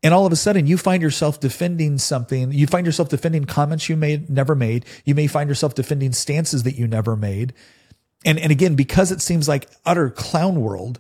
And 0.03 0.13
all 0.13 0.25
of 0.25 0.31
a 0.31 0.35
sudden 0.35 0.67
you 0.67 0.77
find 0.77 1.01
yourself 1.01 1.39
defending 1.39 1.97
something. 1.97 2.51
You 2.51 2.67
find 2.67 2.85
yourself 2.85 3.09
defending 3.09 3.45
comments 3.45 3.89
you 3.89 3.95
made, 3.95 4.29
never 4.29 4.55
made. 4.55 4.85
You 5.05 5.15
may 5.15 5.27
find 5.27 5.49
yourself 5.49 5.75
defending 5.75 6.11
stances 6.11 6.63
that 6.63 6.75
you 6.75 6.87
never 6.87 7.15
made. 7.15 7.53
And, 8.25 8.39
and 8.39 8.51
again, 8.51 8.75
because 8.75 9.11
it 9.11 9.21
seems 9.21 9.47
like 9.47 9.67
utter 9.85 10.09
clown 10.09 10.61
world, 10.61 10.99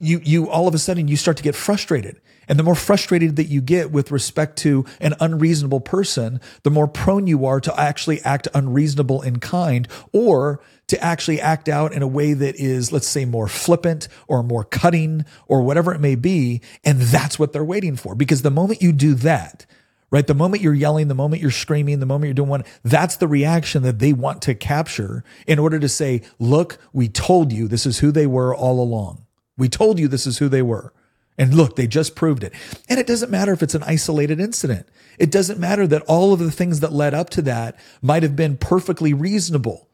you, 0.00 0.20
you 0.22 0.48
all 0.48 0.68
of 0.68 0.74
a 0.74 0.78
sudden 0.78 1.08
you 1.08 1.16
start 1.16 1.36
to 1.38 1.42
get 1.42 1.54
frustrated. 1.54 2.20
And 2.48 2.58
the 2.58 2.62
more 2.62 2.74
frustrated 2.74 3.36
that 3.36 3.48
you 3.48 3.60
get 3.60 3.90
with 3.90 4.10
respect 4.10 4.56
to 4.60 4.86
an 5.00 5.14
unreasonable 5.20 5.80
person, 5.80 6.40
the 6.62 6.70
more 6.70 6.88
prone 6.88 7.26
you 7.26 7.44
are 7.44 7.60
to 7.60 7.78
actually 7.78 8.22
act 8.22 8.48
unreasonable 8.54 9.20
in 9.20 9.38
kind 9.38 9.86
or 10.12 10.60
to 10.88 11.02
actually 11.02 11.40
act 11.40 11.68
out 11.68 11.92
in 11.92 12.02
a 12.02 12.08
way 12.08 12.32
that 12.32 12.56
is, 12.56 12.92
let's 12.92 13.06
say, 13.06 13.24
more 13.24 13.48
flippant 13.48 14.08
or 14.26 14.42
more 14.42 14.64
cutting 14.64 15.24
or 15.46 15.62
whatever 15.62 15.94
it 15.94 16.00
may 16.00 16.14
be. 16.14 16.60
And 16.84 17.00
that's 17.00 17.38
what 17.38 17.52
they're 17.52 17.64
waiting 17.64 17.96
for. 17.96 18.14
Because 18.14 18.42
the 18.42 18.50
moment 18.50 18.82
you 18.82 18.92
do 18.92 19.14
that, 19.14 19.66
right? 20.10 20.26
The 20.26 20.34
moment 20.34 20.62
you're 20.62 20.74
yelling, 20.74 21.08
the 21.08 21.14
moment 21.14 21.42
you're 21.42 21.50
screaming, 21.50 22.00
the 22.00 22.06
moment 22.06 22.28
you're 22.28 22.34
doing 22.34 22.48
one, 22.48 22.64
that's 22.82 23.16
the 23.16 23.28
reaction 23.28 23.82
that 23.82 23.98
they 23.98 24.12
want 24.12 24.42
to 24.42 24.54
capture 24.54 25.24
in 25.46 25.58
order 25.58 25.78
to 25.78 25.88
say, 25.88 26.22
look, 26.38 26.78
we 26.92 27.08
told 27.08 27.52
you 27.52 27.68
this 27.68 27.86
is 27.86 27.98
who 27.98 28.10
they 28.10 28.26
were 28.26 28.54
all 28.54 28.80
along. 28.80 29.26
We 29.56 29.68
told 29.68 29.98
you 29.98 30.08
this 30.08 30.26
is 30.26 30.38
who 30.38 30.48
they 30.48 30.62
were. 30.62 30.92
And 31.36 31.54
look, 31.54 31.76
they 31.76 31.86
just 31.86 32.16
proved 32.16 32.42
it. 32.42 32.52
And 32.88 32.98
it 32.98 33.06
doesn't 33.06 33.30
matter 33.30 33.52
if 33.52 33.62
it's 33.62 33.74
an 33.74 33.84
isolated 33.84 34.40
incident. 34.40 34.88
It 35.18 35.30
doesn't 35.30 35.60
matter 35.60 35.86
that 35.86 36.02
all 36.02 36.32
of 36.32 36.40
the 36.40 36.50
things 36.50 36.80
that 36.80 36.92
led 36.92 37.14
up 37.14 37.30
to 37.30 37.42
that 37.42 37.78
might 38.02 38.22
have 38.22 38.34
been 38.34 38.56
perfectly 38.56 39.12
reasonable. 39.14 39.87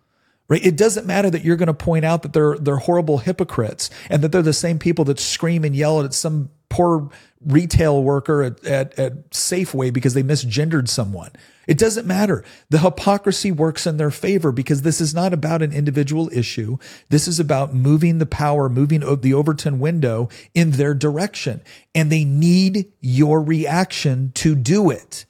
Right? 0.47 0.65
It 0.65 0.77
doesn't 0.77 1.07
matter 1.07 1.31
that 1.31 1.43
you're 1.43 1.57
going 1.57 1.69
to 1.69 1.75
point 1.75 2.05
out 2.05 2.23
that 2.23 2.35
they're 2.35 2.59
they're 2.59 2.77
horrible 2.77 3.19
hypocrites 3.19 3.89
and 4.11 4.23
that 4.23 4.31
they're 4.31 4.43
the 4.43 4.53
same 4.53 4.79
people 4.79 5.05
that 5.07 5.19
scream 5.19 5.65
and 5.65 5.75
yell 5.75 6.03
at 6.03 6.13
some 6.13 6.51
poor 6.69 7.09
retail 7.47 8.03
worker 8.03 8.43
at, 8.43 8.65
at, 8.65 8.99
at 8.99 9.31
Safeway 9.31 9.93
because 9.93 10.15
they 10.15 10.23
misgendered 10.23 10.89
someone. 10.89 11.31
It 11.67 11.79
doesn't 11.79 12.07
matter. 12.07 12.45
The 12.69 12.81
hypocrisy 12.81 13.53
works 13.53 13.87
in 13.87 13.97
their 13.97 14.11
favor 14.11 14.53
because 14.53 14.83
this 14.83 15.01
is 15.01 15.15
not 15.15 15.33
about 15.33 15.63
an 15.63 15.73
individual 15.73 16.29
issue. 16.33 16.79
This 17.09 17.29
is 17.29 17.41
about 17.41 17.73
moving 17.73 18.19
the 18.19 18.27
power, 18.27 18.69
moving 18.69 19.01
the 19.21 19.35
Overton 19.35 19.79
window 19.79 20.29
in 20.53 20.73
their 20.73 20.95
direction. 20.95 21.63
And 21.95 22.11
they 22.11 22.25
need 22.25 22.93
your 23.01 23.43
reaction 23.43 24.33
to 24.37 24.55
do 24.55 24.91
it. 24.91 25.25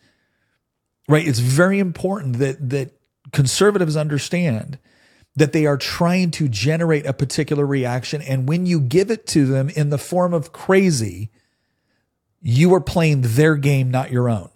Right? 1.08 1.26
It's 1.26 1.40
very 1.40 1.78
important 1.78 2.38
that, 2.38 2.70
that 2.70 2.98
conservatives 3.32 3.96
understand 3.96 4.78
that 5.36 5.52
they 5.52 5.66
are 5.66 5.76
trying 5.76 6.30
to 6.32 6.48
generate 6.48 7.06
a 7.06 7.12
particular 7.12 7.66
reaction. 7.66 8.22
And 8.22 8.48
when 8.48 8.66
you 8.66 8.80
give 8.80 9.10
it 9.10 9.26
to 9.28 9.46
them 9.46 9.68
in 9.70 9.90
the 9.90 9.98
form 9.98 10.32
of 10.32 10.52
crazy, 10.52 11.30
you 12.40 12.72
are 12.74 12.80
playing 12.80 13.22
their 13.22 13.56
game, 13.56 13.90
not 13.90 14.12
your 14.12 14.28
own. 14.28 14.50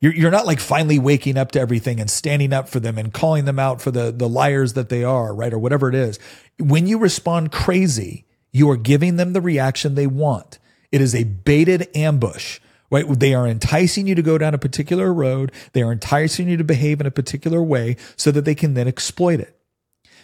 You're, 0.00 0.14
you're 0.14 0.30
not 0.30 0.46
like 0.46 0.60
finally 0.60 0.98
waking 0.98 1.36
up 1.36 1.52
to 1.52 1.60
everything 1.60 2.00
and 2.00 2.08
standing 2.08 2.52
up 2.52 2.68
for 2.68 2.80
them 2.80 2.98
and 2.98 3.12
calling 3.12 3.44
them 3.44 3.58
out 3.58 3.80
for 3.80 3.90
the, 3.90 4.12
the 4.12 4.28
liars 4.28 4.74
that 4.74 4.88
they 4.88 5.04
are, 5.04 5.34
right? 5.34 5.52
Or 5.52 5.58
whatever 5.58 5.88
it 5.88 5.94
is. 5.94 6.18
When 6.58 6.86
you 6.86 6.98
respond 6.98 7.50
crazy, 7.52 8.24
you 8.52 8.70
are 8.70 8.76
giving 8.76 9.16
them 9.16 9.32
the 9.32 9.40
reaction 9.40 9.94
they 9.94 10.06
want. 10.06 10.58
It 10.92 11.00
is 11.00 11.14
a 11.14 11.24
baited 11.24 11.88
ambush, 11.96 12.60
right? 12.90 13.04
They 13.08 13.34
are 13.34 13.46
enticing 13.46 14.06
you 14.06 14.14
to 14.14 14.22
go 14.22 14.38
down 14.38 14.54
a 14.54 14.58
particular 14.58 15.12
road. 15.12 15.52
They 15.72 15.82
are 15.82 15.92
enticing 15.92 16.48
you 16.48 16.56
to 16.56 16.64
behave 16.64 17.00
in 17.00 17.06
a 17.06 17.10
particular 17.10 17.62
way 17.62 17.96
so 18.16 18.30
that 18.30 18.44
they 18.44 18.54
can 18.54 18.74
then 18.74 18.88
exploit 18.88 19.40
it. 19.40 19.57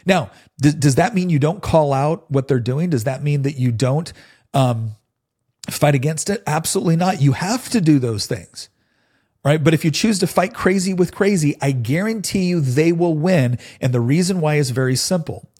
Now, 0.07 0.30
th- 0.62 0.78
does 0.78 0.96
that 0.96 1.14
mean 1.14 1.30
you 1.30 1.38
don't 1.38 1.62
call 1.62 1.92
out 1.92 2.30
what 2.30 2.48
they're 2.48 2.61
doing? 2.61 2.90
Does 2.90 3.05
that 3.05 3.22
mean 3.22 3.42
that 3.42 3.57
you 3.57 3.72
don't 3.72 4.12
um, 4.52 4.96
fight 5.68 5.94
against 5.94 6.30
it? 6.30 6.42
Absolutely 6.46 6.96
not. 6.96 7.20
You 7.20 7.32
have 7.32 7.68
to 7.70 7.80
do 7.80 7.98
those 7.98 8.26
things. 8.26 8.68
Right. 9.44 9.62
But 9.62 9.74
if 9.74 9.84
you 9.84 9.90
choose 9.90 10.18
to 10.20 10.26
fight 10.26 10.55
crazy 10.55 10.94
with 10.94 11.14
crazy, 11.14 11.55
I 11.61 11.72
guarantee 11.72 12.44
you 12.44 12.61
they 12.61 12.92
will 12.92 13.14
win. 13.14 13.59
And 13.78 13.92
the 13.92 14.00
reason 14.00 14.40
why 14.40 14.55
is 14.55 14.70
very 14.70 14.96
simple. 14.96 15.50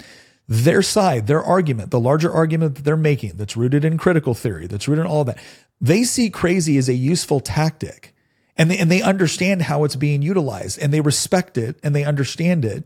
Their 0.49 0.81
side, 0.81 1.27
their 1.27 1.43
argument, 1.43 1.91
the 1.91 2.01
larger 2.01 2.33
argument 2.33 2.77
that 2.77 2.85
they're 2.85 2.97
making 2.97 3.37
that's 3.37 3.59
rooted 3.59 3.85
in 3.85 3.99
critical 3.99 4.33
theory, 4.33 4.67
that's 4.67 4.89
rooted 4.89 5.05
in 5.05 5.11
all 5.11 5.25
that, 5.25 5.39
they 5.83 6.03
see 6.05 6.31
crazy 6.31 6.79
as 6.79 6.89
a 6.89 6.95
useful 6.95 7.41
tactic 7.41 8.15
and 8.57 8.71
they, 8.71 8.79
and 8.79 8.91
they 8.91 9.03
understand 9.03 9.63
how 9.63 9.85
it's 9.85 9.97
being 9.97 10.23
utilized 10.23 10.79
and 10.79 10.93
they 10.93 11.01
respect 11.01 11.59
it 11.59 11.79
and 11.83 11.95
they 11.95 12.05
understand 12.05 12.65
it 12.65 12.85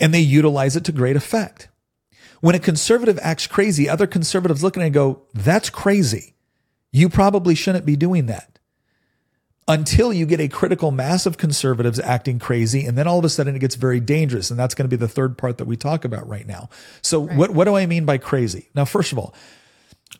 and 0.00 0.12
they 0.12 0.20
utilize 0.20 0.76
it 0.76 0.84
to 0.84 0.92
great 0.92 1.16
effect. 1.16 1.68
When 2.40 2.54
a 2.54 2.60
conservative 2.60 3.18
acts 3.22 3.46
crazy, 3.46 3.88
other 3.88 4.06
conservatives 4.06 4.62
look 4.62 4.76
at 4.76 4.82
it 4.82 4.86
and 4.86 4.94
go, 4.94 5.22
that's 5.34 5.70
crazy. 5.70 6.34
You 6.92 7.08
probably 7.08 7.54
shouldn't 7.54 7.86
be 7.86 7.96
doing 7.96 8.26
that 8.26 8.58
until 9.68 10.12
you 10.12 10.26
get 10.26 10.40
a 10.40 10.48
critical 10.48 10.90
mass 10.90 11.26
of 11.26 11.38
conservatives 11.38 11.98
acting 11.98 12.38
crazy. 12.38 12.84
And 12.84 12.96
then 12.96 13.08
all 13.08 13.18
of 13.18 13.24
a 13.24 13.28
sudden 13.28 13.56
it 13.56 13.58
gets 13.58 13.74
very 13.74 14.00
dangerous. 14.00 14.50
And 14.50 14.58
that's 14.58 14.74
going 14.74 14.88
to 14.88 14.96
be 14.96 15.00
the 15.00 15.08
third 15.08 15.36
part 15.36 15.58
that 15.58 15.66
we 15.66 15.76
talk 15.76 16.04
about 16.04 16.28
right 16.28 16.46
now. 16.46 16.68
So 17.02 17.24
right. 17.24 17.36
what, 17.36 17.50
what 17.50 17.64
do 17.64 17.76
I 17.76 17.86
mean 17.86 18.04
by 18.04 18.18
crazy? 18.18 18.68
Now, 18.74 18.84
first 18.84 19.12
of 19.12 19.18
all, 19.18 19.34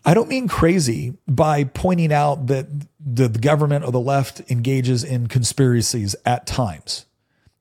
I 0.05 0.15
don't 0.15 0.29
mean 0.29 0.49
crazy 0.49 1.17
by 1.29 1.65
pointing 1.65 2.13
out 2.13 2.49
that 2.49 2.67
the, 2.99 3.29
the 3.29 3.39
government 3.39 3.85
or 3.85 3.93
the 3.93 4.01
left 4.01 4.43
engages 4.51 5.05
in 5.05 5.29
conspiracies 5.29 6.17
at 6.25 6.47
times. 6.47 7.07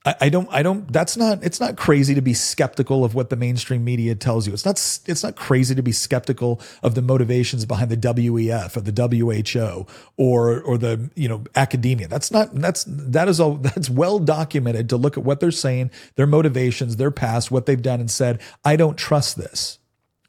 I, 0.05 0.15
I 0.21 0.29
don't, 0.29 0.47
I 0.51 0.61
don't, 0.61 0.91
that's 0.91 1.17
not, 1.17 1.43
it's 1.43 1.59
not 1.59 1.75
crazy 1.75 2.13
to 2.15 2.21
be 2.21 2.33
skeptical 2.33 3.03
of 3.03 3.15
what 3.15 3.29
the 3.29 3.35
mainstream 3.35 3.83
media 3.83 4.15
tells 4.15 4.47
you. 4.47 4.53
It's 4.53 4.63
not, 4.63 4.75
it's 5.05 5.23
not 5.23 5.35
crazy 5.35 5.73
to 5.75 5.81
be 5.81 5.91
skeptical 5.91 6.61
of 6.83 6.95
the 6.95 7.01
motivations 7.01 7.65
behind 7.65 7.89
the 7.89 7.97
WEF 7.97 8.77
or 8.77 8.81
the 8.81 8.93
WHO 8.93 9.87
or, 10.17 10.61
or 10.61 10.77
the, 10.77 11.09
you 11.15 11.27
know, 11.27 11.43
academia. 11.55 12.07
That's 12.07 12.31
not, 12.31 12.53
that's, 12.53 12.85
that 12.87 13.27
is 13.27 13.39
all, 13.39 13.55
that's 13.61 13.89
well 13.89 14.19
documented 14.19 14.89
to 14.89 14.97
look 14.97 15.17
at 15.17 15.23
what 15.23 15.39
they're 15.39 15.51
saying, 15.51 15.91
their 16.15 16.27
motivations, 16.27 16.97
their 16.97 17.11
past, 17.11 17.49
what 17.49 17.65
they've 17.65 17.81
done 17.81 17.99
and 17.99 18.11
said. 18.11 18.39
I 18.63 18.75
don't 18.75 18.97
trust 18.97 19.37
this. 19.37 19.79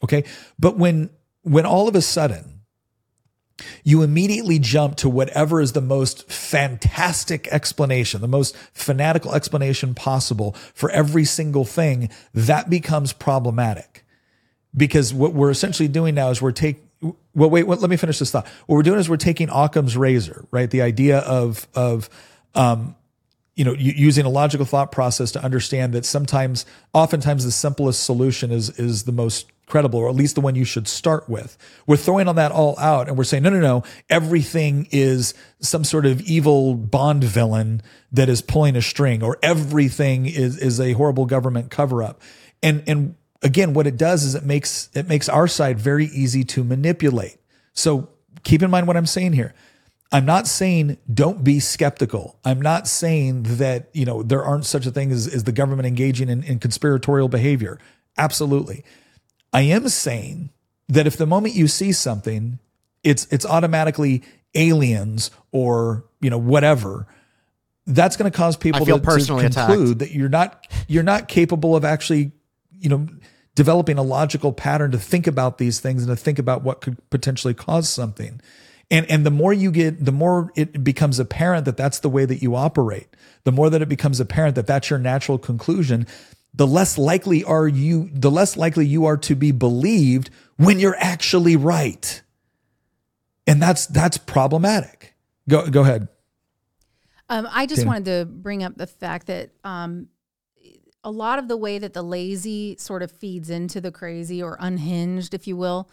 Okay. 0.03 0.25
But 0.59 0.77
when, 0.77 1.11
when 1.43 1.67
all 1.67 1.89
of 1.89 1.95
a 1.95 2.03
sudden, 2.03 2.56
you 3.85 4.03
immediately 4.03 4.59
jump 4.59 4.97
to 4.97 5.09
whatever 5.09 5.61
is 5.61 5.73
the 5.73 5.81
most 5.81 6.31
fantastic 6.31 7.49
explanation, 7.49 8.21
the 8.21 8.29
most 8.29 8.57
fanatical 8.75 9.35
explanation 9.35 9.95
possible 9.95 10.53
for 10.75 10.91
every 10.91 11.25
single 11.25 11.65
thing, 11.65 12.11
that 12.35 12.69
becomes 12.69 13.13
problematic. 13.13 14.05
because 14.77 15.15
what 15.15 15.33
we're 15.33 15.51
essentially 15.51 15.89
doing 15.89 16.15
now 16.15 16.31
is 16.31 16.43
we're 16.43 16.53
taking 16.53 16.83
well 17.35 17.51
wait, 17.51 17.67
let 17.67 17.91
me 17.91 17.97
finish 17.97 18.19
this 18.19 18.31
thought 18.31 18.47
what 18.67 18.77
we're 18.77 18.83
doing 18.83 18.99
is 18.99 19.09
we're 19.09 19.17
taking 19.17 19.49
occam's 19.51 19.97
razor 19.97 20.47
right 20.51 20.71
the 20.71 20.83
idea 20.83 21.19
of 21.21 21.67
of 21.75 22.09
um, 22.55 22.95
you 23.55 23.65
know 23.65 23.73
using 23.75 24.25
a 24.27 24.29
logical 24.29 24.67
thought 24.67 24.93
process 24.93 25.33
to 25.33 25.43
understand 25.43 25.93
that 25.93 26.05
sometimes 26.05 26.67
oftentimes 26.93 27.45
the 27.45 27.51
simplest 27.51 28.03
solution 28.03 28.51
is 28.51 28.71
is 28.79 29.05
the 29.05 29.13
most 29.13 29.51
credible 29.67 29.99
or 29.99 30.09
at 30.09 30.15
least 30.15 30.35
the 30.37 30.41
one 30.41 30.55
you 30.55 30.65
should 30.65 30.87
start 30.87 31.29
with 31.29 31.59
we're 31.87 31.97
throwing 31.97 32.29
on 32.29 32.37
that 32.37 32.53
all 32.53 32.79
out 32.79 33.09
and 33.09 33.19
we're 33.19 33.25
saying 33.25 33.43
no 33.43 33.51
no 33.51 33.59
no 33.59 33.83
everything 34.09 34.87
is 34.93 35.35
some 35.59 35.83
sort 35.83 36.07
of 36.07 36.21
evil 36.21 36.75
bond 36.75 37.25
villain 37.25 37.83
that 38.13 38.29
is 38.29 38.41
pulling 38.41 38.77
a 38.77 38.83
string 38.83 39.25
or 39.25 39.37
everything 39.43 40.25
is 40.27 40.57
is 40.59 40.81
a 40.81 40.93
horrible 40.93 41.27
government 41.27 41.71
cover 41.71 42.03
up 42.03 42.21
and 42.63 42.85
and 42.87 43.17
again, 43.43 43.75
what 43.75 43.87
it 43.87 43.97
does 43.97 44.25
is 44.25 44.35
it 44.35 44.45
makes 44.45 44.91
it 44.95 45.09
makes 45.09 45.29
our 45.29 45.49
side 45.49 45.79
very 45.79 46.07
easy 46.07 46.45
to 46.45 46.65
manipulate. 46.65 47.39
So 47.73 48.11
keep 48.45 48.63
in 48.63 48.71
mind 48.71 48.87
what 48.87 48.97
I'm 48.97 49.07
saying 49.07 49.33
here. 49.33 49.55
I'm 50.13 50.25
not 50.25 50.47
saying 50.47 50.99
don't 51.13 51.43
be 51.43 51.59
skeptical. 51.61 52.39
I'm 52.45 52.61
not 52.61 52.87
saying 52.87 53.43
that, 53.45 53.91
you 53.93 54.05
know, 54.05 54.23
there 54.23 54.45
aren't 54.45 54.65
such 54.65 54.87
a 54.87 54.91
thing 54.91 55.11
as, 55.11 55.27
as 55.27 55.45
the 55.45 55.53
government 55.53 55.87
engaging 55.87 56.29
in, 56.29 56.45
in 56.45 56.59
conspiratorial 56.59 57.29
behavior. 57.29 57.79
Absolutely. 58.17 58.85
I 59.57 59.63
am 59.63 59.89
saying 59.89 60.51
that 60.91 61.07
if 61.07 61.17
the 61.17 61.25
moment 61.25 61.55
you 61.55 61.67
see 61.67 61.93
something, 61.93 62.59
it's 63.03 63.27
it's 63.31 63.47
automatically 63.47 64.23
aliens 64.55 65.31
or, 65.51 66.05
you 66.21 66.29
know, 66.29 66.37
whatever, 66.37 67.07
that's 67.87 68.19
going 68.19 68.31
to 68.31 68.37
cause 68.37 68.59
people 68.59 68.85
to, 68.85 68.93
to 68.93 69.01
conclude 69.01 69.43
attacked. 69.43 69.99
that 70.01 70.11
you're 70.11 70.29
not 70.29 70.67
you're 70.89 71.03
not 71.03 71.29
capable 71.29 71.75
of 71.75 71.87
actually, 71.87 72.33
you 72.71 72.91
know, 72.91 73.09
developing 73.55 73.97
a 73.97 74.03
logical 74.03 74.53
pattern 74.53 74.91
to 74.91 74.99
think 74.99 75.27
about 75.27 75.57
these 75.57 75.81
things 75.81 76.03
and 76.03 76.15
to 76.15 76.23
think 76.23 76.39
about 76.39 76.63
what 76.63 76.83
could 76.83 76.99
potentially 77.09 77.55
cause 77.55 77.89
something. 77.89 78.43
And, 78.91 79.11
and 79.11 79.25
the 79.25 79.31
more 79.31 79.55
you 79.55 79.73
get, 79.73 80.05
the 80.05 80.13
more 80.13 80.53
it 80.55 80.85
becomes 80.85 81.19
apparent 81.19 81.65
that 81.65 81.79
that's 81.79 82.01
the 82.01 82.11
way 82.11 82.27
that 82.27 82.43
you 82.43 82.55
operate, 82.55 83.09
the 83.45 83.53
more 83.53 83.71
that 83.71 83.81
it 83.81 83.89
becomes 83.89 84.21
apparent 84.21 84.55
that 84.57 84.67
that's 84.67 84.91
your 84.91 84.99
natural 84.99 85.39
conclusion, 85.39 86.07
the 86.57 86.67
less 86.67 86.99
likely 86.99 87.45
are 87.45 87.69
you, 87.69 88.11
the 88.13 88.31
less 88.31 88.57
likely 88.57 88.87
you 88.87 89.05
are 89.05 89.17
to 89.19 89.35
be 89.35 89.53
believed 89.53 90.31
when 90.57 90.79
you're 90.79 90.97
actually 90.99 91.55
right. 91.55 92.23
And 93.47 93.63
that's, 93.63 93.87
that's 93.87 94.19
problematic. 94.19 95.15
Go, 95.49 95.69
go 95.69 95.83
ahead. 95.83 96.09
Um, 97.29 97.47
I 97.51 97.67
just 97.67 97.83
Tina. 97.83 97.91
wanted 97.91 98.05
to 98.07 98.25
bring 98.25 98.63
up 98.63 98.77
the 98.77 98.87
fact 98.87 99.27
that 99.27 99.51
um, 99.65 100.09
a 101.05 101.11
lot 101.11 101.39
of 101.39 101.49
the 101.49 101.57
way 101.57 101.79
that 101.79 101.93
the 101.93 102.03
lazy 102.03 102.77
sort 102.79 103.03
of 103.03 103.13
feeds 103.13 103.51
into 103.51 103.81
the 103.81 103.93
crazy 103.93 104.43
or 104.43 104.57
unhinged, 104.59 105.35
if 105.35 105.47
you 105.47 105.57
will, 105.57 105.91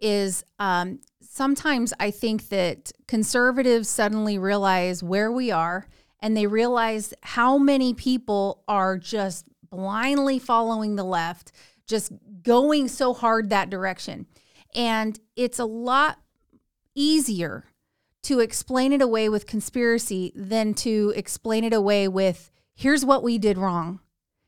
is 0.00 0.44
um, 0.58 1.00
sometimes 1.20 1.92
I 2.00 2.10
think 2.10 2.48
that 2.48 2.92
conservatives 3.06 3.88
suddenly 3.88 4.38
realize 4.38 5.02
where 5.02 5.30
we 5.30 5.50
are 5.50 5.86
and 6.20 6.36
they 6.36 6.46
realize 6.46 7.14
how 7.22 7.58
many 7.58 7.94
people 7.94 8.62
are 8.66 8.96
just 8.96 9.46
blindly 9.70 10.38
following 10.38 10.96
the 10.96 11.04
left, 11.04 11.52
just 11.86 12.12
going 12.42 12.88
so 12.88 13.14
hard 13.14 13.50
that 13.50 13.70
direction. 13.70 14.26
And 14.74 15.18
it's 15.36 15.58
a 15.58 15.64
lot 15.64 16.18
easier 16.94 17.64
to 18.24 18.40
explain 18.40 18.92
it 18.92 19.00
away 19.00 19.28
with 19.28 19.46
conspiracy 19.46 20.32
than 20.34 20.74
to 20.74 21.12
explain 21.16 21.64
it 21.64 21.72
away 21.72 22.08
with 22.08 22.50
here's 22.74 23.04
what 23.04 23.22
we 23.22 23.38
did 23.38 23.56
wrong 23.56 24.00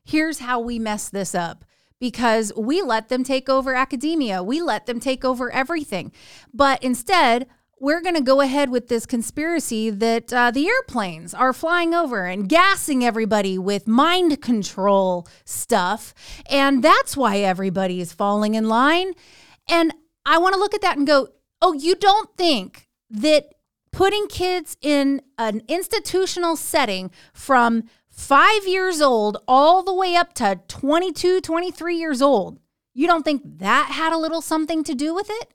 here's 0.03 0.39
how 0.39 0.59
we 0.59 0.79
messed 0.79 1.11
this 1.11 1.33
up 1.33 1.65
because 1.99 2.51
we 2.57 2.81
let 2.81 3.09
them 3.09 3.23
take 3.23 3.47
over 3.47 3.75
academia. 3.75 4.41
We 4.41 4.61
let 4.61 4.87
them 4.87 4.99
take 4.99 5.23
over 5.23 5.51
everything. 5.51 6.11
But 6.53 6.83
instead, 6.83 7.47
we're 7.81 7.99
going 7.99 8.15
to 8.15 8.21
go 8.21 8.41
ahead 8.41 8.69
with 8.69 8.89
this 8.89 9.07
conspiracy 9.07 9.89
that 9.89 10.31
uh, 10.31 10.51
the 10.51 10.67
airplanes 10.67 11.33
are 11.33 11.51
flying 11.51 11.95
over 11.95 12.25
and 12.25 12.47
gassing 12.47 13.03
everybody 13.03 13.57
with 13.57 13.87
mind 13.87 14.39
control 14.39 15.27
stuff. 15.45 16.13
And 16.47 16.83
that's 16.83 17.17
why 17.17 17.39
everybody 17.39 17.99
is 17.99 18.13
falling 18.13 18.53
in 18.53 18.69
line. 18.69 19.13
And 19.67 19.95
I 20.27 20.37
want 20.37 20.53
to 20.53 20.59
look 20.59 20.75
at 20.75 20.81
that 20.81 20.97
and 20.97 21.07
go, 21.07 21.29
oh, 21.59 21.73
you 21.73 21.95
don't 21.95 22.29
think 22.37 22.87
that 23.09 23.45
putting 23.91 24.27
kids 24.27 24.77
in 24.81 25.23
an 25.39 25.63
institutional 25.67 26.55
setting 26.57 27.09
from 27.33 27.85
five 28.07 28.67
years 28.67 29.01
old 29.01 29.37
all 29.47 29.81
the 29.81 29.93
way 29.93 30.15
up 30.15 30.33
to 30.35 30.59
22, 30.67 31.41
23 31.41 31.95
years 31.95 32.21
old, 32.21 32.59
you 32.93 33.07
don't 33.07 33.23
think 33.23 33.41
that 33.57 33.89
had 33.89 34.13
a 34.13 34.19
little 34.19 34.41
something 34.41 34.83
to 34.83 34.93
do 34.93 35.15
with 35.15 35.31
it? 35.31 35.51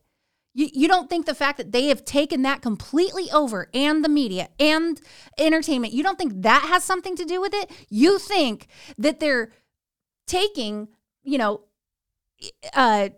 You, 0.56 0.70
you 0.72 0.88
don't 0.88 1.10
think 1.10 1.26
the 1.26 1.34
fact 1.34 1.58
that 1.58 1.70
they 1.70 1.88
have 1.88 2.02
taken 2.06 2.40
that 2.42 2.62
completely 2.62 3.30
over 3.30 3.68
and 3.74 4.02
the 4.02 4.08
media 4.08 4.48
and 4.58 4.98
entertainment, 5.38 5.92
you 5.92 6.02
don't 6.02 6.16
think 6.16 6.42
that 6.42 6.62
has 6.62 6.82
something 6.82 7.14
to 7.16 7.26
do 7.26 7.42
with 7.42 7.52
it? 7.52 7.70
You 7.90 8.18
think 8.18 8.66
that 8.96 9.20
they're 9.20 9.52
taking, 10.26 10.88
you 11.22 11.36
know, 11.36 11.60
uh, 12.72 13.10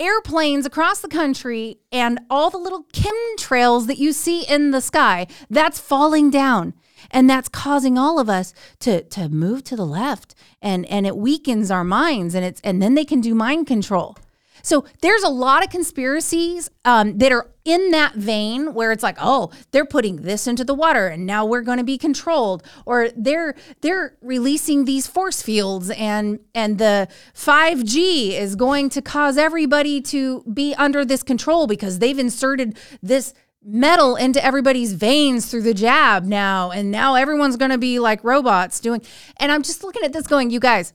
airplanes 0.00 0.66
across 0.66 1.00
the 1.00 1.08
country 1.08 1.78
and 1.92 2.18
all 2.28 2.50
the 2.50 2.58
little 2.58 2.84
chemtrails 2.92 3.86
that 3.86 3.98
you 3.98 4.12
see 4.12 4.42
in 4.42 4.72
the 4.72 4.80
sky, 4.80 5.28
that's 5.48 5.78
falling 5.78 6.28
down 6.28 6.74
and 7.12 7.30
that's 7.30 7.48
causing 7.48 7.98
all 7.98 8.18
of 8.18 8.28
us 8.28 8.52
to 8.80 9.04
to 9.04 9.28
move 9.28 9.62
to 9.64 9.76
the 9.76 9.86
left 9.86 10.34
and 10.60 10.84
and 10.86 11.06
it 11.06 11.16
weakens 11.16 11.70
our 11.70 11.84
minds 11.84 12.34
and 12.34 12.44
it's 12.44 12.60
and 12.62 12.82
then 12.82 12.94
they 12.94 13.04
can 13.04 13.20
do 13.20 13.34
mind 13.34 13.66
control 13.66 14.16
so 14.62 14.84
there's 15.00 15.22
a 15.22 15.28
lot 15.28 15.64
of 15.64 15.70
conspiracies 15.70 16.70
um, 16.84 17.18
that 17.18 17.32
are 17.32 17.50
in 17.64 17.90
that 17.90 18.14
vein 18.14 18.72
where 18.74 18.90
it's 18.90 19.02
like, 19.02 19.16
oh, 19.20 19.50
they're 19.70 19.84
putting 19.84 20.16
this 20.22 20.46
into 20.46 20.64
the 20.64 20.74
water 20.74 21.08
and 21.08 21.26
now 21.26 21.44
we're 21.44 21.62
going 21.62 21.78
to 21.78 21.84
be 21.84 21.98
controlled, 21.98 22.62
or 22.86 23.10
they're 23.16 23.54
they're 23.80 24.16
releasing 24.22 24.84
these 24.84 25.06
force 25.06 25.42
fields 25.42 25.90
and 25.90 26.40
and 26.54 26.78
the 26.78 27.08
5G 27.34 28.32
is 28.32 28.56
going 28.56 28.88
to 28.90 29.02
cause 29.02 29.36
everybody 29.36 30.00
to 30.02 30.42
be 30.52 30.74
under 30.74 31.04
this 31.04 31.22
control 31.22 31.66
because 31.66 31.98
they've 31.98 32.18
inserted 32.18 32.78
this 33.02 33.34
metal 33.62 34.16
into 34.16 34.42
everybody's 34.42 34.94
veins 34.94 35.50
through 35.50 35.60
the 35.60 35.74
jab 35.74 36.24
now. 36.24 36.70
And 36.70 36.90
now 36.90 37.14
everyone's 37.14 37.58
going 37.58 37.70
to 37.70 37.78
be 37.78 37.98
like 37.98 38.24
robots 38.24 38.80
doing 38.80 39.02
and 39.38 39.50
i'm 39.50 39.62
just 39.62 39.82
looking 39.82 40.02
at 40.02 40.12
this 40.12 40.26
going 40.26 40.50
you 40.50 40.60
guys 40.60 40.92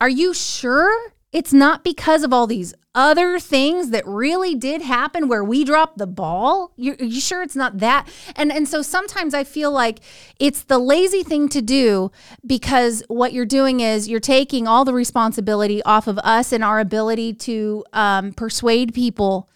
are 0.00 0.08
you 0.08 0.34
sure 0.34 1.12
it's 1.32 1.52
not 1.52 1.84
because 1.84 2.22
of 2.22 2.32
all 2.32 2.46
these 2.46 2.74
other 2.94 3.38
things 3.40 3.90
that 3.90 4.06
really 4.06 4.54
did 4.54 4.82
happen 4.82 5.28
where 5.28 5.42
we 5.42 5.64
dropped 5.64 5.98
the 5.98 6.06
ball? 6.06 6.72
You're, 6.76 6.96
you 6.96 7.20
sure 7.20 7.42
it's 7.42 7.56
not 7.56 7.78
that? 7.78 8.08
And 8.36 8.52
and 8.52 8.68
so 8.68 8.82
sometimes 8.82 9.34
i 9.34 9.44
feel 9.44 9.70
like 9.70 10.00
it's 10.38 10.62
the 10.62 10.78
lazy 10.78 11.22
thing 11.22 11.48
to 11.48 11.60
do 11.60 12.10
because 12.46 13.02
what 13.08 13.32
you're 13.32 13.44
doing 13.44 13.80
is 13.80 14.08
you're 14.08 14.20
taking 14.20 14.66
all 14.66 14.84
the 14.84 14.94
responsibility 14.94 15.82
off 15.82 16.06
of 16.06 16.18
us 16.18 16.52
and 16.52 16.62
our 16.62 16.80
ability 16.80 17.34
to 17.34 17.84
um, 17.92 18.32
persuade 18.32 18.94
people 18.94 19.48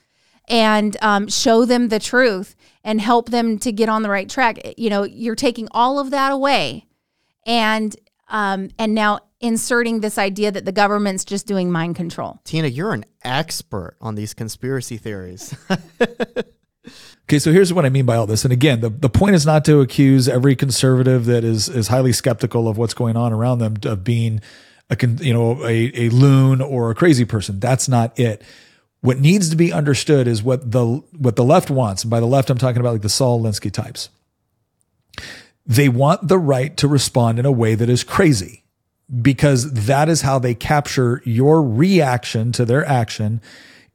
and 0.49 0.97
um, 1.03 1.29
show 1.29 1.65
them 1.65 1.89
the 1.89 1.99
truth 1.99 2.57
and 2.83 3.01
help 3.01 3.31
them 3.31 3.59
to 3.59 3.71
get 3.71 3.89
on 3.89 4.03
the 4.03 4.09
right 4.09 4.29
track. 4.29 4.59
You 4.77 4.91
know, 4.91 5.03
you're 5.05 5.35
taking 5.35 5.69
all 5.73 5.99
of 5.99 6.11
that 6.11 6.33
away, 6.33 6.87
and 7.47 7.95
um, 8.29 8.71
and 8.79 8.95
now 8.95 9.21
inserting 9.41 10.01
this 10.01 10.19
idea 10.19 10.51
that 10.51 10.65
the 10.65 10.73
government's 10.73 11.25
just 11.25 11.47
doing 11.47 11.71
mind 11.71 11.97
control. 11.97 12.41
Tina, 12.45 12.69
you're 12.69 12.93
an 12.93 13.05
expert 13.23 13.97
on 14.01 14.15
these 14.15 14.35
conspiracy 14.35 14.97
theories. 14.97 15.55
Okay, 17.25 17.39
so 17.39 17.53
here's 17.53 17.71
what 17.71 17.85
I 17.85 17.91
mean 17.91 18.07
by 18.07 18.17
all 18.17 18.27
this. 18.27 18.45
And 18.45 18.53
again, 18.55 18.81
the, 18.81 18.89
the 18.89 19.11
point 19.11 19.35
is 19.35 19.45
not 19.45 19.63
to 19.67 19.83
accuse 19.83 20.27
every 20.27 20.57
conservative 20.57 21.27
that 21.27 21.45
is 21.45 21.69
is 21.69 21.89
highly 21.89 22.15
skeptical 22.15 22.67
of 22.67 22.79
what's 22.79 22.95
going 22.95 23.19
on 23.19 23.35
around 23.35 23.59
them 23.59 23.77
of 23.85 24.03
being 24.03 24.41
a 24.89 24.97
you 25.21 25.35
know 25.35 25.63
a, 25.67 26.07
a 26.07 26.09
loon 26.09 26.63
or 26.63 26.91
a 26.91 26.95
crazy 26.95 27.27
person. 27.27 27.61
That's 27.61 27.87
not 27.87 28.19
it 28.19 28.43
what 29.01 29.21
needs 29.21 29.51
to 29.51 29.57
be 29.57 29.73
understood 29.73 30.27
is 30.27 30.43
what 30.43 30.71
the 30.71 30.85
what 31.17 31.37
the 31.37 31.45
left 31.45 31.71
wants. 31.71 32.03
And 32.05 32.11
by 32.11 32.21
the 32.21 32.27
left, 32.27 32.51
I'm 32.51 32.59
talking 32.59 32.81
about 32.81 32.93
like 32.93 33.03
the 33.03 33.09
Saul 33.09 33.41
Alinsky 33.41 33.73
types. 33.73 34.09
They 35.67 35.89
want 35.89 36.27
the 36.27 36.39
right 36.39 36.77
to 36.79 36.89
respond 36.89 37.39
in 37.39 37.47
a 37.47 37.53
way 37.53 37.75
that 37.75 37.89
is 37.89 38.03
crazy 38.03 38.65
because 39.23 39.73
that 39.73 40.09
is 40.09 40.23
how 40.23 40.39
they 40.39 40.55
capture 40.55 41.23
your 41.25 41.63
reaction 41.63 42.53
to 42.53 42.65
their 42.65 42.85
action 42.87 43.41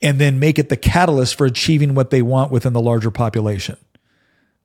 and 0.02 0.20
then 0.20 0.40
make 0.40 0.58
it 0.58 0.70
the 0.70 0.78
catalyst 0.78 1.36
for 1.36 1.46
achieving 1.46 1.96
what 1.96 2.10
they 2.10 2.22
want 2.22 2.52
within 2.52 2.74
the 2.74 2.82
larger 2.82 3.12
population. 3.12 3.78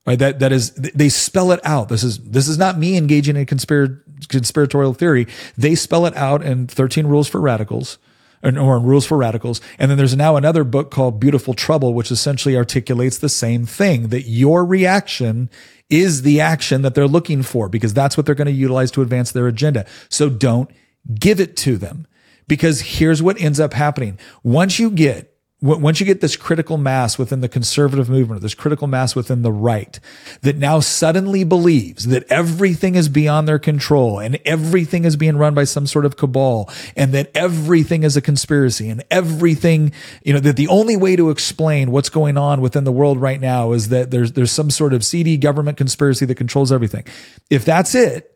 Right? 0.05 0.17
That 0.17 0.39
that 0.39 0.51
is 0.51 0.71
they 0.73 1.09
spell 1.09 1.51
it 1.51 1.59
out. 1.63 1.89
This 1.89 2.03
is 2.03 2.17
this 2.19 2.47
is 2.47 2.57
not 2.57 2.79
me 2.79 2.97
engaging 2.97 3.35
in 3.35 3.45
conspir- 3.45 4.01
conspiratorial 4.27 4.93
theory. 4.93 5.27
They 5.57 5.75
spell 5.75 6.05
it 6.05 6.15
out 6.15 6.41
in 6.41 6.67
13 6.67 7.05
rules 7.05 7.27
for 7.27 7.39
radicals 7.39 7.99
or, 8.43 8.57
or 8.57 8.79
Rules 8.79 9.05
for 9.05 9.17
Radicals. 9.17 9.61
And 9.77 9.89
then 9.89 9.97
there's 9.97 10.15
now 10.15 10.35
another 10.35 10.63
book 10.63 10.91
called 10.91 11.19
Beautiful 11.19 11.53
Trouble, 11.53 11.93
which 11.93 12.11
essentially 12.11 12.55
articulates 12.55 13.17
the 13.17 13.29
same 13.29 13.65
thing 13.65 14.09
that 14.09 14.23
your 14.23 14.65
reaction 14.65 15.49
is 15.89 16.21
the 16.21 16.39
action 16.39 16.81
that 16.83 16.95
they're 16.95 17.07
looking 17.07 17.43
for 17.43 17.67
because 17.69 17.93
that's 17.93 18.15
what 18.17 18.25
they're 18.25 18.35
going 18.35 18.45
to 18.47 18.51
utilize 18.51 18.91
to 18.91 19.01
advance 19.01 19.31
their 19.31 19.47
agenda. 19.47 19.85
So 20.09 20.29
don't 20.29 20.69
give 21.13 21.39
it 21.39 21.55
to 21.57 21.77
them 21.77 22.07
Because 22.47 22.81
here's 22.81 23.21
what 23.21 23.39
ends 23.39 23.59
up 23.59 23.73
happening. 23.73 24.19
Once 24.43 24.79
you 24.79 24.91
get 24.91 25.38
once 25.61 25.99
you 25.99 26.05
get 26.05 26.21
this 26.21 26.37
critical 26.37 26.77
mass 26.77 27.17
within 27.17 27.41
the 27.41 27.49
conservative 27.49 28.09
movement, 28.09 28.41
this 28.41 28.53
critical 28.53 28.87
mass 28.87 29.13
within 29.13 29.41
the 29.41 29.51
right 29.51 29.99
that 30.41 30.55
now 30.55 30.79
suddenly 30.79 31.43
believes 31.43 32.07
that 32.07 32.23
everything 32.31 32.95
is 32.95 33.09
beyond 33.09 33.45
their 33.45 33.59
control 33.59 34.19
and 34.19 34.39
everything 34.45 35.03
is 35.03 35.17
being 35.17 35.35
run 35.35 35.53
by 35.53 35.65
some 35.65 35.85
sort 35.85 36.05
of 36.05 36.15
cabal 36.15 36.69
and 36.95 37.13
that 37.13 37.29
everything 37.35 38.03
is 38.03 38.15
a 38.15 38.21
conspiracy 38.21 38.87
and 38.87 39.03
everything, 39.11 39.91
you 40.23 40.31
know, 40.31 40.39
that 40.39 40.55
the 40.55 40.69
only 40.69 40.95
way 40.95 41.17
to 41.17 41.29
explain 41.29 41.91
what's 41.91 42.09
going 42.09 42.37
on 42.37 42.61
within 42.61 42.85
the 42.85 42.91
world 42.91 43.19
right 43.19 43.41
now 43.41 43.73
is 43.73 43.89
that 43.89 44.11
there's, 44.11 44.31
there's 44.33 44.53
some 44.53 44.69
sort 44.69 44.93
of 44.93 45.03
seedy 45.03 45.35
government 45.35 45.77
conspiracy 45.77 46.25
that 46.25 46.35
controls 46.35 46.71
everything. 46.71 47.03
If 47.49 47.65
that's 47.65 47.95
it, 47.95 48.33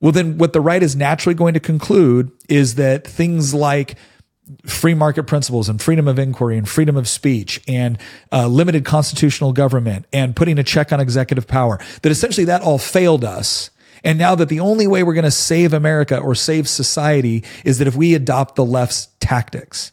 well, 0.00 0.12
then 0.12 0.38
what 0.38 0.52
the 0.52 0.60
right 0.60 0.82
is 0.82 0.94
naturally 0.94 1.34
going 1.34 1.54
to 1.54 1.60
conclude 1.60 2.30
is 2.48 2.76
that 2.76 3.06
things 3.06 3.52
like 3.52 3.96
free 4.64 4.94
market 4.94 5.24
principles 5.24 5.68
and 5.68 5.80
freedom 5.80 6.08
of 6.08 6.18
inquiry 6.18 6.56
and 6.58 6.68
freedom 6.68 6.96
of 6.96 7.08
speech 7.08 7.60
and 7.68 7.98
uh, 8.32 8.46
limited 8.46 8.84
constitutional 8.84 9.52
government 9.52 10.06
and 10.12 10.36
putting 10.36 10.58
a 10.58 10.64
check 10.64 10.92
on 10.92 11.00
executive 11.00 11.46
power, 11.46 11.78
that 12.02 12.10
essentially 12.10 12.44
that 12.44 12.62
all 12.62 12.78
failed 12.78 13.24
us. 13.24 13.70
And 14.02 14.18
now 14.18 14.34
that 14.34 14.48
the 14.48 14.60
only 14.60 14.86
way 14.86 15.02
we're 15.02 15.14
going 15.14 15.24
to 15.24 15.30
save 15.30 15.72
America 15.72 16.18
or 16.18 16.34
save 16.34 16.68
society 16.68 17.44
is 17.64 17.78
that 17.78 17.88
if 17.88 17.94
we 17.94 18.14
adopt 18.14 18.56
the 18.56 18.64
left's 18.64 19.08
tactics. 19.20 19.92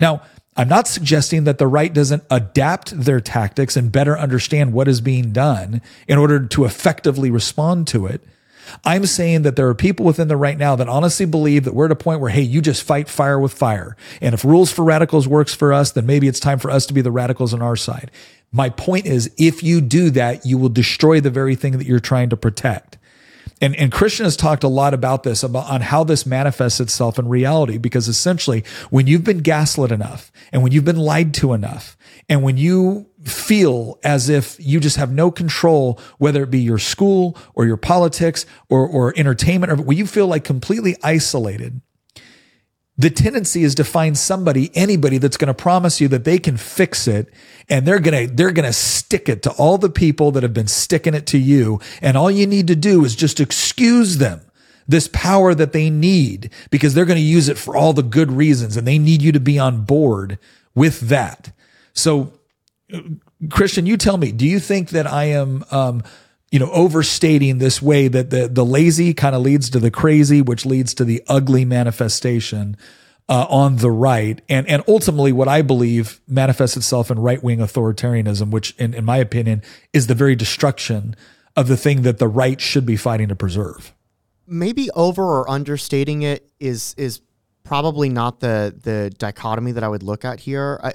Now, 0.00 0.22
I'm 0.56 0.68
not 0.68 0.86
suggesting 0.86 1.44
that 1.44 1.58
the 1.58 1.66
right 1.66 1.92
doesn't 1.92 2.22
adapt 2.30 2.98
their 2.98 3.20
tactics 3.20 3.76
and 3.76 3.90
better 3.90 4.16
understand 4.16 4.72
what 4.72 4.86
is 4.86 5.00
being 5.00 5.32
done 5.32 5.82
in 6.06 6.16
order 6.16 6.46
to 6.46 6.64
effectively 6.64 7.30
respond 7.30 7.88
to 7.88 8.06
it. 8.06 8.22
I'm 8.84 9.06
saying 9.06 9.42
that 9.42 9.56
there 9.56 9.68
are 9.68 9.74
people 9.74 10.06
within 10.06 10.28
the 10.28 10.36
right 10.36 10.58
now 10.58 10.76
that 10.76 10.88
honestly 10.88 11.26
believe 11.26 11.64
that 11.64 11.74
we're 11.74 11.86
at 11.86 11.92
a 11.92 11.96
point 11.96 12.20
where, 12.20 12.30
hey, 12.30 12.42
you 12.42 12.60
just 12.60 12.82
fight 12.82 13.08
fire 13.08 13.38
with 13.38 13.52
fire. 13.52 13.96
And 14.20 14.34
if 14.34 14.44
rules 14.44 14.72
for 14.72 14.84
radicals 14.84 15.28
works 15.28 15.54
for 15.54 15.72
us, 15.72 15.92
then 15.92 16.06
maybe 16.06 16.28
it's 16.28 16.40
time 16.40 16.58
for 16.58 16.70
us 16.70 16.86
to 16.86 16.94
be 16.94 17.00
the 17.00 17.12
radicals 17.12 17.54
on 17.54 17.62
our 17.62 17.76
side. 17.76 18.10
My 18.52 18.70
point 18.70 19.06
is, 19.06 19.32
if 19.36 19.62
you 19.62 19.80
do 19.80 20.10
that, 20.10 20.46
you 20.46 20.58
will 20.58 20.68
destroy 20.68 21.20
the 21.20 21.30
very 21.30 21.56
thing 21.56 21.78
that 21.78 21.86
you're 21.86 22.00
trying 22.00 22.30
to 22.30 22.36
protect. 22.36 22.98
And, 23.60 23.74
and 23.76 23.90
Christian 23.90 24.24
has 24.24 24.36
talked 24.36 24.64
a 24.64 24.68
lot 24.68 24.94
about 24.94 25.22
this, 25.22 25.42
about 25.42 25.70
on 25.70 25.80
how 25.80 26.04
this 26.04 26.26
manifests 26.26 26.80
itself 26.80 27.18
in 27.18 27.28
reality, 27.28 27.78
because 27.78 28.08
essentially 28.08 28.64
when 28.90 29.06
you've 29.06 29.24
been 29.24 29.38
gaslit 29.38 29.92
enough 29.92 30.30
and 30.52 30.62
when 30.62 30.72
you've 30.72 30.84
been 30.84 30.98
lied 30.98 31.34
to 31.34 31.52
enough 31.52 31.96
and 32.28 32.42
when 32.42 32.56
you 32.56 33.06
feel 33.28 33.98
as 34.04 34.28
if 34.28 34.56
you 34.58 34.80
just 34.80 34.96
have 34.96 35.12
no 35.12 35.30
control, 35.30 36.00
whether 36.18 36.42
it 36.42 36.50
be 36.50 36.60
your 36.60 36.78
school 36.78 37.36
or 37.54 37.66
your 37.66 37.76
politics 37.76 38.46
or, 38.68 38.86
or 38.86 39.12
entertainment, 39.16 39.72
or 39.72 39.76
when 39.76 39.96
you 39.96 40.06
feel 40.06 40.26
like 40.26 40.44
completely 40.44 40.96
isolated, 41.02 41.80
the 42.96 43.10
tendency 43.10 43.64
is 43.64 43.74
to 43.74 43.84
find 43.84 44.16
somebody, 44.16 44.70
anybody 44.74 45.18
that's 45.18 45.36
going 45.36 45.48
to 45.48 45.54
promise 45.54 46.00
you 46.00 46.06
that 46.08 46.24
they 46.24 46.38
can 46.38 46.56
fix 46.56 47.08
it 47.08 47.32
and 47.68 47.86
they're 47.86 47.98
going 47.98 48.28
to, 48.28 48.32
they're 48.32 48.52
going 48.52 48.66
to 48.66 48.72
stick 48.72 49.28
it 49.28 49.42
to 49.42 49.50
all 49.52 49.78
the 49.78 49.90
people 49.90 50.30
that 50.32 50.44
have 50.44 50.54
been 50.54 50.68
sticking 50.68 51.14
it 51.14 51.26
to 51.26 51.38
you. 51.38 51.80
And 52.00 52.16
all 52.16 52.30
you 52.30 52.46
need 52.46 52.68
to 52.68 52.76
do 52.76 53.04
is 53.04 53.16
just 53.16 53.40
excuse 53.40 54.18
them 54.18 54.42
this 54.86 55.08
power 55.12 55.54
that 55.54 55.72
they 55.72 55.90
need 55.90 56.50
because 56.70 56.94
they're 56.94 57.04
going 57.04 57.18
to 57.18 57.22
use 57.22 57.48
it 57.48 57.58
for 57.58 57.74
all 57.76 57.92
the 57.92 58.02
good 58.02 58.30
reasons 58.30 58.76
and 58.76 58.86
they 58.86 58.98
need 58.98 59.22
you 59.22 59.32
to 59.32 59.40
be 59.40 59.58
on 59.58 59.84
board 59.84 60.38
with 60.74 61.00
that. 61.08 61.52
So 61.94 62.32
Christian, 63.50 63.86
you 63.86 63.96
tell 63.96 64.16
me, 64.16 64.32
do 64.32 64.46
you 64.46 64.60
think 64.60 64.90
that 64.90 65.06
I 65.06 65.24
am, 65.24 65.64
um, 65.70 66.02
you 66.50 66.58
know, 66.58 66.70
overstating 66.70 67.58
this 67.58 67.82
way 67.82 68.08
that 68.08 68.30
the, 68.30 68.48
the 68.48 68.64
lazy 68.64 69.14
kind 69.14 69.34
of 69.34 69.42
leads 69.42 69.70
to 69.70 69.80
the 69.80 69.90
crazy, 69.90 70.40
which 70.42 70.64
leads 70.64 70.94
to 70.94 71.04
the 71.04 71.22
ugly 71.26 71.64
manifestation 71.64 72.76
uh, 73.28 73.46
on 73.48 73.76
the 73.76 73.90
right. 73.90 74.40
And, 74.48 74.68
and 74.68 74.82
ultimately 74.86 75.32
what 75.32 75.48
I 75.48 75.62
believe 75.62 76.20
manifests 76.28 76.76
itself 76.76 77.10
in 77.10 77.18
right 77.18 77.42
wing 77.42 77.58
authoritarianism, 77.58 78.50
which 78.50 78.74
in, 78.78 78.94
in 78.94 79.04
my 79.04 79.16
opinion 79.16 79.62
is 79.92 80.06
the 80.06 80.14
very 80.14 80.36
destruction 80.36 81.16
of 81.56 81.68
the 81.68 81.76
thing 81.76 82.02
that 82.02 82.18
the 82.18 82.28
right 82.28 82.60
should 82.60 82.84
be 82.84 82.96
fighting 82.96 83.28
to 83.28 83.36
preserve. 83.36 83.94
Maybe 84.46 84.90
over 84.90 85.24
or 85.24 85.48
understating 85.48 86.22
it 86.22 86.50
is, 86.60 86.94
is 86.98 87.22
probably 87.62 88.10
not 88.10 88.40
the, 88.40 88.74
the 88.82 89.10
dichotomy 89.16 89.72
that 89.72 89.82
I 89.82 89.88
would 89.88 90.02
look 90.02 90.24
at 90.24 90.40
here. 90.40 90.78
I, 90.82 90.92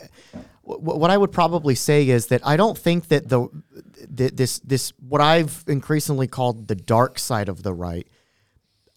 what 0.77 1.09
I 1.09 1.17
would 1.17 1.31
probably 1.31 1.73
say 1.73 2.07
is 2.09 2.27
that 2.27 2.45
I 2.45 2.55
don't 2.55 2.77
think 2.77 3.07
that 3.07 3.27
the, 3.27 3.47
the 4.07 4.29
this 4.29 4.59
this 4.59 4.93
what 4.99 5.19
I've 5.19 5.63
increasingly 5.67 6.27
called 6.27 6.67
the 6.67 6.75
dark 6.75 7.17
side 7.17 7.49
of 7.49 7.63
the 7.63 7.73
right. 7.73 8.07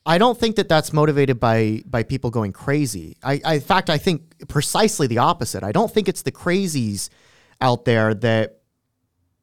I 0.04 0.18
don't 0.18 0.38
think 0.38 0.56
that 0.56 0.68
that's 0.68 0.92
motivated 0.92 1.40
by 1.40 1.82
by 1.86 2.02
people 2.02 2.30
going 2.30 2.52
crazy. 2.52 3.16
I, 3.22 3.40
I 3.44 3.54
in 3.54 3.60
fact 3.60 3.88
I 3.88 3.98
think 3.98 4.48
precisely 4.48 5.06
the 5.06 5.18
opposite. 5.18 5.62
I 5.62 5.72
don't 5.72 5.92
think 5.92 6.08
it's 6.08 6.22
the 6.22 6.32
crazies 6.32 7.08
out 7.60 7.84
there 7.86 8.12
that 8.14 8.58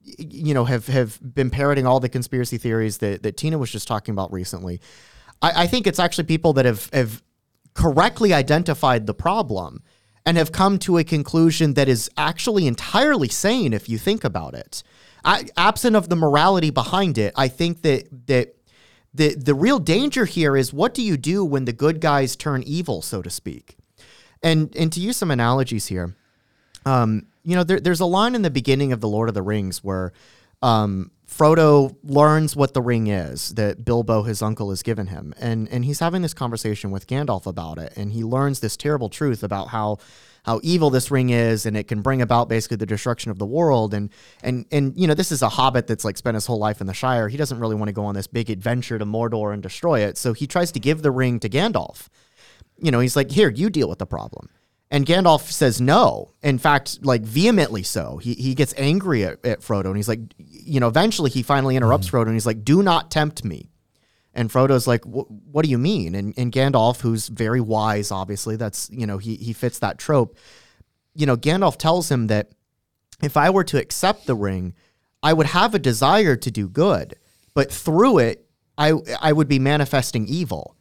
you 0.03 0.53
know 0.53 0.65
have 0.65 0.85
have 0.87 1.19
been 1.33 1.49
parroting 1.49 1.87
all 1.87 1.99
the 1.99 2.09
conspiracy 2.09 2.57
theories 2.59 2.99
that 2.99 3.23
that 3.23 3.37
Tina 3.37 3.57
was 3.57 3.71
just 3.71 3.87
talking 3.87 4.11
about 4.11 4.31
recently. 4.31 4.81
I, 5.41 5.63
I 5.63 5.67
think 5.67 5.87
it's 5.87 5.99
actually 5.99 6.25
people 6.25 6.53
that 6.53 6.65
have 6.65 6.89
have 6.93 7.23
correctly 7.73 8.33
identified 8.33 9.07
the 9.07 9.13
problem 9.13 9.81
and 10.25 10.37
have 10.37 10.51
come 10.51 10.77
to 10.79 10.97
a 10.97 11.03
conclusion 11.03 11.73
that 11.73 11.87
is 11.87 12.09
actually 12.17 12.67
entirely 12.67 13.29
sane 13.29 13.73
if 13.73 13.89
you 13.89 13.97
think 13.97 14.23
about 14.23 14.53
it. 14.53 14.83
I, 15.23 15.45
absent 15.57 15.95
of 15.95 16.09
the 16.09 16.15
morality 16.15 16.69
behind 16.69 17.17
it, 17.17 17.33
I 17.35 17.47
think 17.47 17.81
that 17.81 18.27
that 18.27 18.55
the 19.13 19.35
the 19.35 19.53
real 19.53 19.79
danger 19.79 20.25
here 20.25 20.55
is 20.55 20.71
what 20.71 20.93
do 20.93 21.01
you 21.01 21.17
do 21.17 21.43
when 21.43 21.65
the 21.65 21.73
good 21.73 21.99
guys 21.99 22.35
turn 22.35 22.63
evil, 22.63 23.01
so 23.01 23.21
to 23.21 23.29
speak? 23.29 23.77
And 24.41 24.73
and 24.75 24.91
to 24.93 24.99
use 24.99 25.17
some 25.17 25.31
analogies 25.31 25.87
here, 25.87 26.15
um, 26.85 27.27
you 27.43 27.55
know, 27.55 27.63
there, 27.63 27.79
there's 27.79 27.99
a 27.99 28.05
line 28.05 28.35
in 28.35 28.41
the 28.41 28.49
beginning 28.49 28.93
of 28.93 29.01
the 29.01 29.07
Lord 29.07 29.29
of 29.29 29.35
the 29.35 29.41
Rings 29.41 29.83
where 29.83 30.13
um, 30.61 31.11
Frodo 31.29 31.95
learns 32.03 32.55
what 32.55 32.73
the 32.73 32.81
ring 32.81 33.07
is 33.07 33.53
that 33.53 33.85
Bilbo, 33.85 34.23
his 34.23 34.41
uncle, 34.41 34.71
has 34.71 34.81
given 34.81 35.07
him, 35.07 35.33
and 35.39 35.69
and 35.69 35.85
he's 35.85 35.99
having 35.99 36.21
this 36.21 36.33
conversation 36.33 36.89
with 36.89 37.07
Gandalf 37.07 37.45
about 37.45 37.77
it, 37.77 37.93
and 37.95 38.11
he 38.11 38.23
learns 38.23 38.59
this 38.59 38.75
terrible 38.75 39.09
truth 39.09 39.43
about 39.43 39.67
how 39.67 39.99
how 40.43 40.59
evil 40.63 40.89
this 40.89 41.11
ring 41.11 41.29
is, 41.29 41.65
and 41.67 41.77
it 41.77 41.87
can 41.87 42.01
bring 42.01 42.21
about 42.21 42.49
basically 42.49 42.77
the 42.77 42.85
destruction 42.85 43.29
of 43.29 43.37
the 43.37 43.45
world, 43.45 43.93
and 43.93 44.09
and 44.41 44.65
and 44.71 44.93
you 44.97 45.05
know 45.05 45.13
this 45.13 45.31
is 45.31 45.43
a 45.43 45.49
hobbit 45.49 45.85
that's 45.85 46.03
like 46.03 46.17
spent 46.17 46.33
his 46.33 46.47
whole 46.47 46.57
life 46.57 46.81
in 46.81 46.87
the 46.87 46.93
Shire. 46.93 47.29
He 47.29 47.37
doesn't 47.37 47.59
really 47.59 47.75
want 47.75 47.89
to 47.89 47.93
go 47.93 48.05
on 48.05 48.15
this 48.15 48.27
big 48.27 48.49
adventure 48.49 48.97
to 48.97 49.05
Mordor 49.05 49.53
and 49.53 49.61
destroy 49.61 49.99
it, 49.99 50.17
so 50.17 50.33
he 50.33 50.47
tries 50.47 50.71
to 50.71 50.79
give 50.79 51.03
the 51.03 51.11
ring 51.11 51.39
to 51.41 51.49
Gandalf. 51.49 52.07
You 52.81 52.91
know, 52.91 53.01
he's 53.01 53.15
like, 53.15 53.29
here, 53.29 53.49
you 53.49 53.69
deal 53.69 53.87
with 53.87 53.99
the 53.99 54.07
problem. 54.07 54.49
And 54.91 55.05
Gandalf 55.05 55.51
says 55.51 55.79
no. 55.79 56.33
In 56.41 56.57
fact, 56.57 57.05
like 57.05 57.21
vehemently 57.21 57.83
so. 57.83 58.17
He, 58.17 58.33
he 58.33 58.55
gets 58.55 58.73
angry 58.75 59.23
at, 59.23 59.45
at 59.45 59.59
Frodo 59.61 59.85
and 59.85 59.95
he's 59.95 60.07
like, 60.07 60.19
you 60.37 60.79
know, 60.79 60.87
eventually 60.87 61.29
he 61.29 61.43
finally 61.43 61.75
interrupts 61.75 62.07
mm-hmm. 62.07 62.17
Frodo 62.17 62.25
and 62.25 62.33
he's 62.33 62.45
like, 62.45 62.63
do 62.63 62.81
not 62.81 63.11
tempt 63.11 63.43
me. 63.43 63.69
And 64.33 64.49
Frodo's 64.49 64.87
like, 64.87 65.03
what 65.05 65.63
do 65.63 65.69
you 65.69 65.77
mean? 65.77 66.15
And, 66.15 66.33
and 66.37 66.51
Gandalf, 66.51 67.01
who's 67.01 67.27
very 67.27 67.61
wise, 67.61 68.11
obviously, 68.11 68.55
that's, 68.55 68.89
you 68.91 69.05
know, 69.05 69.17
he, 69.17 69.35
he 69.35 69.53
fits 69.53 69.79
that 69.79 69.97
trope. 69.97 70.37
You 71.13 71.25
know, 71.25 71.35
Gandalf 71.35 71.77
tells 71.77 72.09
him 72.11 72.27
that 72.27 72.51
if 73.21 73.35
I 73.35 73.49
were 73.49 73.63
to 73.65 73.77
accept 73.77 74.27
the 74.27 74.35
ring, 74.35 74.73
I 75.21 75.33
would 75.33 75.47
have 75.47 75.75
a 75.75 75.79
desire 75.79 76.35
to 76.35 76.51
do 76.51 76.69
good, 76.69 77.15
but 77.53 77.71
through 77.71 78.19
it, 78.19 78.45
I, 78.77 78.93
I 79.19 79.33
would 79.33 79.47
be 79.47 79.59
manifesting 79.59 80.27
evil. 80.27 80.75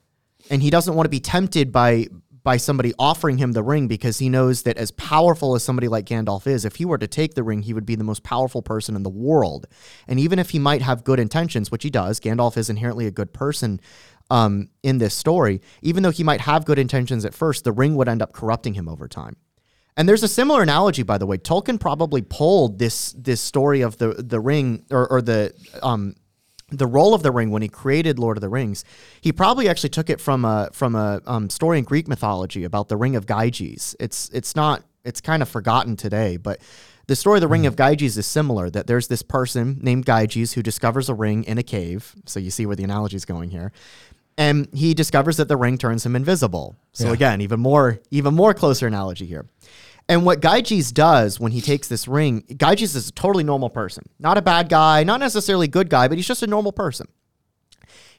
And 0.51 0.63
he 0.63 0.71
doesn't 0.71 0.95
want 0.95 1.07
to 1.07 1.11
be 1.11 1.21
tempted 1.21 1.73
by 1.73 2.07
by 2.49 2.57
somebody 2.57 2.95
offering 2.99 3.37
him 3.37 3.53
the 3.53 3.63
ring 3.63 3.89
because 3.89 4.21
he 4.21 4.31
knows 4.31 4.63
that 4.63 4.79
as 4.79 4.91
powerful 4.93 5.55
as 5.55 5.63
somebody 5.63 5.87
like 5.87 6.07
Gandalf 6.07 6.47
is, 6.47 6.65
if 6.65 6.77
he 6.77 6.87
were 6.87 6.97
to 6.97 7.07
take 7.07 7.35
the 7.35 7.43
ring, 7.43 7.61
he 7.61 7.75
would 7.75 7.85
be 7.85 7.95
the 7.95 8.03
most 8.03 8.23
powerful 8.23 8.63
person 8.63 8.97
in 8.97 9.03
the 9.03 9.11
world. 9.11 9.67
And 10.07 10.19
even 10.19 10.39
if 10.39 10.49
he 10.49 10.59
might 10.59 10.81
have 10.81 11.05
good 11.05 11.21
intentions, 11.21 11.71
which 11.71 11.83
he 11.83 11.91
does, 11.91 12.19
Gandalf 12.19 12.57
is 12.57 12.71
inherently 12.71 13.07
a 13.07 13.11
good 13.11 13.35
person 13.35 13.83
um, 14.31 14.71
in 14.83 14.97
this 14.97 15.13
story, 15.13 15.61
even 15.83 16.03
though 16.03 16.11
he 16.11 16.25
might 16.25 16.41
have 16.41 16.65
good 16.65 16.79
intentions 16.79 17.27
at 17.27 17.35
first, 17.35 17.65
the 17.65 17.73
ring 17.73 17.97
would 17.97 18.09
end 18.09 18.23
up 18.23 18.33
corrupting 18.33 18.73
him 18.73 18.89
over 18.89 19.09
time. 19.09 19.37
And 19.99 20.09
there's 20.09 20.23
a 20.23 20.29
similar 20.29 20.63
analogy, 20.63 21.03
by 21.03 21.19
the 21.19 21.27
way. 21.27 21.37
Tolkien 21.37 21.79
probably 21.79 22.23
pulled 22.23 22.79
this 22.79 23.13
this 23.13 23.43
story 23.43 23.83
of 23.83 23.99
the 23.99 24.15
the 24.15 24.41
ring 24.41 24.87
or, 24.91 25.07
or 25.13 25.21
the 25.21 25.53
um, 25.83 26.15
the 26.71 26.87
role 26.87 27.14
of 27.14 27.23
the 27.23 27.31
ring 27.31 27.51
when 27.51 27.62
he 27.62 27.69
created 27.69 28.19
Lord 28.19 28.37
of 28.37 28.41
the 28.41 28.49
Rings, 28.49 28.85
he 29.21 29.33
probably 29.33 29.69
actually 29.69 29.91
took 29.91 30.11
it 30.11 30.21
from 30.21 30.45
a 30.45 30.69
from 30.73 30.95
a 30.95 31.21
um, 31.27 31.49
story 31.51 31.79
in 31.79 31.85
Greek 31.85 32.09
mythology 32.09 32.64
about 32.64 32.89
the 32.89 32.97
Ring 32.97 33.16
of 33.16 33.27
Gyges. 33.27 33.95
It's 33.99 34.29
it's 34.31 34.55
not 34.55 34.83
it's 35.05 35.21
kind 35.21 35.43
of 35.43 35.49
forgotten 35.49 35.97
today, 35.97 36.37
but 36.37 36.61
the 37.07 37.16
story 37.16 37.39
of 37.39 37.41
the 37.41 37.49
Ring 37.49 37.64
of 37.64 37.74
hmm. 37.74 37.82
Gyges 37.82 38.19
is 38.19 38.27
similar. 38.27 38.69
That 38.69 38.86
there's 38.86 39.09
this 39.09 39.23
person 39.23 39.78
named 39.81 40.05
Gyges 40.05 40.55
who 40.55 40.62
discovers 40.62 41.09
a 41.09 41.15
ring 41.15 41.45
in 41.45 41.57
a 41.59 41.62
cave. 41.62 42.15
So 42.27 42.39
you 42.39 42.51
see 42.51 42.66
where 42.66 42.77
the 42.77 42.85
analogy 42.85 43.16
is 43.16 43.24
going 43.24 43.51
here, 43.51 43.73
and 44.36 44.69
he 44.74 44.93
discovers 44.93 45.39
that 45.39 45.49
the 45.49 45.57
ring 45.57 45.78
turns 45.78 46.05
him 46.05 46.15
invisible. 46.15 46.77
So 46.93 47.09
yeah. 47.09 47.15
again, 47.15 47.40
even 47.40 47.61
more 47.61 48.01
even 48.11 48.35
more 48.35 48.53
closer 48.53 48.86
analogy 48.86 49.24
here. 49.24 49.47
And 50.09 50.24
what 50.24 50.40
Gyges 50.40 50.93
does 50.93 51.39
when 51.39 51.52
he 51.52 51.60
takes 51.60 51.89
this 51.89 52.09
ring, 52.09 52.43
Gyges 52.48 52.97
is 52.97 53.09
a 53.09 53.12
totally 53.12 53.44
normal 53.44 53.68
person. 53.68 54.09
Not 54.18 54.39
a 54.39 54.43
bad 54.43 54.68
guy, 54.68 55.05
not 55.05 55.20
necessarily 55.20 55.66
a 55.66 55.70
good 55.70 55.90
guy, 55.90 56.09
but 56.09 56.16
he's 56.16 56.26
just 56.26 56.43
a 56.43 56.47
normal 56.47 56.72
person. 56.72 57.09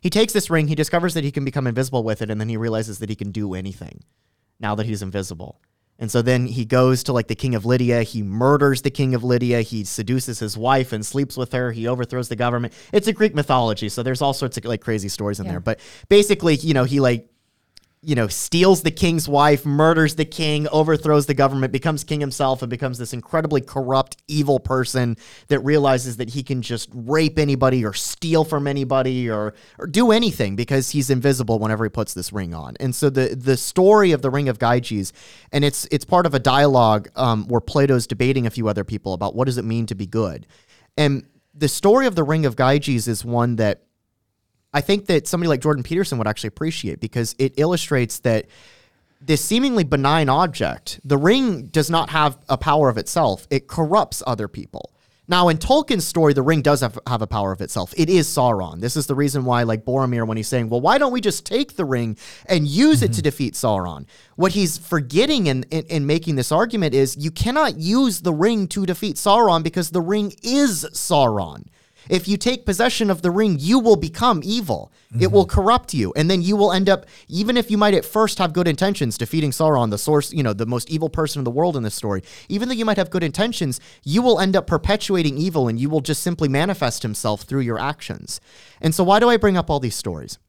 He 0.02 0.10
takes 0.10 0.32
this 0.32 0.50
ring, 0.50 0.68
he 0.68 0.76
discovers 0.76 1.14
that 1.16 1.24
he 1.24 1.32
can 1.32 1.44
become 1.44 1.68
invisible 1.68 2.04
with 2.04 2.22
it, 2.22 2.30
and 2.30 2.40
then 2.40 2.48
he 2.48 2.58
realizes 2.58 3.00
that 3.00 3.10
he 3.10 3.16
can 3.16 3.32
do 3.32 3.54
anything. 3.54 4.04
now 4.62 4.76
that 4.76 4.86
he's 4.86 5.02
invisible. 5.02 5.62
And 6.00 6.12
so 6.12 6.22
then 6.22 6.46
he 6.46 6.66
goes 6.66 7.04
to 7.04 7.14
like 7.14 7.28
the 7.28 7.36
king 7.36 7.56
of 7.56 7.66
Lydia. 7.66 8.04
He 8.04 8.22
murders 8.24 8.82
the 8.82 8.90
king 8.90 9.16
of 9.16 9.24
Lydia. 9.24 9.62
He 9.62 9.86
seduces 9.86 10.38
his 10.40 10.58
wife 10.58 10.92
and 10.92 11.06
sleeps 11.06 11.38
with 11.38 11.54
her. 11.54 11.72
He 11.72 11.88
overthrows 11.88 12.28
the 12.28 12.36
government. 12.36 12.74
It's 12.92 13.08
a 13.08 13.14
Greek 13.14 13.34
mythology, 13.34 13.88
so 13.88 14.04
there's 14.04 14.22
all 14.22 14.34
sorts 14.34 14.58
of 14.58 14.66
like 14.66 14.82
crazy 14.82 15.08
stories 15.08 15.40
in 15.40 15.46
Yeah. 15.46 15.54
there. 15.54 15.60
But 15.62 15.80
basically, 16.10 16.56
you 16.56 16.74
know, 16.74 16.84
he 16.84 17.00
like 17.00 17.30
you 18.02 18.16
know, 18.16 18.28
steals 18.28 18.84
the 18.84 18.92
king's 18.92 19.28
wife, 19.28 19.66
murders 19.66 20.16
the 20.16 20.24
king, 20.24 20.70
overthrows 20.70 21.26
the 21.26 21.34
government, 21.34 21.74
becomes 21.74 22.06
king 22.06 22.22
himself, 22.22 22.62
and 22.62 22.70
becomes 22.70 22.98
this 22.98 23.12
incredibly 23.12 23.60
corrupt, 23.60 24.16
evil 24.30 24.58
person 24.58 25.18
that 25.50 25.60
realizes 25.60 26.16
that 26.16 26.30
he 26.30 26.42
can 26.42 26.62
just 26.62 26.90
rape 26.94 27.38
anybody 27.38 27.84
or 27.84 27.94
steal 27.94 28.46
from 28.46 28.68
anybody 28.68 29.30
or, 29.30 29.54
or 29.78 29.86
do 29.86 30.12
anything 30.12 30.56
because 30.56 30.92
he's 30.92 31.10
invisible 31.10 31.60
whenever 31.60 31.84
he 31.84 31.90
puts 31.90 32.14
this 32.14 32.32
ring 32.32 32.54
on. 32.54 32.78
And 32.80 32.96
so 32.96 33.10
the 33.10 33.36
the 33.36 33.58
story 33.58 34.14
of 34.14 34.22
the 34.22 34.30
Ring 34.30 34.48
of 34.48 34.60
Gyges, 34.60 35.12
and 35.52 35.66
it's 35.66 35.86
it's 35.92 36.06
part 36.06 36.26
of 36.26 36.34
a 36.34 36.40
dialogue 36.40 37.10
um, 37.18 37.50
where 37.50 37.62
Plato's 37.62 38.08
debating 38.08 38.48
a 38.48 38.50
few 38.50 38.70
other 38.70 38.86
people 38.86 39.14
about 39.14 39.36
what 39.36 39.46
does 39.46 39.58
it 39.58 39.66
mean 39.66 39.86
to 39.88 39.96
be 39.96 40.08
good. 40.08 40.48
And 40.98 41.26
the 41.54 41.68
story 41.68 42.08
of 42.08 42.16
the 42.16 42.24
Ring 42.24 42.46
of 42.46 42.56
Gyges 42.56 43.10
is 43.10 43.26
one 43.26 43.58
that 43.58 43.84
I 44.74 44.82
think 44.82 45.08
that 45.08 45.28
somebody 45.28 45.48
like 45.48 45.62
Jordan 45.62 45.84
Peterson 45.84 46.18
would 46.18 46.28
actually 46.28 46.50
appreciate 46.50 47.00
because 47.00 47.36
it 47.40 47.54
illustrates 47.58 48.20
that 48.20 48.46
this 49.22 49.44
seemingly 49.44 49.84
benign 49.84 50.30
object, 50.30 51.00
the 51.04 51.18
ring 51.18 51.66
does 51.68 51.90
not 51.90 52.10
have 52.12 52.38
a 52.48 52.58
power 52.58 52.90
of 52.90 52.98
itself. 52.98 53.48
It 53.50 53.68
corrupts 53.68 54.24
other 54.26 54.48
people. 54.48 54.92
Now, 55.28 55.50
in 55.50 55.58
Tolkien's 55.60 56.08
story, 56.08 56.34
the 56.34 56.42
ring 56.42 56.64
does 56.64 56.82
have, 56.82 56.98
have 57.06 57.22
a 57.22 57.28
power 57.28 57.52
of 57.52 57.62
itself. 57.62 57.94
It 57.96 58.10
is 58.10 58.28
Sauron. 58.28 58.82
This 58.82 58.98
is 58.98 59.06
the 59.06 59.14
reason 59.14 59.46
why, 59.46 59.62
like 59.62 59.86
Boromir, 59.86 60.26
when 60.26 60.38
he's 60.38 60.48
saying, 60.48 60.70
well, 60.70 60.82
why 60.82 60.98
don't 60.98 61.12
we 61.12 61.22
just 61.22 61.46
take 61.46 61.76
the 61.76 61.86
ring 61.86 62.18
and 62.48 62.68
use 62.68 63.04
it 63.04 63.10
to 63.10 63.14
mm-hmm. 63.14 63.22
defeat 63.22 63.54
Sauron? 63.54 64.08
What 64.38 64.54
he's 64.54 64.80
forgetting 64.80 65.46
in, 65.46 65.66
in, 65.70 65.86
in 65.86 66.08
making 66.08 66.36
this 66.36 66.52
argument 66.52 66.96
is 66.96 67.16
you 67.16 67.30
cannot 67.30 67.78
use 67.78 68.22
the 68.22 68.34
ring 68.34 68.68
to 68.70 68.88
defeat 68.88 69.18
Sauron 69.18 69.62
because 69.62 69.92
the 69.92 70.02
ring 70.02 70.34
is 70.42 70.84
Sauron. 70.94 71.68
If 72.10 72.28
you 72.28 72.38
take 72.38 72.66
possession 72.66 73.10
of 73.10 73.22
the 73.22 73.32
ring, 73.32 73.58
you 73.60 73.80
will 73.80 73.96
become 73.96 74.42
evil. 74.44 74.92
It 75.20 75.32
will 75.32 75.46
mm-hmm. 75.46 75.62
corrupt 75.62 75.94
you. 75.94 76.12
And 76.16 76.30
then 76.30 76.42
you 76.42 76.56
will 76.56 76.72
end 76.72 76.90
up, 76.90 77.06
even 77.28 77.56
if 77.56 77.72
you 77.72 77.78
might 77.78 77.94
at 77.94 78.04
first 78.04 78.40
have 78.40 78.52
good 78.52 78.68
intentions, 78.68 79.18
defeating 79.18 79.52
Sauron, 79.52 79.92
the 79.92 79.98
source, 79.98 80.34
you 80.34 80.44
know, 80.44 80.54
the 80.54 80.66
most 80.66 80.90
evil 80.90 81.10
person 81.10 81.40
in 81.40 81.44
the 81.44 81.52
world 81.52 81.78
in 81.78 81.84
this 81.84 81.96
story, 81.96 82.24
even 82.50 82.68
though 82.68 82.76
you 82.76 82.86
might 82.86 82.98
have 82.98 83.10
good 83.10 83.24
intentions, 83.24 83.80
you 84.04 84.22
will 84.22 84.40
end 84.40 84.56
up 84.56 84.68
perpetuating 84.68 85.38
evil 85.38 85.68
and 85.68 85.80
you 85.80 85.90
will 85.90 86.02
just 86.02 86.22
simply 86.22 86.50
manifest 86.50 87.04
himself 87.04 87.44
through 87.44 87.62
your 87.62 87.80
actions. 87.80 88.42
And 88.82 88.94
so, 88.94 89.04
why 89.04 89.20
do 89.20 89.30
I 89.30 89.38
bring 89.38 89.58
up 89.58 89.70
all 89.70 89.80
these 89.80 89.96
stories? 89.96 90.40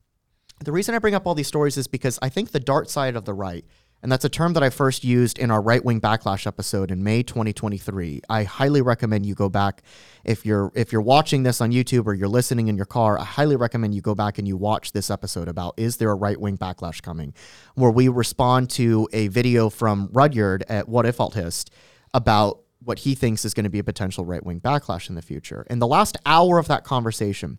The 0.63 0.73
reason 0.73 0.95
I 0.95 0.99
bring 0.99 1.15
up 1.15 1.27
all 1.27 1.35
these 1.35 1.49
stories 1.49 1.79
is 1.79 1.87
because 1.87 2.19
I 2.21 2.29
think 2.29 2.51
the 2.51 2.61
dark 2.61 2.91
side 2.91 3.17
of 3.17 3.25
the 3.25 3.33
right, 3.33 3.65
and 4.03 4.11
that's 4.11 4.25
a 4.25 4.29
term 4.29 4.55
that 4.55 4.63
I 4.63 4.71
first 4.71 5.05
used 5.05 5.39
in 5.39 5.51
our 5.51 5.61
right 5.61 5.85
wing 5.85 6.01
backlash 6.01 6.47
episode 6.47 6.91
in 6.91 7.05
May 7.05 7.23
2023. 7.23 8.23
I 8.29 8.45
highly 8.45 8.81
recommend 8.81 9.27
you 9.27 9.35
go 9.35 9.49
back 9.49 9.83
if 10.25 10.47
you're 10.47 10.73
if 10.75 10.91
you're 10.93 11.03
watching 11.03 11.43
this 11.43 11.61
on 11.61 11.71
YouTube 11.71 12.07
or 12.07 12.15
you're 12.15 12.29
listening 12.29 12.69
in 12.69 12.77
your 12.77 12.87
car. 12.87 13.19
I 13.19 13.25
highly 13.25 13.57
recommend 13.57 13.95
you 13.95 14.01
go 14.01 14.15
back 14.15 14.39
and 14.39 14.49
you 14.49 14.57
watch 14.57 14.93
this 14.93 15.11
episode 15.11 15.49
about 15.49 15.75
is 15.77 15.99
there 15.99 16.11
a 16.11 16.15
right 16.15 16.41
wing 16.41 16.57
backlash 16.57 17.03
coming, 17.03 17.35
where 17.75 17.91
we 17.91 18.09
respond 18.09 18.71
to 18.71 19.09
a 19.13 19.29
video 19.29 19.69
from 19.69 20.09
Rudyard 20.13 20.65
at 20.69 20.89
What 20.89 21.05
If 21.05 21.21
Althist 21.21 21.71
about 22.15 22.61
what 22.83 23.01
he 23.01 23.15
thinks 23.15 23.45
is 23.45 23.53
going 23.53 23.65
to 23.65 23.71
be 23.71 23.79
a 23.79 23.85
potential 23.85 24.25
right 24.25 24.45
wing 24.45 24.61
backlash 24.61 25.11
in 25.11 25.15
the 25.15 25.23
future. 25.23 25.67
In 25.69 25.79
the 25.79 25.87
last 25.87 26.17
hour 26.25 26.59
of 26.59 26.69
that 26.69 26.85
conversation, 26.85 27.59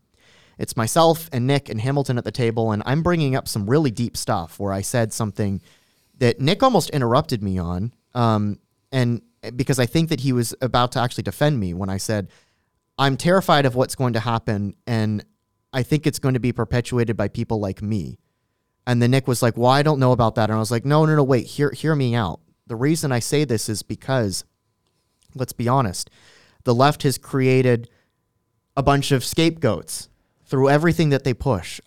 it's 0.57 0.75
myself 0.75 1.29
and 1.31 1.47
Nick 1.47 1.69
and 1.69 1.79
Hamilton 1.81 2.17
at 2.17 2.23
the 2.23 2.31
table, 2.31 2.71
and 2.71 2.81
I'm 2.85 3.03
bringing 3.03 3.35
up 3.35 3.47
some 3.47 3.69
really 3.69 3.91
deep 3.91 4.17
stuff 4.17 4.59
where 4.59 4.73
I 4.73 4.81
said 4.81 5.13
something 5.13 5.61
that 6.21 6.39
Nick 6.39 6.61
almost 6.61 6.91
interrupted 6.91 7.41
me 7.41 7.57
on, 7.57 7.93
um, 8.13 8.59
and 8.91 9.23
because 9.55 9.79
I 9.79 9.87
think 9.87 10.09
that 10.09 10.19
he 10.19 10.31
was 10.31 10.53
about 10.61 10.91
to 10.91 10.99
actually 10.99 11.23
defend 11.23 11.59
me 11.59 11.73
when 11.73 11.89
I 11.89 11.97
said, 11.97 12.29
"I'm 12.97 13.17
terrified 13.17 13.65
of 13.65 13.73
what's 13.75 13.95
going 13.95 14.13
to 14.13 14.19
happen, 14.19 14.75
and 14.85 15.25
I 15.73 15.81
think 15.81 16.05
it's 16.05 16.19
going 16.19 16.35
to 16.35 16.39
be 16.39 16.53
perpetuated 16.53 17.17
by 17.17 17.27
people 17.27 17.59
like 17.59 17.81
me." 17.81 18.19
And 18.85 19.01
then 19.01 19.11
Nick 19.11 19.27
was 19.27 19.41
like, 19.41 19.57
"Well, 19.57 19.71
I 19.71 19.81
don't 19.81 19.99
know 19.99 20.11
about 20.11 20.35
that," 20.35 20.49
and 20.51 20.55
I 20.55 20.59
was 20.59 20.69
like, 20.69 20.85
"No, 20.85 21.05
no, 21.05 21.15
no, 21.15 21.23
wait, 21.23 21.47
hear 21.47 21.71
hear 21.71 21.95
me 21.95 22.13
out. 22.13 22.39
The 22.67 22.75
reason 22.75 23.11
I 23.11 23.19
say 23.19 23.43
this 23.43 23.67
is 23.67 23.81
because, 23.81 24.45
let's 25.33 25.53
be 25.53 25.67
honest, 25.67 26.09
the 26.63 26.75
left 26.75 27.03
has 27.03 27.17
created." 27.17 27.89
a 28.77 28.83
bunch 28.83 29.11
of 29.11 29.23
scapegoats 29.23 30.07
through 30.45 30.69
everything 30.69 31.09
that 31.09 31.23
they 31.23 31.33
push, 31.33 31.79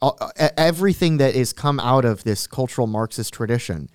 everything 0.56 1.16
that 1.18 1.34
is 1.34 1.52
come 1.52 1.80
out 1.80 2.04
of 2.04 2.24
this 2.24 2.46
cultural 2.46 2.86
Marxist 2.86 3.32
tradition. 3.32 3.88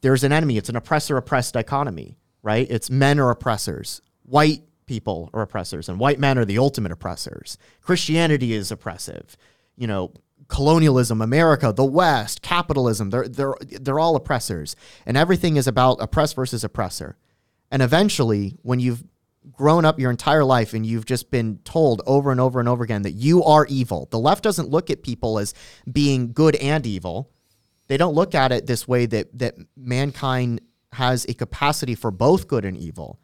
There's 0.00 0.24
an 0.24 0.32
enemy. 0.32 0.56
It's 0.56 0.68
an 0.68 0.76
oppressor 0.76 1.16
oppressed 1.16 1.54
dichotomy, 1.54 2.18
right? 2.42 2.66
It's 2.70 2.90
men 2.90 3.18
are 3.18 3.30
oppressors, 3.30 4.00
white 4.22 4.62
people 4.86 5.30
are 5.32 5.42
oppressors, 5.42 5.88
and 5.88 5.98
white 5.98 6.18
men 6.18 6.38
are 6.38 6.44
the 6.44 6.58
ultimate 6.58 6.92
oppressors. 6.92 7.58
Christianity 7.80 8.52
is 8.52 8.70
oppressive. 8.70 9.36
You 9.76 9.86
know, 9.86 10.12
colonialism, 10.48 11.20
America, 11.20 11.72
the 11.72 11.84
West, 11.84 12.42
capitalism, 12.42 13.10
they're, 13.10 13.28
they're, 13.28 13.54
they're 13.60 13.98
all 13.98 14.16
oppressors. 14.16 14.74
And 15.06 15.16
everything 15.16 15.56
is 15.56 15.66
about 15.66 15.98
oppressed 16.00 16.34
versus 16.34 16.64
oppressor. 16.64 17.16
And 17.70 17.82
eventually, 17.82 18.56
when 18.62 18.80
you've 18.80 19.04
grown 19.52 19.84
up 19.84 19.98
your 20.00 20.10
entire 20.10 20.44
life 20.44 20.74
and 20.74 20.84
you've 20.84 21.06
just 21.06 21.30
been 21.30 21.58
told 21.64 22.02
over 22.06 22.30
and 22.30 22.40
over 22.40 22.60
and 22.60 22.68
over 22.68 22.82
again 22.82 23.02
that 23.02 23.12
you 23.12 23.44
are 23.44 23.66
evil, 23.66 24.08
the 24.10 24.18
left 24.18 24.42
doesn't 24.42 24.68
look 24.68 24.90
at 24.90 25.02
people 25.02 25.38
as 25.38 25.54
being 25.90 26.32
good 26.32 26.56
and 26.56 26.86
evil. 26.86 27.30
They 27.88 27.96
don't 27.96 28.14
look 28.14 28.34
at 28.34 28.52
it 28.52 28.66
this 28.66 28.86
way 28.86 29.06
that 29.06 29.38
that 29.38 29.56
mankind 29.76 30.60
has 30.92 31.26
a 31.28 31.34
capacity 31.34 31.94
for 31.94 32.10
both 32.10 32.46
good 32.48 32.64
and 32.64 32.76
evil. 32.76 33.18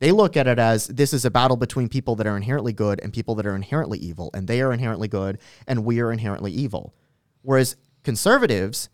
They 0.00 0.10
look 0.10 0.36
at 0.36 0.46
it 0.46 0.58
as 0.58 0.88
this 0.88 1.12
is 1.12 1.24
a 1.24 1.30
battle 1.30 1.56
between 1.56 1.88
people 1.88 2.16
that 2.16 2.26
are 2.26 2.36
inherently 2.36 2.72
good 2.72 3.00
and 3.02 3.12
people 3.12 3.34
that 3.36 3.46
are 3.46 3.54
inherently 3.54 3.98
evil, 3.98 4.30
and 4.34 4.48
they 4.48 4.60
are 4.60 4.72
inherently 4.72 5.08
good 5.08 5.38
and 5.66 5.84
we 5.84 6.00
are 6.00 6.12
inherently 6.12 6.52
evil. 6.52 6.94
Whereas 7.42 7.76
conservatives, 8.02 8.88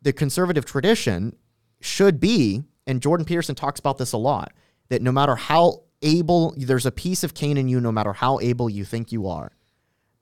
the 0.00 0.12
conservative 0.12 0.64
tradition 0.64 1.36
should 1.80 2.20
be, 2.20 2.64
and 2.86 3.00
Jordan 3.00 3.24
Peterson 3.24 3.54
talks 3.54 3.80
about 3.80 3.98
this 3.98 4.12
a 4.12 4.18
lot, 4.18 4.52
that 4.88 5.02
no 5.02 5.12
matter 5.12 5.36
how 5.36 5.84
able, 6.02 6.54
there's 6.56 6.86
a 6.86 6.92
piece 6.92 7.24
of 7.24 7.34
Cain 7.34 7.56
in 7.56 7.68
you, 7.68 7.80
no 7.80 7.92
matter 7.92 8.12
how 8.12 8.38
able 8.40 8.68
you 8.68 8.84
think 8.84 9.12
you 9.12 9.26
are, 9.28 9.52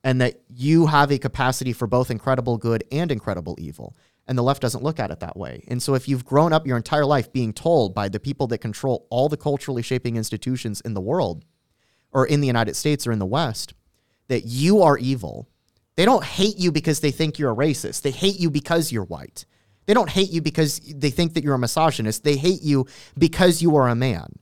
and 0.03 0.21
that 0.21 0.41
you 0.49 0.87
have 0.87 1.11
a 1.11 1.17
capacity 1.17 1.73
for 1.73 1.87
both 1.87 2.09
incredible 2.11 2.57
good 2.57 2.83
and 2.91 3.11
incredible 3.11 3.55
evil. 3.59 3.95
And 4.27 4.37
the 4.37 4.43
left 4.43 4.61
doesn't 4.61 4.83
look 4.83 4.99
at 4.99 5.11
it 5.11 5.19
that 5.19 5.35
way. 5.35 5.63
And 5.67 5.81
so 5.81 5.93
if 5.93 6.07
you've 6.07 6.25
grown 6.25 6.53
up 6.53 6.65
your 6.65 6.77
entire 6.77 7.05
life 7.05 7.31
being 7.33 7.53
told 7.53 7.93
by 7.93 8.07
the 8.07 8.19
people 8.19 8.47
that 8.47 8.59
control 8.59 9.07
all 9.09 9.29
the 9.29 9.37
culturally 9.37 9.81
shaping 9.81 10.15
institutions 10.15 10.81
in 10.81 10.93
the 10.93 11.01
world, 11.01 11.45
or 12.11 12.25
in 12.25 12.41
the 12.41 12.47
United 12.47 12.75
States 12.75 13.07
or 13.07 13.11
in 13.11 13.19
the 13.19 13.25
West, 13.25 13.73
that 14.27 14.45
you 14.45 14.81
are 14.81 14.97
evil, 14.97 15.49
they 15.95 16.05
don't 16.05 16.23
hate 16.23 16.57
you 16.57 16.71
because 16.71 16.99
they 16.99 17.11
think 17.11 17.37
you're 17.37 17.51
a 17.51 17.55
racist. 17.55 18.01
They 18.01 18.11
hate 18.11 18.39
you 18.39 18.49
because 18.49 18.91
you're 18.91 19.03
white. 19.03 19.45
They 19.85 19.93
don't 19.93 20.09
hate 20.09 20.29
you 20.29 20.41
because 20.41 20.79
they 20.79 21.09
think 21.09 21.33
that 21.33 21.43
you're 21.43 21.55
a 21.55 21.59
misogynist. 21.59 22.23
They 22.23 22.37
hate 22.37 22.61
you 22.61 22.85
because 23.17 23.61
you 23.61 23.75
are 23.75 23.87
a 23.87 23.95
man. 23.95 24.33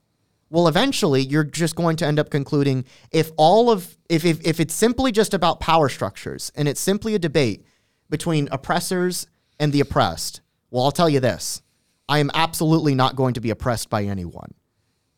Well, 0.49 0.67
eventually 0.67 1.21
you're 1.21 1.43
just 1.43 1.75
going 1.75 1.95
to 1.97 2.05
end 2.05 2.19
up 2.19 2.29
concluding 2.29 2.85
if 3.11 3.31
all 3.37 3.69
of 3.69 3.97
if, 4.09 4.25
if 4.25 4.45
if 4.45 4.59
it's 4.59 4.73
simply 4.73 5.11
just 5.11 5.33
about 5.33 5.59
power 5.59 5.89
structures 5.89 6.51
and 6.55 6.67
it's 6.67 6.81
simply 6.81 7.13
a 7.15 7.19
debate 7.19 7.65
between 8.09 8.49
oppressors 8.51 9.27
and 9.59 9.71
the 9.71 9.79
oppressed, 9.79 10.41
well, 10.71 10.83
I'll 10.83 10.91
tell 10.91 11.09
you 11.09 11.19
this. 11.19 11.61
I 12.07 12.19
am 12.19 12.31
absolutely 12.33 12.95
not 12.95 13.15
going 13.15 13.35
to 13.35 13.41
be 13.41 13.51
oppressed 13.51 13.89
by 13.89 14.05
anyone. 14.05 14.53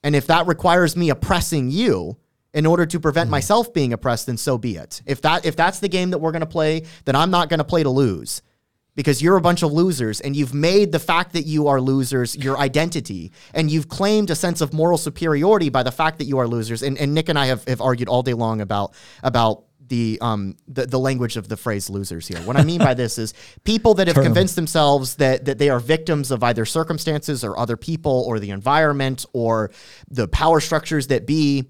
And 0.03 0.15
if 0.15 0.27
that 0.27 0.47
requires 0.47 0.97
me 0.97 1.09
oppressing 1.09 1.71
you 1.71 2.17
in 2.53 2.65
order 2.65 2.85
to 2.85 2.99
prevent 2.99 3.27
mm-hmm. 3.27 3.31
myself 3.31 3.73
being 3.73 3.93
oppressed, 3.93 4.25
then 4.25 4.35
so 4.35 4.57
be 4.57 4.75
it. 4.75 5.01
If 5.05 5.21
that 5.21 5.45
if 5.45 5.55
that's 5.55 5.79
the 5.79 5.87
game 5.87 6.09
that 6.09 6.17
we're 6.17 6.31
going 6.31 6.41
to 6.41 6.45
play, 6.45 6.83
then 7.05 7.15
I'm 7.15 7.31
not 7.31 7.47
going 7.47 7.59
to 7.59 7.63
play 7.63 7.83
to 7.83 7.89
lose 7.89 8.41
because 8.95 9.21
you're 9.21 9.37
a 9.37 9.41
bunch 9.41 9.63
of 9.63 9.71
losers 9.71 10.19
and 10.21 10.35
you've 10.35 10.53
made 10.53 10.91
the 10.91 10.99
fact 10.99 11.33
that 11.33 11.43
you 11.43 11.67
are 11.67 11.79
losers 11.79 12.35
your 12.35 12.57
identity. 12.57 13.31
And 13.53 13.71
you've 13.71 13.87
claimed 13.87 14.29
a 14.29 14.35
sense 14.35 14.61
of 14.61 14.73
moral 14.73 14.97
superiority 14.97 15.69
by 15.69 15.83
the 15.83 15.91
fact 15.91 16.17
that 16.19 16.25
you 16.25 16.39
are 16.39 16.47
losers. 16.47 16.83
And, 16.83 16.97
and 16.97 17.13
nick 17.13 17.29
and 17.29 17.39
i 17.39 17.45
have, 17.47 17.63
have 17.65 17.81
argued 17.81 18.09
all 18.09 18.23
day 18.23 18.33
long 18.33 18.61
about 18.61 18.93
about 19.23 19.63
the 19.87 20.17
um 20.21 20.55
the, 20.67 20.85
the 20.85 20.99
language 20.99 21.35
of 21.35 21.47
the 21.49 21.57
phrase 21.57 21.89
losers 21.89 22.27
here. 22.27 22.39
What 22.39 22.57
i 22.57 22.63
mean 22.63 22.79
by 22.79 22.93
this 22.93 23.17
is 23.17 23.33
people 23.63 23.93
that 23.95 24.07
have 24.07 24.15
convinced 24.15 24.55
themselves 24.55 25.15
that 25.15 25.45
that 25.45 25.57
they 25.57 25.69
are 25.69 25.79
victims 25.79 26.31
of 26.31 26.43
either 26.43 26.65
circumstances 26.65 27.43
or 27.43 27.57
other 27.59 27.77
people 27.77 28.23
or 28.27 28.39
the 28.39 28.51
environment 28.51 29.25
or 29.33 29.71
the 30.09 30.27
power 30.27 30.59
structures 30.59 31.07
that 31.07 31.25
be 31.25 31.69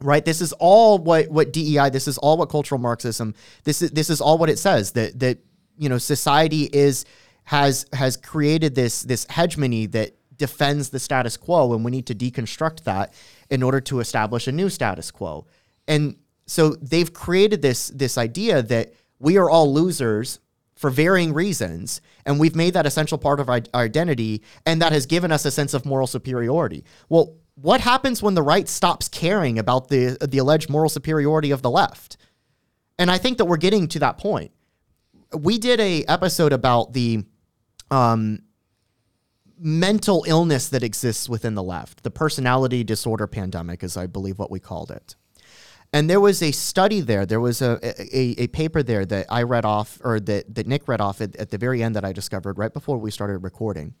right? 0.00 0.24
This 0.24 0.40
is 0.40 0.52
all 0.54 0.98
what 0.98 1.28
what 1.28 1.52
DEI 1.52 1.90
this 1.90 2.06
is 2.06 2.18
all 2.18 2.36
what 2.36 2.48
cultural 2.48 2.80
marxism 2.80 3.34
this 3.64 3.82
is 3.82 3.90
this 3.90 4.10
is 4.10 4.20
all 4.20 4.38
what 4.38 4.50
it 4.50 4.58
says 4.58 4.92
that 4.92 5.18
that 5.18 5.38
you 5.78 5.88
know 5.88 5.98
society 5.98 6.68
is 6.72 7.04
has 7.44 7.86
has 7.92 8.16
created 8.16 8.74
this 8.74 9.02
this 9.02 9.26
hegemony 9.30 9.86
that 9.86 10.12
defends 10.36 10.90
the 10.90 10.98
status 10.98 11.36
quo 11.36 11.72
and 11.74 11.84
we 11.84 11.90
need 11.90 12.06
to 12.06 12.14
deconstruct 12.14 12.84
that 12.84 13.12
in 13.50 13.62
order 13.62 13.80
to 13.80 14.00
establish 14.00 14.46
a 14.46 14.52
new 14.52 14.68
status 14.68 15.10
quo 15.10 15.46
and 15.86 16.16
so 16.46 16.70
they've 16.80 17.12
created 17.12 17.62
this 17.62 17.88
this 17.88 18.18
idea 18.18 18.62
that 18.62 18.94
we 19.18 19.36
are 19.36 19.50
all 19.50 19.72
losers 19.72 20.40
for 20.74 20.90
varying 20.90 21.34
reasons, 21.34 22.00
and 22.24 22.38
we've 22.38 22.54
made 22.54 22.72
that 22.74 22.86
essential 22.86 23.18
part 23.18 23.40
of 23.40 23.48
our 23.48 23.60
our 23.74 23.82
identity, 23.82 24.42
and 24.64 24.80
that 24.80 24.92
has 24.92 25.06
given 25.06 25.32
us 25.32 25.44
a 25.44 25.50
sense 25.50 25.74
of 25.74 25.84
moral 25.84 26.06
superiority. 26.06 26.84
Well, 27.08 27.34
what 27.56 27.80
happens 27.80 28.22
when 28.22 28.34
the 28.34 28.42
right 28.42 28.68
stops 28.68 29.08
caring 29.08 29.58
about 29.58 29.88
the 29.88 30.16
the 30.20 30.38
alleged 30.38 30.70
moral 30.70 30.88
superiority 30.88 31.50
of 31.50 31.62
the 31.62 31.70
left? 31.70 32.16
And 32.98 33.10
I 33.10 33.18
think 33.18 33.38
that 33.38 33.44
we're 33.44 33.56
getting 33.56 33.88
to 33.88 33.98
that 33.98 34.18
point. 34.18 34.52
We 35.32 35.58
did 35.58 35.80
a 35.80 36.04
episode 36.04 36.52
about 36.52 36.92
the 36.92 37.24
um, 37.90 38.40
mental 39.58 40.24
illness 40.26 40.68
that 40.68 40.82
exists 40.82 41.28
within 41.28 41.54
the 41.54 41.62
left, 41.62 42.02
the 42.02 42.10
personality 42.10 42.84
disorder 42.84 43.26
pandemic, 43.26 43.82
is 43.82 43.96
I 43.96 44.06
believe 44.06 44.38
what 44.38 44.50
we 44.50 44.60
called 44.60 44.90
it. 44.90 45.16
And 45.92 46.08
there 46.08 46.20
was 46.20 46.42
a 46.42 46.52
study 46.52 47.00
there. 47.00 47.24
There 47.24 47.40
was 47.40 47.62
a, 47.62 47.78
a, 47.82 48.42
a 48.42 48.46
paper 48.48 48.82
there 48.82 49.06
that 49.06 49.26
I 49.30 49.42
read 49.42 49.64
off, 49.64 49.98
or 50.04 50.20
that, 50.20 50.54
that 50.54 50.66
Nick 50.66 50.86
read 50.86 51.00
off 51.00 51.20
at, 51.20 51.34
at 51.36 51.50
the 51.50 51.58
very 51.58 51.82
end 51.82 51.96
that 51.96 52.04
I 52.04 52.12
discovered 52.12 52.58
right 52.58 52.72
before 52.72 52.98
we 52.98 53.10
started 53.10 53.38
recording. 53.38 53.94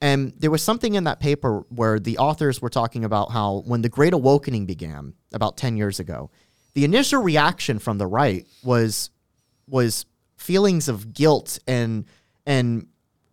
And 0.00 0.32
there 0.38 0.50
was 0.50 0.62
something 0.62 0.94
in 0.94 1.04
that 1.04 1.20
paper 1.20 1.64
where 1.68 2.00
the 2.00 2.18
authors 2.18 2.60
were 2.60 2.70
talking 2.70 3.04
about 3.04 3.30
how 3.30 3.62
when 3.66 3.82
the 3.82 3.88
Great 3.88 4.14
Awakening 4.14 4.66
began 4.66 5.14
about 5.32 5.56
10 5.56 5.76
years 5.76 6.00
ago, 6.00 6.30
the 6.74 6.84
initial 6.84 7.22
reaction 7.22 7.78
from 7.78 7.98
the 7.98 8.06
right 8.06 8.46
was 8.64 9.10
was 9.68 10.06
feelings 10.42 10.88
of 10.88 11.12
guilt 11.14 11.58
and 11.66 12.04
and 12.44 12.86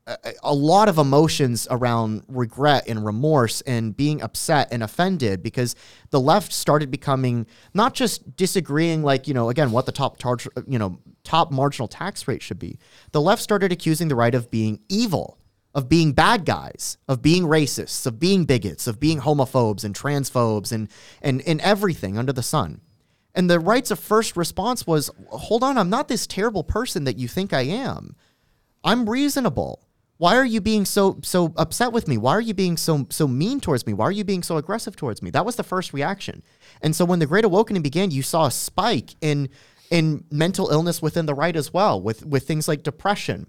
a, 0.08 0.34
a 0.44 0.54
lot 0.54 0.90
of 0.90 0.98
emotions 0.98 1.68
around 1.70 2.24
regret 2.28 2.88
and 2.88 3.06
remorse 3.06 3.62
and 3.62 3.96
being 3.96 4.22
upset 4.22 4.68
and 4.72 4.84
offended 4.84 5.44
because 5.44 5.76
the 6.12 6.20
left 6.20 6.54
started 6.54 6.90
becoming 6.92 7.46
not 7.74 7.94
just 7.94 8.36
disagreeing 8.36 9.04
like 9.04 9.28
you 9.28 9.34
know 9.34 9.50
again 9.50 9.72
what 9.72 9.86
the 9.86 9.92
top 9.92 10.18
tar- 10.18 10.38
you 10.68 10.80
know 10.80 11.00
top 11.24 11.52
marginal 11.52 11.88
tax 11.88 12.28
rate 12.28 12.42
should 12.42 12.60
be 12.60 12.78
the 13.12 13.22
left 13.22 13.42
started 13.42 13.72
accusing 13.72 14.08
the 14.08 14.16
right 14.16 14.36
of 14.36 14.50
being 14.50 14.80
evil 14.88 15.40
of 15.76 15.88
being 15.88 16.14
bad 16.14 16.46
guys, 16.46 16.98
of 17.08 17.22
being 17.22 17.44
racists, 17.44 18.08
of 18.08 18.20
being 18.20 18.44
bigots, 18.46 18.88
of 18.88 19.00
being 19.00 19.20
homophobes 19.20 19.84
and 19.84 19.94
transphobes 19.96 20.72
and 20.72 20.90
and, 21.22 21.42
and 21.48 21.62
everything 21.62 22.18
under 22.18 22.34
the 22.34 22.42
sun. 22.42 22.82
And 23.40 23.50
the 23.50 23.58
right's 23.58 23.90
of 23.90 24.00
first 24.00 24.36
response 24.36 24.86
was, 24.86 25.10
hold 25.30 25.64
on, 25.64 25.78
I'm 25.78 25.90
not 25.90 26.10
this 26.10 26.28
terrible 26.28 26.62
person 26.62 27.06
that 27.06 27.18
you 27.18 27.30
think 27.30 27.54
I 27.54 27.62
am. 27.62 28.18
I'm 28.84 29.10
reasonable. 29.10 29.88
Why 30.18 30.36
are 30.36 30.44
you 30.46 30.60
being 30.60 30.84
so 30.84 31.22
so 31.24 31.54
upset 31.56 31.94
with 31.94 32.06
me? 32.06 32.18
Why 32.18 32.34
are 32.34 32.42
you 32.42 32.54
being 32.54 32.76
so 32.76 33.08
so 33.10 33.30
mean 33.30 33.62
towards 33.62 33.88
me? 33.88 33.94
Why 33.94 34.08
are 34.08 34.12
you 34.12 34.26
being 34.26 34.44
so 34.44 34.58
aggressive 34.58 34.98
towards 34.98 35.22
me? 35.22 35.30
That 35.30 35.46
was 35.46 35.56
the 35.56 35.64
first 35.64 35.94
reaction. 35.94 36.44
And 36.82 36.94
so 36.94 37.06
when 37.06 37.20
the 37.20 37.26
Great 37.26 37.46
Awakening 37.46 37.82
began, 37.82 38.12
you 38.12 38.24
saw 38.24 38.48
a 38.48 38.52
spike 38.52 39.16
in 39.22 39.48
in 39.90 40.26
mental 40.30 40.70
illness 40.70 41.02
within 41.02 41.26
the 41.26 41.34
right 41.34 41.56
as 41.56 41.74
well, 41.74 42.02
with 42.02 42.26
with 42.26 42.46
things 42.46 42.68
like 42.68 42.84
depression, 42.84 43.48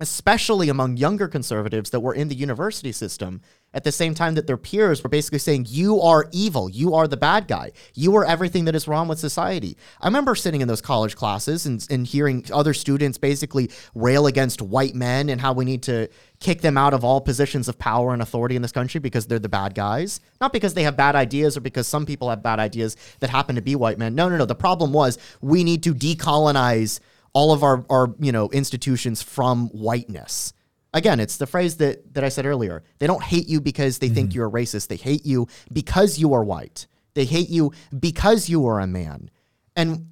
especially 0.00 0.68
among 0.70 0.96
younger 0.96 1.28
conservatives 1.28 1.90
that 1.90 2.00
were 2.00 2.14
in 2.14 2.28
the 2.28 2.34
university 2.34 2.90
system 2.90 3.40
at 3.72 3.84
the 3.84 3.92
same 3.92 4.14
time 4.14 4.34
that 4.34 4.46
their 4.46 4.56
peers 4.56 5.02
were 5.02 5.10
basically 5.10 5.38
saying, 5.38 5.66
You 5.68 6.00
are 6.00 6.26
evil. 6.32 6.68
You 6.68 6.94
are 6.94 7.06
the 7.06 7.16
bad 7.16 7.46
guy. 7.46 7.72
You 7.94 8.16
are 8.16 8.24
everything 8.24 8.64
that 8.64 8.74
is 8.74 8.88
wrong 8.88 9.06
with 9.08 9.18
society. 9.18 9.76
I 10.00 10.06
remember 10.06 10.34
sitting 10.34 10.60
in 10.60 10.68
those 10.68 10.80
college 10.80 11.16
classes 11.16 11.66
and, 11.66 11.86
and 11.90 12.06
hearing 12.06 12.44
other 12.52 12.74
students 12.74 13.18
basically 13.18 13.70
rail 13.94 14.26
against 14.26 14.62
white 14.62 14.94
men 14.94 15.28
and 15.28 15.40
how 15.40 15.52
we 15.52 15.64
need 15.64 15.82
to 15.84 16.08
kick 16.40 16.62
them 16.62 16.78
out 16.78 16.94
of 16.94 17.04
all 17.04 17.20
positions 17.20 17.68
of 17.68 17.78
power 17.78 18.12
and 18.12 18.22
authority 18.22 18.56
in 18.56 18.62
this 18.62 18.72
country 18.72 18.98
because 18.98 19.26
they're 19.26 19.38
the 19.38 19.48
bad 19.48 19.74
guys. 19.74 20.20
Not 20.40 20.52
because 20.52 20.74
they 20.74 20.84
have 20.84 20.96
bad 20.96 21.14
ideas 21.14 21.56
or 21.56 21.60
because 21.60 21.86
some 21.86 22.06
people 22.06 22.30
have 22.30 22.42
bad 22.42 22.58
ideas 22.58 22.96
that 23.20 23.30
happen 23.30 23.54
to 23.56 23.62
be 23.62 23.76
white 23.76 23.98
men. 23.98 24.14
No, 24.14 24.28
no, 24.28 24.38
no. 24.38 24.46
The 24.46 24.54
problem 24.54 24.92
was 24.92 25.18
we 25.42 25.62
need 25.62 25.82
to 25.82 25.94
decolonize 25.94 27.00
all 27.32 27.52
of 27.52 27.62
our, 27.62 27.84
our 27.88 28.14
you 28.18 28.32
know 28.32 28.48
institutions 28.50 29.22
from 29.22 29.68
whiteness. 29.68 30.52
Again, 30.92 31.20
it's 31.20 31.36
the 31.36 31.46
phrase 31.46 31.76
that 31.76 32.14
that 32.14 32.24
I 32.24 32.28
said 32.28 32.46
earlier. 32.46 32.82
They 32.98 33.06
don't 33.06 33.22
hate 33.22 33.48
you 33.48 33.60
because 33.60 33.98
they 33.98 34.08
think 34.08 34.30
mm-hmm. 34.30 34.36
you're 34.36 34.48
a 34.48 34.50
racist. 34.50 34.88
They 34.88 34.96
hate 34.96 35.24
you 35.24 35.46
because 35.72 36.18
you 36.18 36.34
are 36.34 36.44
white. 36.44 36.86
They 37.14 37.24
hate 37.24 37.48
you 37.48 37.72
because 37.96 38.48
you 38.48 38.66
are 38.66 38.80
a 38.80 38.86
man. 38.86 39.30
And 39.76 40.08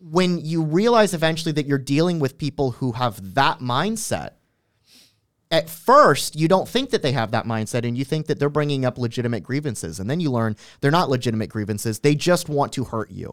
when 0.00 0.38
you 0.38 0.62
realize 0.62 1.14
eventually 1.14 1.52
that 1.52 1.66
you're 1.66 1.78
dealing 1.78 2.18
with 2.18 2.36
people 2.38 2.72
who 2.72 2.92
have 2.92 3.34
that 3.34 3.60
mindset, 3.60 4.32
at 5.50 5.70
first 5.70 6.34
you 6.36 6.48
don't 6.48 6.68
think 6.68 6.90
that 6.90 7.02
they 7.02 7.12
have 7.12 7.30
that 7.30 7.46
mindset 7.46 7.86
and 7.86 7.96
you 7.96 8.04
think 8.04 8.26
that 8.26 8.38
they're 8.38 8.48
bringing 8.48 8.84
up 8.84 8.98
legitimate 8.98 9.42
grievances 9.42 10.00
and 10.00 10.10
then 10.10 10.18
you 10.18 10.30
learn 10.30 10.56
they're 10.80 10.90
not 10.90 11.08
legitimate 11.08 11.48
grievances 11.48 12.00
they 12.00 12.14
just 12.14 12.48
want 12.48 12.72
to 12.72 12.84
hurt 12.84 13.10
you 13.10 13.32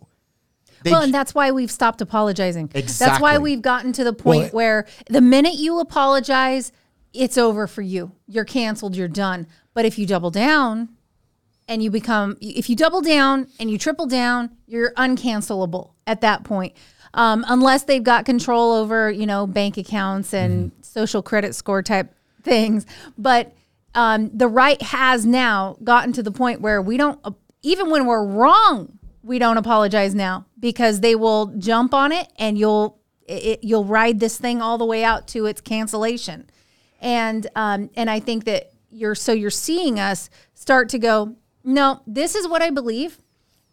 They 0.83 0.91
well, 0.91 1.03
and 1.03 1.13
that's 1.13 1.35
why 1.35 1.51
we've 1.51 1.71
stopped 1.71 2.01
apologizing. 2.01 2.67
That's 2.67 3.21
why 3.21 3.37
we've 3.37 3.61
gotten 3.61 3.93
to 3.93 4.03
the 4.03 4.13
point 4.13 4.45
Well, 4.45 4.49
where 4.51 4.87
the 5.09 5.21
minute 5.21 5.55
you 5.55 5.79
apologize, 5.79 6.71
it's 7.13 7.37
over 7.37 7.67
for 7.67 7.81
you. 7.81 8.13
You're 8.27 8.45
canceled, 8.45 8.95
you're 8.95 9.07
done. 9.07 9.47
But 9.73 9.85
if 9.85 9.99
you 9.99 10.05
double 10.05 10.31
down 10.31 10.89
and 11.67 11.83
you 11.83 11.91
become, 11.91 12.37
if 12.41 12.69
you 12.69 12.75
double 12.75 13.01
down 13.01 13.47
and 13.59 13.69
you 13.69 13.77
triple 13.77 14.05
down, 14.05 14.57
you're 14.67 14.91
uncancelable 14.93 15.91
at 16.07 16.21
that 16.21 16.43
point. 16.43 16.73
Um, 17.13 17.43
unless 17.47 17.83
they've 17.83 18.03
got 18.03 18.25
control 18.25 18.73
over, 18.73 19.11
you 19.11 19.25
know, 19.25 19.45
bank 19.45 19.77
accounts 19.77 20.33
and 20.33 20.71
social 20.81 21.21
credit 21.21 21.55
score 21.55 21.83
type 21.83 22.13
things. 22.43 22.85
But 23.17 23.53
um, 23.93 24.31
the 24.33 24.47
right 24.47 24.81
has 24.81 25.25
now 25.25 25.77
gotten 25.83 26.13
to 26.13 26.23
the 26.23 26.31
point 26.31 26.61
where 26.61 26.81
we 26.81 26.97
don't, 26.97 27.19
even 27.61 27.89
when 27.89 28.05
we're 28.05 28.23
wrong, 28.23 28.97
we 29.23 29.39
don't 29.39 29.57
apologize 29.57 30.15
now 30.15 30.45
because 30.59 31.01
they 31.01 31.15
will 31.15 31.47
jump 31.57 31.93
on 31.93 32.11
it 32.11 32.31
and 32.37 32.57
you'll 32.57 32.99
it, 33.27 33.63
you'll 33.63 33.85
ride 33.85 34.19
this 34.19 34.37
thing 34.37 34.61
all 34.61 34.77
the 34.77 34.85
way 34.85 35.03
out 35.03 35.27
to 35.29 35.45
its 35.45 35.61
cancellation. 35.61 36.49
And 36.99 37.47
um, 37.55 37.89
and 37.95 38.09
I 38.09 38.19
think 38.19 38.45
that 38.45 38.71
you're 38.89 39.15
so 39.15 39.31
you're 39.31 39.49
seeing 39.49 39.99
us 39.99 40.29
start 40.53 40.89
to 40.89 40.99
go 40.99 41.35
no 41.63 42.01
this 42.05 42.35
is 42.35 42.47
what 42.47 42.61
I 42.61 42.69
believe. 42.69 43.19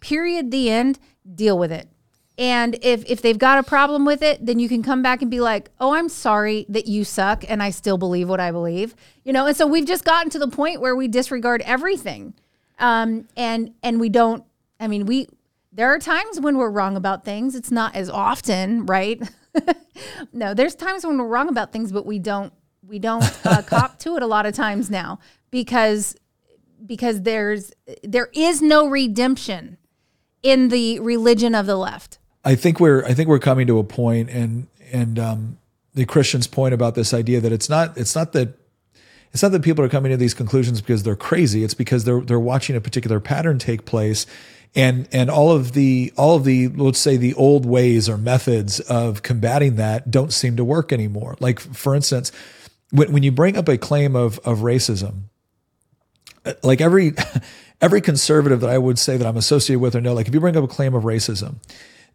Period. 0.01 0.51
The 0.51 0.70
end. 0.70 0.99
Deal 1.35 1.59
with 1.59 1.73
it. 1.73 1.89
And 2.37 2.79
if 2.83 3.05
if 3.11 3.20
they've 3.20 3.39
got 3.39 3.59
a 3.59 3.62
problem 3.62 4.05
with 4.05 4.23
it 4.23 4.45
then 4.45 4.59
you 4.59 4.69
can 4.69 4.83
come 4.83 5.03
back 5.03 5.23
and 5.23 5.31
be 5.31 5.41
like 5.41 5.70
oh 5.81 5.93
I'm 5.95 6.09
sorry 6.09 6.66
that 6.69 6.87
you 6.87 7.05
suck 7.05 7.45
and 7.49 7.62
I 7.62 7.70
still 7.70 7.99
believe 7.99 8.29
what 8.29 8.41
I 8.41 8.53
believe. 8.53 8.95
You 9.25 9.33
know 9.33 9.47
and 9.47 9.57
so 9.57 9.66
we've 9.66 9.87
just 9.87 10.05
gotten 10.05 10.31
to 10.31 10.39
the 10.39 10.49
point 10.49 10.81
where 10.81 10.95
we 10.95 11.09
disregard 11.09 11.62
everything. 11.62 12.35
Um, 12.79 13.27
and 13.37 13.75
and 13.83 13.99
we 13.99 14.09
don't 14.09 14.45
i 14.79 14.87
mean 14.87 15.05
we 15.05 15.27
there 15.73 15.93
are 15.93 15.99
times 15.99 16.40
when 16.40 16.57
we're 16.57 16.70
wrong 16.70 16.97
about 16.97 17.24
things. 17.24 17.55
It's 17.55 17.70
not 17.70 17.95
as 17.95 18.09
often 18.09 18.86
right? 18.86 19.23
No 20.32 20.55
there's 20.55 20.77
times 20.77 21.05
when 21.05 21.19
we're 21.19 21.27
wrong 21.27 21.49
about 21.49 21.73
things 21.73 21.90
but 21.90 22.07
we 22.07 22.20
don't 22.20 22.53
we 22.86 23.01
don't 23.01 23.24
uh, 23.45 23.62
cop 23.66 23.99
to 24.01 24.16
it 24.16 24.23
a 24.23 24.27
lot 24.27 24.47
of 24.47 24.55
times 24.55 24.90
now 24.90 25.19
because 25.51 26.15
because 26.85 27.23
there's 27.23 27.73
there 28.05 28.28
is 28.32 28.62
no 28.62 28.89
redemption 28.89 29.77
in 30.43 30.69
the 30.69 31.01
religion 31.01 31.55
of 31.55 31.66
the 31.66 31.77
left. 31.77 32.19
I 32.45 32.55
think 32.55 32.81
we're 32.81 33.05
I 33.05 33.15
think 33.15 33.28
we're 33.28 33.39
coming 33.39 33.66
to 33.66 33.78
a 33.78 33.85
point 33.85 34.31
and 34.31 34.69
and 34.93 35.19
um, 35.19 35.59
the 35.95 36.07
Christian's 36.07 36.47
point 36.47 36.74
about 36.74 36.95
this 36.95 37.12
idea 37.12 37.40
that 37.40 37.53
it's 37.53 37.69
not 37.69 37.97
it's 37.97 38.15
not 38.15 38.32
that 38.32 38.59
it's 39.32 39.43
not 39.43 39.53
that 39.53 39.62
people 39.62 39.85
are 39.85 39.89
coming 39.89 40.11
to 40.11 40.16
these 40.16 40.35
conclusions 40.35 40.81
because 40.81 41.03
they're 41.03 41.16
crazy. 41.16 41.65
It's 41.65 41.74
because 41.74 42.05
they're 42.05 42.20
they're 42.20 42.40
watching 42.40 42.77
a 42.77 42.81
particular 42.81 43.20
pattern 43.20 43.59
take 43.59 43.85
place, 43.85 44.27
and 44.74 45.09
and 45.12 45.31
all 45.31 45.51
of 45.51 45.73
the 45.73 46.12
all 46.16 46.36
of 46.36 46.45
the 46.45 46.69
let's 46.69 46.99
say 46.99 47.16
the 47.16 47.35
old 47.35 47.66
ways 47.66 48.09
or 48.09 48.16
methods 48.16 48.81
of 48.81 49.23
combating 49.23 49.77
that 49.77 50.11
don't 50.11 50.32
seem 50.32 50.57
to 50.57 50.65
work 50.65 50.93
anymore. 50.93 51.36
Like 51.40 51.61
for 51.61 51.95
instance, 51.95 52.32
when 52.90 53.12
when 53.12 53.23
you 53.23 53.32
bring 53.32 53.57
up 53.57 53.69
a 53.69 53.78
claim 53.78 54.15
of 54.15 54.39
of 54.40 54.59
racism, 54.59 55.24
uh, 56.45 56.55
like 56.62 56.81
every 56.81 57.12
every 57.81 58.01
conservative 58.01 58.61
that 58.61 58.70
I 58.70 58.78
would 58.78 58.99
say 58.99 59.16
that 59.16 59.27
I'm 59.27 59.36
associated 59.36 59.81
with 59.81 59.95
or 59.95 60.01
know, 60.01 60.15
like 60.15 60.28
if 60.28 60.35
you 60.35 60.40
bring 60.40 60.57
up 60.57 60.65
a 60.65 60.69
claim 60.69 60.95
of 60.95 61.05
racism, 61.05 61.57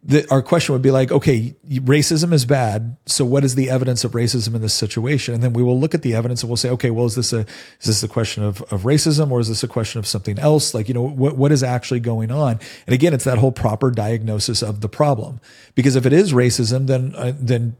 the, 0.06 0.30
our 0.30 0.42
question 0.42 0.74
would 0.74 0.82
be 0.82 0.90
like, 0.90 1.10
okay, 1.10 1.56
racism 1.66 2.34
is 2.34 2.44
bad. 2.44 2.98
So 3.06 3.24
what 3.24 3.42
is 3.42 3.54
the 3.54 3.70
evidence 3.70 4.04
of 4.04 4.12
racism 4.12 4.54
in 4.54 4.60
this 4.60 4.74
situation? 4.74 5.32
And 5.32 5.42
then 5.42 5.54
we 5.54 5.62
will 5.62 5.80
look 5.80 5.94
at 5.94 6.02
the 6.02 6.14
evidence 6.14 6.42
and 6.42 6.50
we'll 6.50 6.58
say, 6.58 6.68
okay, 6.70 6.90
well, 6.90 7.06
is 7.06 7.14
this 7.14 7.32
a 7.32 7.46
is 7.80 7.86
this 7.86 8.02
a 8.02 8.08
question 8.08 8.44
of, 8.44 8.60
of 8.70 8.82
racism 8.82 9.30
or 9.30 9.40
is 9.40 9.48
this 9.48 9.62
a 9.62 9.68
question 9.68 9.98
of 9.98 10.06
something 10.06 10.38
else? 10.38 10.74
Like, 10.74 10.88
you 10.88 10.94
know, 10.94 11.08
what 11.08 11.38
what 11.38 11.52
is 11.52 11.62
actually 11.62 12.00
going 12.00 12.30
on? 12.30 12.60
And 12.86 12.92
again, 12.92 13.14
it's 13.14 13.24
that 13.24 13.38
whole 13.38 13.52
proper 13.52 13.90
diagnosis 13.90 14.62
of 14.62 14.82
the 14.82 14.90
problem. 14.90 15.40
Because 15.74 15.96
if 15.96 16.04
it 16.04 16.12
is 16.12 16.34
racism, 16.34 16.86
then 16.86 17.14
uh, 17.16 17.32
then 17.34 17.76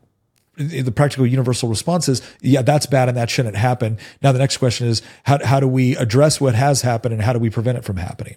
the 0.56 0.92
practical 0.92 1.26
universal 1.26 1.68
response 1.68 2.08
is, 2.08 2.22
yeah, 2.40 2.62
that's 2.62 2.86
bad 2.86 3.08
and 3.08 3.18
that 3.18 3.28
shouldn't 3.28 3.56
happen. 3.56 3.98
Now, 4.22 4.32
the 4.32 4.38
next 4.38 4.58
question 4.58 4.86
is, 4.86 5.02
how, 5.24 5.44
how 5.44 5.58
do 5.58 5.66
we 5.66 5.96
address 5.96 6.40
what 6.40 6.54
has 6.54 6.82
happened 6.82 7.12
and 7.12 7.22
how 7.22 7.32
do 7.32 7.40
we 7.40 7.50
prevent 7.50 7.76
it 7.76 7.84
from 7.84 7.96
happening? 7.96 8.36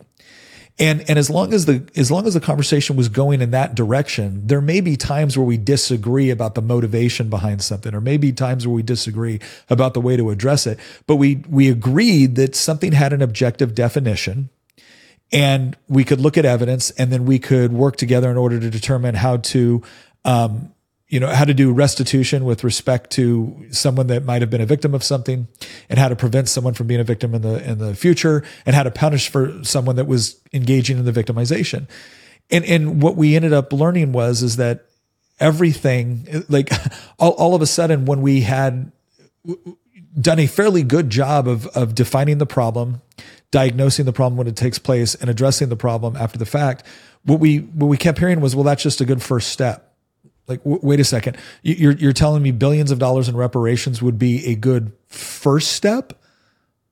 And, 0.79 1.09
and 1.09 1.17
as 1.17 1.29
long 1.29 1.53
as 1.53 1.65
the, 1.65 1.89
as 1.95 2.11
long 2.11 2.27
as 2.27 2.35
the 2.35 2.39
conversation 2.39 2.95
was 2.95 3.09
going 3.09 3.41
in 3.41 3.49
that 3.51 3.73
direction, 3.73 4.45
there 4.45 4.61
may 4.61 4.79
be 4.79 4.95
times 4.95 5.35
where 5.35 5.45
we 5.45 5.57
disagree 5.57 6.29
about 6.29 6.53
the 6.53 6.61
motivation 6.61 7.29
behind 7.29 7.63
something, 7.63 7.95
or 7.95 8.01
maybe 8.01 8.31
times 8.31 8.67
where 8.67 8.75
we 8.75 8.83
disagree 8.83 9.39
about 9.69 9.95
the 9.95 10.01
way 10.01 10.15
to 10.15 10.29
address 10.29 10.67
it. 10.67 10.77
But 11.07 11.15
we, 11.15 11.43
we 11.49 11.69
agreed 11.69 12.35
that 12.35 12.55
something 12.55 12.91
had 12.91 13.11
an 13.11 13.23
objective 13.23 13.73
definition 13.73 14.49
and 15.31 15.75
we 15.89 16.03
could 16.03 16.21
look 16.21 16.37
at 16.37 16.45
evidence 16.45 16.91
and 16.91 17.11
then 17.11 17.25
we 17.25 17.39
could 17.39 17.73
work 17.73 17.97
together 17.97 18.29
in 18.29 18.37
order 18.37 18.59
to 18.59 18.69
determine 18.69 19.15
how 19.15 19.37
to, 19.37 19.81
um, 20.25 20.71
you 21.09 21.21
know 21.21 21.27
how 21.27 21.45
to 21.45 21.53
do 21.53 21.71
restitution 21.71 22.43
with 22.43 22.63
respect 22.63 23.11
to 23.11 23.65
someone 23.71 24.07
that 24.07 24.25
might 24.25 24.41
have 24.41 24.49
been 24.49 24.61
a 24.61 24.65
victim 24.65 24.93
of 24.93 25.03
something 25.03 25.47
and 25.89 25.97
how 25.97 26.09
to 26.09 26.15
prevent 26.15 26.49
someone 26.49 26.73
from 26.73 26.87
being 26.87 26.99
a 26.99 27.05
victim 27.05 27.33
in 27.33 27.41
the 27.41 27.69
in 27.69 27.77
the 27.77 27.95
future 27.95 28.43
and 28.65 28.75
how 28.75 28.83
to 28.83 28.91
punish 28.91 29.29
for 29.29 29.63
someone 29.63 29.95
that 29.95 30.05
was 30.05 30.39
engaging 30.51 30.97
in 30.97 31.05
the 31.05 31.11
victimization. 31.11 31.87
And 32.51 32.65
and 32.65 33.01
what 33.01 33.15
we 33.15 33.35
ended 33.35 33.53
up 33.53 33.71
learning 33.71 34.11
was 34.11 34.43
is 34.43 34.57
that 34.57 34.85
everything 35.39 36.43
like 36.49 36.71
all, 37.19 37.31
all 37.31 37.55
of 37.55 37.61
a 37.61 37.67
sudden 37.67 38.05
when 38.05 38.21
we 38.21 38.41
had 38.41 38.91
done 40.19 40.39
a 40.39 40.47
fairly 40.47 40.83
good 40.83 41.09
job 41.09 41.47
of 41.47 41.67
of 41.67 41.95
defining 41.95 42.37
the 42.37 42.45
problem 42.45 43.01
diagnosing 43.49 44.03
the 44.03 44.11
problem 44.11 44.35
when 44.35 44.47
it 44.47 44.57
takes 44.57 44.77
place 44.77 45.15
and 45.15 45.29
addressing 45.29 45.69
the 45.69 45.75
problem 45.77 46.17
after 46.17 46.37
the 46.37 46.45
fact 46.45 46.83
what 47.23 47.39
we 47.39 47.59
what 47.59 47.87
we 47.87 47.95
kept 47.95 48.17
hearing 48.17 48.41
was 48.41 48.55
well 48.55 48.63
that's 48.63 48.83
just 48.83 48.99
a 48.99 49.05
good 49.05 49.21
first 49.21 49.49
step 49.49 49.86
like, 50.47 50.63
w- 50.63 50.79
wait 50.81 50.99
a 50.99 51.03
second. 51.03 51.37
You're, 51.61 51.93
you're 51.93 52.13
telling 52.13 52.41
me 52.41 52.51
billions 52.51 52.91
of 52.91 52.99
dollars 52.99 53.29
in 53.29 53.35
reparations 53.35 54.01
would 54.01 54.17
be 54.17 54.45
a 54.47 54.55
good 54.55 54.93
first 55.07 55.73
step? 55.73 56.13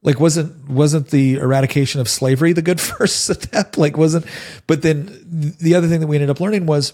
Like, 0.04 0.20
wasn't, 0.20 0.70
wasn't 0.70 1.10
the 1.10 1.36
eradication 1.36 2.02
of 2.02 2.10
slavery 2.10 2.54
the 2.54 2.62
good 2.62 2.82
first 2.82 3.28
step? 3.28 3.78
Like, 3.78 3.98
wasn't, 3.98 4.26
but 4.68 4.82
then 4.82 5.56
the 5.60 5.76
other 5.76 5.88
thing 5.88 6.02
that 6.02 6.08
we 6.08 6.16
ended 6.16 6.30
up 6.30 6.40
learning 6.40 6.66
was 6.66 6.94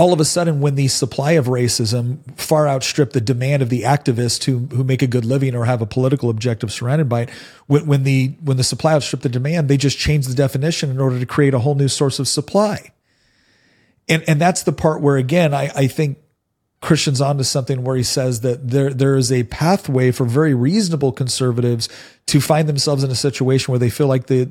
all 0.00 0.14
of 0.14 0.20
a 0.20 0.24
sudden 0.24 0.62
when 0.62 0.76
the 0.76 0.88
supply 0.88 1.32
of 1.32 1.44
racism 1.44 2.18
far 2.40 2.66
outstripped 2.66 3.12
the 3.12 3.20
demand 3.20 3.60
of 3.60 3.68
the 3.68 3.82
activists 3.82 4.44
who 4.44 4.60
who 4.74 4.82
make 4.82 5.02
a 5.02 5.06
good 5.06 5.26
living 5.26 5.54
or 5.54 5.66
have 5.66 5.82
a 5.82 5.86
political 5.86 6.30
objective 6.30 6.72
surrounded 6.72 7.06
by 7.06 7.22
it 7.22 7.30
when, 7.66 7.84
when 7.84 8.02
the 8.04 8.28
when 8.42 8.56
the 8.56 8.64
supply 8.64 8.94
outstripped 8.94 9.22
the 9.22 9.28
demand 9.28 9.68
they 9.68 9.76
just 9.76 9.98
changed 9.98 10.30
the 10.30 10.34
definition 10.34 10.88
in 10.88 10.98
order 10.98 11.18
to 11.18 11.26
create 11.26 11.52
a 11.52 11.58
whole 11.58 11.74
new 11.74 11.86
source 11.86 12.18
of 12.18 12.26
supply 12.26 12.90
and 14.08 14.22
and 14.28 14.40
that's 14.40 14.62
the 14.62 14.72
part 14.72 15.00
where 15.00 15.16
again 15.16 15.54
I, 15.54 15.70
I 15.74 15.86
think 15.86 16.18
Christian's 16.80 17.20
onto 17.20 17.44
something 17.44 17.84
where 17.84 17.96
he 17.96 18.02
says 18.02 18.40
that 18.40 18.68
there 18.70 18.92
there 18.92 19.16
is 19.16 19.30
a 19.30 19.44
pathway 19.44 20.10
for 20.10 20.24
very 20.24 20.54
reasonable 20.54 21.12
conservatives 21.12 21.88
to 22.26 22.40
find 22.40 22.68
themselves 22.68 23.04
in 23.04 23.10
a 23.10 23.14
situation 23.14 23.72
where 23.72 23.78
they 23.78 23.90
feel 23.90 24.06
like 24.06 24.26
the 24.26 24.50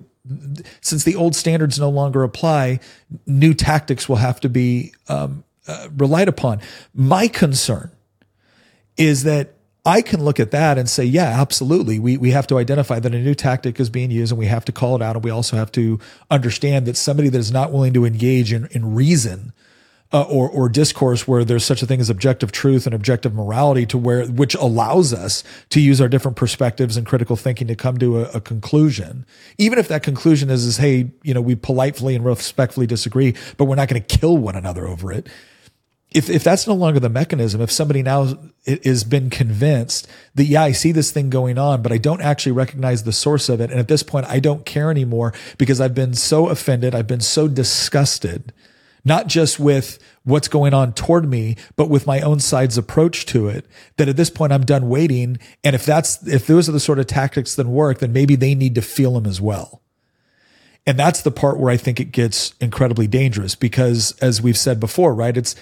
since 0.81 1.03
the 1.03 1.15
old 1.15 1.35
standards 1.35 1.79
no 1.79 1.89
longer 1.89 2.23
apply, 2.23 2.79
new 3.25 3.53
tactics 3.53 4.07
will 4.07 4.17
have 4.17 4.39
to 4.41 4.49
be 4.49 4.93
um, 5.07 5.43
uh, 5.67 5.87
relied 5.97 6.27
upon. 6.27 6.61
My 6.93 7.27
concern 7.27 7.91
is 8.97 9.23
that 9.23 9.55
I 9.85 10.01
can 10.01 10.23
look 10.23 10.39
at 10.39 10.51
that 10.51 10.77
and 10.77 10.89
say, 10.89 11.05
yeah, 11.05 11.41
absolutely. 11.41 11.99
We, 11.99 12.17
we 12.17 12.31
have 12.31 12.47
to 12.47 12.57
identify 12.57 12.99
that 12.99 13.15
a 13.15 13.19
new 13.19 13.33
tactic 13.33 13.79
is 13.79 13.89
being 13.89 14.11
used 14.11 14.31
and 14.31 14.39
we 14.39 14.47
have 14.47 14.65
to 14.65 14.71
call 14.71 14.95
it 14.95 15.01
out. 15.01 15.15
And 15.15 15.23
we 15.23 15.31
also 15.31 15.55
have 15.55 15.71
to 15.73 15.99
understand 16.29 16.85
that 16.85 16.97
somebody 16.97 17.29
that 17.29 17.37
is 17.37 17.51
not 17.51 17.71
willing 17.71 17.93
to 17.93 18.05
engage 18.05 18.51
in, 18.51 18.67
in 18.71 18.93
reason 18.93 19.53
uh, 20.11 20.23
or, 20.23 20.49
or 20.49 20.69
discourse 20.69 21.27
where 21.27 21.45
there's 21.45 21.63
such 21.63 21.81
a 21.81 21.85
thing 21.85 22.01
as 22.01 22.09
objective 22.09 22.51
truth 22.51 22.85
and 22.85 22.95
objective 22.95 23.33
morality 23.33 23.85
to 23.85 23.97
where, 23.97 24.25
which 24.25 24.55
allows 24.55 25.13
us 25.13 25.43
to 25.69 25.79
use 25.79 26.01
our 26.01 26.09
different 26.09 26.35
perspectives 26.35 26.97
and 26.97 27.05
critical 27.05 27.35
thinking 27.35 27.67
to 27.67 27.75
come 27.75 27.97
to 27.97 28.19
a, 28.19 28.23
a 28.31 28.41
conclusion. 28.41 29.25
Even 29.57 29.77
if 29.77 29.87
that 29.87 30.03
conclusion 30.03 30.49
is, 30.49 30.65
is, 30.65 30.77
hey, 30.77 31.11
you 31.23 31.33
know, 31.33 31.41
we 31.41 31.55
politely 31.55 32.15
and 32.15 32.25
respectfully 32.25 32.87
disagree, 32.87 33.35
but 33.57 33.65
we're 33.65 33.75
not 33.75 33.87
going 33.87 34.01
to 34.01 34.17
kill 34.17 34.37
one 34.37 34.55
another 34.55 34.87
over 34.87 35.11
it 35.11 35.29
if 36.11 36.29
if 36.29 36.43
that's 36.43 36.65
no 36.65 36.73
longer 36.73 36.99
the 36.99 37.09
mechanism, 37.09 37.61
if 37.61 37.71
somebody 37.71 38.01
now 38.01 38.35
has 38.65 39.03
been 39.03 39.29
convinced 39.29 40.07
that 40.35 40.45
yeah, 40.45 40.63
I 40.63 40.71
see 40.71 40.91
this 40.91 41.11
thing 41.11 41.29
going 41.29 41.57
on, 41.57 41.81
but 41.81 41.91
I 41.91 41.97
don't 41.97 42.21
actually 42.21 42.53
recognize 42.53 43.03
the 43.03 43.11
source 43.11 43.47
of 43.47 43.61
it, 43.61 43.69
and 43.69 43.79
at 43.79 43.87
this 43.87 44.01
point, 44.01 44.25
I 44.27 44.39
don't 44.39 44.65
care 44.65 44.89
anymore 44.89 45.33
because 45.57 45.79
I've 45.79 45.93
been 45.93 46.15
so 46.15 46.49
offended, 46.49 46.95
I've 46.95 47.07
been 47.07 47.19
so 47.19 47.47
disgusted, 47.47 48.51
not 49.05 49.27
just 49.27 49.59
with 49.59 49.99
what's 50.23 50.47
going 50.47 50.73
on 50.73 50.93
toward 50.93 51.29
me, 51.29 51.55
but 51.75 51.89
with 51.89 52.07
my 52.07 52.21
own 52.21 52.39
side's 52.39 52.77
approach 52.77 53.27
to 53.27 53.47
it. 53.47 53.67
That 53.97 54.09
at 54.09 54.17
this 54.17 54.31
point, 54.31 54.51
I'm 54.51 54.65
done 54.65 54.89
waiting, 54.89 55.37
and 55.63 55.75
if 55.75 55.85
that's 55.85 56.25
if 56.27 56.47
those 56.47 56.67
are 56.67 56.73
the 56.73 56.79
sort 56.79 56.97
of 56.97 57.05
tactics 57.05 57.53
that 57.53 57.67
work, 57.67 57.99
then 57.99 58.13
maybe 58.13 58.35
they 58.35 58.55
need 58.55 58.73
to 58.75 58.81
feel 58.81 59.13
them 59.13 59.27
as 59.27 59.39
well. 59.39 59.83
And 60.87 60.97
that's 60.97 61.21
the 61.21 61.29
part 61.29 61.59
where 61.59 61.71
I 61.71 61.77
think 61.77 61.99
it 61.99 62.11
gets 62.11 62.55
incredibly 62.59 63.05
dangerous 63.05 63.53
because, 63.53 64.17
as 64.23 64.41
we've 64.41 64.57
said 64.57 64.79
before, 64.79 65.13
right? 65.13 65.37
It's 65.37 65.53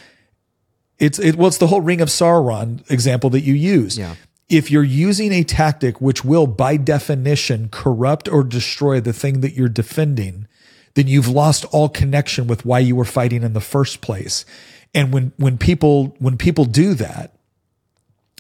it's 0.99 1.19
it 1.19 1.36
well, 1.36 1.48
it's 1.48 1.57
the 1.57 1.68
whole 1.68 1.82
Ring 1.82 2.02
of 2.02 2.10
Sauron 2.10 2.90
example 2.90 3.30
that 3.32 3.41
you 3.41 3.53
use. 3.53 3.98
Yeah. 3.98 4.15
If 4.49 4.72
you're 4.72 4.84
using 4.84 5.34
a 5.34 5.44
tactic 5.44 5.99
which 5.99 6.24
will, 6.24 6.48
by 6.48 6.78
definition, 6.78 7.68
corrupt 7.69 8.30
or 8.30 8.44
destroy 8.44 9.02
the 9.02 9.11
thing 9.11 9.41
that 9.41 9.53
you're 9.53 9.68
defending, 9.68 10.48
then 10.94 11.07
you've 11.07 11.28
lost 11.28 11.65
all 11.65 11.90
connection 11.90 12.48
with 12.48 12.65
why 12.65 12.80
you 12.80 12.95
were 12.95 13.06
fighting 13.06 13.44
in 13.44 13.53
the 13.53 13.61
first 13.61 14.02
place. 14.02 14.45
And 14.94 15.14
when 15.14 15.34
when 15.38 15.57
people 15.57 16.15
when 16.19 16.38
people 16.38 16.65
do 16.65 16.94
that, 16.95 17.34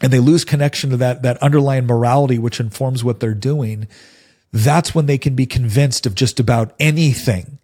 and 0.01 0.11
they 0.11 0.19
lose 0.19 0.45
connection 0.45 0.89
to 0.91 0.97
that 0.97 1.21
that 1.23 1.37
underlying 1.37 1.85
morality 1.85 2.39
which 2.39 2.59
informs 2.59 3.03
what 3.03 3.19
they're 3.19 3.33
doing, 3.33 3.87
that's 4.51 4.95
when 4.95 5.05
they 5.05 5.17
can 5.17 5.35
be 5.35 5.45
convinced 5.45 6.05
of 6.05 6.15
just 6.15 6.39
about 6.39 6.73
anything 6.79 7.59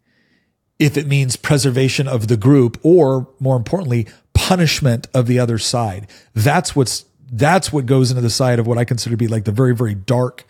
if 0.83 0.97
it 0.97 1.07
means 1.07 1.37
preservation 1.37 2.09
of 2.09 2.27
the 2.27 2.35
group 2.35 2.77
or 2.83 3.29
more 3.39 3.55
importantly 3.55 4.05
punishment 4.33 5.07
of 5.13 5.27
the 5.27 5.39
other 5.39 5.57
side. 5.57 6.07
That's 6.33 6.75
what's 6.75 7.05
that's 7.31 7.71
what 7.71 7.85
goes 7.85 8.11
into 8.11 8.21
the 8.21 8.29
side 8.29 8.59
of 8.59 8.67
what 8.67 8.77
I 8.77 8.83
consider 8.83 9.13
to 9.13 9.17
be 9.17 9.29
like 9.29 9.45
the 9.45 9.53
very 9.53 9.73
very 9.73 9.95
dark, 9.95 10.45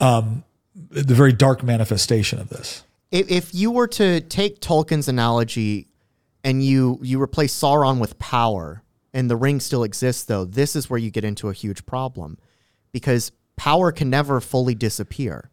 um, 0.00 0.42
the 0.74 1.14
very 1.14 1.34
dark 1.34 1.62
manifestation 1.62 2.40
of 2.40 2.48
this. 2.48 2.82
If, 3.10 3.54
you 3.54 3.70
were 3.70 3.86
to 3.88 4.22
take 4.22 4.60
Tolkien's 4.60 5.06
analogy, 5.06 5.86
and 6.42 6.64
you 6.64 6.98
you 7.02 7.20
replace 7.22 7.54
Sauron 7.54 8.00
with 8.00 8.18
power, 8.18 8.82
and 9.12 9.30
the 9.30 9.36
ring 9.36 9.60
still 9.60 9.84
exists, 9.84 10.24
though, 10.24 10.44
this 10.44 10.74
is 10.74 10.90
where 10.90 10.98
you 10.98 11.10
get 11.10 11.24
into 11.24 11.48
a 11.48 11.52
huge 11.52 11.86
problem, 11.86 12.38
because 12.90 13.30
power 13.56 13.92
can 13.92 14.10
never 14.10 14.40
fully 14.40 14.74
disappear 14.74 15.50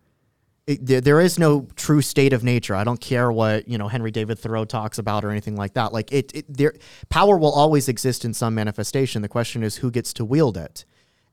there 0.80 1.20
is 1.20 1.40
no 1.40 1.68
true 1.76 2.02
state 2.02 2.34
of 2.34 2.44
nature. 2.44 2.76
I 2.76 2.84
don't 2.84 3.02
care 3.02 3.32
what 3.32 3.68
you 3.68 3.78
know 3.78 3.88
Henry 3.88 4.12
David 4.12 4.40
Thoreau 4.40 4.66
talks 4.66 4.98
about 4.98 5.26
or 5.26 5.32
anything 5.32 5.56
like 5.56 5.74
that. 5.74 5.94
Like 5.94 6.12
it, 6.12 6.32
it, 6.36 6.46
there, 6.48 6.74
power 7.10 7.38
will 7.38 7.52
always 7.52 7.88
exist 7.88 8.26
in 8.26 8.34
some 8.34 8.56
manifestation. 8.56 9.22
The 9.22 9.30
question 9.30 9.64
is 9.64 9.78
who 9.78 9.92
gets 9.92 10.14
to 10.14 10.26
wield 10.26 10.58
it, 10.58 10.86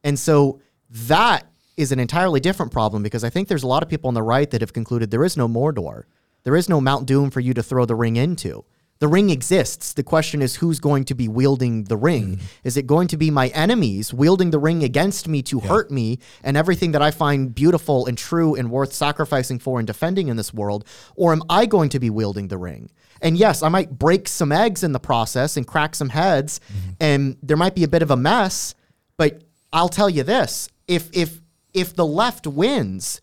and 0.05 0.19
so 0.19 0.60
that 0.90 1.47
is 1.77 1.93
an 1.93 2.01
entirely 2.01 2.40
different 2.40 2.73
problem 2.73 3.02
because 3.02 3.23
I 3.23 3.31
think 3.31 3.48
there's 3.48 3.62
a 3.62 3.69
lot 3.69 3.82
of 3.82 3.89
people 3.89 4.09
on 4.09 4.15
the 4.15 4.23
right 4.23 4.51
that 4.51 4.60
have 4.60 4.73
concluded 4.73 5.10
there 5.10 5.24
is 5.24 5.36
no 5.36 5.47
Mordor, 5.47 6.05
there 6.44 6.56
is 6.56 6.69
no 6.69 6.81
Mount 6.81 7.06
Doom 7.06 7.31
for 7.31 7.40
you 7.40 7.55
to 7.55 7.62
throw 7.62 7.85
the 7.85 7.94
ring 7.94 8.16
into. 8.16 8.65
The 9.00 9.08
ring 9.08 9.30
exists. 9.30 9.92
The 9.92 10.02
question 10.02 10.42
is 10.42 10.56
who's 10.56 10.80
going 10.80 11.04
to 11.04 11.14
be 11.14 11.28
wielding 11.28 11.84
the 11.84 11.96
ring? 11.96 12.36
Mm. 12.36 12.42
Is 12.64 12.76
it 12.76 12.86
going 12.86 13.06
to 13.08 13.16
be 13.16 13.30
my 13.30 13.48
enemies 13.48 14.12
wielding 14.12 14.50
the 14.50 14.58
ring 14.58 14.82
against 14.82 15.28
me 15.28 15.40
to 15.42 15.60
yeah. 15.62 15.68
hurt 15.68 15.90
me 15.90 16.18
and 16.42 16.56
everything 16.56 16.92
that 16.92 17.02
I 17.02 17.12
find 17.12 17.54
beautiful 17.54 18.06
and 18.06 18.18
true 18.18 18.56
and 18.56 18.70
worth 18.70 18.92
sacrificing 18.92 19.60
for 19.60 19.78
and 19.78 19.86
defending 19.86 20.28
in 20.28 20.36
this 20.36 20.52
world? 20.52 20.84
Or 21.14 21.32
am 21.32 21.42
I 21.48 21.66
going 21.66 21.90
to 21.90 22.00
be 22.00 22.10
wielding 22.10 22.48
the 22.48 22.58
ring? 22.58 22.90
And 23.22 23.36
yes, 23.36 23.62
I 23.62 23.68
might 23.68 23.98
break 23.98 24.26
some 24.26 24.50
eggs 24.50 24.82
in 24.82 24.92
the 24.92 25.00
process 25.00 25.56
and 25.56 25.66
crack 25.66 25.94
some 25.94 26.08
heads, 26.08 26.60
mm-hmm. 26.60 26.90
and 27.00 27.36
there 27.42 27.56
might 27.56 27.74
be 27.74 27.84
a 27.84 27.88
bit 27.88 28.02
of 28.02 28.10
a 28.10 28.16
mess, 28.16 28.74
but 29.16 29.42
I'll 29.72 29.88
tell 29.88 30.08
you 30.08 30.22
this 30.22 30.68
if 30.86 31.08
if 31.12 31.40
if 31.74 31.94
the 31.94 32.06
left 32.06 32.46
wins, 32.46 33.20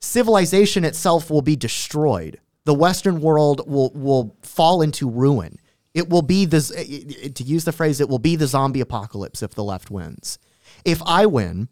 civilization 0.00 0.84
itself 0.84 1.30
will 1.30 1.42
be 1.42 1.56
destroyed 1.56 2.40
the 2.70 2.74
Western 2.74 3.20
world 3.20 3.68
will 3.68 3.90
will 3.96 4.36
fall 4.42 4.80
into 4.80 5.10
ruin. 5.10 5.58
It 5.92 6.08
will 6.08 6.22
be 6.22 6.44
this 6.44 6.70
eh, 6.70 6.84
eh, 7.24 7.28
to 7.34 7.42
use 7.42 7.64
the 7.64 7.72
phrase, 7.72 8.00
it 8.00 8.08
will 8.08 8.20
be 8.20 8.36
the 8.36 8.46
zombie 8.46 8.80
apocalypse 8.80 9.42
if 9.42 9.56
the 9.56 9.64
left 9.64 9.90
wins. 9.90 10.38
If 10.84 11.02
I 11.04 11.26
win, 11.26 11.68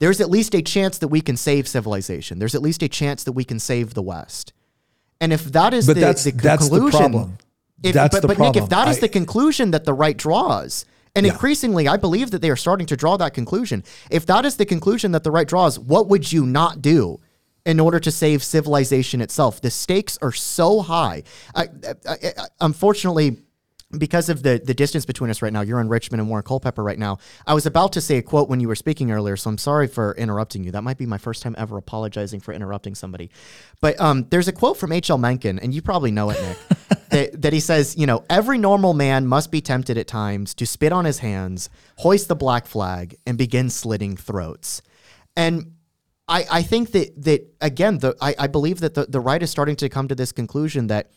there's 0.00 0.20
at 0.20 0.30
least 0.30 0.52
a 0.56 0.60
chance 0.60 0.98
that 0.98 1.06
we 1.06 1.20
can 1.20 1.36
save 1.36 1.68
civilization. 1.68 2.40
There's 2.40 2.56
at 2.56 2.60
least 2.60 2.82
a 2.82 2.88
chance 2.88 3.22
that 3.22 3.34
we 3.34 3.44
can 3.44 3.60
save 3.60 3.94
the 3.94 4.02
West. 4.02 4.52
And 5.20 5.32
if 5.32 5.44
that 5.44 5.72
is 5.74 5.86
but 5.86 5.94
the, 5.94 6.00
that's, 6.00 6.24
the 6.24 6.32
that's 6.32 6.68
conclusion, 6.68 6.90
the 6.90 6.98
problem. 6.98 7.38
If, 7.84 7.94
that's 7.94 8.16
but, 8.16 8.22
the 8.22 8.26
but 8.26 8.36
problem. 8.38 8.54
Nick, 8.56 8.64
if 8.64 8.70
that 8.70 8.88
is 8.88 8.96
I, 8.96 9.00
the 9.02 9.10
conclusion 9.10 9.70
that 9.70 9.84
the 9.84 9.94
right 9.94 10.18
draws, 10.18 10.86
and 11.14 11.24
yeah. 11.24 11.32
increasingly, 11.32 11.86
I 11.86 11.98
believe 11.98 12.32
that 12.32 12.42
they 12.42 12.50
are 12.50 12.56
starting 12.56 12.88
to 12.88 12.96
draw 12.96 13.16
that 13.18 13.32
conclusion. 13.32 13.84
If 14.10 14.26
that 14.26 14.44
is 14.44 14.56
the 14.56 14.66
conclusion 14.66 15.12
that 15.12 15.22
the 15.22 15.30
right 15.30 15.46
draws, 15.46 15.78
what 15.78 16.08
would 16.08 16.32
you 16.32 16.44
not 16.46 16.82
do? 16.82 17.20
In 17.64 17.78
order 17.78 18.00
to 18.00 18.10
save 18.10 18.42
civilization 18.42 19.20
itself. 19.20 19.60
The 19.60 19.70
stakes 19.70 20.18
are 20.20 20.32
so 20.32 20.80
high. 20.80 21.22
I, 21.54 21.68
I, 22.08 22.14
I, 22.24 22.32
unfortunately, 22.60 23.38
because 23.96 24.28
of 24.28 24.42
the, 24.42 24.60
the 24.62 24.74
distance 24.74 25.04
between 25.04 25.30
us 25.30 25.42
right 25.42 25.52
now, 25.52 25.60
you're 25.60 25.80
in 25.80 25.88
Richmond 25.88 26.20
and 26.20 26.28
Warren 26.28 26.44
Culpeper 26.44 26.82
right 26.82 26.98
now. 26.98 27.18
I 27.46 27.54
was 27.54 27.66
about 27.66 27.92
to 27.92 28.00
say 28.00 28.16
a 28.16 28.22
quote 28.22 28.48
when 28.48 28.60
you 28.60 28.68
were 28.68 28.74
speaking 28.74 29.10
earlier, 29.10 29.36
so 29.36 29.50
I'm 29.50 29.58
sorry 29.58 29.86
for 29.86 30.14
interrupting 30.16 30.64
you. 30.64 30.70
That 30.70 30.82
might 30.82 30.98
be 30.98 31.06
my 31.06 31.18
first 31.18 31.42
time 31.42 31.54
ever 31.58 31.76
apologizing 31.76 32.40
for 32.40 32.52
interrupting 32.52 32.94
somebody. 32.94 33.30
But 33.80 34.00
um, 34.00 34.26
there's 34.30 34.48
a 34.48 34.52
quote 34.52 34.78
from 34.78 34.92
H.L. 34.92 35.18
Mencken, 35.18 35.58
and 35.58 35.74
you 35.74 35.82
probably 35.82 36.10
know 36.10 36.30
it, 36.30 36.40
Nick, 36.40 36.58
that, 37.10 37.42
that 37.42 37.52
he 37.52 37.60
says, 37.60 37.96
you 37.96 38.06
know, 38.06 38.24
every 38.30 38.58
normal 38.58 38.94
man 38.94 39.26
must 39.26 39.50
be 39.50 39.60
tempted 39.60 39.98
at 39.98 40.06
times 40.06 40.54
to 40.54 40.66
spit 40.66 40.92
on 40.92 41.04
his 41.04 41.18
hands, 41.18 41.68
hoist 41.98 42.28
the 42.28 42.36
black 42.36 42.66
flag, 42.66 43.16
and 43.26 43.36
begin 43.36 43.68
slitting 43.68 44.16
throats. 44.16 44.80
And 45.36 45.71
I, 46.32 46.46
I 46.50 46.62
think 46.62 46.92
that 46.92 47.08
that 47.24 47.40
again 47.60 47.98
the 47.98 48.16
I, 48.20 48.34
I 48.38 48.46
believe 48.46 48.80
that 48.80 48.94
the, 48.94 49.04
the 49.06 49.20
right 49.20 49.42
is 49.42 49.50
starting 49.50 49.76
to 49.76 49.88
come 49.88 50.08
to 50.08 50.14
this 50.14 50.32
conclusion 50.32 50.86
that 50.86 51.10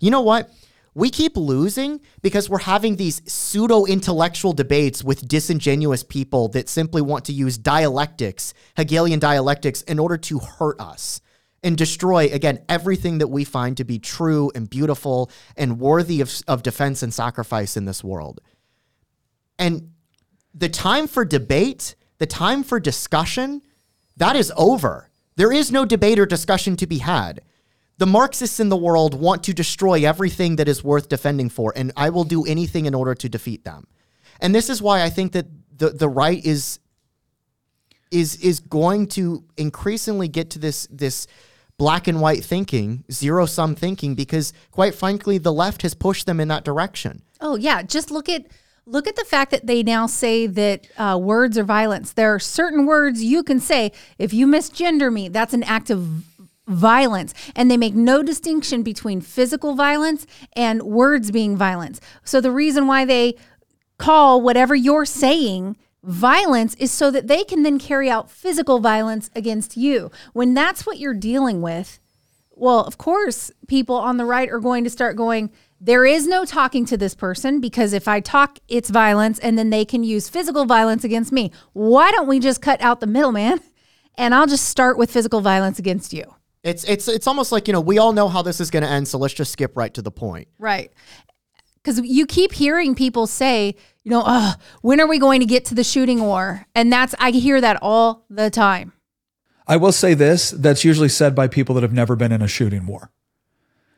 you 0.00 0.10
know 0.10 0.22
what 0.22 0.50
We 0.94 1.08
keep 1.08 1.36
losing 1.36 2.00
because 2.20 2.50
we're 2.50 2.58
having 2.58 2.96
these 2.96 3.22
pseudo 3.30 3.86
intellectual 3.86 4.52
debates 4.52 5.02
with 5.02 5.26
disingenuous 5.26 6.02
people 6.02 6.48
that 6.48 6.68
simply 6.68 7.00
want 7.00 7.24
to 7.26 7.32
use 7.32 7.56
dialectics, 7.56 8.52
Hegelian 8.76 9.18
dialectics, 9.18 9.82
in 9.82 9.98
order 9.98 10.18
to 10.18 10.38
hurt 10.38 10.78
us 10.80 11.22
and 11.62 11.78
destroy, 11.78 12.26
again, 12.26 12.62
everything 12.68 13.18
that 13.18 13.28
we 13.28 13.44
find 13.44 13.76
to 13.78 13.84
be 13.84 13.98
true 13.98 14.50
and 14.54 14.68
beautiful 14.68 15.30
and 15.56 15.80
worthy 15.80 16.20
of, 16.20 16.42
of 16.46 16.62
defense 16.62 17.02
and 17.02 17.14
sacrifice 17.14 17.76
in 17.76 17.86
this 17.86 18.04
world. 18.04 18.40
And 19.58 19.92
the 20.52 20.68
time 20.68 21.06
for 21.06 21.24
debate, 21.24 21.94
the 22.18 22.26
time 22.26 22.62
for 22.64 22.78
discussion, 22.78 23.62
that 24.16 24.36
is 24.36 24.52
over. 24.56 25.10
There 25.36 25.52
is 25.52 25.72
no 25.72 25.84
debate 25.84 26.18
or 26.18 26.26
discussion 26.26 26.76
to 26.76 26.86
be 26.86 26.98
had. 26.98 27.40
The 27.98 28.06
Marxists 28.06 28.60
in 28.60 28.68
the 28.68 28.76
world 28.76 29.14
want 29.14 29.44
to 29.44 29.52
destroy 29.52 30.04
everything 30.04 30.56
that 30.56 30.68
is 30.68 30.82
worth 30.82 31.08
defending 31.08 31.48
for, 31.48 31.72
and 31.76 31.92
I 31.96 32.10
will 32.10 32.24
do 32.24 32.44
anything 32.44 32.86
in 32.86 32.94
order 32.94 33.14
to 33.14 33.28
defeat 33.28 33.64
them. 33.64 33.86
And 34.40 34.54
this 34.54 34.68
is 34.68 34.82
why 34.82 35.02
I 35.02 35.10
think 35.10 35.32
that 35.32 35.46
the, 35.76 35.90
the 35.90 36.08
right 36.08 36.44
is 36.44 36.80
is 38.10 38.36
is 38.36 38.60
going 38.60 39.06
to 39.08 39.44
increasingly 39.56 40.28
get 40.28 40.50
to 40.50 40.58
this 40.58 40.86
this 40.90 41.26
black 41.78 42.06
and 42.06 42.20
white 42.20 42.44
thinking, 42.44 43.04
zero 43.10 43.46
sum 43.46 43.74
thinking, 43.74 44.14
because 44.14 44.52
quite 44.70 44.94
frankly, 44.94 45.38
the 45.38 45.52
left 45.52 45.82
has 45.82 45.94
pushed 45.94 46.26
them 46.26 46.40
in 46.40 46.48
that 46.48 46.64
direction. 46.64 47.22
Oh 47.40 47.56
yeah, 47.56 47.82
just 47.82 48.10
look 48.10 48.28
at 48.28 48.46
look 48.86 49.06
at 49.06 49.16
the 49.16 49.24
fact 49.24 49.50
that 49.50 49.66
they 49.66 49.82
now 49.82 50.06
say 50.06 50.46
that 50.46 50.86
uh, 50.98 51.18
words 51.20 51.56
are 51.56 51.64
violence. 51.64 52.12
There 52.12 52.34
are 52.34 52.40
certain 52.40 52.86
words 52.86 53.22
you 53.22 53.42
can 53.42 53.60
say 53.60 53.92
if 54.18 54.34
you 54.34 54.46
misgender 54.46 55.12
me, 55.12 55.28
that's 55.28 55.54
an 55.54 55.62
act 55.62 55.90
of 55.90 56.24
violence. 56.66 57.34
And 57.54 57.70
they 57.70 57.76
make 57.76 57.94
no 57.94 58.22
distinction 58.22 58.82
between 58.82 59.20
physical 59.20 59.74
violence 59.74 60.26
and 60.54 60.82
words 60.82 61.30
being 61.30 61.56
violence. 61.56 62.00
So 62.24 62.40
the 62.40 62.52
reason 62.52 62.86
why 62.86 63.04
they 63.04 63.34
call 63.98 64.40
whatever 64.40 64.74
you're 64.74 65.06
saying 65.06 65.76
violence 66.02 66.74
is 66.74 66.90
so 66.90 67.10
that 67.12 67.28
they 67.28 67.44
can 67.44 67.62
then 67.62 67.78
carry 67.78 68.10
out 68.10 68.30
physical 68.30 68.80
violence 68.80 69.30
against 69.36 69.76
you. 69.76 70.10
When 70.32 70.54
that's 70.54 70.84
what 70.86 70.98
you're 70.98 71.14
dealing 71.14 71.62
with 71.62 72.00
well 72.54 72.80
of 72.84 72.98
course 72.98 73.50
people 73.66 73.96
on 73.96 74.18
the 74.18 74.24
right 74.24 74.50
are 74.50 74.60
going 74.60 74.84
to 74.84 74.90
start 74.90 75.16
going 75.16 75.50
there 75.84 76.04
is 76.04 76.28
no 76.28 76.44
talking 76.44 76.86
to 76.86 76.96
this 76.96 77.12
person 77.12 77.60
because 77.60 77.92
if 77.92 78.06
I 78.06 78.20
talk, 78.20 78.60
it's 78.68 78.88
violence, 78.88 79.40
and 79.40 79.58
then 79.58 79.70
they 79.70 79.84
can 79.84 80.04
use 80.04 80.28
physical 80.28 80.64
violence 80.64 81.02
against 81.02 81.32
me. 81.32 81.50
Why 81.72 82.12
don't 82.12 82.28
we 82.28 82.38
just 82.38 82.62
cut 82.62 82.80
out 82.80 83.00
the 83.00 83.08
middleman 83.08 83.60
and 84.16 84.32
I'll 84.32 84.46
just 84.46 84.68
start 84.68 84.96
with 84.96 85.10
physical 85.10 85.40
violence 85.40 85.80
against 85.80 86.12
you? 86.12 86.22
It's 86.62 86.84
it's 86.84 87.08
it's 87.08 87.26
almost 87.26 87.50
like 87.50 87.66
you 87.66 87.72
know 87.72 87.80
we 87.80 87.98
all 87.98 88.12
know 88.12 88.28
how 88.28 88.42
this 88.42 88.60
is 88.60 88.70
going 88.70 88.84
to 88.84 88.88
end, 88.88 89.08
so 89.08 89.18
let's 89.18 89.34
just 89.34 89.50
skip 89.50 89.76
right 89.76 89.92
to 89.94 90.02
the 90.02 90.12
point. 90.12 90.46
Right. 90.60 90.92
Because 91.82 91.98
you 91.98 92.26
keep 92.26 92.52
hearing 92.52 92.94
people 92.94 93.26
say, 93.26 93.74
you 94.04 94.10
know, 94.12 94.22
oh, 94.24 94.54
when 94.82 95.00
are 95.00 95.08
we 95.08 95.18
going 95.18 95.40
to 95.40 95.46
get 95.46 95.64
to 95.64 95.74
the 95.74 95.82
shooting 95.82 96.20
war? 96.20 96.64
And 96.76 96.92
that's, 96.92 97.12
I 97.18 97.32
hear 97.32 97.60
that 97.60 97.76
all 97.82 98.24
the 98.30 98.50
time. 98.50 98.92
I 99.66 99.78
will 99.78 99.90
say 99.90 100.14
this 100.14 100.50
that's 100.50 100.84
usually 100.84 101.08
said 101.08 101.34
by 101.34 101.48
people 101.48 101.74
that 101.74 101.82
have 101.82 101.92
never 101.92 102.14
been 102.14 102.30
in 102.30 102.40
a 102.40 102.46
shooting 102.46 102.86
war. 102.86 103.10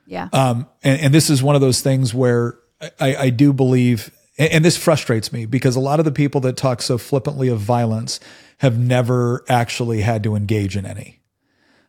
Yeah. 0.06 0.28
Um, 0.32 0.66
and, 0.82 1.00
and 1.00 1.14
this 1.14 1.30
is 1.30 1.42
one 1.42 1.54
of 1.54 1.60
those 1.60 1.80
things 1.80 2.12
where 2.12 2.58
I, 3.00 3.16
I 3.16 3.30
do 3.30 3.52
believe, 3.52 4.10
and, 4.38 4.64
this 4.64 4.76
frustrates 4.76 5.32
me 5.32 5.46
because 5.46 5.76
a 5.76 5.80
lot 5.80 5.98
of 5.98 6.04
the 6.04 6.12
people 6.12 6.40
that 6.42 6.56
talk 6.56 6.82
so 6.82 6.98
flippantly 6.98 7.48
of 7.48 7.58
violence 7.58 8.20
have 8.58 8.78
never 8.78 9.44
actually 9.48 10.02
had 10.02 10.22
to 10.24 10.34
engage 10.34 10.76
in 10.76 10.86
any. 10.86 11.20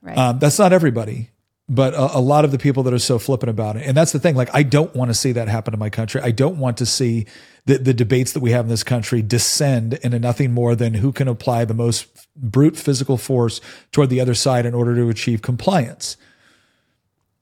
Right. 0.01 0.17
Um, 0.17 0.39
that's 0.39 0.59
not 0.59 0.71
everybody, 0.71 1.31
but 1.67 1.93
a, 1.93 2.17
a 2.17 2.19
lot 2.19 2.45
of 2.45 2.51
the 2.51 2.59
people 2.59 2.83
that 2.83 2.93
are 2.93 2.99
so 2.99 3.17
flippant 3.19 3.49
about 3.49 3.75
it. 3.75 3.85
And 3.85 3.97
that's 3.97 4.11
the 4.11 4.19
thing. 4.19 4.35
Like, 4.35 4.49
I 4.53 4.63
don't 4.63 4.95
want 4.95 5.09
to 5.09 5.15
see 5.15 5.31
that 5.33 5.47
happen 5.47 5.73
in 5.73 5.79
my 5.79 5.89
country. 5.89 6.21
I 6.21 6.31
don't 6.31 6.57
want 6.57 6.77
to 6.77 6.85
see 6.85 7.25
the, 7.65 7.79
the 7.79 7.93
debates 7.93 8.33
that 8.33 8.41
we 8.41 8.51
have 8.51 8.65
in 8.65 8.69
this 8.69 8.83
country 8.83 9.21
descend 9.23 9.95
into 9.95 10.19
nothing 10.19 10.53
more 10.53 10.75
than 10.75 10.93
who 10.93 11.11
can 11.11 11.27
apply 11.27 11.65
the 11.65 11.73
most 11.73 12.07
brute 12.35 12.77
physical 12.77 13.17
force 13.17 13.59
toward 13.91 14.09
the 14.09 14.21
other 14.21 14.35
side 14.35 14.65
in 14.65 14.75
order 14.75 14.95
to 14.95 15.09
achieve 15.09 15.41
compliance. 15.41 16.17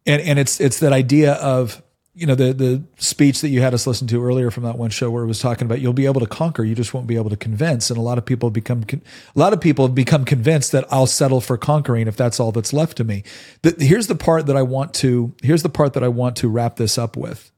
And 0.06 0.22
and 0.22 0.40
it's 0.40 0.60
it's 0.60 0.80
that 0.80 0.94
idea 0.94 1.34
of 1.34 1.82
you 2.16 2.28
know 2.28 2.36
the 2.36 2.54
the 2.54 2.84
speech 2.98 3.42
that 3.42 3.50
you 3.50 3.62
had 3.62 3.74
us 3.74 3.88
listen 3.88 4.08
to 4.08 4.24
earlier 4.24 4.52
from 4.52 4.64
that 4.64 4.78
one 4.78 4.90
show 4.90 5.10
where 5.10 5.24
it 5.24 5.28
was 5.28 5.40
talking 5.40 5.66
about 5.66 5.82
you'll 5.82 5.94
be 5.94 6.06
able 6.06 6.20
to 6.20 6.28
conquer 6.28 6.64
you 6.64 6.76
just 6.76 6.94
won't 6.94 7.08
be 7.08 7.16
able 7.16 7.30
to 7.30 7.36
convince 7.36 7.90
and 7.90 7.98
a 7.98 8.02
lot 8.02 8.18
of 8.18 8.26
people 8.26 8.52
become 8.52 8.84
a 8.92 9.00
lot 9.40 9.52
of 9.52 9.60
people 9.60 9.88
have 9.88 9.96
become 9.96 10.24
convinced 10.24 10.72
that 10.72 10.86
I'll 10.92 11.08
settle 11.08 11.42
for 11.42 11.58
conquering 11.58 12.08
if 12.08 12.16
that's 12.16 12.40
all 12.40 12.52
that's 12.52 12.72
left 12.72 12.98
to 12.98 13.04
me. 13.04 13.24
The, 13.64 13.76
here's 13.80 14.08
the 14.08 14.16
part 14.16 14.46
that 14.46 14.56
I 14.56 14.62
want 14.62 14.94
to 14.96 15.34
here's 15.42 15.64
the 15.64 15.70
part 15.70 15.94
that 15.94 16.04
I 16.04 16.08
want 16.08 16.36
to 16.38 16.48
wrap 16.48 16.76
this 16.76 16.98
up 16.98 17.18
with. 17.18 17.52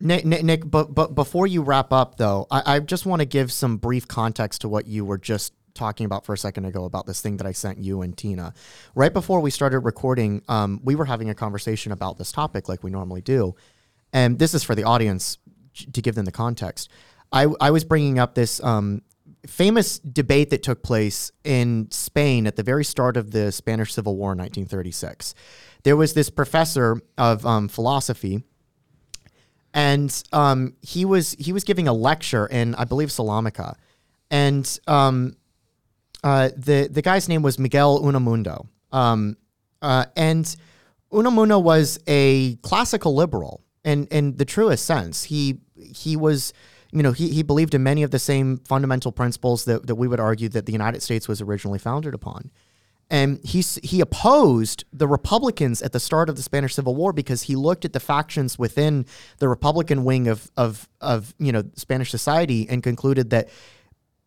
Nick, 0.00 0.26
Nick, 0.26 0.42
Nick 0.42 0.70
but 0.70 0.94
but 0.94 1.14
before 1.14 1.46
you 1.46 1.62
wrap 1.62 1.92
up 1.92 2.16
though, 2.16 2.46
I, 2.50 2.76
I 2.76 2.80
just 2.80 3.06
want 3.06 3.20
to 3.20 3.26
give 3.26 3.50
some 3.50 3.78
brief 3.78 4.06
context 4.06 4.60
to 4.62 4.68
what 4.68 4.86
you 4.86 5.04
were 5.04 5.18
just 5.18 5.54
talking 5.74 6.06
about 6.06 6.24
for 6.24 6.32
a 6.32 6.38
second 6.38 6.64
ago 6.64 6.84
about 6.84 7.06
this 7.06 7.20
thing 7.20 7.36
that 7.38 7.46
I 7.46 7.52
sent 7.52 7.78
you 7.78 8.02
and 8.02 8.16
Tina. 8.16 8.54
Right 8.94 9.12
before 9.12 9.40
we 9.40 9.50
started 9.50 9.80
recording, 9.80 10.42
um, 10.48 10.80
we 10.84 10.94
were 10.94 11.04
having 11.04 11.30
a 11.30 11.34
conversation 11.34 11.92
about 11.92 12.18
this 12.18 12.32
topic 12.32 12.68
like 12.68 12.82
we 12.82 12.90
normally 12.90 13.20
do. 13.20 13.54
And 14.12 14.38
this 14.38 14.54
is 14.54 14.62
for 14.62 14.74
the 14.74 14.84
audience 14.84 15.38
to 15.92 16.00
give 16.00 16.14
them 16.14 16.24
the 16.24 16.32
context. 16.32 16.90
I, 17.32 17.46
I 17.60 17.70
was 17.70 17.84
bringing 17.84 18.18
up 18.18 18.34
this 18.34 18.62
um, 18.62 19.02
famous 19.46 19.98
debate 19.98 20.50
that 20.50 20.62
took 20.62 20.82
place 20.82 21.32
in 21.42 21.88
Spain 21.90 22.46
at 22.46 22.56
the 22.56 22.62
very 22.62 22.84
start 22.84 23.16
of 23.16 23.32
the 23.32 23.50
Spanish 23.50 23.92
Civil 23.92 24.16
War 24.16 24.32
in 24.32 24.38
1936. 24.38 25.34
There 25.82 25.96
was 25.96 26.14
this 26.14 26.30
professor 26.30 27.02
of 27.18 27.44
um, 27.44 27.68
philosophy 27.68 28.44
and 29.74 30.22
um, 30.32 30.74
he 30.80 31.04
was 31.04 31.32
he 31.32 31.52
was 31.52 31.64
giving 31.64 31.88
a 31.88 31.92
lecture 31.92 32.46
in 32.46 32.74
I 32.76 32.84
believe 32.84 33.10
Salamanca, 33.10 33.76
and 34.30 34.78
um, 34.86 35.36
uh, 36.24 36.48
the 36.56 36.88
the 36.90 37.02
guy's 37.02 37.28
name 37.28 37.42
was 37.42 37.58
Miguel 37.58 38.00
Unamuno, 38.00 38.66
um, 38.92 39.36
uh, 39.82 40.06
and 40.16 40.56
Unamuno 41.12 41.62
was 41.62 42.00
a 42.06 42.56
classical 42.56 43.14
liberal 43.14 43.62
in 43.84 44.06
in 44.06 44.38
the 44.38 44.46
truest 44.46 44.86
sense. 44.86 45.24
He 45.24 45.60
he 45.76 46.16
was 46.16 46.54
you 46.92 47.02
know 47.02 47.12
he, 47.12 47.28
he 47.28 47.42
believed 47.42 47.74
in 47.74 47.82
many 47.82 48.02
of 48.02 48.10
the 48.10 48.18
same 48.18 48.56
fundamental 48.56 49.12
principles 49.12 49.66
that, 49.66 49.86
that 49.86 49.96
we 49.96 50.08
would 50.08 50.18
argue 50.18 50.48
that 50.48 50.64
the 50.64 50.72
United 50.72 51.02
States 51.02 51.28
was 51.28 51.42
originally 51.42 51.78
founded 51.78 52.14
upon. 52.14 52.50
And 53.10 53.38
he, 53.44 53.60
he 53.82 54.00
opposed 54.00 54.84
the 54.90 55.06
Republicans 55.06 55.82
at 55.82 55.92
the 55.92 56.00
start 56.00 56.30
of 56.30 56.36
the 56.36 56.42
Spanish 56.42 56.74
Civil 56.74 56.96
War 56.96 57.12
because 57.12 57.42
he 57.42 57.54
looked 57.54 57.84
at 57.84 57.92
the 57.92 58.00
factions 58.00 58.58
within 58.58 59.04
the 59.40 59.48
Republican 59.48 60.04
wing 60.04 60.26
of, 60.26 60.50
of, 60.56 60.88
of 61.02 61.34
you 61.38 61.52
know 61.52 61.64
Spanish 61.76 62.10
society 62.10 62.66
and 62.66 62.82
concluded 62.82 63.28
that 63.28 63.50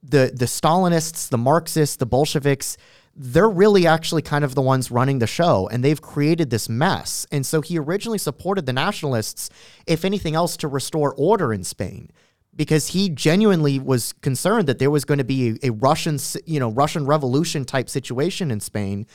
the 0.09 0.31
the 0.33 0.45
Stalinists, 0.45 1.29
the 1.29 1.37
Marxists, 1.37 1.97
the 1.97 2.05
Bolsheviks, 2.05 2.77
they're 3.15 3.49
really 3.49 3.87
actually 3.87 4.21
kind 4.21 4.43
of 4.43 4.53
the 4.53 4.61
ones 4.61 4.91
running 4.91 5.19
the 5.19 5.27
show 5.27 5.67
and 5.71 5.83
they've 5.83 6.01
created 6.01 6.51
this 6.51 6.69
mess. 6.69 7.25
And 7.31 7.45
so 7.45 7.61
he 7.61 7.79
originally 7.79 8.19
supported 8.19 8.67
the 8.67 8.73
nationalists, 8.73 9.49
if 9.87 10.05
anything 10.05 10.35
else, 10.35 10.55
to 10.57 10.67
restore 10.67 11.15
order 11.15 11.51
in 11.51 11.63
Spain 11.63 12.11
because 12.55 12.89
he 12.89 13.09
genuinely 13.09 13.79
was 13.79 14.13
concerned 14.13 14.67
that 14.67 14.77
there 14.79 14.91
was 14.91 15.03
going 15.03 15.17
to 15.17 15.23
be 15.23 15.57
a, 15.63 15.67
a 15.67 15.69
Russian, 15.71 16.19
you 16.45 16.59
know, 16.59 16.69
Russian 16.69 17.05
revolution 17.05 17.65
type 17.65 17.89
situation 17.89 18.51
in 18.51 18.59
Spain 18.59 19.07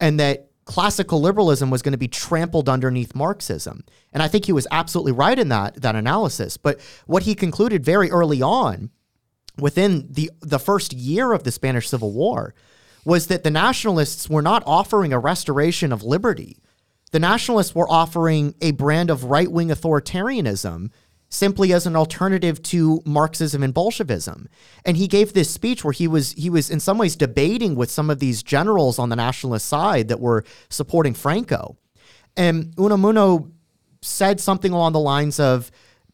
and 0.00 0.18
that 0.18 0.50
classical 0.64 1.20
liberalism 1.20 1.68
was 1.68 1.82
going 1.82 1.92
to 1.92 1.98
be 1.98 2.08
trampled 2.08 2.68
underneath 2.68 3.14
Marxism. 3.14 3.84
And 4.12 4.22
I 4.22 4.28
think 4.28 4.46
he 4.46 4.52
was 4.52 4.66
absolutely 4.70 5.12
right 5.12 5.38
in 5.38 5.48
that 5.50 5.82
that 5.82 5.96
analysis. 5.96 6.56
But 6.56 6.80
what 7.06 7.24
he 7.24 7.34
concluded 7.34 7.84
very 7.84 8.10
early 8.10 8.40
on 8.40 8.90
within 9.60 10.06
the 10.10 10.30
the 10.40 10.58
first 10.58 10.92
year 10.92 11.32
of 11.32 11.44
the 11.44 11.52
Spanish 11.52 11.88
Civil 11.88 12.12
War 12.12 12.54
was 13.04 13.28
that 13.28 13.44
the 13.44 13.50
nationalists 13.50 14.28
were 14.28 14.42
not 14.42 14.62
offering 14.66 15.12
a 15.12 15.18
restoration 15.18 15.92
of 15.92 16.02
liberty. 16.02 16.58
The 17.12 17.18
nationalists 17.18 17.74
were 17.74 17.90
offering 17.90 18.54
a 18.60 18.72
brand 18.72 19.10
of 19.10 19.24
right-wing 19.24 19.68
authoritarianism 19.68 20.90
simply 21.30 21.72
as 21.72 21.86
an 21.86 21.96
alternative 21.96 22.60
to 22.62 23.00
Marxism 23.06 23.62
and 23.62 23.72
Bolshevism. 23.72 24.48
And 24.84 24.96
he 24.96 25.06
gave 25.06 25.32
this 25.32 25.48
speech 25.50 25.84
where 25.84 25.92
he 25.92 26.08
was 26.08 26.32
he 26.32 26.50
was 26.50 26.70
in 26.70 26.80
some 26.80 26.98
ways 26.98 27.16
debating 27.16 27.76
with 27.76 27.90
some 27.90 28.10
of 28.10 28.18
these 28.18 28.42
generals 28.42 28.98
on 28.98 29.08
the 29.08 29.16
nationalist 29.16 29.66
side 29.66 30.08
that 30.08 30.20
were 30.20 30.44
supporting 30.68 31.14
Franco. 31.14 31.76
And 32.36 32.74
Unamuno 32.76 33.50
said 34.02 34.40
something 34.40 34.72
along 34.72 34.92
the 34.92 35.00
lines 35.00 35.38
of 35.38 35.70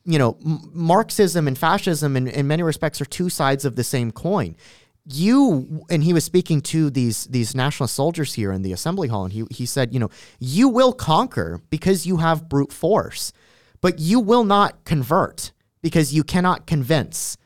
you 0.07 0.19
know, 0.19 0.39
Marxism 0.41 1.49
and 1.49 1.59
fascism 1.59 2.17
in, 2.17 2.29
in 2.29 2.47
many 2.47 2.63
respects 2.63 3.01
are 3.01 3.05
two 3.05 3.29
sides 3.29 3.65
of 3.65 3.77
the 3.77 3.85
same 3.85 4.13
coin. 4.13 4.57
You 5.05 5.85
and 5.91 6.03
he 6.03 6.13
was 6.13 6.25
speaking 6.25 6.61
to 6.63 6.91
these 6.91 7.27
these 7.27 7.55
nationalist 7.55 7.95
soldiers 7.95 8.35
here 8.35 8.53
in 8.53 8.63
the 8.63 8.73
assembly 8.73 9.09
hall, 9.09 9.25
and 9.25 9.33
he 9.33 9.45
he 9.51 9.67
said, 9.67 9.93
you 9.93 10.01
know, 10.01 10.11
you 10.41 10.69
will 10.69 10.93
conquer 10.93 11.61
because 11.71 12.07
you 12.07 12.17
have 12.19 12.49
brute 12.49 12.73
force, 12.73 13.33
but 13.81 13.99
you 13.99 14.19
will 14.19 14.45
not 14.45 14.85
convert 14.85 15.53
because 15.83 16.15
you 16.15 16.25
cannot 16.25 16.67
convince. 16.67 17.37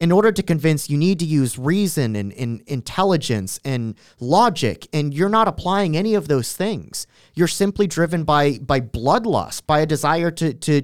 In 0.00 0.12
order 0.12 0.30
to 0.30 0.44
convince, 0.44 0.88
you 0.88 0.96
need 0.96 1.18
to 1.18 1.24
use 1.24 1.58
reason 1.58 2.14
and, 2.14 2.32
and 2.34 2.62
intelligence 2.68 3.58
and 3.64 3.96
logic, 4.20 4.86
and 4.92 5.12
you're 5.12 5.28
not 5.28 5.48
applying 5.48 5.96
any 5.96 6.14
of 6.14 6.28
those 6.28 6.52
things. 6.56 7.08
You're 7.34 7.48
simply 7.48 7.88
driven 7.88 8.22
by 8.22 8.58
by 8.58 8.80
bloodlust, 8.80 9.66
by 9.66 9.80
a 9.80 9.86
desire 9.86 10.30
to 10.30 10.54
to 10.54 10.82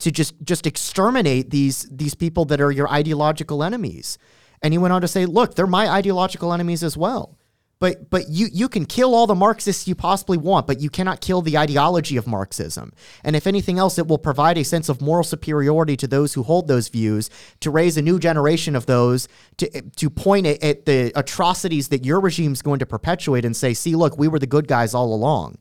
to 0.00 0.10
just 0.10 0.34
just 0.42 0.66
exterminate 0.66 1.50
these 1.50 1.88
these 1.90 2.14
people 2.14 2.44
that 2.46 2.60
are 2.60 2.70
your 2.70 2.90
ideological 2.90 3.62
enemies. 3.62 4.18
And 4.62 4.74
he 4.74 4.78
went 4.78 4.92
on 4.92 5.00
to 5.00 5.08
say, 5.08 5.24
look, 5.24 5.54
they're 5.54 5.66
my 5.66 5.88
ideological 5.88 6.52
enemies 6.52 6.82
as 6.82 6.96
well. 6.96 7.38
But 7.78 8.10
but 8.10 8.28
you 8.28 8.48
you 8.52 8.68
can 8.68 8.84
kill 8.84 9.14
all 9.14 9.26
the 9.26 9.34
Marxists 9.34 9.88
you 9.88 9.94
possibly 9.94 10.36
want, 10.36 10.66
but 10.66 10.80
you 10.80 10.90
cannot 10.90 11.22
kill 11.22 11.40
the 11.40 11.56
ideology 11.56 12.18
of 12.18 12.26
Marxism. 12.26 12.92
And 13.24 13.34
if 13.34 13.46
anything 13.46 13.78
else, 13.78 13.98
it 13.98 14.06
will 14.06 14.18
provide 14.18 14.58
a 14.58 14.64
sense 14.64 14.90
of 14.90 15.00
moral 15.00 15.24
superiority 15.24 15.96
to 15.96 16.06
those 16.06 16.34
who 16.34 16.42
hold 16.42 16.68
those 16.68 16.88
views, 16.88 17.30
to 17.60 17.70
raise 17.70 17.96
a 17.96 18.02
new 18.02 18.18
generation 18.18 18.76
of 18.76 18.84
those, 18.84 19.28
to 19.56 19.80
to 19.96 20.10
point 20.10 20.46
at, 20.46 20.62
at 20.62 20.84
the 20.84 21.10
atrocities 21.14 21.88
that 21.88 22.04
your 22.04 22.20
regime 22.20 22.52
is 22.52 22.60
going 22.60 22.80
to 22.80 22.86
perpetuate 22.86 23.46
and 23.46 23.56
say, 23.56 23.72
see, 23.72 23.96
look, 23.96 24.18
we 24.18 24.28
were 24.28 24.38
the 24.38 24.46
good 24.46 24.68
guys 24.68 24.92
all 24.92 25.14
along. 25.14 25.56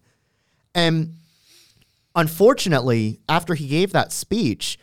And 0.76 1.16
unfortunately, 2.20 3.22
after 3.30 3.56
he 3.56 3.68
gave 3.68 3.94
that 3.94 4.12
speech, 4.12 4.78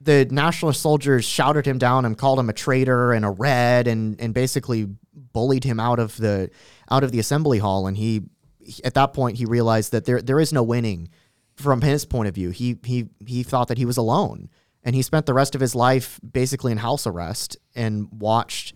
the 0.00 0.26
nationalist 0.30 0.82
soldiers 0.82 1.24
shouted 1.24 1.66
him 1.66 1.78
down 1.78 2.04
and 2.04 2.18
called 2.18 2.38
him 2.38 2.50
a 2.50 2.52
traitor 2.52 3.12
and 3.12 3.24
a 3.24 3.30
red 3.30 3.86
and 3.86 4.20
and 4.20 4.34
basically 4.34 4.86
bullied 5.32 5.64
him 5.64 5.80
out 5.80 5.98
of 5.98 6.16
the 6.16 6.50
out 6.90 7.04
of 7.04 7.12
the 7.12 7.18
assembly 7.18 7.58
hall. 7.58 7.86
And 7.86 7.96
he 7.96 8.22
at 8.82 8.94
that 8.94 9.12
point 9.12 9.38
he 9.38 9.46
realized 9.46 9.92
that 9.92 10.04
there 10.04 10.20
there 10.20 10.40
is 10.40 10.52
no 10.52 10.62
winning 10.62 11.08
from 11.54 11.80
his 11.80 12.04
point 12.04 12.28
of 12.28 12.34
view. 12.34 12.50
He 12.50 12.76
he 12.84 13.08
he 13.24 13.42
thought 13.42 13.68
that 13.68 13.78
he 13.78 13.86
was 13.86 13.96
alone. 13.96 14.50
And 14.86 14.94
he 14.94 15.00
spent 15.00 15.24
the 15.24 15.32
rest 15.32 15.54
of 15.54 15.62
his 15.62 15.74
life 15.74 16.20
basically 16.20 16.70
in 16.70 16.76
house 16.76 17.06
arrest 17.06 17.56
and 17.74 18.08
watched 18.12 18.74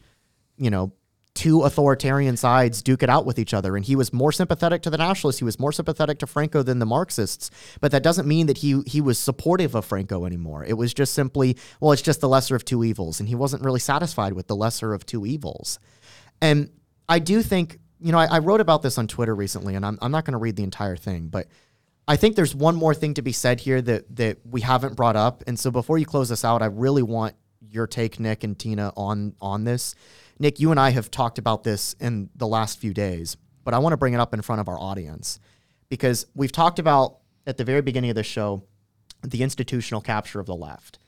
you 0.57 0.71
know 0.71 0.93
two 1.39 1.63
authoritarian 1.63 2.37
sides 2.37 2.83
duke 2.83 3.05
it 3.05 3.09
out 3.09 3.25
with 3.25 3.39
each 3.39 3.55
other. 3.55 3.77
And 3.77 3.85
he 3.85 3.95
was 3.95 4.13
more 4.13 4.33
sympathetic 4.33 4.83
to 4.83 4.91
the 4.91 4.99
nationalists. 4.99 5.39
He 5.39 5.45
was 5.45 5.61
more 5.61 5.71
sympathetic 5.71 6.19
to 6.19 6.27
Franco 6.27 6.65
than 6.65 6.81
the 6.81 6.85
marxists. 6.85 7.49
But 7.81 7.93
that 7.93 8.03
doesn't 8.03 8.27
mean 8.27 8.49
that 8.49 8.59
he 8.59 8.83
he 8.87 9.01
was 9.01 9.21
supportive 9.21 9.77
of 9.77 9.85
Franco 9.85 10.25
anymore. 10.25 10.65
It 10.65 10.73
was 10.73 10.93
just 10.93 11.15
simply 11.15 11.57
well 11.81 11.93
it's 11.93 12.03
just 12.03 12.21
the 12.21 12.29
lesser 12.29 12.57
of 12.57 12.65
two 12.65 12.83
evils. 12.83 13.21
And 13.21 13.29
he 13.29 13.37
wasn't 13.37 13.63
really 13.63 13.79
satisfied 13.79 14.33
with 14.33 14.49
the 14.49 14.57
lesser 14.57 14.93
of 14.93 15.07
two 15.07 15.25
evils. 15.27 15.79
And 16.43 16.71
I 17.09 17.21
do 17.21 17.41
think, 17.41 17.79
you 18.01 18.11
know, 18.11 18.19
I, 18.19 18.27
I 18.27 18.39
wrote 18.41 18.61
about 18.61 18.83
this 18.83 18.99
on 18.99 19.07
Twitter 19.07 19.35
recently, 19.35 19.77
and 19.77 19.87
I'm, 19.87 19.97
I'm 20.03 20.11
not 20.11 20.25
going 20.25 20.33
to 20.33 20.39
read 20.39 20.57
the 20.57 20.65
entire 20.65 20.97
thing, 20.97 21.29
but 21.29 21.47
I 22.09 22.17
think 22.17 22.35
there's 22.35 22.55
one 22.55 22.75
more 22.75 22.95
thing 22.95 23.15
to 23.15 23.23
be 23.23 23.33
said 23.33 23.61
here 23.61 23.81
that 23.81 24.17
that 24.17 24.39
we 24.45 24.63
haven't 24.63 24.97
brought 24.97 25.15
up. 25.15 25.45
And 25.47 25.57
so 25.57 25.71
before 25.71 25.99
you 25.99 26.07
close 26.07 26.31
this 26.31 26.45
out, 26.45 26.63
I 26.63 26.67
really 26.67 27.05
want 27.05 27.37
your 27.61 27.87
take, 27.87 28.19
Nick 28.19 28.43
and 28.43 28.59
Tina, 28.59 28.93
on 28.97 29.35
on 29.41 29.63
this. 29.63 29.95
Nick, 30.39 30.61
you 30.61 30.71
and 30.71 30.79
I 30.79 30.91
have 30.91 31.11
talked 31.11 31.39
about 31.39 31.65
this 31.65 31.95
in 32.01 32.31
the 32.37 32.47
last 32.47 32.79
few 32.79 32.95
days, 32.95 33.37
but 33.65 33.75
I 33.75 33.79
want 33.79 33.93
to 33.93 33.97
bring 33.97 34.15
it 34.15 34.21
up 34.21 34.33
in 34.35 34.43
front 34.43 34.61
of 34.61 34.69
our 34.69 34.79
audience 34.79 35.41
because 35.89 36.27
we've 36.35 36.53
talked 36.53 36.79
about 36.79 37.19
at 37.47 37.57
the 37.57 37.65
very 37.65 37.83
beginning 37.83 38.11
of 38.11 38.17
the 38.17 38.23
show 38.23 38.65
the 39.23 39.43
institutional 39.43 40.01
capture 40.01 40.39
of 40.39 40.47
the 40.47 40.55
left 40.55 40.99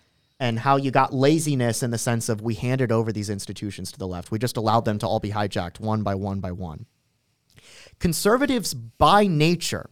and 0.41 0.59
how 0.59 0.77
you 0.77 0.91
got 0.91 1.13
laziness 1.13 1.83
in 1.83 1.91
the 1.91 1.99
sense 1.99 2.29
of 2.29 2.41
we 2.41 2.55
handed 2.55 2.91
over 2.91 3.13
these 3.13 3.31
institutions 3.31 3.93
to 3.93 3.99
the 3.99 4.07
left. 4.07 4.31
We 4.31 4.39
just 4.39 4.57
allowed 4.57 4.85
them 4.85 4.99
to 4.99 5.07
all 5.07 5.21
be 5.21 5.31
hijacked 5.31 5.79
one 5.79 6.03
by 6.03 6.15
one 6.15 6.41
by 6.41 6.51
one. 6.51 6.87
Conservatives, 7.99 8.73
by 8.73 9.27
nature, 9.27 9.91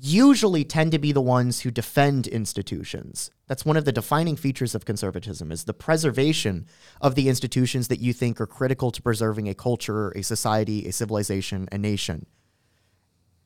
usually 0.00 0.64
tend 0.64 0.92
to 0.92 0.98
be 0.98 1.12
the 1.12 1.20
ones 1.20 1.60
who 1.60 1.70
defend 1.70 2.26
institutions. 2.26 3.30
That's 3.48 3.64
one 3.64 3.78
of 3.78 3.86
the 3.86 3.92
defining 3.92 4.36
features 4.36 4.74
of 4.74 4.84
conservatism 4.84 5.50
is 5.50 5.64
the 5.64 5.72
preservation 5.72 6.66
of 7.00 7.14
the 7.14 7.28
institutions 7.28 7.88
that 7.88 7.98
you 7.98 8.12
think 8.12 8.40
are 8.40 8.46
critical 8.46 8.90
to 8.90 9.02
preserving 9.02 9.48
a 9.48 9.54
culture, 9.54 10.10
a 10.10 10.22
society, 10.22 10.86
a 10.86 10.92
civilization, 10.92 11.66
a 11.72 11.78
nation. 11.78 12.26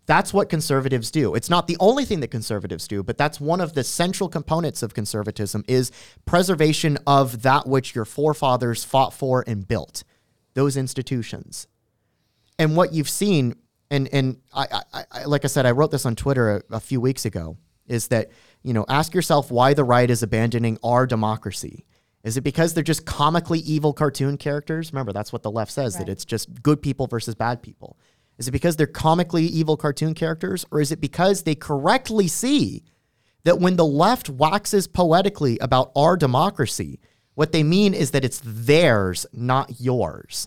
That's 0.07 0.35
what 0.35 0.49
conservatives 0.49 1.13
do. 1.13 1.37
It's 1.37 1.49
not 1.49 1.69
the 1.69 1.77
only 1.79 2.05
thing 2.05 2.19
that 2.21 2.29
conservatives 2.29 2.89
do, 2.89 3.05
but 3.05 3.17
that's 3.17 3.41
one 3.41 3.61
of 3.61 3.75
the 3.75 3.85
central 3.85 4.29
components 4.29 4.83
of 4.83 4.95
conservatism 4.95 5.65
is 5.69 5.93
preservation 6.27 6.99
of 7.07 7.43
that 7.43 7.69
which 7.69 7.95
your 7.95 8.05
forefathers 8.05 8.83
fought 8.85 9.15
for 9.15 9.45
and 9.47 9.67
built, 9.67 10.03
those 10.55 10.77
institutions. 10.77 11.69
And 12.59 12.77
what 12.77 12.93
you've 12.93 13.09
seen, 13.09 13.55
and 13.93 14.09
and 14.13 14.39
I, 14.53 14.83
I, 14.93 15.05
I 15.13 15.25
like 15.25 15.45
I 15.45 15.49
said, 15.49 15.67
I 15.67 15.71
wrote 15.71 15.93
this 15.93 16.05
on 16.05 16.17
Twitter 16.17 16.57
a, 16.57 16.77
a 16.77 16.81
few 16.81 17.01
weeks 17.01 17.25
ago, 17.25 17.57
is 17.87 18.09
that 18.09 18.31
you 18.63 18.73
know 18.73 18.85
ask 18.89 19.15
yourself 19.15 19.51
why 19.51 19.75
the 19.75 19.85
right 19.85 20.11
is 20.11 20.23
abandoning 20.23 20.79
our 20.83 21.07
democracy. 21.07 21.85
Is 22.25 22.37
it 22.37 22.43
because 22.43 22.73
they're 22.75 22.85
just 22.85 23.05
comically 23.05 23.59
evil 23.61 23.93
cartoon 23.93 24.37
characters? 24.37 24.93
Remember, 24.93 25.13
that's 25.13 25.33
what 25.33 25.43
the 25.43 25.51
left 25.51 25.73
says 25.73 25.97
Right. 25.97 26.07
that 26.07 26.13
it's 26.13 26.25
just 26.25 26.63
good 26.63 26.81
people 26.81 27.09
versus 27.09 27.35
bad 27.35 27.63
people. 27.63 27.99
Is 28.39 28.47
it 28.49 28.53
because 28.53 28.77
they're 28.77 28.87
comically 28.87 29.45
evil 29.45 29.77
cartoon 29.77 30.15
characters, 30.15 30.65
or 30.71 30.81
is 30.81 30.93
it 30.93 31.01
because 31.01 31.43
they 31.43 31.55
correctly 31.55 32.29
see 32.29 32.85
that 33.45 33.59
when 33.59 33.77
the 33.77 33.85
left 33.85 34.29
waxes 34.31 34.87
poetically 34.87 35.59
about 35.59 35.91
our 35.97 36.17
democracy, 36.17 37.01
what 37.35 37.51
they 37.51 37.63
mean 37.65 37.93
is 37.93 38.13
that 38.13 38.25
it's 38.25 38.41
theirs, 38.45 39.27
not 39.33 39.81
yours? 39.81 40.47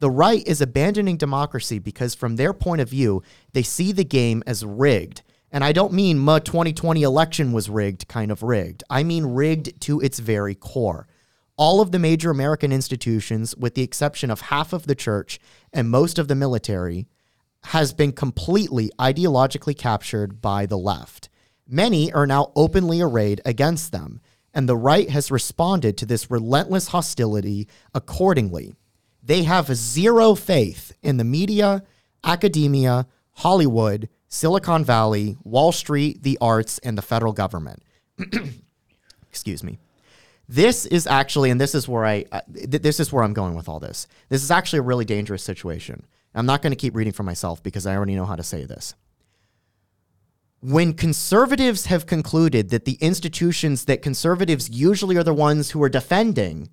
The 0.00 0.10
right 0.10 0.46
is 0.46 0.60
abandoning 0.60 1.16
democracy 1.16 1.78
because, 1.78 2.14
from 2.14 2.36
their 2.36 2.52
point 2.52 2.82
of 2.82 2.90
view, 2.90 3.22
they 3.54 3.62
see 3.62 3.92
the 3.92 4.04
game 4.04 4.42
as 4.46 4.62
rigged. 4.64 5.22
And 5.54 5.62
I 5.62 5.70
don't 5.70 5.92
mean 5.92 6.18
my 6.18 6.40
2020 6.40 7.04
election 7.04 7.52
was 7.52 7.70
rigged, 7.70 8.08
kind 8.08 8.32
of 8.32 8.42
rigged. 8.42 8.82
I 8.90 9.04
mean 9.04 9.24
rigged 9.24 9.80
to 9.82 10.00
its 10.00 10.18
very 10.18 10.56
core. 10.56 11.06
All 11.56 11.80
of 11.80 11.92
the 11.92 12.00
major 12.00 12.32
American 12.32 12.72
institutions, 12.72 13.56
with 13.56 13.76
the 13.76 13.82
exception 13.82 14.32
of 14.32 14.40
half 14.40 14.72
of 14.72 14.88
the 14.88 14.96
church 14.96 15.38
and 15.72 15.88
most 15.88 16.18
of 16.18 16.26
the 16.26 16.34
military, 16.34 17.06
has 17.66 17.92
been 17.92 18.10
completely 18.10 18.90
ideologically 18.98 19.78
captured 19.78 20.42
by 20.42 20.66
the 20.66 20.76
left. 20.76 21.28
Many 21.68 22.12
are 22.12 22.26
now 22.26 22.50
openly 22.56 23.00
arrayed 23.00 23.40
against 23.44 23.92
them, 23.92 24.20
and 24.52 24.68
the 24.68 24.76
right 24.76 25.08
has 25.08 25.30
responded 25.30 25.96
to 25.98 26.04
this 26.06 26.32
relentless 26.32 26.88
hostility 26.88 27.68
accordingly. 27.94 28.74
They 29.22 29.44
have 29.44 29.72
zero 29.76 30.34
faith 30.34 30.96
in 31.00 31.16
the 31.16 31.22
media, 31.22 31.84
academia, 32.24 33.06
Hollywood, 33.34 34.08
Silicon 34.28 34.84
Valley, 34.84 35.36
Wall 35.44 35.72
Street, 35.72 36.22
the 36.22 36.38
arts, 36.40 36.78
and 36.80 36.98
the 36.98 37.02
federal 37.02 37.32
government. 37.32 37.82
Excuse 39.30 39.62
me. 39.62 39.78
This 40.48 40.86
is 40.86 41.06
actually, 41.06 41.50
and 41.50 41.60
this 41.60 41.74
is 41.74 41.88
where 41.88 42.04
I, 42.04 42.26
uh, 42.30 42.40
th- 42.52 42.82
this 42.82 43.00
is 43.00 43.12
where 43.12 43.24
I'm 43.24 43.32
going 43.32 43.54
with 43.54 43.68
all 43.68 43.80
this. 43.80 44.06
This 44.28 44.42
is 44.42 44.50
actually 44.50 44.80
a 44.80 44.82
really 44.82 45.04
dangerous 45.04 45.42
situation. 45.42 46.04
I'm 46.34 46.46
not 46.46 46.62
going 46.62 46.72
to 46.72 46.76
keep 46.76 46.94
reading 46.94 47.12
for 47.12 47.22
myself 47.22 47.62
because 47.62 47.86
I 47.86 47.96
already 47.96 48.14
know 48.14 48.26
how 48.26 48.36
to 48.36 48.42
say 48.42 48.64
this. 48.64 48.94
When 50.60 50.94
conservatives 50.94 51.86
have 51.86 52.06
concluded 52.06 52.70
that 52.70 52.84
the 52.84 52.98
institutions 53.00 53.84
that 53.84 54.02
conservatives 54.02 54.70
usually 54.70 55.16
are 55.16 55.22
the 55.22 55.34
ones 55.34 55.70
who 55.70 55.82
are 55.82 55.88
defending 55.88 56.70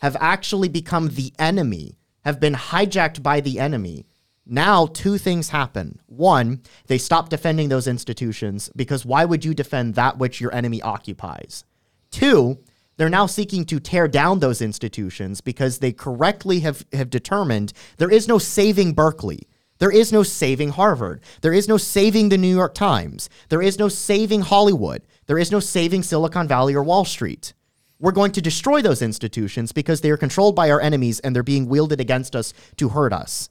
have 0.00 0.16
actually 0.20 0.68
become 0.68 1.08
the 1.08 1.32
enemy, 1.38 1.98
have 2.24 2.40
been 2.40 2.54
hijacked 2.54 3.22
by 3.22 3.40
the 3.40 3.60
enemy, 3.60 4.06
now 4.46 4.86
two 4.86 5.18
things 5.18 5.48
happen. 5.48 6.00
One, 6.06 6.62
they 6.86 6.98
stop 6.98 7.28
defending 7.28 7.68
those 7.68 7.88
institutions 7.88 8.70
because 8.76 9.04
why 9.04 9.24
would 9.24 9.44
you 9.44 9.54
defend 9.54 9.94
that 9.94 10.18
which 10.18 10.40
your 10.40 10.54
enemy 10.54 10.80
occupies? 10.80 11.64
Two, 12.12 12.58
they're 12.96 13.08
now 13.08 13.26
seeking 13.26 13.64
to 13.66 13.80
tear 13.80 14.08
down 14.08 14.38
those 14.38 14.62
institutions 14.62 15.40
because 15.40 15.78
they 15.78 15.92
correctly 15.92 16.60
have, 16.60 16.86
have 16.92 17.10
determined 17.10 17.72
there 17.98 18.10
is 18.10 18.28
no 18.28 18.38
saving 18.38 18.94
Berkeley. 18.94 19.48
There 19.78 19.90
is 19.90 20.12
no 20.12 20.22
saving 20.22 20.70
Harvard. 20.70 21.20
There 21.42 21.52
is 21.52 21.68
no 21.68 21.76
saving 21.76 22.30
the 22.30 22.38
New 22.38 22.54
York 22.54 22.74
Times. 22.74 23.28
There 23.50 23.60
is 23.60 23.78
no 23.78 23.88
saving 23.88 24.42
Hollywood. 24.42 25.02
There 25.26 25.38
is 25.38 25.52
no 25.52 25.60
saving 25.60 26.04
Silicon 26.04 26.48
Valley 26.48 26.74
or 26.74 26.82
Wall 26.82 27.04
Street. 27.04 27.52
We're 27.98 28.12
going 28.12 28.32
to 28.32 28.42
destroy 28.42 28.80
those 28.80 29.02
institutions 29.02 29.72
because 29.72 30.00
they 30.00 30.10
are 30.10 30.16
controlled 30.16 30.54
by 30.54 30.70
our 30.70 30.80
enemies 30.80 31.20
and 31.20 31.34
they're 31.34 31.42
being 31.42 31.68
wielded 31.68 32.00
against 32.00 32.36
us 32.36 32.54
to 32.76 32.90
hurt 32.90 33.12
us. 33.12 33.50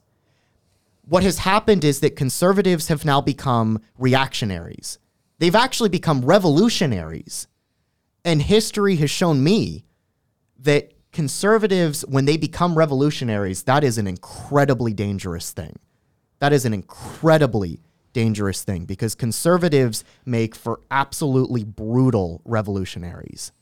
What 1.08 1.22
has 1.22 1.38
happened 1.38 1.84
is 1.84 2.00
that 2.00 2.16
conservatives 2.16 2.88
have 2.88 3.04
now 3.04 3.20
become 3.20 3.80
reactionaries. 3.96 4.98
They've 5.38 5.54
actually 5.54 5.88
become 5.88 6.24
revolutionaries. 6.24 7.46
And 8.24 8.42
history 8.42 8.96
has 8.96 9.10
shown 9.10 9.42
me 9.42 9.84
that 10.58 10.92
conservatives, 11.12 12.04
when 12.08 12.24
they 12.24 12.36
become 12.36 12.76
revolutionaries, 12.76 13.62
that 13.64 13.84
is 13.84 13.98
an 13.98 14.08
incredibly 14.08 14.92
dangerous 14.92 15.52
thing. 15.52 15.78
That 16.40 16.52
is 16.52 16.64
an 16.64 16.74
incredibly 16.74 17.80
dangerous 18.12 18.64
thing 18.64 18.84
because 18.84 19.14
conservatives 19.14 20.02
make 20.24 20.56
for 20.56 20.80
absolutely 20.90 21.62
brutal 21.62 22.42
revolutionaries. 22.44 23.52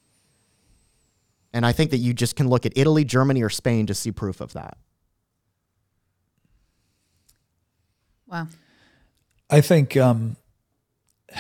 And 1.53 1.67
I 1.67 1.73
think 1.73 1.91
that 1.91 1.99
you 1.99 2.15
just 2.15 2.37
can 2.37 2.49
look 2.49 2.65
at 2.65 2.73
Italy, 2.75 3.05
Germany, 3.05 3.43
or 3.43 3.51
Spain 3.51 3.87
to 3.87 3.95
see 3.95 4.11
proof 4.11 4.41
of 4.41 4.55
that. 4.55 4.79
Wow. 8.35 8.49
I 9.49 9.61
think 9.61 9.97
um, 9.97 10.37
I, 11.33 11.39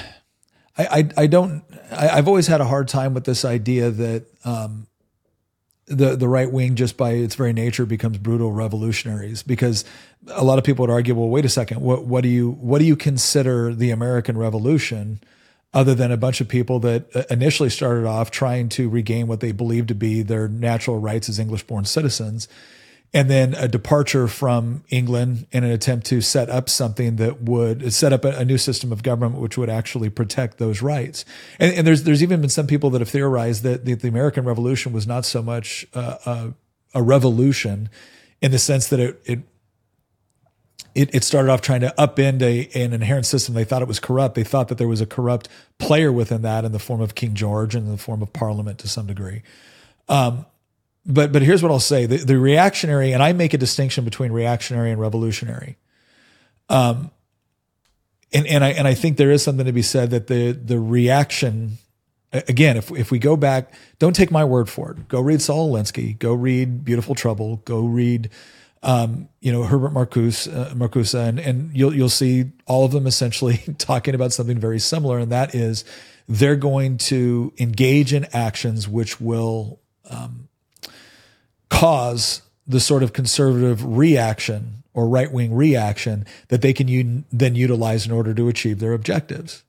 I 0.78 1.08
I 1.16 1.26
don't 1.26 1.64
I, 1.90 2.08
I've 2.10 2.28
always 2.28 2.46
had 2.46 2.60
a 2.60 2.64
hard 2.64 2.86
time 2.86 3.14
with 3.14 3.24
this 3.24 3.44
idea 3.44 3.90
that 3.90 4.26
um, 4.44 4.86
the 5.86 6.14
the 6.14 6.28
right 6.28 6.52
wing 6.52 6.76
just 6.76 6.96
by 6.96 7.10
its 7.10 7.34
very 7.34 7.52
nature 7.52 7.84
becomes 7.84 8.18
brutal 8.18 8.52
revolutionaries 8.52 9.42
because 9.42 9.84
a 10.28 10.44
lot 10.44 10.58
of 10.58 10.64
people 10.64 10.84
would 10.84 10.92
argue 10.92 11.16
well 11.16 11.28
wait 11.28 11.44
a 11.44 11.48
second 11.48 11.80
what 11.80 12.04
what 12.04 12.22
do 12.22 12.28
you 12.28 12.52
what 12.60 12.78
do 12.78 12.84
you 12.84 12.94
consider 12.94 13.74
the 13.74 13.90
American 13.90 14.38
Revolution 14.38 15.20
other 15.72 15.96
than 15.96 16.12
a 16.12 16.16
bunch 16.16 16.40
of 16.40 16.46
people 16.46 16.78
that 16.78 17.04
uh, 17.16 17.24
initially 17.28 17.70
started 17.70 18.06
off 18.06 18.30
trying 18.30 18.68
to 18.68 18.88
regain 18.88 19.26
what 19.26 19.40
they 19.40 19.50
believed 19.50 19.88
to 19.88 19.96
be 19.96 20.22
their 20.22 20.46
natural 20.46 21.00
rights 21.00 21.28
as 21.28 21.40
English 21.40 21.64
born 21.64 21.84
citizens. 21.84 22.46
And 23.14 23.30
then 23.30 23.54
a 23.54 23.68
departure 23.68 24.26
from 24.26 24.82
England 24.90 25.46
in 25.52 25.62
an 25.62 25.70
attempt 25.70 26.06
to 26.06 26.20
set 26.20 26.50
up 26.50 26.68
something 26.68 27.14
that 27.16 27.42
would 27.42 27.92
set 27.92 28.12
up 28.12 28.24
a, 28.24 28.30
a 28.30 28.44
new 28.44 28.58
system 28.58 28.90
of 28.90 29.04
government 29.04 29.40
which 29.40 29.56
would 29.56 29.70
actually 29.70 30.10
protect 30.10 30.58
those 30.58 30.82
rights. 30.82 31.24
And, 31.60 31.72
and, 31.74 31.86
there's 31.86 32.02
there's 32.02 32.24
even 32.24 32.40
been 32.40 32.50
some 32.50 32.66
people 32.66 32.90
that 32.90 33.00
have 33.00 33.08
theorized 33.08 33.62
that 33.62 33.84
the, 33.84 33.94
the 33.94 34.08
American 34.08 34.44
Revolution 34.44 34.92
was 34.92 35.06
not 35.06 35.24
so 35.24 35.42
much 35.42 35.86
uh, 35.94 36.16
a, 36.26 36.54
a 36.92 37.02
revolution 37.02 37.88
in 38.42 38.50
the 38.50 38.58
sense 38.58 38.88
that 38.88 38.98
it, 38.98 39.22
it 39.24 39.38
it, 40.94 41.14
it 41.14 41.24
started 41.24 41.50
off 41.50 41.60
trying 41.60 41.80
to 41.80 41.92
upend 41.98 42.40
a, 42.42 42.68
an 42.80 42.92
inherent 42.92 43.26
system. 43.26 43.54
They 43.54 43.64
thought 43.64 43.82
it 43.82 43.88
was 43.88 43.98
corrupt. 43.98 44.36
They 44.36 44.44
thought 44.44 44.68
that 44.68 44.78
there 44.78 44.88
was 44.88 45.00
a 45.00 45.06
corrupt 45.06 45.48
player 45.78 46.12
within 46.12 46.42
that 46.42 46.64
in 46.64 46.72
the 46.72 46.78
form 46.78 47.00
of 47.00 47.14
King 47.14 47.34
George 47.34 47.74
and 47.74 47.86
in 47.86 47.92
the 47.92 47.98
form 47.98 48.22
of 48.22 48.32
Parliament 48.32 48.78
to 48.78 48.88
some 48.88 49.06
degree. 49.06 49.42
Um, 50.08 50.46
but 51.06 51.32
but 51.32 51.42
here's 51.42 51.62
what 51.62 51.70
I'll 51.70 51.80
say: 51.80 52.06
the, 52.06 52.18
the, 52.18 52.38
reactionary, 52.38 53.12
and 53.12 53.22
I 53.22 53.32
make 53.32 53.54
a 53.54 53.58
distinction 53.58 54.04
between 54.04 54.32
reactionary 54.32 54.90
and 54.90 55.00
revolutionary. 55.00 55.76
Um, 56.68 57.10
and 58.32 58.46
and 58.46 58.64
I 58.64 58.70
and 58.70 58.88
I 58.88 58.94
think 58.94 59.16
there 59.16 59.30
is 59.30 59.42
something 59.42 59.66
to 59.66 59.72
be 59.72 59.82
said 59.82 60.10
that 60.10 60.26
the 60.26 60.52
the 60.52 60.78
reaction 60.78 61.78
again, 62.32 62.76
if 62.76 62.90
if 62.90 63.10
we 63.10 63.18
go 63.18 63.36
back, 63.36 63.72
don't 63.98 64.14
take 64.14 64.30
my 64.30 64.44
word 64.44 64.68
for 64.68 64.92
it. 64.92 65.08
Go 65.08 65.20
read 65.20 65.40
Saul 65.40 65.72
Alinsky. 65.72 66.18
Go 66.18 66.34
read 66.34 66.84
Beautiful 66.84 67.14
Trouble. 67.14 67.56
Go 67.64 67.86
read 67.86 68.30
um, 68.82 69.28
you 69.40 69.52
know 69.52 69.62
Herbert 69.64 69.92
Marcuse, 69.92 70.52
uh, 70.54 70.74
Marcuse, 70.74 71.14
and 71.14 71.38
and 71.38 71.74
you'll 71.76 71.94
you'll 71.94 72.08
see 72.08 72.52
all 72.66 72.84
of 72.84 72.92
them 72.92 73.06
essentially 73.06 73.58
talking 73.78 74.14
about 74.14 74.32
something 74.32 74.58
very 74.58 74.78
similar, 74.78 75.18
and 75.18 75.32
that 75.32 75.54
is 75.54 75.84
they're 76.28 76.56
going 76.56 76.96
to 76.96 77.52
engage 77.58 78.12
in 78.12 78.26
actions 78.32 78.88
which 78.88 79.20
will 79.20 79.80
um, 80.08 80.43
cause 81.74 82.42
the 82.66 82.80
sort 82.80 83.02
of 83.02 83.12
conservative 83.12 83.84
reaction 83.84 84.82
or 84.94 85.08
right 85.08 85.32
wing 85.32 85.54
reaction 85.54 86.24
that 86.48 86.62
they 86.62 86.72
can 86.72 86.88
u- 86.88 87.24
then 87.32 87.54
utilize 87.54 88.06
in 88.06 88.12
order 88.12 88.32
to 88.32 88.48
achieve 88.48 88.78
their 88.78 88.92
objectives. 88.92 89.64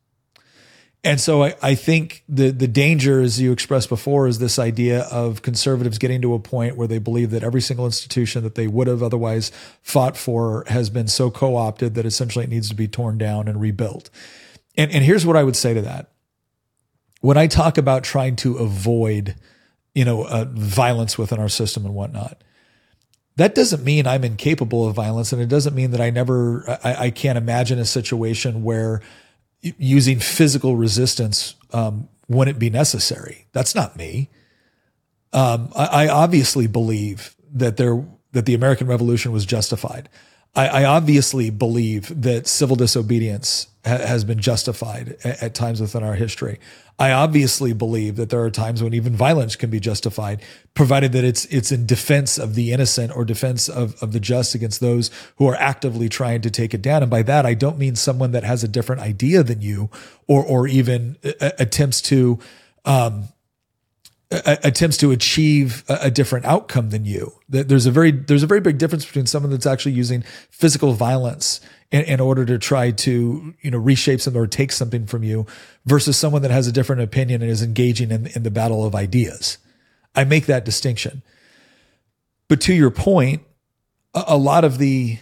And 1.04 1.22
so 1.22 1.44
I, 1.44 1.56
I 1.62 1.76
think 1.76 2.24
the 2.28 2.50
the 2.50 2.68
danger, 2.68 3.22
as 3.22 3.40
you 3.40 3.52
expressed 3.52 3.90
before, 3.90 4.28
is 4.28 4.40
this 4.40 4.58
idea 4.58 5.02
of 5.12 5.44
conservatives 5.44 6.00
getting 6.00 6.20
to 6.24 6.34
a 6.34 6.40
point 6.40 6.78
where 6.78 6.88
they 6.88 6.98
believe 6.98 7.30
that 7.30 7.44
every 7.44 7.62
single 7.62 7.86
institution 7.86 8.44
that 8.44 8.56
they 8.56 8.68
would 8.68 8.88
have 8.88 9.04
otherwise 9.04 9.52
fought 9.84 10.18
for 10.18 10.64
has 10.68 10.90
been 10.90 11.08
so 11.08 11.30
co-opted 11.30 11.94
that 11.94 12.08
essentially 12.08 12.44
it 12.44 12.50
needs 12.50 12.70
to 12.70 12.76
be 12.76 12.88
torn 12.88 13.20
down 13.20 13.48
and 13.48 13.62
rebuilt. 13.62 14.10
And 14.76 14.92
and 14.92 15.04
here's 15.04 15.28
what 15.28 15.38
I 15.38 15.44
would 15.44 15.56
say 15.56 15.76
to 15.76 15.82
that. 15.82 16.10
When 17.22 17.38
I 17.38 17.46
talk 17.46 17.78
about 17.78 18.04
trying 18.04 18.36
to 18.38 18.58
avoid, 18.58 19.36
you 19.96 20.06
know, 20.06 20.26
uh, 20.26 20.46
violence 20.50 21.18
within 21.18 21.40
our 21.40 21.50
system 21.50 21.86
and 21.86 21.96
whatnot, 21.96 22.44
that 23.38 23.56
doesn't 23.56 23.84
mean 23.84 24.06
I'm 24.06 24.24
incapable 24.24 24.88
of 24.88 24.96
violence, 24.96 25.34
and 25.34 25.42
it 25.42 25.50
doesn't 25.50 25.74
mean 25.74 25.92
that 25.92 26.02
I 26.02 26.10
never 26.10 26.80
I, 26.84 27.06
I 27.06 27.10
can't 27.10 27.38
imagine 27.38 27.80
a 27.80 27.86
situation 27.86 28.64
where 28.64 29.02
using 29.62 30.20
physical 30.20 30.76
resistance 30.76 31.56
um, 31.74 32.08
it 32.30 32.60
be 32.60 32.70
necessary. 32.70 33.48
That's 33.52 33.74
not 33.74 33.98
me. 33.98 34.30
Um, 35.34 35.72
I, 35.76 36.06
I, 36.06 36.08
obviously 36.08 36.68
believe 36.68 37.36
that 37.54 37.78
there 37.78 38.06
that 38.32 38.46
the 38.46 38.54
American 38.54 38.88
Revolution 38.88 39.32
was 39.32 39.46
justified. 39.46 40.08
I, 40.56 40.68
I 40.68 40.86
obviously 40.86 41.50
believe 41.50 42.22
that 42.22 42.48
civil 42.48 42.76
disobedience 42.76 43.68
ha- 43.86 43.98
has 43.98 44.24
been 44.24 44.40
justified 44.40 45.18
at, 45.24 45.44
at 45.44 45.54
times 45.54 45.82
within 45.82 46.04
our 46.04 46.16
history. 46.16 46.60
I 46.98 47.12
obviously 47.12 47.74
believe 47.74 48.16
that 48.16 48.30
there 48.30 48.42
are 48.42 48.50
times 48.50 48.82
when 48.82 48.94
even 48.94 49.18
violence 49.18 49.58
can 49.58 49.70
be 49.70 49.82
justified, 49.82 50.42
provided 50.76 51.12
that 51.12 51.26
it's 51.26 51.44
it's 51.46 51.70
in 51.70 51.86
defense 51.86 52.38
of 52.38 52.56
the 52.56 52.72
innocent 52.72 53.14
or 53.14 53.26
defense 53.26 53.68
of, 53.68 54.02
of 54.02 54.14
the 54.14 54.20
just 54.22 54.56
against 54.56 54.80
those 54.80 55.12
who 55.36 55.46
are 55.48 55.56
actively 55.56 56.08
trying 56.08 56.40
to 56.42 56.50
take 56.50 56.74
it 56.74 56.82
down. 56.82 57.02
And 57.02 57.12
by 57.12 57.22
that, 57.24 57.46
I 57.46 57.54
don't 57.54 57.78
mean 57.78 57.98
someone 57.98 58.32
that 58.32 58.46
has 58.46 58.64
a 58.64 58.68
different 58.70 59.02
idea 59.02 59.44
than 59.44 59.62
you, 59.62 59.90
or 60.28 60.42
or 60.42 60.68
even 60.70 61.18
attempts 61.60 62.02
to 62.04 62.40
um, 62.86 63.28
attempts 64.46 64.98
to 64.98 65.12
achieve 65.12 65.84
a, 65.88 66.12
different 66.12 66.46
outcome 66.46 66.90
than 66.90 67.06
you. 67.06 67.34
There's 67.50 67.86
a 67.86 67.92
very 67.92 68.12
there's 68.12 68.44
a 68.44 68.48
very 68.48 68.62
big 68.62 68.78
difference 68.78 69.06
between 69.06 69.26
someone 69.26 69.52
that's 69.52 69.66
actually 69.66 69.94
using 69.94 70.24
physical 70.50 70.94
violence 70.94 71.62
in, 71.92 72.02
in, 72.06 72.20
order 72.20 72.46
to 72.46 72.58
try 72.58 72.92
to 72.92 73.54
you 73.62 73.72
know 73.72 73.78
reshape 73.78 74.22
something 74.22 74.42
or 74.42 74.48
take 74.48 74.72
something 74.72 75.06
from 75.06 75.24
you 75.24 75.46
versus 75.86 76.18
someone 76.18 76.42
that 76.42 76.52
has 76.52 76.68
a 76.68 76.72
different 76.72 77.02
opinion 77.02 77.42
and 77.42 77.52
is 77.52 77.62
engaging 77.62 78.12
in, 78.12 78.28
in 78.28 78.44
the 78.44 78.52
battle 78.52 78.86
of 78.86 78.96
ideas. 78.96 79.58
I 80.16 80.24
make 80.24 80.46
that 80.46 80.66
distinction. 80.66 81.22
But 82.48 82.62
to 82.62 82.74
your 82.74 82.92
point, 82.92 83.44
a, 84.14 84.24
a 84.30 84.38
lot 84.38 84.64
of 84.64 84.78
the 84.78 85.20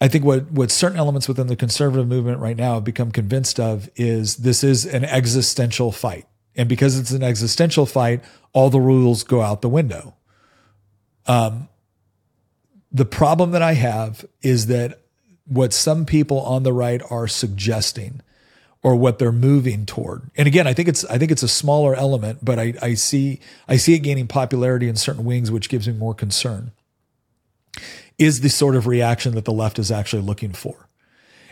I 0.00 0.08
think 0.08 0.24
what 0.24 0.50
what 0.50 0.70
certain 0.70 0.98
elements 0.98 1.28
within 1.28 1.48
the 1.48 1.56
conservative 1.56 2.08
movement 2.08 2.38
right 2.38 2.56
now 2.56 2.74
have 2.74 2.84
become 2.84 3.10
convinced 3.12 3.60
of 3.60 3.90
is 3.96 4.36
this 4.36 4.64
is 4.64 4.86
an 4.86 5.04
existential 5.04 5.92
fight. 5.92 6.26
And 6.56 6.68
because 6.68 6.98
it's 6.98 7.10
an 7.12 7.22
existential 7.22 7.86
fight, 7.86 8.22
all 8.52 8.70
the 8.70 8.80
rules 8.80 9.22
go 9.22 9.40
out 9.40 9.62
the 9.62 9.68
window. 9.68 10.14
Um, 11.26 11.68
the 12.92 13.04
problem 13.04 13.52
that 13.52 13.62
I 13.62 13.74
have 13.74 14.24
is 14.42 14.66
that 14.66 15.00
what 15.46 15.72
some 15.72 16.04
people 16.04 16.40
on 16.40 16.62
the 16.62 16.72
right 16.72 17.00
are 17.10 17.28
suggesting 17.28 18.20
or 18.82 18.96
what 18.96 19.18
they're 19.18 19.32
moving 19.32 19.84
toward. 19.84 20.30
And 20.36 20.48
again, 20.48 20.66
I 20.66 20.72
think 20.72 20.88
it's 20.88 21.04
I 21.04 21.18
think 21.18 21.30
it's 21.30 21.42
a 21.42 21.48
smaller 21.48 21.94
element, 21.94 22.44
but 22.44 22.58
I, 22.58 22.74
I 22.80 22.94
see 22.94 23.40
I 23.68 23.76
see 23.76 23.94
it 23.94 24.00
gaining 24.00 24.26
popularity 24.26 24.88
in 24.88 24.96
certain 24.96 25.24
wings, 25.24 25.50
which 25.50 25.68
gives 25.68 25.86
me 25.86 25.94
more 25.94 26.14
concern. 26.14 26.72
Is 28.18 28.40
the 28.40 28.48
sort 28.48 28.76
of 28.76 28.86
reaction 28.86 29.34
that 29.34 29.44
the 29.44 29.52
left 29.52 29.78
is 29.78 29.90
actually 29.90 30.22
looking 30.22 30.52
for. 30.52 30.88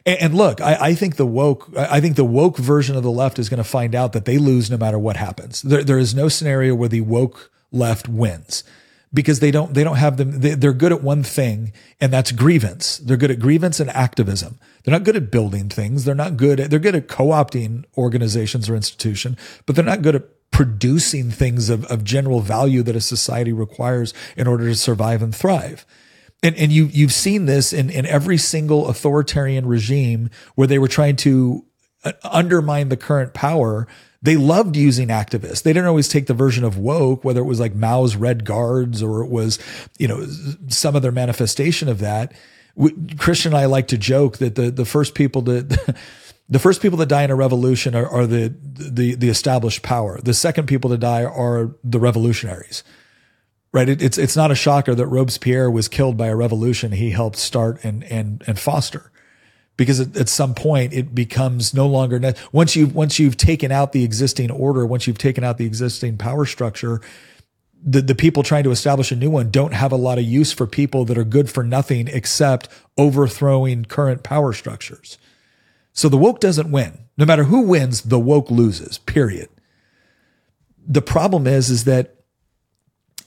And, 0.09 0.19
and 0.23 0.35
look, 0.35 0.63
I, 0.63 0.79
I, 0.81 0.95
think 0.95 1.17
the 1.17 1.27
woke, 1.27 1.71
I 1.77 2.01
think 2.01 2.17
the 2.17 2.25
woke 2.25 2.57
version 2.57 2.97
of 2.97 3.03
the 3.03 3.11
left 3.11 3.39
is 3.39 3.51
going 3.51 3.59
to 3.59 3.69
find 3.69 3.95
out 3.95 4.15
that 4.15 4.25
they 4.25 4.39
lose 4.39 4.71
no 4.71 4.79
matter 4.79 4.99
what 4.99 5.17
happens. 5.17 5.61
There, 5.61 5.85
there 5.85 5.99
is 5.99 6.15
no 6.15 6.31
scenario 6.31 6.75
where 6.75 6.89
the 6.89 7.03
woke 7.03 7.51
left 7.71 8.09
wins 8.09 8.65
because 9.13 9.41
they 9.41 9.51
don't, 9.51 9.75
they 9.75 9.85
don't 9.85 9.97
have 9.97 10.17
them. 10.17 10.41
They, 10.41 10.55
they're 10.55 10.73
good 10.73 10.93
at 10.93 11.03
one 11.03 11.23
thing 11.23 11.75
and 12.01 12.11
that's 12.11 12.33
grievance. 12.33 12.97
They're 12.99 13.19
good 13.19 13.31
at 13.31 13.39
grievance 13.39 13.81
and 13.81 13.91
activism. 13.91 14.59
They're 14.83 14.93
not 14.93 15.05
good 15.05 15.17
at 15.17 15.31
building 15.31 15.69
things. 15.69 16.07
They're 16.07 16.15
not 16.15 16.39
good 16.39 16.59
at, 16.59 16.71
they're 16.71 16.79
good 16.79 16.95
at 16.95 17.09
co-opting 17.09 17.85
organizations 17.99 18.71
or 18.71 18.77
institution, 18.77 19.37
but 19.67 19.77
they're 19.77 19.85
not 19.85 20.01
good 20.01 20.15
at 20.15 20.51
producing 20.51 21.31
things 21.31 21.69
of, 21.69 21.85
of 21.87 22.03
general 22.03 22.41
value 22.41 22.83
that 22.83 22.97
a 22.97 23.01
society 23.03 23.53
requires 23.53 24.15
in 24.39 24.47
order 24.47 24.65
to 24.65 24.75
survive 24.75 25.21
and 25.21 25.37
thrive 25.37 25.85
and 26.43 26.57
and 26.57 26.73
you 26.73 26.87
you've 26.87 27.13
seen 27.13 27.47
this 27.47 27.73
in 27.73 27.91
in 27.91 28.07
every 28.07 28.39
single 28.39 28.89
authoritarian 28.89 29.67
regime 29.67 30.31
where 30.55 30.67
they 30.67 30.79
were 30.79 30.89
trying 30.89 31.17
to 31.17 31.65
uh, 32.05 32.13
undermine 32.25 32.89
the 32.89 32.97
current 32.97 33.35
power. 33.35 33.87
They 34.21 34.37
loved 34.37 34.77
using 34.77 35.09
activists. 35.09 35.63
They 35.63 35.73
didn't 35.73 35.87
always 35.87 36.09
take 36.09 36.27
the 36.27 36.35
version 36.35 36.65
of 36.65 36.77
woke 36.77 37.25
whether 37.25 37.41
it 37.41 37.45
was 37.45 37.61
like 37.61 37.75
mao's 37.75 38.17
red 38.17 38.45
guards 38.45 39.03
or 39.03 39.23
it 39.23 39.31
was 39.31 39.59
you 39.99 40.09
know 40.09 40.27
some 40.69 40.97
other 40.97 41.13
manifestation 41.13 41.89
of 41.89 41.99
that. 42.01 42.33
Christian 43.19 43.53
and 43.53 43.61
i 43.61 43.65
like 43.65 43.89
to 43.89 43.99
joke 43.99 44.39
that 44.39 44.55
the 44.55 44.71
the 44.71 44.85
first 44.85 45.15
people 45.17 45.43
to 45.43 45.63
the 46.49 46.59
first 46.59 46.81
people 46.81 46.99
that 46.99 47.07
die 47.07 47.25
in 47.25 47.31
a 47.31 47.37
revolution 47.37 47.95
are, 47.95 48.09
are 48.09 48.27
the, 48.27 48.55
the 48.63 49.15
the 49.15 49.29
established 49.29 49.83
power. 49.83 50.21
The 50.23 50.35
second 50.35 50.67
people 50.67 50.91
to 50.91 50.97
die 50.97 51.25
are 51.25 51.75
the 51.85 51.99
revolutionaries 51.99 52.85
right? 53.79 53.89
It, 53.89 54.03
it's 54.03 54.19
it's 54.19 54.37
not 54.37 54.51
a 54.51 54.57
shocker 54.57 54.95
that 54.95 55.07
Robespierre 55.07 55.71
was 55.71 55.89
killed 55.89 56.17
by 56.17 56.27
a 56.27 56.37
revolution 56.37 56.93
he 56.93 57.11
helped 57.11 57.37
start 57.37 57.85
and 57.85 58.05
and 58.05 58.43
and 58.47 58.59
foster, 58.59 59.11
because 59.77 60.01
at, 60.01 60.17
at 60.17 60.29
some 60.29 60.55
point 60.55 60.93
it 60.93 61.15
becomes 61.15 61.73
no 61.73 61.87
longer 61.87 62.19
ne- 62.19 62.35
once 62.53 62.75
you 62.75 62.89
once 62.89 63.19
you've 63.19 63.37
taken 63.37 63.71
out 63.71 63.93
the 63.93 64.05
existing 64.05 64.51
order, 64.51 64.85
once 64.85 65.07
you've 65.07 65.19
taken 65.19 65.45
out 65.45 65.59
the 65.59 65.67
existing 65.67 66.19
power 66.19 66.45
structure. 66.45 67.01
The, 67.81 68.03
the 68.03 68.17
people 68.17 68.43
trying 68.43 68.65
to 68.65 68.73
establish 68.73 69.13
a 69.13 69.15
new 69.15 69.31
one 69.31 69.53
don't 69.53 69.73
have 69.73 69.93
a 69.93 69.97
lot 69.97 70.19
of 70.19 70.25
use 70.25 70.53
for 70.53 70.67
people 70.67 71.05
that 71.05 71.17
are 71.17 71.23
good 71.23 71.49
for 71.49 71.63
nothing 71.63 72.09
except 72.09 72.69
overthrowing 72.97 73.85
current 73.85 74.25
power 74.25 74.53
structures. 74.53 75.17
So 75.93 76.09
the 76.09 76.17
woke 76.19 76.41
doesn't 76.41 76.73
win. 76.73 76.99
No 77.17 77.25
matter 77.25 77.45
who 77.45 77.61
wins, 77.61 78.03
the 78.03 78.19
woke 78.19 78.51
loses, 78.51 78.99
period. 78.99 79.49
The 80.89 81.03
problem 81.03 81.47
is, 81.47 81.71
is 81.71 81.85
that 81.85 82.18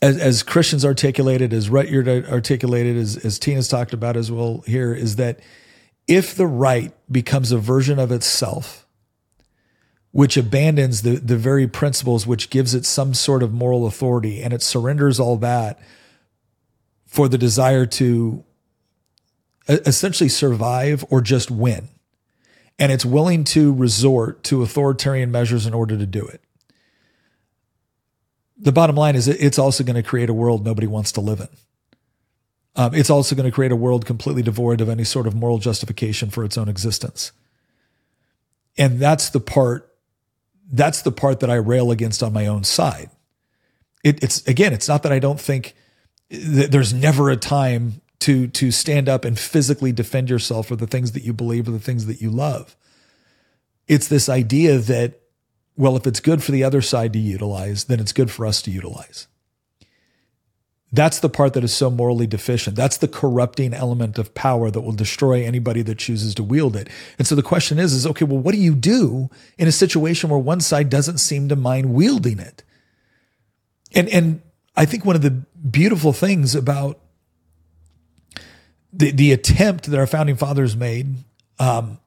as, 0.01 0.17
as 0.17 0.43
Christians 0.43 0.83
articulated, 0.83 1.53
as 1.53 1.69
Rudyard 1.69 2.27
articulated, 2.27 2.97
as, 2.97 3.17
as 3.17 3.37
Tina's 3.37 3.67
talked 3.67 3.93
about 3.93 4.17
as 4.17 4.31
well 4.31 4.63
here, 4.65 4.93
is 4.93 5.17
that 5.17 5.39
if 6.07 6.35
the 6.35 6.47
right 6.47 6.91
becomes 7.11 7.51
a 7.51 7.57
version 7.57 7.99
of 7.99 8.11
itself, 8.11 8.87
which 10.11 10.35
abandons 10.35 11.03
the, 11.03 11.17
the 11.17 11.37
very 11.37 11.67
principles 11.67 12.27
which 12.27 12.49
gives 12.49 12.73
it 12.73 12.85
some 12.85 13.13
sort 13.13 13.43
of 13.43 13.53
moral 13.53 13.85
authority 13.85 14.41
and 14.41 14.53
it 14.53 14.61
surrenders 14.61 15.19
all 15.19 15.37
that 15.37 15.79
for 17.05 17.29
the 17.29 17.37
desire 17.37 17.85
to 17.85 18.43
essentially 19.69 20.27
survive 20.27 21.05
or 21.09 21.21
just 21.21 21.49
win. 21.51 21.87
and 22.79 22.91
it's 22.91 23.05
willing 23.05 23.43
to 23.43 23.71
resort 23.73 24.43
to 24.43 24.63
authoritarian 24.63 25.31
measures 25.31 25.67
in 25.67 25.73
order 25.73 25.95
to 25.97 26.05
do 26.07 26.25
it. 26.25 26.41
The 28.61 28.71
bottom 28.71 28.95
line 28.95 29.15
is 29.15 29.27
it's 29.27 29.57
also 29.57 29.83
going 29.83 29.95
to 29.95 30.03
create 30.03 30.29
a 30.29 30.33
world 30.33 30.63
nobody 30.63 30.85
wants 30.85 31.11
to 31.13 31.21
live 31.21 31.39
in. 31.39 31.47
Um, 32.75 32.93
it's 32.93 33.09
also 33.09 33.35
going 33.35 33.49
to 33.49 33.53
create 33.53 33.71
a 33.71 33.75
world 33.75 34.05
completely 34.05 34.43
devoid 34.43 34.81
of 34.81 34.87
any 34.87 35.03
sort 35.03 35.27
of 35.27 35.35
moral 35.35 35.57
justification 35.57 36.29
for 36.29 36.45
its 36.45 36.57
own 36.57 36.69
existence. 36.69 37.31
And 38.77 38.99
that's 38.99 39.29
the 39.29 39.39
part 39.39 39.87
that's 40.71 41.01
the 41.01 41.11
part 41.11 41.41
that 41.41 41.49
I 41.49 41.55
rail 41.55 41.91
against 41.91 42.23
on 42.23 42.31
my 42.31 42.47
own 42.47 42.63
side. 42.63 43.09
It, 44.03 44.23
it's 44.23 44.45
again, 44.47 44.73
it's 44.73 44.87
not 44.87 45.03
that 45.03 45.11
I 45.11 45.19
don't 45.19 45.39
think 45.39 45.75
that 46.29 46.71
there's 46.71 46.93
never 46.93 47.29
a 47.29 47.35
time 47.35 48.01
to 48.19 48.47
to 48.47 48.71
stand 48.71 49.09
up 49.09 49.25
and 49.25 49.37
physically 49.37 49.91
defend 49.91 50.29
yourself 50.29 50.67
for 50.67 50.75
the 50.75 50.87
things 50.87 51.11
that 51.11 51.23
you 51.23 51.33
believe 51.33 51.67
or 51.67 51.71
the 51.71 51.79
things 51.79 52.05
that 52.05 52.21
you 52.21 52.29
love. 52.29 52.75
It's 53.87 54.07
this 54.07 54.29
idea 54.29 54.77
that 54.77 55.20
well, 55.81 55.97
if 55.97 56.05
it's 56.05 56.19
good 56.19 56.43
for 56.43 56.51
the 56.51 56.63
other 56.63 56.79
side 56.79 57.11
to 57.13 57.17
utilize, 57.17 57.85
then 57.85 57.99
it's 57.99 58.13
good 58.13 58.29
for 58.29 58.45
us 58.45 58.61
to 58.61 58.69
utilize. 58.69 59.25
That's 60.91 61.19
the 61.19 61.27
part 61.27 61.53
that 61.53 61.63
is 61.63 61.73
so 61.73 61.89
morally 61.89 62.27
deficient. 62.27 62.75
That's 62.75 62.97
the 62.97 63.07
corrupting 63.07 63.73
element 63.73 64.19
of 64.19 64.35
power 64.35 64.69
that 64.69 64.81
will 64.81 64.91
destroy 64.91 65.43
anybody 65.43 65.81
that 65.81 65.97
chooses 65.97 66.35
to 66.35 66.43
wield 66.43 66.75
it. 66.75 66.87
And 67.17 67.25
so 67.25 67.33
the 67.33 67.41
question 67.41 67.79
is, 67.79 67.93
is 67.93 68.05
okay, 68.05 68.25
well, 68.25 68.37
what 68.37 68.53
do 68.53 68.61
you 68.61 68.75
do 68.75 69.31
in 69.57 69.67
a 69.67 69.71
situation 69.71 70.29
where 70.29 70.37
one 70.37 70.59
side 70.59 70.91
doesn't 70.91 71.17
seem 71.17 71.49
to 71.49 71.55
mind 71.55 71.95
wielding 71.95 72.37
it? 72.37 72.63
And, 73.91 74.07
and 74.09 74.43
I 74.75 74.85
think 74.85 75.03
one 75.03 75.15
of 75.15 75.23
the 75.23 75.31
beautiful 75.31 76.13
things 76.13 76.53
about 76.53 76.99
the, 78.93 79.09
the 79.09 79.31
attempt 79.31 79.89
that 79.89 79.99
our 79.99 80.05
founding 80.05 80.35
fathers 80.35 80.75
made 80.75 81.15
um, 81.57 81.97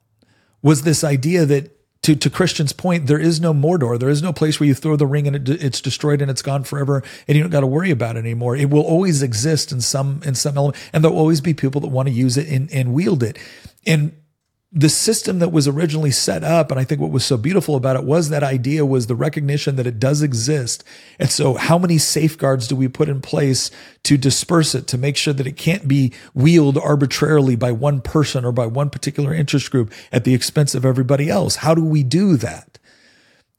was 0.63 0.83
this 0.83 1.03
idea 1.03 1.45
that 1.45 1.75
to, 2.05 2.15
to 2.15 2.29
Christian's 2.29 2.75
point, 2.75 3.07
there 3.07 3.19
is 3.19 3.41
no 3.41 3.55
Mordor. 3.55 3.99
There 3.99 4.11
is 4.11 4.23
no 4.23 4.33
place 4.33 4.61
where 4.61 4.67
you 4.67 4.75
throw 4.75 4.95
the 4.95 5.07
ring 5.07 5.27
and 5.27 5.37
it, 5.37 5.49
it's 5.49 5.81
destroyed 5.81 6.21
and 6.21 6.31
it's 6.31 6.43
gone 6.43 6.63
forever, 6.63 7.03
and 7.27 7.37
you 7.37 7.43
don't 7.43 7.51
got 7.51 7.61
to 7.61 7.67
worry 7.67 7.91
about 7.91 8.17
it 8.17 8.21
anymore. 8.21 8.57
It 8.57 8.69
will 8.69 8.83
always 8.83 9.23
exist 9.23 9.73
in 9.73 9.81
some 9.81 10.21
in 10.23 10.35
some 10.35 10.57
element, 10.59 10.77
and 10.93 11.03
there'll 11.03 11.17
always 11.17 11.41
be 11.41 11.55
people 11.55 11.81
that 11.81 11.89
want 11.89 12.09
to 12.09 12.15
use 12.15 12.37
it 12.37 12.47
and, 12.49 12.71
and 12.71 12.93
wield 12.93 13.23
it. 13.23 13.39
And 13.87 14.13
the 14.77 14.89
system 14.89 15.39
that 15.39 15.53
was 15.53 15.69
originally 15.69 16.11
set 16.11 16.43
up 16.43 16.73
and 16.73 16.81
i 16.81 16.85
think 16.85 17.01
what 17.01 17.13
was 17.13 17.25
so 17.25 17.37
beautiful 17.37 17.77
about 17.77 17.95
it 17.95 18.03
was 18.03 18.29
that 18.29 18.43
idea 18.43 18.85
was 18.85 19.07
the 19.07 19.15
recognition 19.15 19.77
that 19.77 19.87
it 19.87 20.01
does 20.01 20.23
exist. 20.23 20.85
And 21.19 21.31
so 21.31 21.55
how 21.55 21.79
many 21.79 21.99
safeguards 21.99 22.67
do 22.69 22.77
we 22.77 22.89
put 22.89 23.09
in 23.09 23.21
place 23.21 23.71
to 24.05 24.17
disperse 24.17 24.75
it 24.75 24.87
to 24.89 24.99
make 24.99 25.17
sure 25.17 25.33
that 25.33 25.47
it 25.47 25.57
can't 25.57 25.87
be 25.87 26.13
wielded 26.35 26.83
arbitrarily 26.83 27.57
by 27.57 27.73
one 27.73 28.01
person 28.01 28.45
or 28.45 28.53
by 28.53 28.67
one 28.67 28.91
particular 28.91 29.33
interest 29.33 29.71
group 29.71 29.93
at 30.13 30.25
the 30.25 30.35
expense 30.35 30.75
of 30.75 30.85
everybody 30.85 31.29
else? 31.29 31.57
How 31.57 31.75
do 31.75 31.85
we 31.85 32.03
do 32.03 32.37
that? 32.37 32.79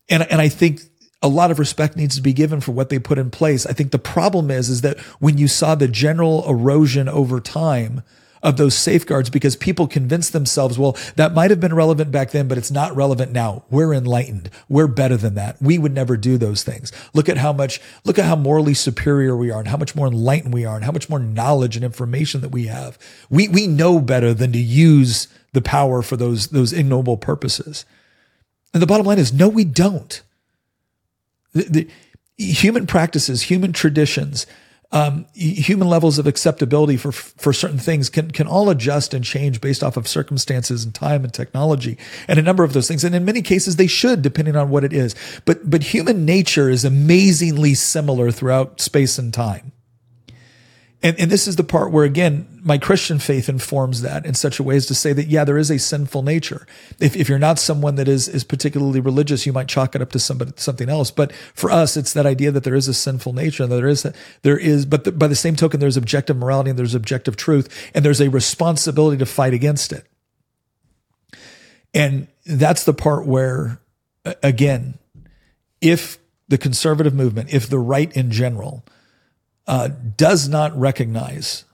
And, 0.09 0.23
and 0.29 0.41
i 0.41 0.49
think 0.49 0.81
a 1.21 1.27
lot 1.27 1.49
of 1.49 1.57
respect 1.57 1.95
needs 1.95 2.15
to 2.15 2.21
be 2.21 2.33
given 2.33 2.61
for 2.61 2.71
what 2.71 2.89
they 2.89 2.99
put 2.99 3.17
in 3.17 3.31
place. 3.31 3.65
I 3.65 3.73
think 3.73 3.91
the 3.91 3.97
problem 3.97 4.51
is 4.51 4.69
is 4.69 4.81
that 4.81 4.99
when 5.19 5.39
you 5.39 5.47
saw 5.47 5.73
the 5.73 5.87
general 5.87 6.47
erosion 6.47 7.09
over 7.09 7.39
time 7.39 8.03
of 8.43 8.57
those 8.57 8.75
safeguards 8.75 9.29
because 9.29 9.55
people 9.55 9.87
convince 9.87 10.29
themselves, 10.29 10.77
well, 10.77 10.97
that 11.15 11.33
might 11.33 11.49
have 11.49 11.59
been 11.59 11.73
relevant 11.73 12.11
back 12.11 12.31
then, 12.31 12.47
but 12.47 12.57
it's 12.57 12.71
not 12.71 12.95
relevant 12.95 13.31
now. 13.31 13.63
We're 13.69 13.93
enlightened. 13.93 14.49
We're 14.69 14.87
better 14.87 15.17
than 15.17 15.35
that. 15.35 15.61
We 15.61 15.77
would 15.77 15.93
never 15.93 16.17
do 16.17 16.37
those 16.37 16.63
things. 16.63 16.91
Look 17.13 17.29
at 17.29 17.37
how 17.37 17.53
much, 17.53 17.81
look 18.03 18.19
at 18.19 18.25
how 18.25 18.35
morally 18.35 18.73
superior 18.73 19.35
we 19.35 19.51
are 19.51 19.59
and 19.59 19.67
how 19.67 19.77
much 19.77 19.95
more 19.95 20.07
enlightened 20.07 20.53
we 20.53 20.65
are 20.65 20.75
and 20.75 20.85
how 20.85 20.91
much 20.91 21.09
more 21.09 21.19
knowledge 21.19 21.75
and 21.75 21.85
information 21.85 22.41
that 22.41 22.49
we 22.49 22.67
have. 22.67 22.97
We, 23.29 23.47
we 23.47 23.67
know 23.67 23.99
better 23.99 24.33
than 24.33 24.51
to 24.51 24.59
use 24.59 25.27
the 25.53 25.61
power 25.61 26.01
for 26.01 26.17
those, 26.17 26.47
those 26.47 26.73
ignoble 26.73 27.17
purposes. 27.17 27.85
And 28.73 28.81
the 28.81 28.87
bottom 28.87 29.05
line 29.05 29.19
is 29.19 29.33
no, 29.33 29.47
we 29.47 29.63
don't. 29.63 30.21
The, 31.53 31.63
the 31.63 31.89
human 32.37 32.85
practices, 32.85 33.43
human 33.43 33.71
traditions, 33.71 34.45
um, 34.91 35.25
human 35.33 35.87
levels 35.87 36.19
of 36.19 36.27
acceptability 36.27 36.97
for 36.97 37.11
for 37.11 37.53
certain 37.53 37.79
things 37.79 38.09
can 38.09 38.31
can 38.31 38.47
all 38.47 38.69
adjust 38.69 39.13
and 39.13 39.23
change 39.25 39.61
based 39.61 39.83
off 39.83 39.97
of 39.97 40.07
circumstances 40.07 40.83
and 40.83 40.93
time 40.93 41.23
and 41.23 41.33
technology 41.33 41.97
and 42.27 42.39
a 42.39 42.41
number 42.41 42.63
of 42.63 42.73
those 42.73 42.87
things. 42.87 43.03
And 43.03 43.15
in 43.15 43.25
many 43.25 43.41
cases, 43.41 43.75
they 43.75 43.87
should, 43.87 44.21
depending 44.21 44.55
on 44.55 44.69
what 44.69 44.83
it 44.83 44.93
is. 44.93 45.15
But 45.45 45.69
but 45.69 45.83
human 45.83 46.25
nature 46.25 46.69
is 46.69 46.85
amazingly 46.85 47.73
similar 47.73 48.31
throughout 48.31 48.79
space 48.79 49.17
and 49.17 49.33
time. 49.33 49.71
And, 51.03 51.19
and 51.19 51.29
this 51.29 51.47
is 51.47 51.55
the 51.55 51.63
part 51.63 51.91
where, 51.91 52.03
again, 52.03 52.47
my 52.63 52.77
Christian 52.77 53.19
faith 53.19 53.47
informs 53.47 54.01
that 54.01 54.25
in 54.25 54.33
such 54.33 54.59
a 54.59 54.63
way 54.63 54.75
as 54.75 54.85
to 54.87 54.95
say 54.95 55.13
that, 55.13 55.27
yeah, 55.27 55.43
there 55.43 55.57
is 55.57 55.69
a 55.69 55.77
sinful 55.77 56.23
nature. 56.23 56.65
If, 56.99 57.15
if 57.15 57.29
you're 57.29 57.37
not 57.37 57.59
someone 57.59 57.95
that 57.95 58.07
is, 58.07 58.27
is 58.27 58.43
particularly 58.43 58.99
religious, 58.99 59.45
you 59.45 59.53
might 59.53 59.67
chalk 59.67 59.93
it 59.93 60.01
up 60.01 60.11
to 60.11 60.19
somebody, 60.19 60.53
something 60.55 60.89
else. 60.89 61.11
But 61.11 61.31
for 61.53 61.69
us, 61.69 61.95
it's 61.95 62.13
that 62.13 62.25
idea 62.25 62.51
that 62.51 62.63
there 62.63 62.75
is 62.75 62.87
a 62.87 62.93
sinful 62.93 63.33
nature 63.33 63.63
and 63.63 63.71
there 63.71 63.87
is, 63.87 64.07
there 64.41 64.57
is, 64.57 64.85
but 64.85 65.03
the, 65.03 65.11
by 65.11 65.27
the 65.27 65.35
same 65.35 65.55
token, 65.55 65.79
there's 65.79 65.97
objective 65.97 66.37
morality 66.37 66.71
and 66.71 66.79
there's 66.79 66.95
objective 66.95 67.35
truth 67.35 67.91
and 67.93 68.03
there's 68.03 68.21
a 68.21 68.29
responsibility 68.29 69.17
to 69.17 69.25
fight 69.25 69.53
against 69.53 69.91
it. 69.91 70.05
And 71.93 72.27
that's 72.45 72.83
the 72.83 72.93
part 72.93 73.25
where, 73.25 73.79
again, 74.41 74.97
if 75.81 76.17
the 76.47 76.57
conservative 76.57 77.13
movement, 77.13 77.53
if 77.53 77.69
the 77.69 77.79
right 77.79 78.11
in 78.15 78.31
general, 78.31 78.83
uh, 79.67 79.89
does 80.17 80.47
not 80.47 80.77
recognize 80.77 81.65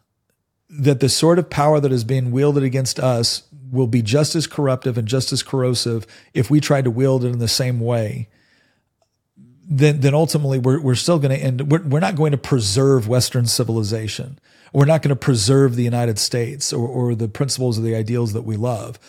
that 0.69 0.99
the 1.01 1.09
sort 1.09 1.38
of 1.38 1.49
power 1.49 1.80
that 1.80 1.91
is 1.91 2.03
being 2.03 2.31
wielded 2.31 2.63
against 2.63 2.99
us 2.99 3.43
will 3.72 3.88
be 3.88 4.01
just 4.01 4.35
as 4.35 4.47
corruptive 4.47 4.97
and 4.97 5.07
just 5.07 5.31
as 5.34 5.43
corrosive 5.43 6.05
if 6.34 6.49
we 6.49 6.59
try 6.59 6.81
to 6.81 6.91
wield 6.91 7.23
it 7.26 7.30
in 7.30 7.39
the 7.39 7.47
same 7.47 7.80
way, 7.80 8.30
then, 9.69 10.01
then 10.01 10.13
ultimately 10.13 10.59
we're, 10.59 10.80
we're 10.80 10.95
still 10.95 11.19
going 11.19 11.38
to 11.38 11.43
end, 11.43 11.72
we're, 11.72 11.81
we're 11.84 11.99
not 11.99 12.15
going 12.15 12.31
to 12.31 12.38
preserve 12.38 13.07
Western 13.07 13.45
civilization. 13.45 14.39
We're 14.73 14.85
not 14.85 15.01
going 15.01 15.09
to 15.09 15.15
preserve 15.15 15.76
the 15.76 15.84
United 15.84 16.19
States 16.19 16.72
or, 16.72 16.88
or 16.88 17.15
the 17.15 17.27
principles 17.27 17.77
or 17.77 17.81
the 17.81 17.95
ideals 17.95 18.34
that 18.34 18.43
we 18.43 18.55
love. 18.55 18.99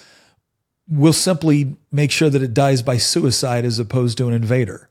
We'll 0.89 1.13
simply 1.13 1.77
make 1.93 2.11
sure 2.11 2.31
that 2.31 2.43
it 2.43 2.55
dies 2.55 2.83
by 2.83 2.99
suicide 2.99 3.65
as 3.65 3.79
opposed 3.79 4.19
to 4.19 4.29
an 4.29 4.35
invader. 4.35 4.89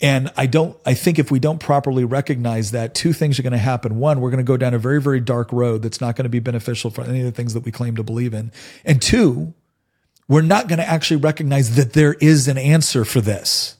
And 0.00 0.32
I 0.36 0.46
don't, 0.46 0.76
I 0.84 0.94
think 0.94 1.18
if 1.18 1.30
we 1.30 1.38
don't 1.38 1.60
properly 1.60 2.04
recognize 2.04 2.72
that, 2.72 2.94
two 2.94 3.12
things 3.12 3.38
are 3.38 3.42
going 3.42 3.52
to 3.52 3.58
happen. 3.58 3.98
One, 3.98 4.20
we're 4.20 4.30
going 4.30 4.38
to 4.38 4.44
go 4.44 4.56
down 4.56 4.74
a 4.74 4.78
very, 4.78 5.00
very 5.00 5.20
dark 5.20 5.52
road 5.52 5.82
that's 5.82 6.00
not 6.00 6.16
going 6.16 6.24
to 6.24 6.30
be 6.30 6.40
beneficial 6.40 6.90
for 6.90 7.02
any 7.02 7.20
of 7.20 7.26
the 7.26 7.32
things 7.32 7.54
that 7.54 7.64
we 7.64 7.70
claim 7.70 7.96
to 7.96 8.02
believe 8.02 8.34
in. 8.34 8.50
And 8.84 9.00
two, 9.00 9.54
we're 10.26 10.42
not 10.42 10.68
going 10.68 10.78
to 10.78 10.88
actually 10.88 11.18
recognize 11.18 11.76
that 11.76 11.92
there 11.92 12.14
is 12.14 12.48
an 12.48 12.58
answer 12.58 13.04
for 13.04 13.20
this. 13.20 13.76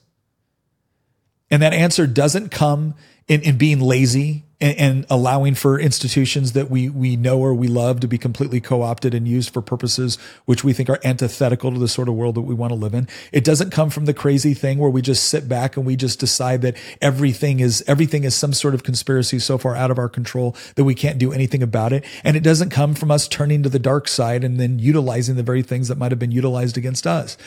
And 1.51 1.61
that 1.61 1.73
answer 1.73 2.07
doesn't 2.07 2.49
come 2.49 2.95
in, 3.27 3.41
in 3.41 3.57
being 3.57 3.81
lazy 3.81 4.44
and, 4.61 4.77
and, 4.77 5.05
allowing 5.09 5.53
for 5.53 5.79
institutions 5.79 6.53
that 6.53 6.69
we 6.69 6.89
we 6.89 7.15
know 7.15 7.39
or 7.39 7.53
we 7.53 7.67
love 7.67 7.99
to 7.99 8.07
be 8.07 8.17
completely 8.17 8.61
co-opted 8.61 9.13
and 9.13 9.27
used 9.27 9.53
for 9.53 9.61
purposes 9.61 10.17
which 10.45 10.63
we 10.63 10.73
think 10.73 10.89
are 10.89 10.99
antithetical 11.03 11.71
to 11.71 11.79
the 11.79 11.87
sort 11.87 12.07
of 12.07 12.15
world 12.15 12.35
that 12.35 12.41
we 12.41 12.55
want 12.55 12.71
to 12.71 12.75
live 12.75 12.93
in. 12.93 13.07
It 13.31 13.43
doesn't 13.43 13.71
come 13.71 13.89
from 13.89 14.05
the 14.05 14.13
crazy 14.13 14.53
thing 14.53 14.77
where 14.77 14.89
we 14.89 15.01
just 15.01 15.25
sit 15.25 15.47
back 15.49 15.77
and 15.77 15.85
we 15.85 15.95
just 15.95 16.19
decide 16.19 16.61
that 16.61 16.77
everything 17.01 17.59
is 17.59 17.83
everything 17.87 18.23
is 18.23 18.35
some 18.35 18.53
sort 18.53 18.73
of 18.73 18.83
conspiracy 18.83 19.39
so 19.39 19.57
far 19.57 19.75
out 19.75 19.91
of 19.91 19.99
our 19.99 20.09
control 20.09 20.55
that 20.75 20.83
we 20.83 20.95
can't 20.95 21.17
do 21.17 21.33
anything 21.33 21.61
about 21.61 21.93
it. 21.93 22.05
And 22.23 22.37
it 22.37 22.43
doesn't 22.43 22.69
come 22.69 22.95
from 22.95 23.11
us 23.11 23.27
turning 23.27 23.63
to 23.63 23.69
the 23.69 23.79
dark 23.79 24.07
side 24.07 24.43
and 24.43 24.59
then 24.59 24.79
utilizing 24.79 25.35
the 25.35 25.43
very 25.43 25.61
things 25.61 25.87
that 25.87 25.97
might 25.97 26.11
have 26.11 26.19
been 26.19 26.31
utilized 26.31 26.77
against 26.77 27.05
us. 27.05 27.37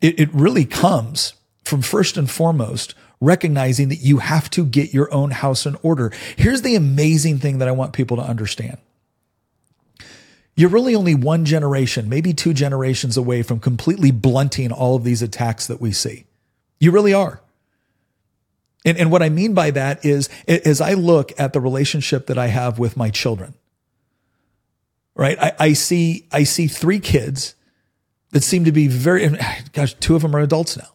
It, 0.00 0.18
it 0.18 0.32
really 0.32 0.64
comes 0.64 1.34
from 1.64 1.82
first 1.82 2.16
and 2.16 2.30
foremost 2.30 2.94
recognizing 3.20 3.88
that 3.88 3.96
you 3.96 4.18
have 4.18 4.48
to 4.50 4.64
get 4.64 4.94
your 4.94 5.12
own 5.12 5.30
house 5.30 5.66
in 5.66 5.76
order. 5.82 6.12
Here's 6.36 6.62
the 6.62 6.74
amazing 6.74 7.38
thing 7.38 7.58
that 7.58 7.68
I 7.68 7.72
want 7.72 7.92
people 7.92 8.16
to 8.18 8.22
understand. 8.22 8.78
You're 10.54 10.70
really 10.70 10.94
only 10.94 11.14
one 11.14 11.44
generation, 11.44 12.08
maybe 12.08 12.32
two 12.32 12.52
generations 12.52 13.16
away 13.16 13.42
from 13.42 13.60
completely 13.60 14.10
blunting 14.10 14.72
all 14.72 14.96
of 14.96 15.04
these 15.04 15.22
attacks 15.22 15.66
that 15.68 15.80
we 15.80 15.92
see. 15.92 16.24
You 16.80 16.90
really 16.90 17.14
are. 17.14 17.40
And, 18.84 18.98
and 18.98 19.10
what 19.10 19.22
I 19.22 19.28
mean 19.28 19.54
by 19.54 19.70
that 19.72 20.04
is, 20.04 20.28
as 20.46 20.80
I 20.80 20.94
look 20.94 21.32
at 21.38 21.52
the 21.52 21.60
relationship 21.60 22.26
that 22.26 22.38
I 22.38 22.48
have 22.48 22.78
with 22.78 22.96
my 22.96 23.10
children, 23.10 23.54
right? 25.14 25.38
I, 25.38 25.52
I 25.58 25.72
see, 25.74 26.26
I 26.32 26.44
see 26.44 26.68
three 26.68 27.00
kids 27.00 27.54
that 28.30 28.42
seem 28.42 28.64
to 28.64 28.72
be 28.72 28.88
very, 28.88 29.28
gosh, 29.72 29.94
two 29.94 30.16
of 30.16 30.22
them 30.22 30.34
are 30.34 30.40
adults 30.40 30.76
now 30.76 30.88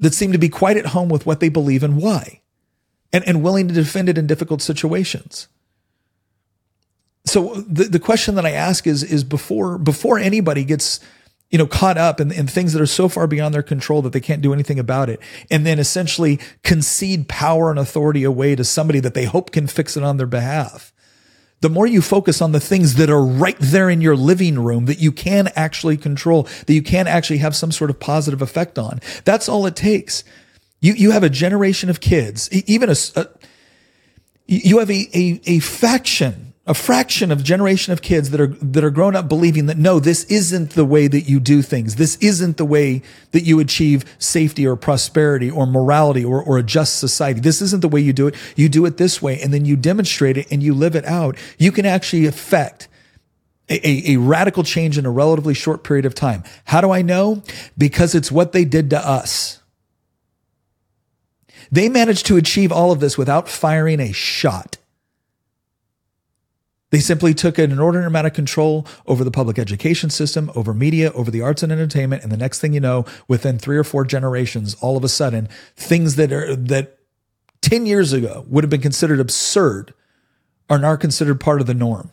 that 0.00 0.14
seem 0.14 0.32
to 0.32 0.38
be 0.38 0.48
quite 0.48 0.76
at 0.76 0.86
home 0.86 1.08
with 1.08 1.26
what 1.26 1.40
they 1.40 1.48
believe 1.48 1.82
and 1.82 1.96
why, 1.96 2.40
and, 3.12 3.26
and 3.26 3.42
willing 3.42 3.68
to 3.68 3.74
defend 3.74 4.08
it 4.08 4.18
in 4.18 4.26
difficult 4.26 4.62
situations. 4.62 5.48
So 7.24 7.54
the, 7.56 7.84
the 7.84 7.98
question 7.98 8.36
that 8.36 8.46
I 8.46 8.52
ask 8.52 8.86
is, 8.86 9.02
is 9.02 9.22
before, 9.22 9.76
before 9.76 10.18
anybody 10.18 10.64
gets, 10.64 11.00
you 11.50 11.58
know, 11.58 11.66
caught 11.66 11.98
up 11.98 12.20
in, 12.20 12.32
in 12.32 12.46
things 12.46 12.72
that 12.72 12.80
are 12.80 12.86
so 12.86 13.08
far 13.08 13.26
beyond 13.26 13.54
their 13.54 13.62
control 13.62 14.00
that 14.02 14.12
they 14.12 14.20
can't 14.20 14.40
do 14.40 14.52
anything 14.54 14.78
about 14.78 15.10
it, 15.10 15.20
and 15.50 15.66
then 15.66 15.78
essentially 15.78 16.38
concede 16.62 17.28
power 17.28 17.70
and 17.70 17.78
authority 17.78 18.24
away 18.24 18.54
to 18.56 18.64
somebody 18.64 19.00
that 19.00 19.14
they 19.14 19.24
hope 19.24 19.50
can 19.50 19.66
fix 19.66 19.96
it 19.96 20.02
on 20.02 20.16
their 20.16 20.26
behalf. 20.26 20.92
The 21.60 21.68
more 21.68 21.86
you 21.86 22.00
focus 22.00 22.40
on 22.40 22.52
the 22.52 22.60
things 22.60 22.94
that 22.94 23.10
are 23.10 23.24
right 23.24 23.56
there 23.58 23.90
in 23.90 24.00
your 24.00 24.16
living 24.16 24.58
room 24.58 24.86
that 24.86 24.98
you 24.98 25.10
can 25.10 25.48
actually 25.56 25.96
control, 25.96 26.44
that 26.66 26.72
you 26.72 26.82
can 26.82 27.06
actually 27.06 27.38
have 27.38 27.56
some 27.56 27.72
sort 27.72 27.90
of 27.90 27.98
positive 27.98 28.42
effect 28.42 28.78
on. 28.78 29.00
That's 29.24 29.48
all 29.48 29.66
it 29.66 29.74
takes. 29.74 30.22
You, 30.80 30.92
you 30.92 31.10
have 31.10 31.24
a 31.24 31.30
generation 31.30 31.90
of 31.90 32.00
kids, 32.00 32.48
even 32.52 32.88
a, 32.88 32.96
a 33.16 33.26
you 34.46 34.78
have 34.78 34.90
a, 34.90 35.08
a, 35.12 35.40
a 35.44 35.58
faction 35.58 36.47
a 36.68 36.74
fraction 36.74 37.32
of 37.32 37.42
generation 37.42 37.94
of 37.94 38.02
kids 38.02 38.28
that 38.30 38.40
are 38.40 38.46
that 38.46 38.84
are 38.84 38.90
grown 38.90 39.16
up 39.16 39.26
believing 39.26 39.66
that 39.66 39.78
no 39.78 39.98
this 39.98 40.24
isn't 40.24 40.72
the 40.72 40.84
way 40.84 41.08
that 41.08 41.22
you 41.22 41.40
do 41.40 41.62
things. 41.62 41.96
This 41.96 42.16
isn't 42.16 42.58
the 42.58 42.64
way 42.66 43.00
that 43.32 43.40
you 43.40 43.58
achieve 43.58 44.04
safety 44.18 44.66
or 44.66 44.76
prosperity 44.76 45.50
or 45.50 45.66
morality 45.66 46.22
or, 46.22 46.42
or 46.42 46.58
a 46.58 46.62
just 46.62 47.00
society. 47.00 47.40
This 47.40 47.62
isn't 47.62 47.80
the 47.80 47.88
way 47.88 48.00
you 48.00 48.12
do 48.12 48.26
it. 48.26 48.34
You 48.54 48.68
do 48.68 48.84
it 48.84 48.98
this 48.98 49.22
way 49.22 49.40
and 49.40 49.52
then 49.52 49.64
you 49.64 49.76
demonstrate 49.76 50.36
it 50.36 50.46
and 50.50 50.62
you 50.62 50.74
live 50.74 50.94
it 50.94 51.06
out. 51.06 51.38
You 51.56 51.72
can 51.72 51.86
actually 51.86 52.26
affect 52.26 52.86
a, 53.70 54.12
a, 54.12 54.16
radical 54.16 54.62
change 54.62 54.96
in 54.96 55.04
a 55.04 55.10
relatively 55.10 55.52
short 55.52 55.84
period 55.84 56.06
of 56.06 56.14
time. 56.14 56.42
How 56.64 56.80
do 56.80 56.90
i 56.90 57.02
know? 57.02 57.42
Because 57.76 58.14
it's 58.14 58.32
what 58.32 58.52
they 58.52 58.64
did 58.64 58.88
to 58.90 58.98
us. 58.98 59.62
They 61.70 61.90
managed 61.90 62.24
to 62.26 62.38
achieve 62.38 62.72
all 62.72 62.92
of 62.92 63.00
this 63.00 63.18
without 63.18 63.46
firing 63.46 64.00
a 64.00 64.12
shot 64.12 64.77
they 66.90 67.00
simply 67.00 67.34
took 67.34 67.58
an 67.58 67.70
inordinate 67.70 68.06
amount 68.06 68.26
of 68.26 68.32
control 68.32 68.86
over 69.06 69.22
the 69.22 69.30
public 69.30 69.58
education 69.58 70.08
system, 70.08 70.50
over 70.54 70.72
media, 70.72 71.12
over 71.12 71.30
the 71.30 71.42
arts 71.42 71.62
and 71.62 71.70
entertainment. 71.70 72.22
And 72.22 72.32
the 72.32 72.36
next 72.36 72.60
thing 72.60 72.72
you 72.72 72.80
know, 72.80 73.04
within 73.26 73.58
three 73.58 73.76
or 73.76 73.84
four 73.84 74.04
generations, 74.04 74.74
all 74.80 74.96
of 74.96 75.04
a 75.04 75.08
sudden, 75.08 75.48
things 75.76 76.16
that 76.16 76.32
are, 76.32 76.56
that 76.56 76.98
10 77.60 77.84
years 77.84 78.12
ago 78.12 78.46
would 78.48 78.64
have 78.64 78.70
been 78.70 78.80
considered 78.80 79.20
absurd 79.20 79.92
are 80.70 80.78
now 80.78 80.96
considered 80.96 81.40
part 81.40 81.60
of 81.60 81.66
the 81.66 81.74
norm. 81.74 82.10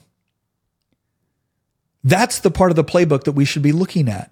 That's 2.03 2.39
the 2.39 2.52
part 2.52 2.69
of 2.69 2.76
the 2.76 2.84
playbook 2.84 3.23
that 3.23 3.31
we 3.31 3.45
should 3.45 3.64
be 3.64 3.72
looking 3.72 4.10
at. 4.10 4.31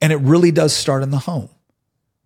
And 0.00 0.12
it 0.12 0.16
really 0.16 0.50
does 0.50 0.72
start 0.72 1.02
in 1.02 1.10
the 1.10 1.18
home. 1.18 1.50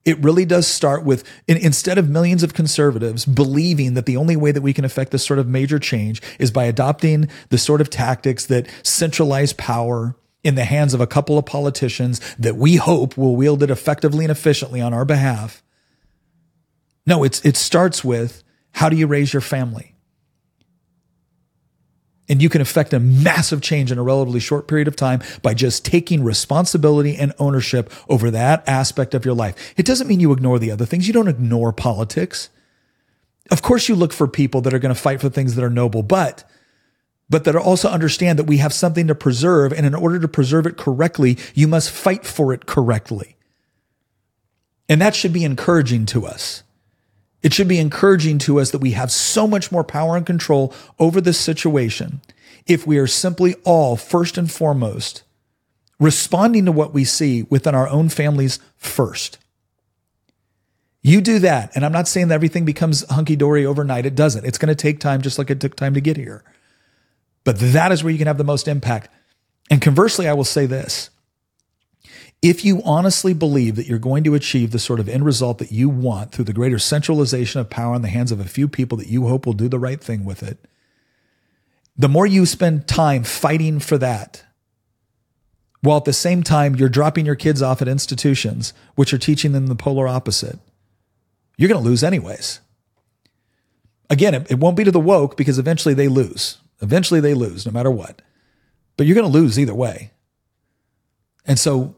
It 0.04 0.22
really 0.22 0.44
does 0.44 0.66
start 0.66 1.04
with 1.04 1.24
in, 1.48 1.56
instead 1.56 1.96
of 1.96 2.10
millions 2.10 2.42
of 2.42 2.52
conservatives 2.52 3.24
believing 3.24 3.94
that 3.94 4.06
the 4.06 4.16
only 4.16 4.36
way 4.36 4.52
that 4.52 4.60
we 4.60 4.74
can 4.74 4.84
affect 4.84 5.12
this 5.12 5.24
sort 5.24 5.38
of 5.38 5.48
major 5.48 5.78
change 5.78 6.20
is 6.38 6.50
by 6.50 6.64
adopting 6.64 7.28
the 7.48 7.58
sort 7.58 7.80
of 7.80 7.88
tactics 7.88 8.46
that 8.46 8.66
centralize 8.82 9.52
power 9.54 10.16
in 10.42 10.56
the 10.56 10.64
hands 10.64 10.92
of 10.92 11.00
a 11.00 11.06
couple 11.06 11.38
of 11.38 11.46
politicians 11.46 12.20
that 12.38 12.56
we 12.56 12.76
hope 12.76 13.16
will 13.16 13.34
wield 13.34 13.62
it 13.62 13.70
effectively 13.70 14.24
and 14.24 14.30
efficiently 14.30 14.80
on 14.80 14.92
our 14.92 15.06
behalf. 15.06 15.62
No, 17.06 17.24
it's, 17.24 17.42
it 17.44 17.56
starts 17.56 18.04
with 18.04 18.44
how 18.72 18.90
do 18.90 18.96
you 18.96 19.06
raise 19.06 19.32
your 19.32 19.40
family? 19.40 19.93
And 22.28 22.40
you 22.40 22.48
can 22.48 22.62
affect 22.62 22.94
a 22.94 23.00
massive 23.00 23.60
change 23.60 23.92
in 23.92 23.98
a 23.98 24.02
relatively 24.02 24.40
short 24.40 24.66
period 24.66 24.88
of 24.88 24.96
time 24.96 25.22
by 25.42 25.52
just 25.52 25.84
taking 25.84 26.24
responsibility 26.24 27.16
and 27.16 27.34
ownership 27.38 27.92
over 28.08 28.30
that 28.30 28.66
aspect 28.66 29.12
of 29.12 29.24
your 29.24 29.34
life. 29.34 29.74
It 29.76 29.84
doesn't 29.84 30.08
mean 30.08 30.20
you 30.20 30.32
ignore 30.32 30.58
the 30.58 30.70
other 30.70 30.86
things. 30.86 31.06
You 31.06 31.12
don't 31.12 31.28
ignore 31.28 31.72
politics. 31.72 32.48
Of 33.50 33.60
course, 33.60 33.88
you 33.88 33.94
look 33.94 34.14
for 34.14 34.26
people 34.26 34.62
that 34.62 34.72
are 34.72 34.78
going 34.78 34.94
to 34.94 35.00
fight 35.00 35.20
for 35.20 35.28
things 35.28 35.54
that 35.54 35.64
are 35.64 35.70
noble, 35.70 36.02
but 36.02 36.44
but 37.30 37.44
that 37.44 37.56
also 37.56 37.88
understand 37.88 38.38
that 38.38 38.44
we 38.44 38.58
have 38.58 38.72
something 38.72 39.06
to 39.06 39.14
preserve. 39.14 39.72
And 39.72 39.86
in 39.86 39.94
order 39.94 40.18
to 40.18 40.28
preserve 40.28 40.66
it 40.66 40.76
correctly, 40.76 41.38
you 41.54 41.66
must 41.66 41.90
fight 41.90 42.26
for 42.26 42.52
it 42.52 42.66
correctly. 42.66 43.36
And 44.88 45.00
that 45.00 45.14
should 45.14 45.32
be 45.32 45.44
encouraging 45.44 46.04
to 46.06 46.26
us. 46.26 46.63
It 47.44 47.52
should 47.52 47.68
be 47.68 47.78
encouraging 47.78 48.38
to 48.38 48.58
us 48.58 48.70
that 48.70 48.78
we 48.78 48.92
have 48.92 49.12
so 49.12 49.46
much 49.46 49.70
more 49.70 49.84
power 49.84 50.16
and 50.16 50.24
control 50.24 50.74
over 50.98 51.20
this 51.20 51.38
situation 51.38 52.22
if 52.66 52.86
we 52.86 52.96
are 52.96 53.06
simply 53.06 53.54
all, 53.64 53.96
first 53.96 54.38
and 54.38 54.50
foremost, 54.50 55.24
responding 56.00 56.64
to 56.64 56.72
what 56.72 56.94
we 56.94 57.04
see 57.04 57.42
within 57.44 57.74
our 57.74 57.86
own 57.86 58.08
families 58.08 58.58
first. 58.78 59.36
You 61.02 61.20
do 61.20 61.38
that. 61.40 61.70
And 61.76 61.84
I'm 61.84 61.92
not 61.92 62.08
saying 62.08 62.28
that 62.28 62.34
everything 62.34 62.64
becomes 62.64 63.06
hunky 63.10 63.36
dory 63.36 63.66
overnight. 63.66 64.06
It 64.06 64.14
doesn't. 64.14 64.46
It's 64.46 64.56
going 64.56 64.70
to 64.70 64.74
take 64.74 64.98
time, 64.98 65.20
just 65.20 65.38
like 65.38 65.50
it 65.50 65.60
took 65.60 65.76
time 65.76 65.92
to 65.92 66.00
get 66.00 66.16
here. 66.16 66.42
But 67.44 67.58
that 67.58 67.92
is 67.92 68.02
where 68.02 68.10
you 68.10 68.16
can 68.16 68.26
have 68.26 68.38
the 68.38 68.44
most 68.44 68.68
impact. 68.68 69.10
And 69.70 69.82
conversely, 69.82 70.28
I 70.28 70.32
will 70.32 70.44
say 70.44 70.64
this 70.64 71.10
if 72.44 72.62
you 72.62 72.82
honestly 72.84 73.32
believe 73.32 73.74
that 73.74 73.86
you're 73.86 73.98
going 73.98 74.22
to 74.22 74.34
achieve 74.34 74.70
the 74.70 74.78
sort 74.78 75.00
of 75.00 75.08
end 75.08 75.24
result 75.24 75.56
that 75.56 75.72
you 75.72 75.88
want 75.88 76.30
through 76.30 76.44
the 76.44 76.52
greater 76.52 76.78
centralization 76.78 77.58
of 77.58 77.70
power 77.70 77.96
in 77.96 78.02
the 78.02 78.08
hands 78.08 78.30
of 78.30 78.38
a 78.38 78.44
few 78.44 78.68
people 78.68 78.98
that 78.98 79.06
you 79.06 79.28
hope 79.28 79.46
will 79.46 79.54
do 79.54 79.66
the 79.66 79.78
right 79.78 79.98
thing 79.98 80.26
with 80.26 80.42
it, 80.42 80.58
the 81.96 82.08
more 82.08 82.26
you 82.26 82.44
spend 82.44 82.86
time 82.86 83.24
fighting 83.24 83.80
for 83.80 83.96
that, 83.96 84.44
while 85.80 85.96
at 85.96 86.04
the 86.04 86.12
same 86.12 86.42
time 86.42 86.76
you're 86.76 86.90
dropping 86.90 87.24
your 87.24 87.34
kids 87.34 87.62
off 87.62 87.80
at 87.80 87.88
institutions 87.88 88.74
which 88.94 89.14
are 89.14 89.18
teaching 89.18 89.52
them 89.52 89.68
the 89.68 89.74
polar 89.74 90.06
opposite, 90.06 90.58
you're 91.56 91.70
going 91.70 91.82
to 91.82 91.88
lose 91.88 92.04
anyways. 92.04 92.60
Again, 94.10 94.34
it, 94.34 94.50
it 94.50 94.58
won't 94.58 94.76
be 94.76 94.84
to 94.84 94.90
the 94.90 95.00
woke 95.00 95.38
because 95.38 95.58
eventually 95.58 95.94
they 95.94 96.08
lose. 96.08 96.58
Eventually 96.82 97.20
they 97.20 97.32
lose 97.32 97.64
no 97.64 97.72
matter 97.72 97.90
what. 97.90 98.20
But 98.98 99.06
you're 99.06 99.14
going 99.14 99.32
to 99.32 99.38
lose 99.38 99.58
either 99.58 99.74
way. 99.74 100.10
And 101.46 101.58
so 101.58 101.96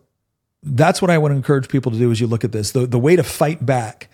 that's 0.63 1.01
what 1.01 1.11
I 1.11 1.19
would 1.19 1.33
encourage 1.33 1.69
people 1.69 1.93
to 1.93 1.99
do 1.99 2.11
as 2.11 2.21
you 2.21 2.27
look 2.27 2.45
at 2.45 2.53
this. 2.53 2.73
The, 2.73 2.87
the 2.87 2.99
way 2.99 3.17
to 3.17 3.23
fight 3.23 3.65
back 3.65 4.09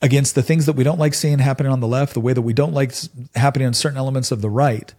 against 0.00 0.34
the 0.34 0.42
things 0.42 0.66
that 0.66 0.74
we 0.74 0.84
don't 0.84 0.98
like 0.98 1.14
seeing 1.14 1.38
happening 1.38 1.72
on 1.72 1.80
the 1.80 1.88
left, 1.88 2.14
the 2.14 2.20
way 2.20 2.32
that 2.32 2.42
we 2.42 2.52
don't 2.52 2.72
like 2.72 2.92
happening 3.34 3.66
on 3.66 3.74
certain 3.74 3.98
elements 3.98 4.30
of 4.30 4.40
the 4.40 4.50
right, 4.50 4.94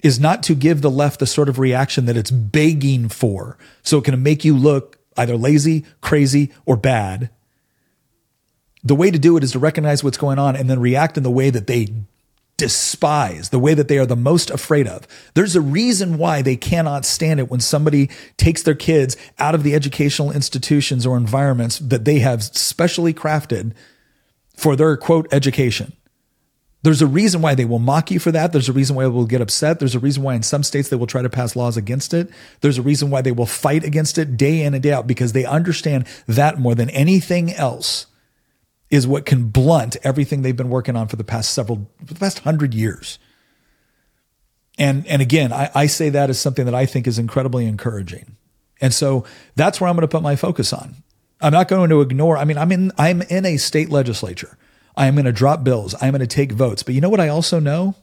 is 0.00 0.20
not 0.20 0.42
to 0.44 0.54
give 0.54 0.82
the 0.82 0.90
left 0.90 1.20
the 1.20 1.26
sort 1.26 1.48
of 1.48 1.58
reaction 1.58 2.06
that 2.06 2.16
it's 2.16 2.30
begging 2.30 3.08
for. 3.08 3.58
So 3.82 3.98
it 3.98 4.04
can 4.04 4.22
make 4.22 4.44
you 4.44 4.56
look 4.56 4.98
either 5.16 5.36
lazy, 5.36 5.84
crazy, 6.00 6.52
or 6.64 6.76
bad. 6.76 7.30
The 8.84 8.94
way 8.94 9.10
to 9.10 9.18
do 9.18 9.36
it 9.36 9.42
is 9.42 9.52
to 9.52 9.58
recognize 9.58 10.04
what's 10.04 10.18
going 10.18 10.38
on 10.38 10.54
and 10.54 10.70
then 10.70 10.78
react 10.78 11.16
in 11.16 11.22
the 11.22 11.30
way 11.30 11.50
that 11.50 11.66
they 11.66 11.88
despise, 12.56 13.50
the 13.50 13.58
way 13.58 13.74
that 13.74 13.88
they 13.88 13.98
are 13.98 14.06
the 14.06 14.16
most 14.16 14.50
afraid 14.50 14.86
of. 14.86 15.06
There's 15.34 15.56
a 15.56 15.60
reason 15.60 16.16
why 16.16 16.42
they 16.42 16.56
cannot 16.56 17.04
stand 17.04 17.38
it 17.40 17.50
when 17.50 17.60
somebody 17.60 18.08
takes 18.36 18.62
their 18.62 18.74
kids 18.74 19.16
out 19.38 19.54
of 19.54 19.62
the 19.62 19.74
educational 19.74 20.32
institutions 20.32 21.06
or 21.06 21.16
environments 21.16 21.78
that 21.78 22.04
they 22.04 22.20
have 22.20 22.42
specially 22.42 23.12
crafted 23.12 23.72
for 24.56 24.74
their 24.74 24.96
quote 24.96 25.28
education. 25.32 25.92
There's 26.82 27.02
a 27.02 27.06
reason 27.06 27.42
why 27.42 27.54
they 27.54 27.64
will 27.64 27.80
mock 27.80 28.10
you 28.10 28.20
for 28.20 28.30
that. 28.30 28.52
There's 28.52 28.68
a 28.68 28.72
reason 28.72 28.94
why 28.94 29.02
they 29.02 29.10
will 29.10 29.26
get 29.26 29.40
upset. 29.40 29.80
There's 29.80 29.96
a 29.96 29.98
reason 30.00 30.22
why 30.22 30.34
in 30.34 30.42
some 30.42 30.62
states 30.62 30.88
they 30.88 30.96
will 30.96 31.08
try 31.08 31.20
to 31.20 31.28
pass 31.28 31.56
laws 31.56 31.76
against 31.76 32.14
it. 32.14 32.30
There's 32.60 32.78
a 32.78 32.82
reason 32.82 33.10
why 33.10 33.22
they 33.22 33.32
will 33.32 33.46
fight 33.46 33.82
against 33.82 34.18
it 34.18 34.36
day 34.36 34.62
in 34.62 34.72
and 34.72 34.82
day 34.82 34.92
out 34.92 35.06
because 35.06 35.32
they 35.32 35.44
understand 35.44 36.06
that 36.28 36.60
more 36.60 36.76
than 36.76 36.88
anything 36.90 37.52
else 37.52 38.06
is 38.90 39.06
what 39.06 39.26
can 39.26 39.48
blunt 39.48 39.96
everything 40.02 40.42
they've 40.42 40.56
been 40.56 40.70
working 40.70 40.96
on 40.96 41.08
for 41.08 41.16
the 41.16 41.24
past 41.24 41.52
several, 41.52 41.90
for 42.04 42.14
the 42.14 42.20
past 42.20 42.40
hundred 42.40 42.74
years. 42.74 43.18
And, 44.78 45.06
and 45.06 45.22
again, 45.22 45.52
I, 45.52 45.70
I 45.74 45.86
say 45.86 46.10
that 46.10 46.30
as 46.30 46.38
something 46.38 46.66
that 46.66 46.74
I 46.74 46.86
think 46.86 47.06
is 47.06 47.18
incredibly 47.18 47.66
encouraging. 47.66 48.36
And 48.80 48.92
so 48.92 49.24
that's 49.54 49.80
where 49.80 49.88
I'm 49.88 49.96
going 49.96 50.02
to 50.02 50.08
put 50.08 50.22
my 50.22 50.36
focus 50.36 50.72
on. 50.72 50.96
I'm 51.40 51.52
not 51.52 51.68
going 51.68 51.90
to 51.90 52.00
ignore, 52.00 52.36
I 52.36 52.44
mean, 52.44 52.58
I'm 52.58 52.72
in, 52.72 52.92
I'm 52.98 53.22
in 53.22 53.44
a 53.44 53.56
state 53.56 53.90
legislature. 53.90 54.56
I 54.96 55.06
am 55.06 55.14
going 55.14 55.26
to 55.26 55.32
drop 55.32 55.64
bills. 55.64 55.94
I'm 56.00 56.12
going 56.12 56.20
to 56.20 56.26
take 56.26 56.52
votes. 56.52 56.82
But 56.82 56.94
you 56.94 57.00
know 57.00 57.08
what 57.08 57.20
I 57.20 57.28
also 57.28 57.58
know? 57.58 57.94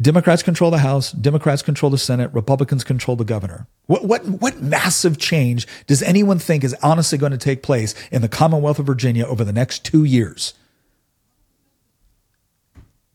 Democrats 0.00 0.42
control 0.42 0.70
the 0.70 0.78
House, 0.78 1.12
Democrats 1.12 1.62
control 1.62 1.90
the 1.90 1.98
Senate, 1.98 2.32
Republicans 2.32 2.82
control 2.82 3.16
the 3.16 3.24
governor. 3.24 3.66
What, 3.86 4.04
what, 4.04 4.24
what 4.24 4.60
massive 4.60 5.18
change 5.18 5.66
does 5.86 6.02
anyone 6.02 6.38
think 6.38 6.64
is 6.64 6.74
honestly 6.82 7.18
going 7.18 7.32
to 7.32 7.38
take 7.38 7.62
place 7.62 7.94
in 8.10 8.22
the 8.22 8.28
Commonwealth 8.28 8.78
of 8.78 8.86
Virginia 8.86 9.24
over 9.26 9.44
the 9.44 9.52
next 9.52 9.84
two 9.84 10.04
years? 10.04 10.54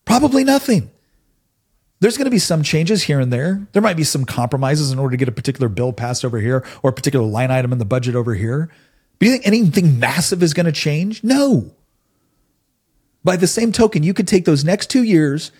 Probably 0.06 0.44
nothing. 0.44 0.90
There's 2.00 2.16
going 2.16 2.26
to 2.26 2.32
be 2.32 2.40
some 2.40 2.64
changes 2.64 3.04
here 3.04 3.20
and 3.20 3.34
there. 3.34 3.68
There 3.74 3.82
might 3.82 3.98
be 3.98 4.04
some 4.04 4.24
compromises 4.24 4.92
in 4.92 5.00
order 5.00 5.12
to 5.12 5.18
get 5.18 5.28
a 5.28 5.34
particular 5.34 5.68
bill 5.68 5.92
passed 5.92 6.24
over 6.24 6.40
here 6.40 6.64
or 6.84 6.92
a 6.92 6.94
particular 6.94 7.26
line 7.26 7.50
item 7.50 7.74
in 7.74 7.80
the 7.80 7.86
budget 7.86 8.16
over 8.16 8.36
here. 8.36 8.70
But 9.18 9.20
do 9.20 9.26
you 9.26 9.32
think 9.32 9.48
anything 9.48 10.00
massive 10.00 10.44
is 10.44 10.54
going 10.54 10.68
to 10.68 10.72
change? 10.72 11.24
No. 11.24 11.72
By 13.24 13.36
the 13.36 13.48
same 13.48 13.72
token, 13.72 14.04
you 14.04 14.14
could 14.14 14.28
take 14.28 14.46
those 14.46 14.64
next 14.64 14.92
two 14.92 15.04
years 15.04 15.52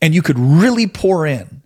and 0.00 0.14
you 0.14 0.22
could 0.22 0.38
really 0.38 0.86
pour 0.86 1.26
in 1.26 1.60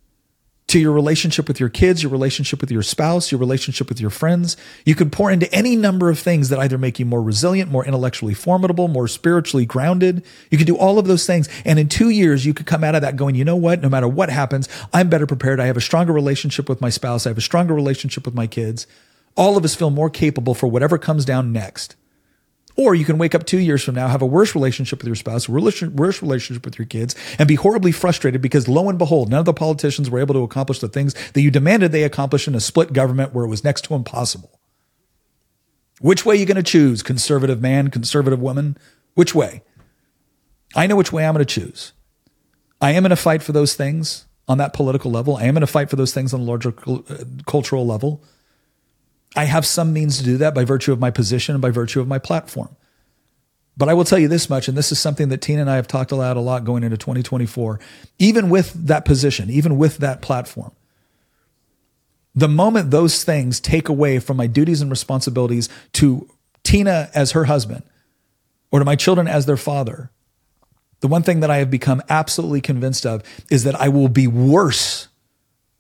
to 0.67 0.81
your 0.81 0.93
relationship 0.93 1.47
with 1.47 1.61
your 1.61 1.69
kids, 1.69 2.03
your 2.03 2.11
relationship 2.11 2.61
with 2.61 2.71
your 2.71 2.83
spouse, 2.83 3.31
your 3.31 3.39
relationship 3.39 3.89
with 3.89 4.01
your 4.01 4.11
friends. 4.11 4.57
You 4.85 4.95
could 4.95 5.13
pour 5.13 5.31
into 5.31 5.53
any 5.55 5.77
number 5.77 6.09
of 6.09 6.19
things 6.19 6.49
that 6.49 6.59
either 6.59 6.79
make 6.79 6.99
you 6.99 7.05
more 7.05 7.23
resilient, 7.23 7.71
more 7.71 7.85
intellectually 7.85 8.35
formidable, 8.35 8.89
more 8.89 9.07
spiritually 9.07 9.67
grounded. 9.67 10.25
You 10.51 10.59
could 10.59 10.67
do 10.67 10.77
all 10.77 10.99
of 10.99 11.07
those 11.07 11.27
things. 11.27 11.49
And 11.65 11.79
in 11.79 11.89
two 11.89 12.09
years, 12.09 12.47
you 12.47 12.55
could 12.55 12.67
come 12.67 12.83
out 12.83 12.95
of 12.95 13.03
that 13.03 13.17
going, 13.17 13.35
you 13.35 13.45
know 13.45 13.57
what? 13.57 13.83
No 13.83 13.89
matter 13.91 14.09
what 14.09 14.31
happens, 14.31 14.69
I'm 14.93 15.09
better 15.09 15.27
prepared. 15.27 15.61
I 15.61 15.67
have 15.67 15.77
a 15.77 15.83
stronger 15.83 16.13
relationship 16.13 16.69
with 16.69 16.81
my 16.81 16.91
spouse. 16.91 17.27
I 17.27 17.31
have 17.31 17.39
a 17.39 17.43
stronger 17.43 17.75
relationship 17.75 18.25
with 18.25 18.35
my 18.35 18.47
kids. 18.47 18.87
All 19.37 19.57
of 19.57 19.65
us 19.65 19.75
feel 19.75 19.91
more 19.91 20.11
capable 20.11 20.55
for 20.55 20.67
whatever 20.67 20.97
comes 20.97 21.25
down 21.25 21.53
next. 21.53 21.95
Or 22.77 22.95
you 22.95 23.05
can 23.05 23.19
wake 23.19 23.35
up 23.35 23.47
two 23.47 23.59
years 23.59 23.85
from 23.85 23.95
now, 23.95 24.09
have 24.09 24.23
a 24.23 24.27
worse 24.27 24.55
relationship 24.55 24.99
with 24.99 25.07
your 25.07 25.15
spouse, 25.15 25.49
worse 25.49 26.23
relationship 26.23 26.65
with 26.65 26.79
your 26.79 26.87
kids, 26.87 27.15
and 27.39 27.47
be 27.47 27.55
horribly 27.55 27.93
frustrated 27.93 28.43
because 28.43 28.67
lo 28.67 28.89
and 28.89 28.99
behold, 28.99 29.31
none 29.31 29.41
of 29.41 29.47
the 29.47 29.53
politicians 29.53 30.11
were 30.11 30.19
able 30.19 30.35
to 30.35 30.43
accomplish 30.43 30.81
the 30.81 30.89
things 30.89 31.15
that 31.33 31.41
you 31.41 31.51
demanded 31.51 31.93
they 31.93 32.03
accomplish 32.03 32.49
in 32.49 32.55
a 32.55 32.61
split 32.61 32.93
government 32.93 33.33
where 33.33 33.45
it 33.45 33.49
was 33.49 33.63
next 33.63 33.83
to 33.83 33.95
impossible. 33.95 34.59
Which 36.01 36.27
way 36.27 36.35
are 36.35 36.39
you 36.39 36.47
going 36.47 36.57
to 36.57 36.63
choose? 36.63 37.03
Conservative 37.03 37.61
man, 37.61 37.89
conservative 37.89 38.41
woman? 38.41 38.77
Which 39.15 39.35
way? 39.35 39.63
I 40.75 40.89
know 40.89 40.97
which 40.97 41.13
way 41.13 41.25
I'm 41.25 41.35
going 41.35 41.47
to 41.47 41.61
choose. 41.61 41.93
I 42.81 42.91
am 42.91 43.05
going 43.05 43.11
to 43.11 43.17
fight 43.17 43.43
for 43.43 43.53
those 43.53 43.75
things 43.75 44.27
on 44.49 44.59
that 44.59 44.73
political 44.73 45.11
level. 45.11 45.37
I 45.37 45.45
am 45.45 45.55
going 45.55 45.61
to 45.61 45.67
fight 45.67 45.89
for 45.89 45.97
those 45.97 46.13
things 46.13 46.35
on 46.35 46.41
a 46.41 46.45
larger 46.45 46.75
uh, 46.87 47.25
cultural 47.47 47.87
level. 47.87 48.23
I 49.37 49.45
have 49.45 49.67
some 49.67 49.93
means 49.93 50.19
to 50.19 50.25
do 50.25 50.37
that 50.39 50.55
by 50.55 50.65
virtue 50.65 50.93
of 50.93 51.01
my 51.01 51.11
position 51.11 51.55
and 51.55 51.63
by 51.63 51.71
virtue 51.71 52.01
of 52.01 52.09
my 52.09 52.19
platform. 52.19 52.77
But 53.77 53.89
I 53.89 53.95
will 53.95 54.05
tell 54.05 54.19
you 54.19 54.29
this 54.29 54.49
much, 54.49 54.69
and 54.69 54.79
this 54.79 54.93
is 54.93 55.01
something 55.01 55.31
that 55.31 55.41
Tina 55.41 55.63
and 55.63 55.71
I 55.71 55.77
have 55.77 55.89
talked 55.89 56.13
about 56.13 56.37
a 56.37 56.41
lot 56.41 56.65
going 56.65 56.85
into 56.85 56.97
2024, 56.97 57.81
even 58.19 58.49
with 58.49 58.73
that 58.87 59.05
position, 59.05 59.51
even 59.51 59.77
with 59.77 59.99
that 59.99 60.23
platform. 60.23 60.71
The 62.37 62.49
moment 62.49 62.91
those 62.91 63.25
things 63.25 63.61
take 63.61 63.89
away 63.89 64.19
from 64.21 64.37
my 64.37 64.47
duties 64.47 64.81
and 64.81 64.91
responsibilities 64.91 65.69
to 65.95 66.29
Tina 66.63 67.11
as 67.15 67.33
her 67.33 67.45
husband 67.45 67.83
or 68.71 68.79
to 68.79 68.85
my 68.85 68.97
children 68.97 69.27
as 69.29 69.47
their 69.47 69.57
father, 69.57 70.11
the 71.01 71.09
one 71.09 71.23
thing 71.23 71.41
that 71.41 71.51
I 71.51 71.59
have 71.59 71.71
become 71.71 72.03
absolutely 72.09 72.61
convinced 72.61 73.05
of 73.05 73.23
is 73.51 73.65
that 73.65 73.75
I 73.75 73.89
will 73.89 74.09
be 74.09 74.27
worse 74.27 75.09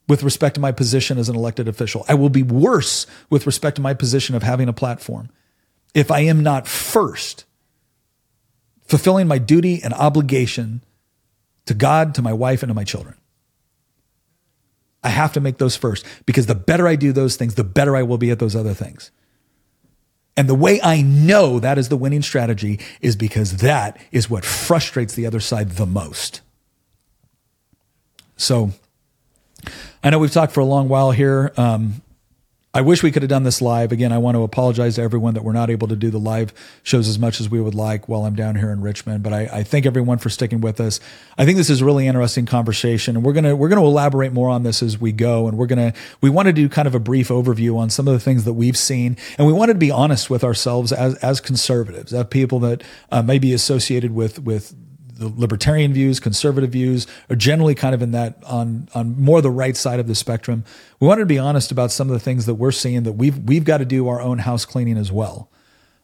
with 0.06 0.22
respect 0.22 0.54
to 0.54 0.60
my 0.60 0.72
position 0.72 1.18
as 1.18 1.28
an 1.28 1.36
elected 1.36 1.68
official. 1.68 2.04
I 2.08 2.14
will 2.14 2.28
be 2.28 2.42
worse 2.42 3.06
with 3.30 3.46
respect 3.46 3.76
to 3.76 3.82
my 3.82 3.94
position 3.94 4.34
of 4.34 4.42
having 4.42 4.68
a 4.68 4.72
platform 4.72 5.30
if 5.94 6.10
I 6.10 6.20
am 6.20 6.42
not 6.42 6.66
first 6.66 7.44
fulfilling 8.86 9.26
my 9.26 9.38
duty 9.38 9.80
and 9.82 9.94
obligation 9.94 10.84
to 11.66 11.74
God, 11.74 12.14
to 12.16 12.22
my 12.22 12.32
wife, 12.32 12.62
and 12.62 12.70
to 12.70 12.74
my 12.74 12.84
children. 12.84 13.16
I 15.02 15.08
have 15.08 15.32
to 15.34 15.40
make 15.40 15.58
those 15.58 15.76
first 15.76 16.04
because 16.26 16.46
the 16.46 16.54
better 16.54 16.88
I 16.88 16.96
do 16.96 17.12
those 17.12 17.36
things, 17.36 17.54
the 17.54 17.64
better 17.64 17.96
I 17.96 18.02
will 18.02 18.18
be 18.18 18.30
at 18.30 18.38
those 18.38 18.56
other 18.56 18.74
things. 18.74 19.10
And 20.36 20.48
the 20.48 20.54
way 20.54 20.80
I 20.82 21.00
know 21.00 21.60
that 21.60 21.78
is 21.78 21.88
the 21.88 21.96
winning 21.96 22.22
strategy 22.22 22.80
is 23.00 23.14
because 23.14 23.58
that 23.58 23.98
is 24.10 24.28
what 24.28 24.44
frustrates 24.44 25.14
the 25.14 25.26
other 25.26 25.40
side 25.40 25.72
the 25.72 25.86
most. 25.86 26.40
So, 28.36 28.72
I 30.02 30.10
know 30.10 30.18
we've 30.18 30.32
talked 30.32 30.52
for 30.52 30.60
a 30.60 30.64
long 30.64 30.88
while 30.88 31.10
here. 31.10 31.52
Um, 31.56 32.02
I 32.76 32.80
wish 32.80 33.04
we 33.04 33.12
could 33.12 33.22
have 33.22 33.28
done 33.28 33.44
this 33.44 33.62
live. 33.62 33.92
Again, 33.92 34.10
I 34.10 34.18
want 34.18 34.34
to 34.34 34.42
apologize 34.42 34.96
to 34.96 35.02
everyone 35.02 35.34
that 35.34 35.44
we're 35.44 35.52
not 35.52 35.70
able 35.70 35.86
to 35.86 35.94
do 35.94 36.10
the 36.10 36.18
live 36.18 36.52
shows 36.82 37.06
as 37.06 37.20
much 37.20 37.40
as 37.40 37.48
we 37.48 37.60
would 37.60 37.76
like 37.76 38.08
while 38.08 38.24
I'm 38.24 38.34
down 38.34 38.56
here 38.56 38.72
in 38.72 38.80
Richmond. 38.80 39.22
But 39.22 39.32
I, 39.32 39.42
I 39.52 39.62
thank 39.62 39.86
everyone 39.86 40.18
for 40.18 40.28
sticking 40.28 40.60
with 40.60 40.80
us. 40.80 40.98
I 41.38 41.44
think 41.44 41.56
this 41.56 41.70
is 41.70 41.82
a 41.82 41.84
really 41.84 42.08
interesting 42.08 42.46
conversation, 42.46 43.14
and 43.14 43.24
we're 43.24 43.32
gonna 43.32 43.54
we're 43.54 43.68
gonna 43.68 43.84
elaborate 43.84 44.32
more 44.32 44.50
on 44.50 44.64
this 44.64 44.82
as 44.82 44.98
we 44.98 45.12
go. 45.12 45.46
And 45.46 45.56
we're 45.56 45.68
gonna 45.68 45.94
we 46.20 46.30
want 46.30 46.46
to 46.46 46.52
do 46.52 46.68
kind 46.68 46.88
of 46.88 46.96
a 46.96 47.00
brief 47.00 47.28
overview 47.28 47.76
on 47.76 47.90
some 47.90 48.08
of 48.08 48.12
the 48.12 48.18
things 48.18 48.42
that 48.42 48.54
we've 48.54 48.76
seen, 48.76 49.16
and 49.38 49.46
we 49.46 49.52
wanted 49.52 49.74
to 49.74 49.78
be 49.78 49.92
honest 49.92 50.28
with 50.28 50.42
ourselves 50.42 50.92
as 50.92 51.14
as 51.16 51.40
conservatives, 51.40 52.12
as 52.12 52.26
people 52.26 52.58
that 52.58 52.82
uh, 53.12 53.22
may 53.22 53.38
be 53.38 53.52
associated 53.52 54.12
with 54.12 54.40
with 54.40 54.74
the 55.14 55.32
libertarian 55.34 55.92
views, 55.92 56.20
conservative 56.20 56.70
views 56.70 57.06
are 57.30 57.36
generally 57.36 57.74
kind 57.74 57.94
of 57.94 58.02
in 58.02 58.12
that 58.12 58.42
on 58.44 58.88
on 58.94 59.20
more 59.20 59.40
the 59.40 59.50
right 59.50 59.76
side 59.76 60.00
of 60.00 60.06
the 60.06 60.14
spectrum. 60.14 60.64
We 61.00 61.06
wanted 61.06 61.20
to 61.20 61.26
be 61.26 61.38
honest 61.38 61.70
about 61.70 61.90
some 61.90 62.08
of 62.08 62.12
the 62.12 62.20
things 62.20 62.46
that 62.46 62.54
we're 62.54 62.72
seeing 62.72 63.04
that 63.04 63.12
we've 63.12 63.38
we've 63.38 63.64
got 63.64 63.78
to 63.78 63.84
do 63.84 64.08
our 64.08 64.20
own 64.20 64.38
house 64.38 64.64
cleaning 64.64 64.96
as 64.96 65.12
well. 65.12 65.50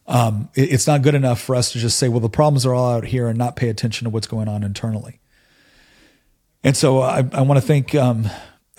Um, 0.07 0.49
it, 0.55 0.73
it's 0.73 0.87
not 0.87 1.03
good 1.03 1.15
enough 1.15 1.41
for 1.41 1.55
us 1.55 1.73
to 1.73 1.79
just 1.79 1.99
say, 1.99 2.09
well, 2.09 2.21
the 2.21 2.29
problems 2.29 2.67
are 2.67 2.75
all 2.75 2.93
out 2.93 3.05
here 3.05 3.29
and 3.29 3.39
not 3.39 3.57
pay 3.57 3.69
attention 3.69 4.07
to 4.07 4.11
what's 4.11 4.27
going 4.27 4.49
on 4.49 4.63
internally. 4.63 5.21
And 6.63 6.77
so 6.77 7.01
I, 7.01 7.25
I 7.33 7.43
want 7.43 7.59
to 7.59 7.67
thank 7.67 7.95
um, 7.95 8.29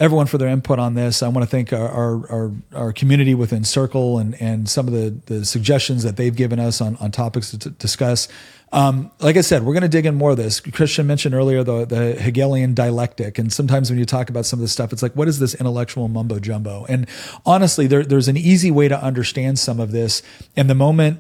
everyone 0.02 0.26
for 0.26 0.38
their 0.38 0.50
input 0.50 0.80
on 0.80 0.96
this. 0.96 1.24
I 1.24 1.28
want 1.30 1.44
to 1.44 1.50
thank 1.50 1.72
our, 1.72 1.88
our, 1.88 2.32
our, 2.32 2.52
our, 2.74 2.94
community 2.94 3.34
within 3.36 3.64
Circle 3.64 4.20
and, 4.20 4.40
and 4.42 4.68
some 4.68 4.88
of 4.88 4.94
the, 4.94 5.22
the 5.28 5.46
suggestions 5.46 6.04
that 6.04 6.18
they've 6.18 6.36
given 6.36 6.60
us 6.60 6.82
on, 6.82 6.96
on 6.98 7.12
topics 7.12 7.52
to 7.52 7.60
t- 7.60 7.76
discuss. 7.78 8.28
Um, 8.74 9.12
like 9.20 9.36
I 9.36 9.42
said, 9.42 9.64
we're 9.64 9.74
going 9.74 9.82
to 9.82 9.90
dig 9.90 10.06
in 10.06 10.16
more 10.16 10.32
of 10.32 10.38
this. 10.38 10.62
Christian 10.62 11.06
mentioned 11.06 11.36
earlier 11.36 11.64
the, 11.64 11.86
the 11.86 12.14
Hegelian 12.14 12.74
dialectic. 12.74 13.38
And 13.38 13.52
sometimes 13.52 13.90
when 13.90 14.00
you 14.00 14.06
talk 14.06 14.30
about 14.30 14.46
some 14.46 14.60
of 14.60 14.62
this 14.62 14.72
stuff, 14.72 14.94
it's 14.94 15.04
like, 15.04 15.14
what 15.14 15.28
is 15.28 15.40
this 15.40 15.54
intellectual 15.56 16.08
mumbo 16.08 16.40
jumbo? 16.40 16.86
And 16.88 17.08
honestly, 17.46 17.88
there, 17.88 18.04
there's 18.04 18.30
an 18.30 18.38
easy 18.38 18.72
way 18.72 18.88
to 18.88 19.02
understand 19.02 19.60
some 19.60 19.80
of 19.80 19.92
this. 19.92 20.24
And 20.56 20.70
the 20.70 20.76
moment 20.76 21.20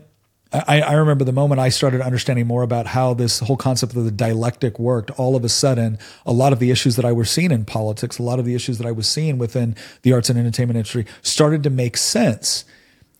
I, 0.54 0.82
I, 0.82 0.94
remember 0.94 1.24
the 1.24 1.32
moment 1.32 1.62
I 1.62 1.70
started 1.70 2.02
understanding 2.02 2.46
more 2.46 2.62
about 2.62 2.88
how 2.88 3.14
this 3.14 3.40
whole 3.40 3.56
concept 3.56 3.96
of 3.96 4.04
the 4.04 4.12
dialectic 4.12 4.78
worked, 4.80 5.10
all 5.12 5.38
of 5.38 5.46
a 5.46 5.50
sudden, 5.50 5.98
a 6.26 6.34
lot 6.34 6.52
of 6.52 6.60
the 6.60 6.72
issues 6.72 6.98
that 6.98 7.06
I 7.06 7.14
was 7.14 7.32
seeing 7.32 7.52
in 7.52 7.64
politics, 7.64 8.20
a 8.20 8.24
lot 8.24 8.38
of 8.38 8.44
the 8.44 8.54
issues 8.54 8.78
that 8.78 8.86
I 8.86 8.92
was 8.92 9.08
seeing 9.08 9.38
within 9.38 9.78
the 10.02 10.12
arts 10.12 10.30
and 10.30 10.38
entertainment 10.38 10.76
industry 10.76 11.06
started 11.22 11.64
to 11.64 11.70
make 11.70 11.96
sense. 11.96 12.66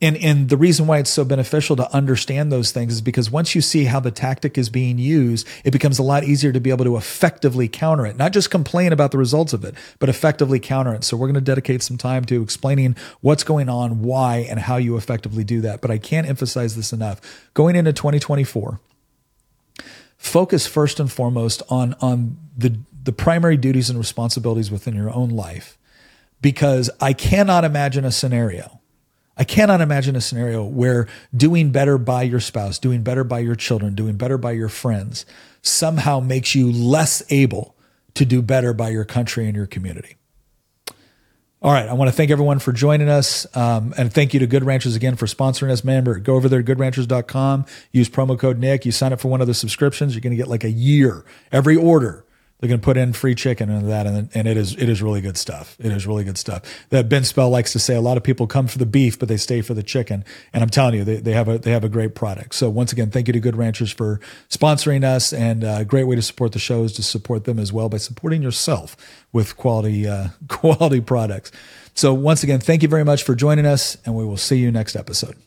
And, 0.02 0.18
and 0.18 0.50
the 0.50 0.58
reason 0.58 0.88
why 0.88 0.98
it's 0.98 1.12
so 1.12 1.24
beneficial 1.24 1.76
to 1.76 1.94
understand 1.94 2.52
those 2.52 2.72
things 2.72 2.94
is 2.94 3.02
because 3.02 3.30
once 3.30 3.54
you 3.54 3.62
see 3.62 3.86
how 3.86 4.00
the 4.00 4.10
tactic 4.10 4.58
is 4.58 4.68
being 4.68 4.98
used, 4.98 5.48
it 5.64 5.70
becomes 5.70 6.00
a 6.00 6.04
lot 6.04 6.24
easier 6.24 6.52
to 6.52 6.60
be 6.60 6.72
able 6.72 6.86
to 6.86 6.98
effectively 6.98 7.68
counter 7.68 8.08
it, 8.08 8.18
not 8.18 8.34
just 8.34 8.50
complain 8.50 8.94
about 8.94 9.12
the 9.12 9.20
results 9.20 9.54
of 9.54 9.64
it, 9.64 9.76
but 10.00 10.10
effectively 10.10 10.60
counter 10.60 10.96
it. 10.96 11.04
So 11.04 11.16
we're 11.16 11.28
going 11.28 11.36
to 11.36 11.42
dedicate 11.42 11.84
some 11.84 11.98
time 11.98 12.26
to 12.26 12.42
explaining 12.42 12.96
what's 13.22 13.44
going 13.44 13.70
on, 13.70 14.02
why, 14.02 14.38
and 14.50 14.60
how 14.60 14.78
you 14.78 14.98
effectively 14.98 15.44
do 15.44 15.62
that. 15.62 15.82
But 15.82 15.92
I 15.92 16.00
can't 16.00 16.28
emphasize 16.28 16.76
this 16.76 16.92
enough. 16.92 17.22
Going 17.54 17.76
into 17.76 17.94
2024, 17.94 18.80
focus 20.18 20.66
first 20.66 21.00
and 21.00 21.12
foremost 21.12 21.62
on, 21.70 21.94
on 22.02 22.38
the, 22.58 22.80
the 23.04 23.12
primary 23.12 23.56
duties 23.56 23.92
and 23.92 24.00
responsibilities 24.00 24.72
within 24.72 24.96
your 24.96 25.12
own 25.12 25.30
life, 25.30 25.78
because 26.42 26.90
I 27.00 27.14
cannot 27.14 27.64
imagine 27.64 28.04
a 28.04 28.12
scenario 28.12 28.81
I 29.38 29.44
cannot 29.44 29.82
imagine 29.82 30.16
a 30.16 30.22
scenario 30.22 30.64
where 30.64 31.08
doing 31.36 31.72
better 31.72 31.98
by 31.98 32.24
your 32.24 32.40
spouse, 32.40 32.80
doing 32.80 33.02
better 33.02 33.24
by 33.24 33.40
your 33.40 33.56
children, 33.56 33.96
doing 33.96 34.18
better 34.18 34.38
by 34.38 34.52
your 34.52 34.70
friends 34.70 35.26
somehow 35.62 36.20
makes 36.20 36.56
you 36.56 36.72
less 36.72 37.24
able 37.30 37.76
to 38.16 38.26
do 38.26 38.42
better 38.42 38.74
by 38.74 38.90
your 38.90 39.06
country 39.06 39.46
and 39.46 39.56
your 39.56 39.68
community. 39.68 40.16
All 41.64 41.72
right. 41.72 41.88
I 41.88 41.94
want 41.94 42.10
to 42.10 42.12
thank 42.12 42.32
everyone 42.32 42.58
for 42.58 42.72
joining 42.72 43.08
us. 43.08 43.46
Um, 43.56 43.94
and 43.96 44.12
thank 44.12 44.34
you 44.34 44.40
to 44.40 44.48
Good 44.48 44.64
Ranchers 44.64 44.96
again 44.96 45.16
for 45.16 45.28
sponsoring 45.28 45.70
us. 45.70 45.84
Remember, 45.84 46.18
go 46.18 46.34
over 46.34 46.50
there 46.50 46.64
to 46.64 46.76
goodranchers.com, 46.76 47.66
use 47.92 48.10
promo 48.10 48.38
code 48.38 48.58
Nick. 48.58 48.84
You 48.84 48.92
sign 48.92 49.14
up 49.14 49.22
for 49.22 49.28
one 49.28 49.42
of 49.42 49.48
the 49.48 49.54
subscriptions, 49.54 50.16
you're 50.16 50.22
going 50.22 50.32
to 50.32 50.38
get 50.38 50.48
like 50.48 50.64
a 50.64 50.72
year 50.72 51.24
every 51.52 51.76
order 51.76 52.26
they're 52.62 52.68
going 52.68 52.80
to 52.80 52.86
put 52.86 52.96
in 52.96 53.12
free 53.12 53.34
chicken 53.34 53.72
and 53.72 53.90
that, 53.90 54.06
and, 54.06 54.30
and 54.36 54.48
it 54.48 54.56
is 54.56 54.76
it 54.76 54.88
is 54.88 55.02
really 55.02 55.20
good 55.20 55.36
stuff. 55.36 55.76
It 55.80 55.92
is 55.92 56.06
really 56.06 56.24
good 56.24 56.38
stuff. 56.38 56.62
That 56.90 57.10
Ben 57.10 57.24
Spell 57.24 57.50
likes 57.50 57.74
to 57.74 57.80
say 57.80 57.96
a 57.96 58.02
lot 58.02 58.18
of 58.18 58.24
people 58.24 58.46
come 58.46 58.68
for 58.68 58.78
the 58.78 58.86
beef, 58.86 59.18
but 59.18 59.28
they 59.28 59.38
stay 59.38 59.62
for 59.62 59.74
the 59.74 59.82
chicken. 59.82 60.24
And 60.54 60.62
I'm 60.62 60.70
telling 60.70 60.94
you, 60.94 61.04
they, 61.04 61.18
they 61.18 61.34
have 61.34 61.50
a 61.50 61.58
they 61.58 61.72
have 61.72 61.84
a 61.84 61.90
great 61.90 62.14
product. 62.14 62.54
So 62.54 62.70
once 62.70 62.94
again, 62.94 63.10
thank 63.10 63.28
you 63.28 63.34
to 63.34 63.40
Good 63.40 63.56
Ranchers 63.56 63.92
for 63.92 64.20
sponsoring 64.50 65.04
us, 65.04 65.34
and 65.34 65.64
a 65.64 65.84
great 65.84 66.04
way 66.04 66.16
to 66.16 66.22
support 66.22 66.52
the 66.52 66.60
show 66.60 66.84
is 66.84 66.94
to 66.94 67.04
support 67.04 67.46
them 67.46 67.58
as 67.58 67.74
well 67.74 67.90
by 67.90 67.98
supporting 67.98 68.44
yourself 68.44 68.96
with 69.34 69.58
quality 69.58 70.08
uh, 70.08 70.28
quality 70.48 71.02
products. 71.02 71.52
So 71.96 72.14
once 72.14 72.44
again, 72.44 72.60
thank 72.60 72.84
you 72.84 72.88
very 72.88 73.04
much 73.04 73.24
for 73.24 73.34
joining 73.34 73.66
us, 73.66 73.98
and 74.06 74.16
we 74.16 74.24
will 74.24 74.38
see 74.38 74.58
you 74.58 74.72
next 74.72 74.96
episode. 74.96 75.36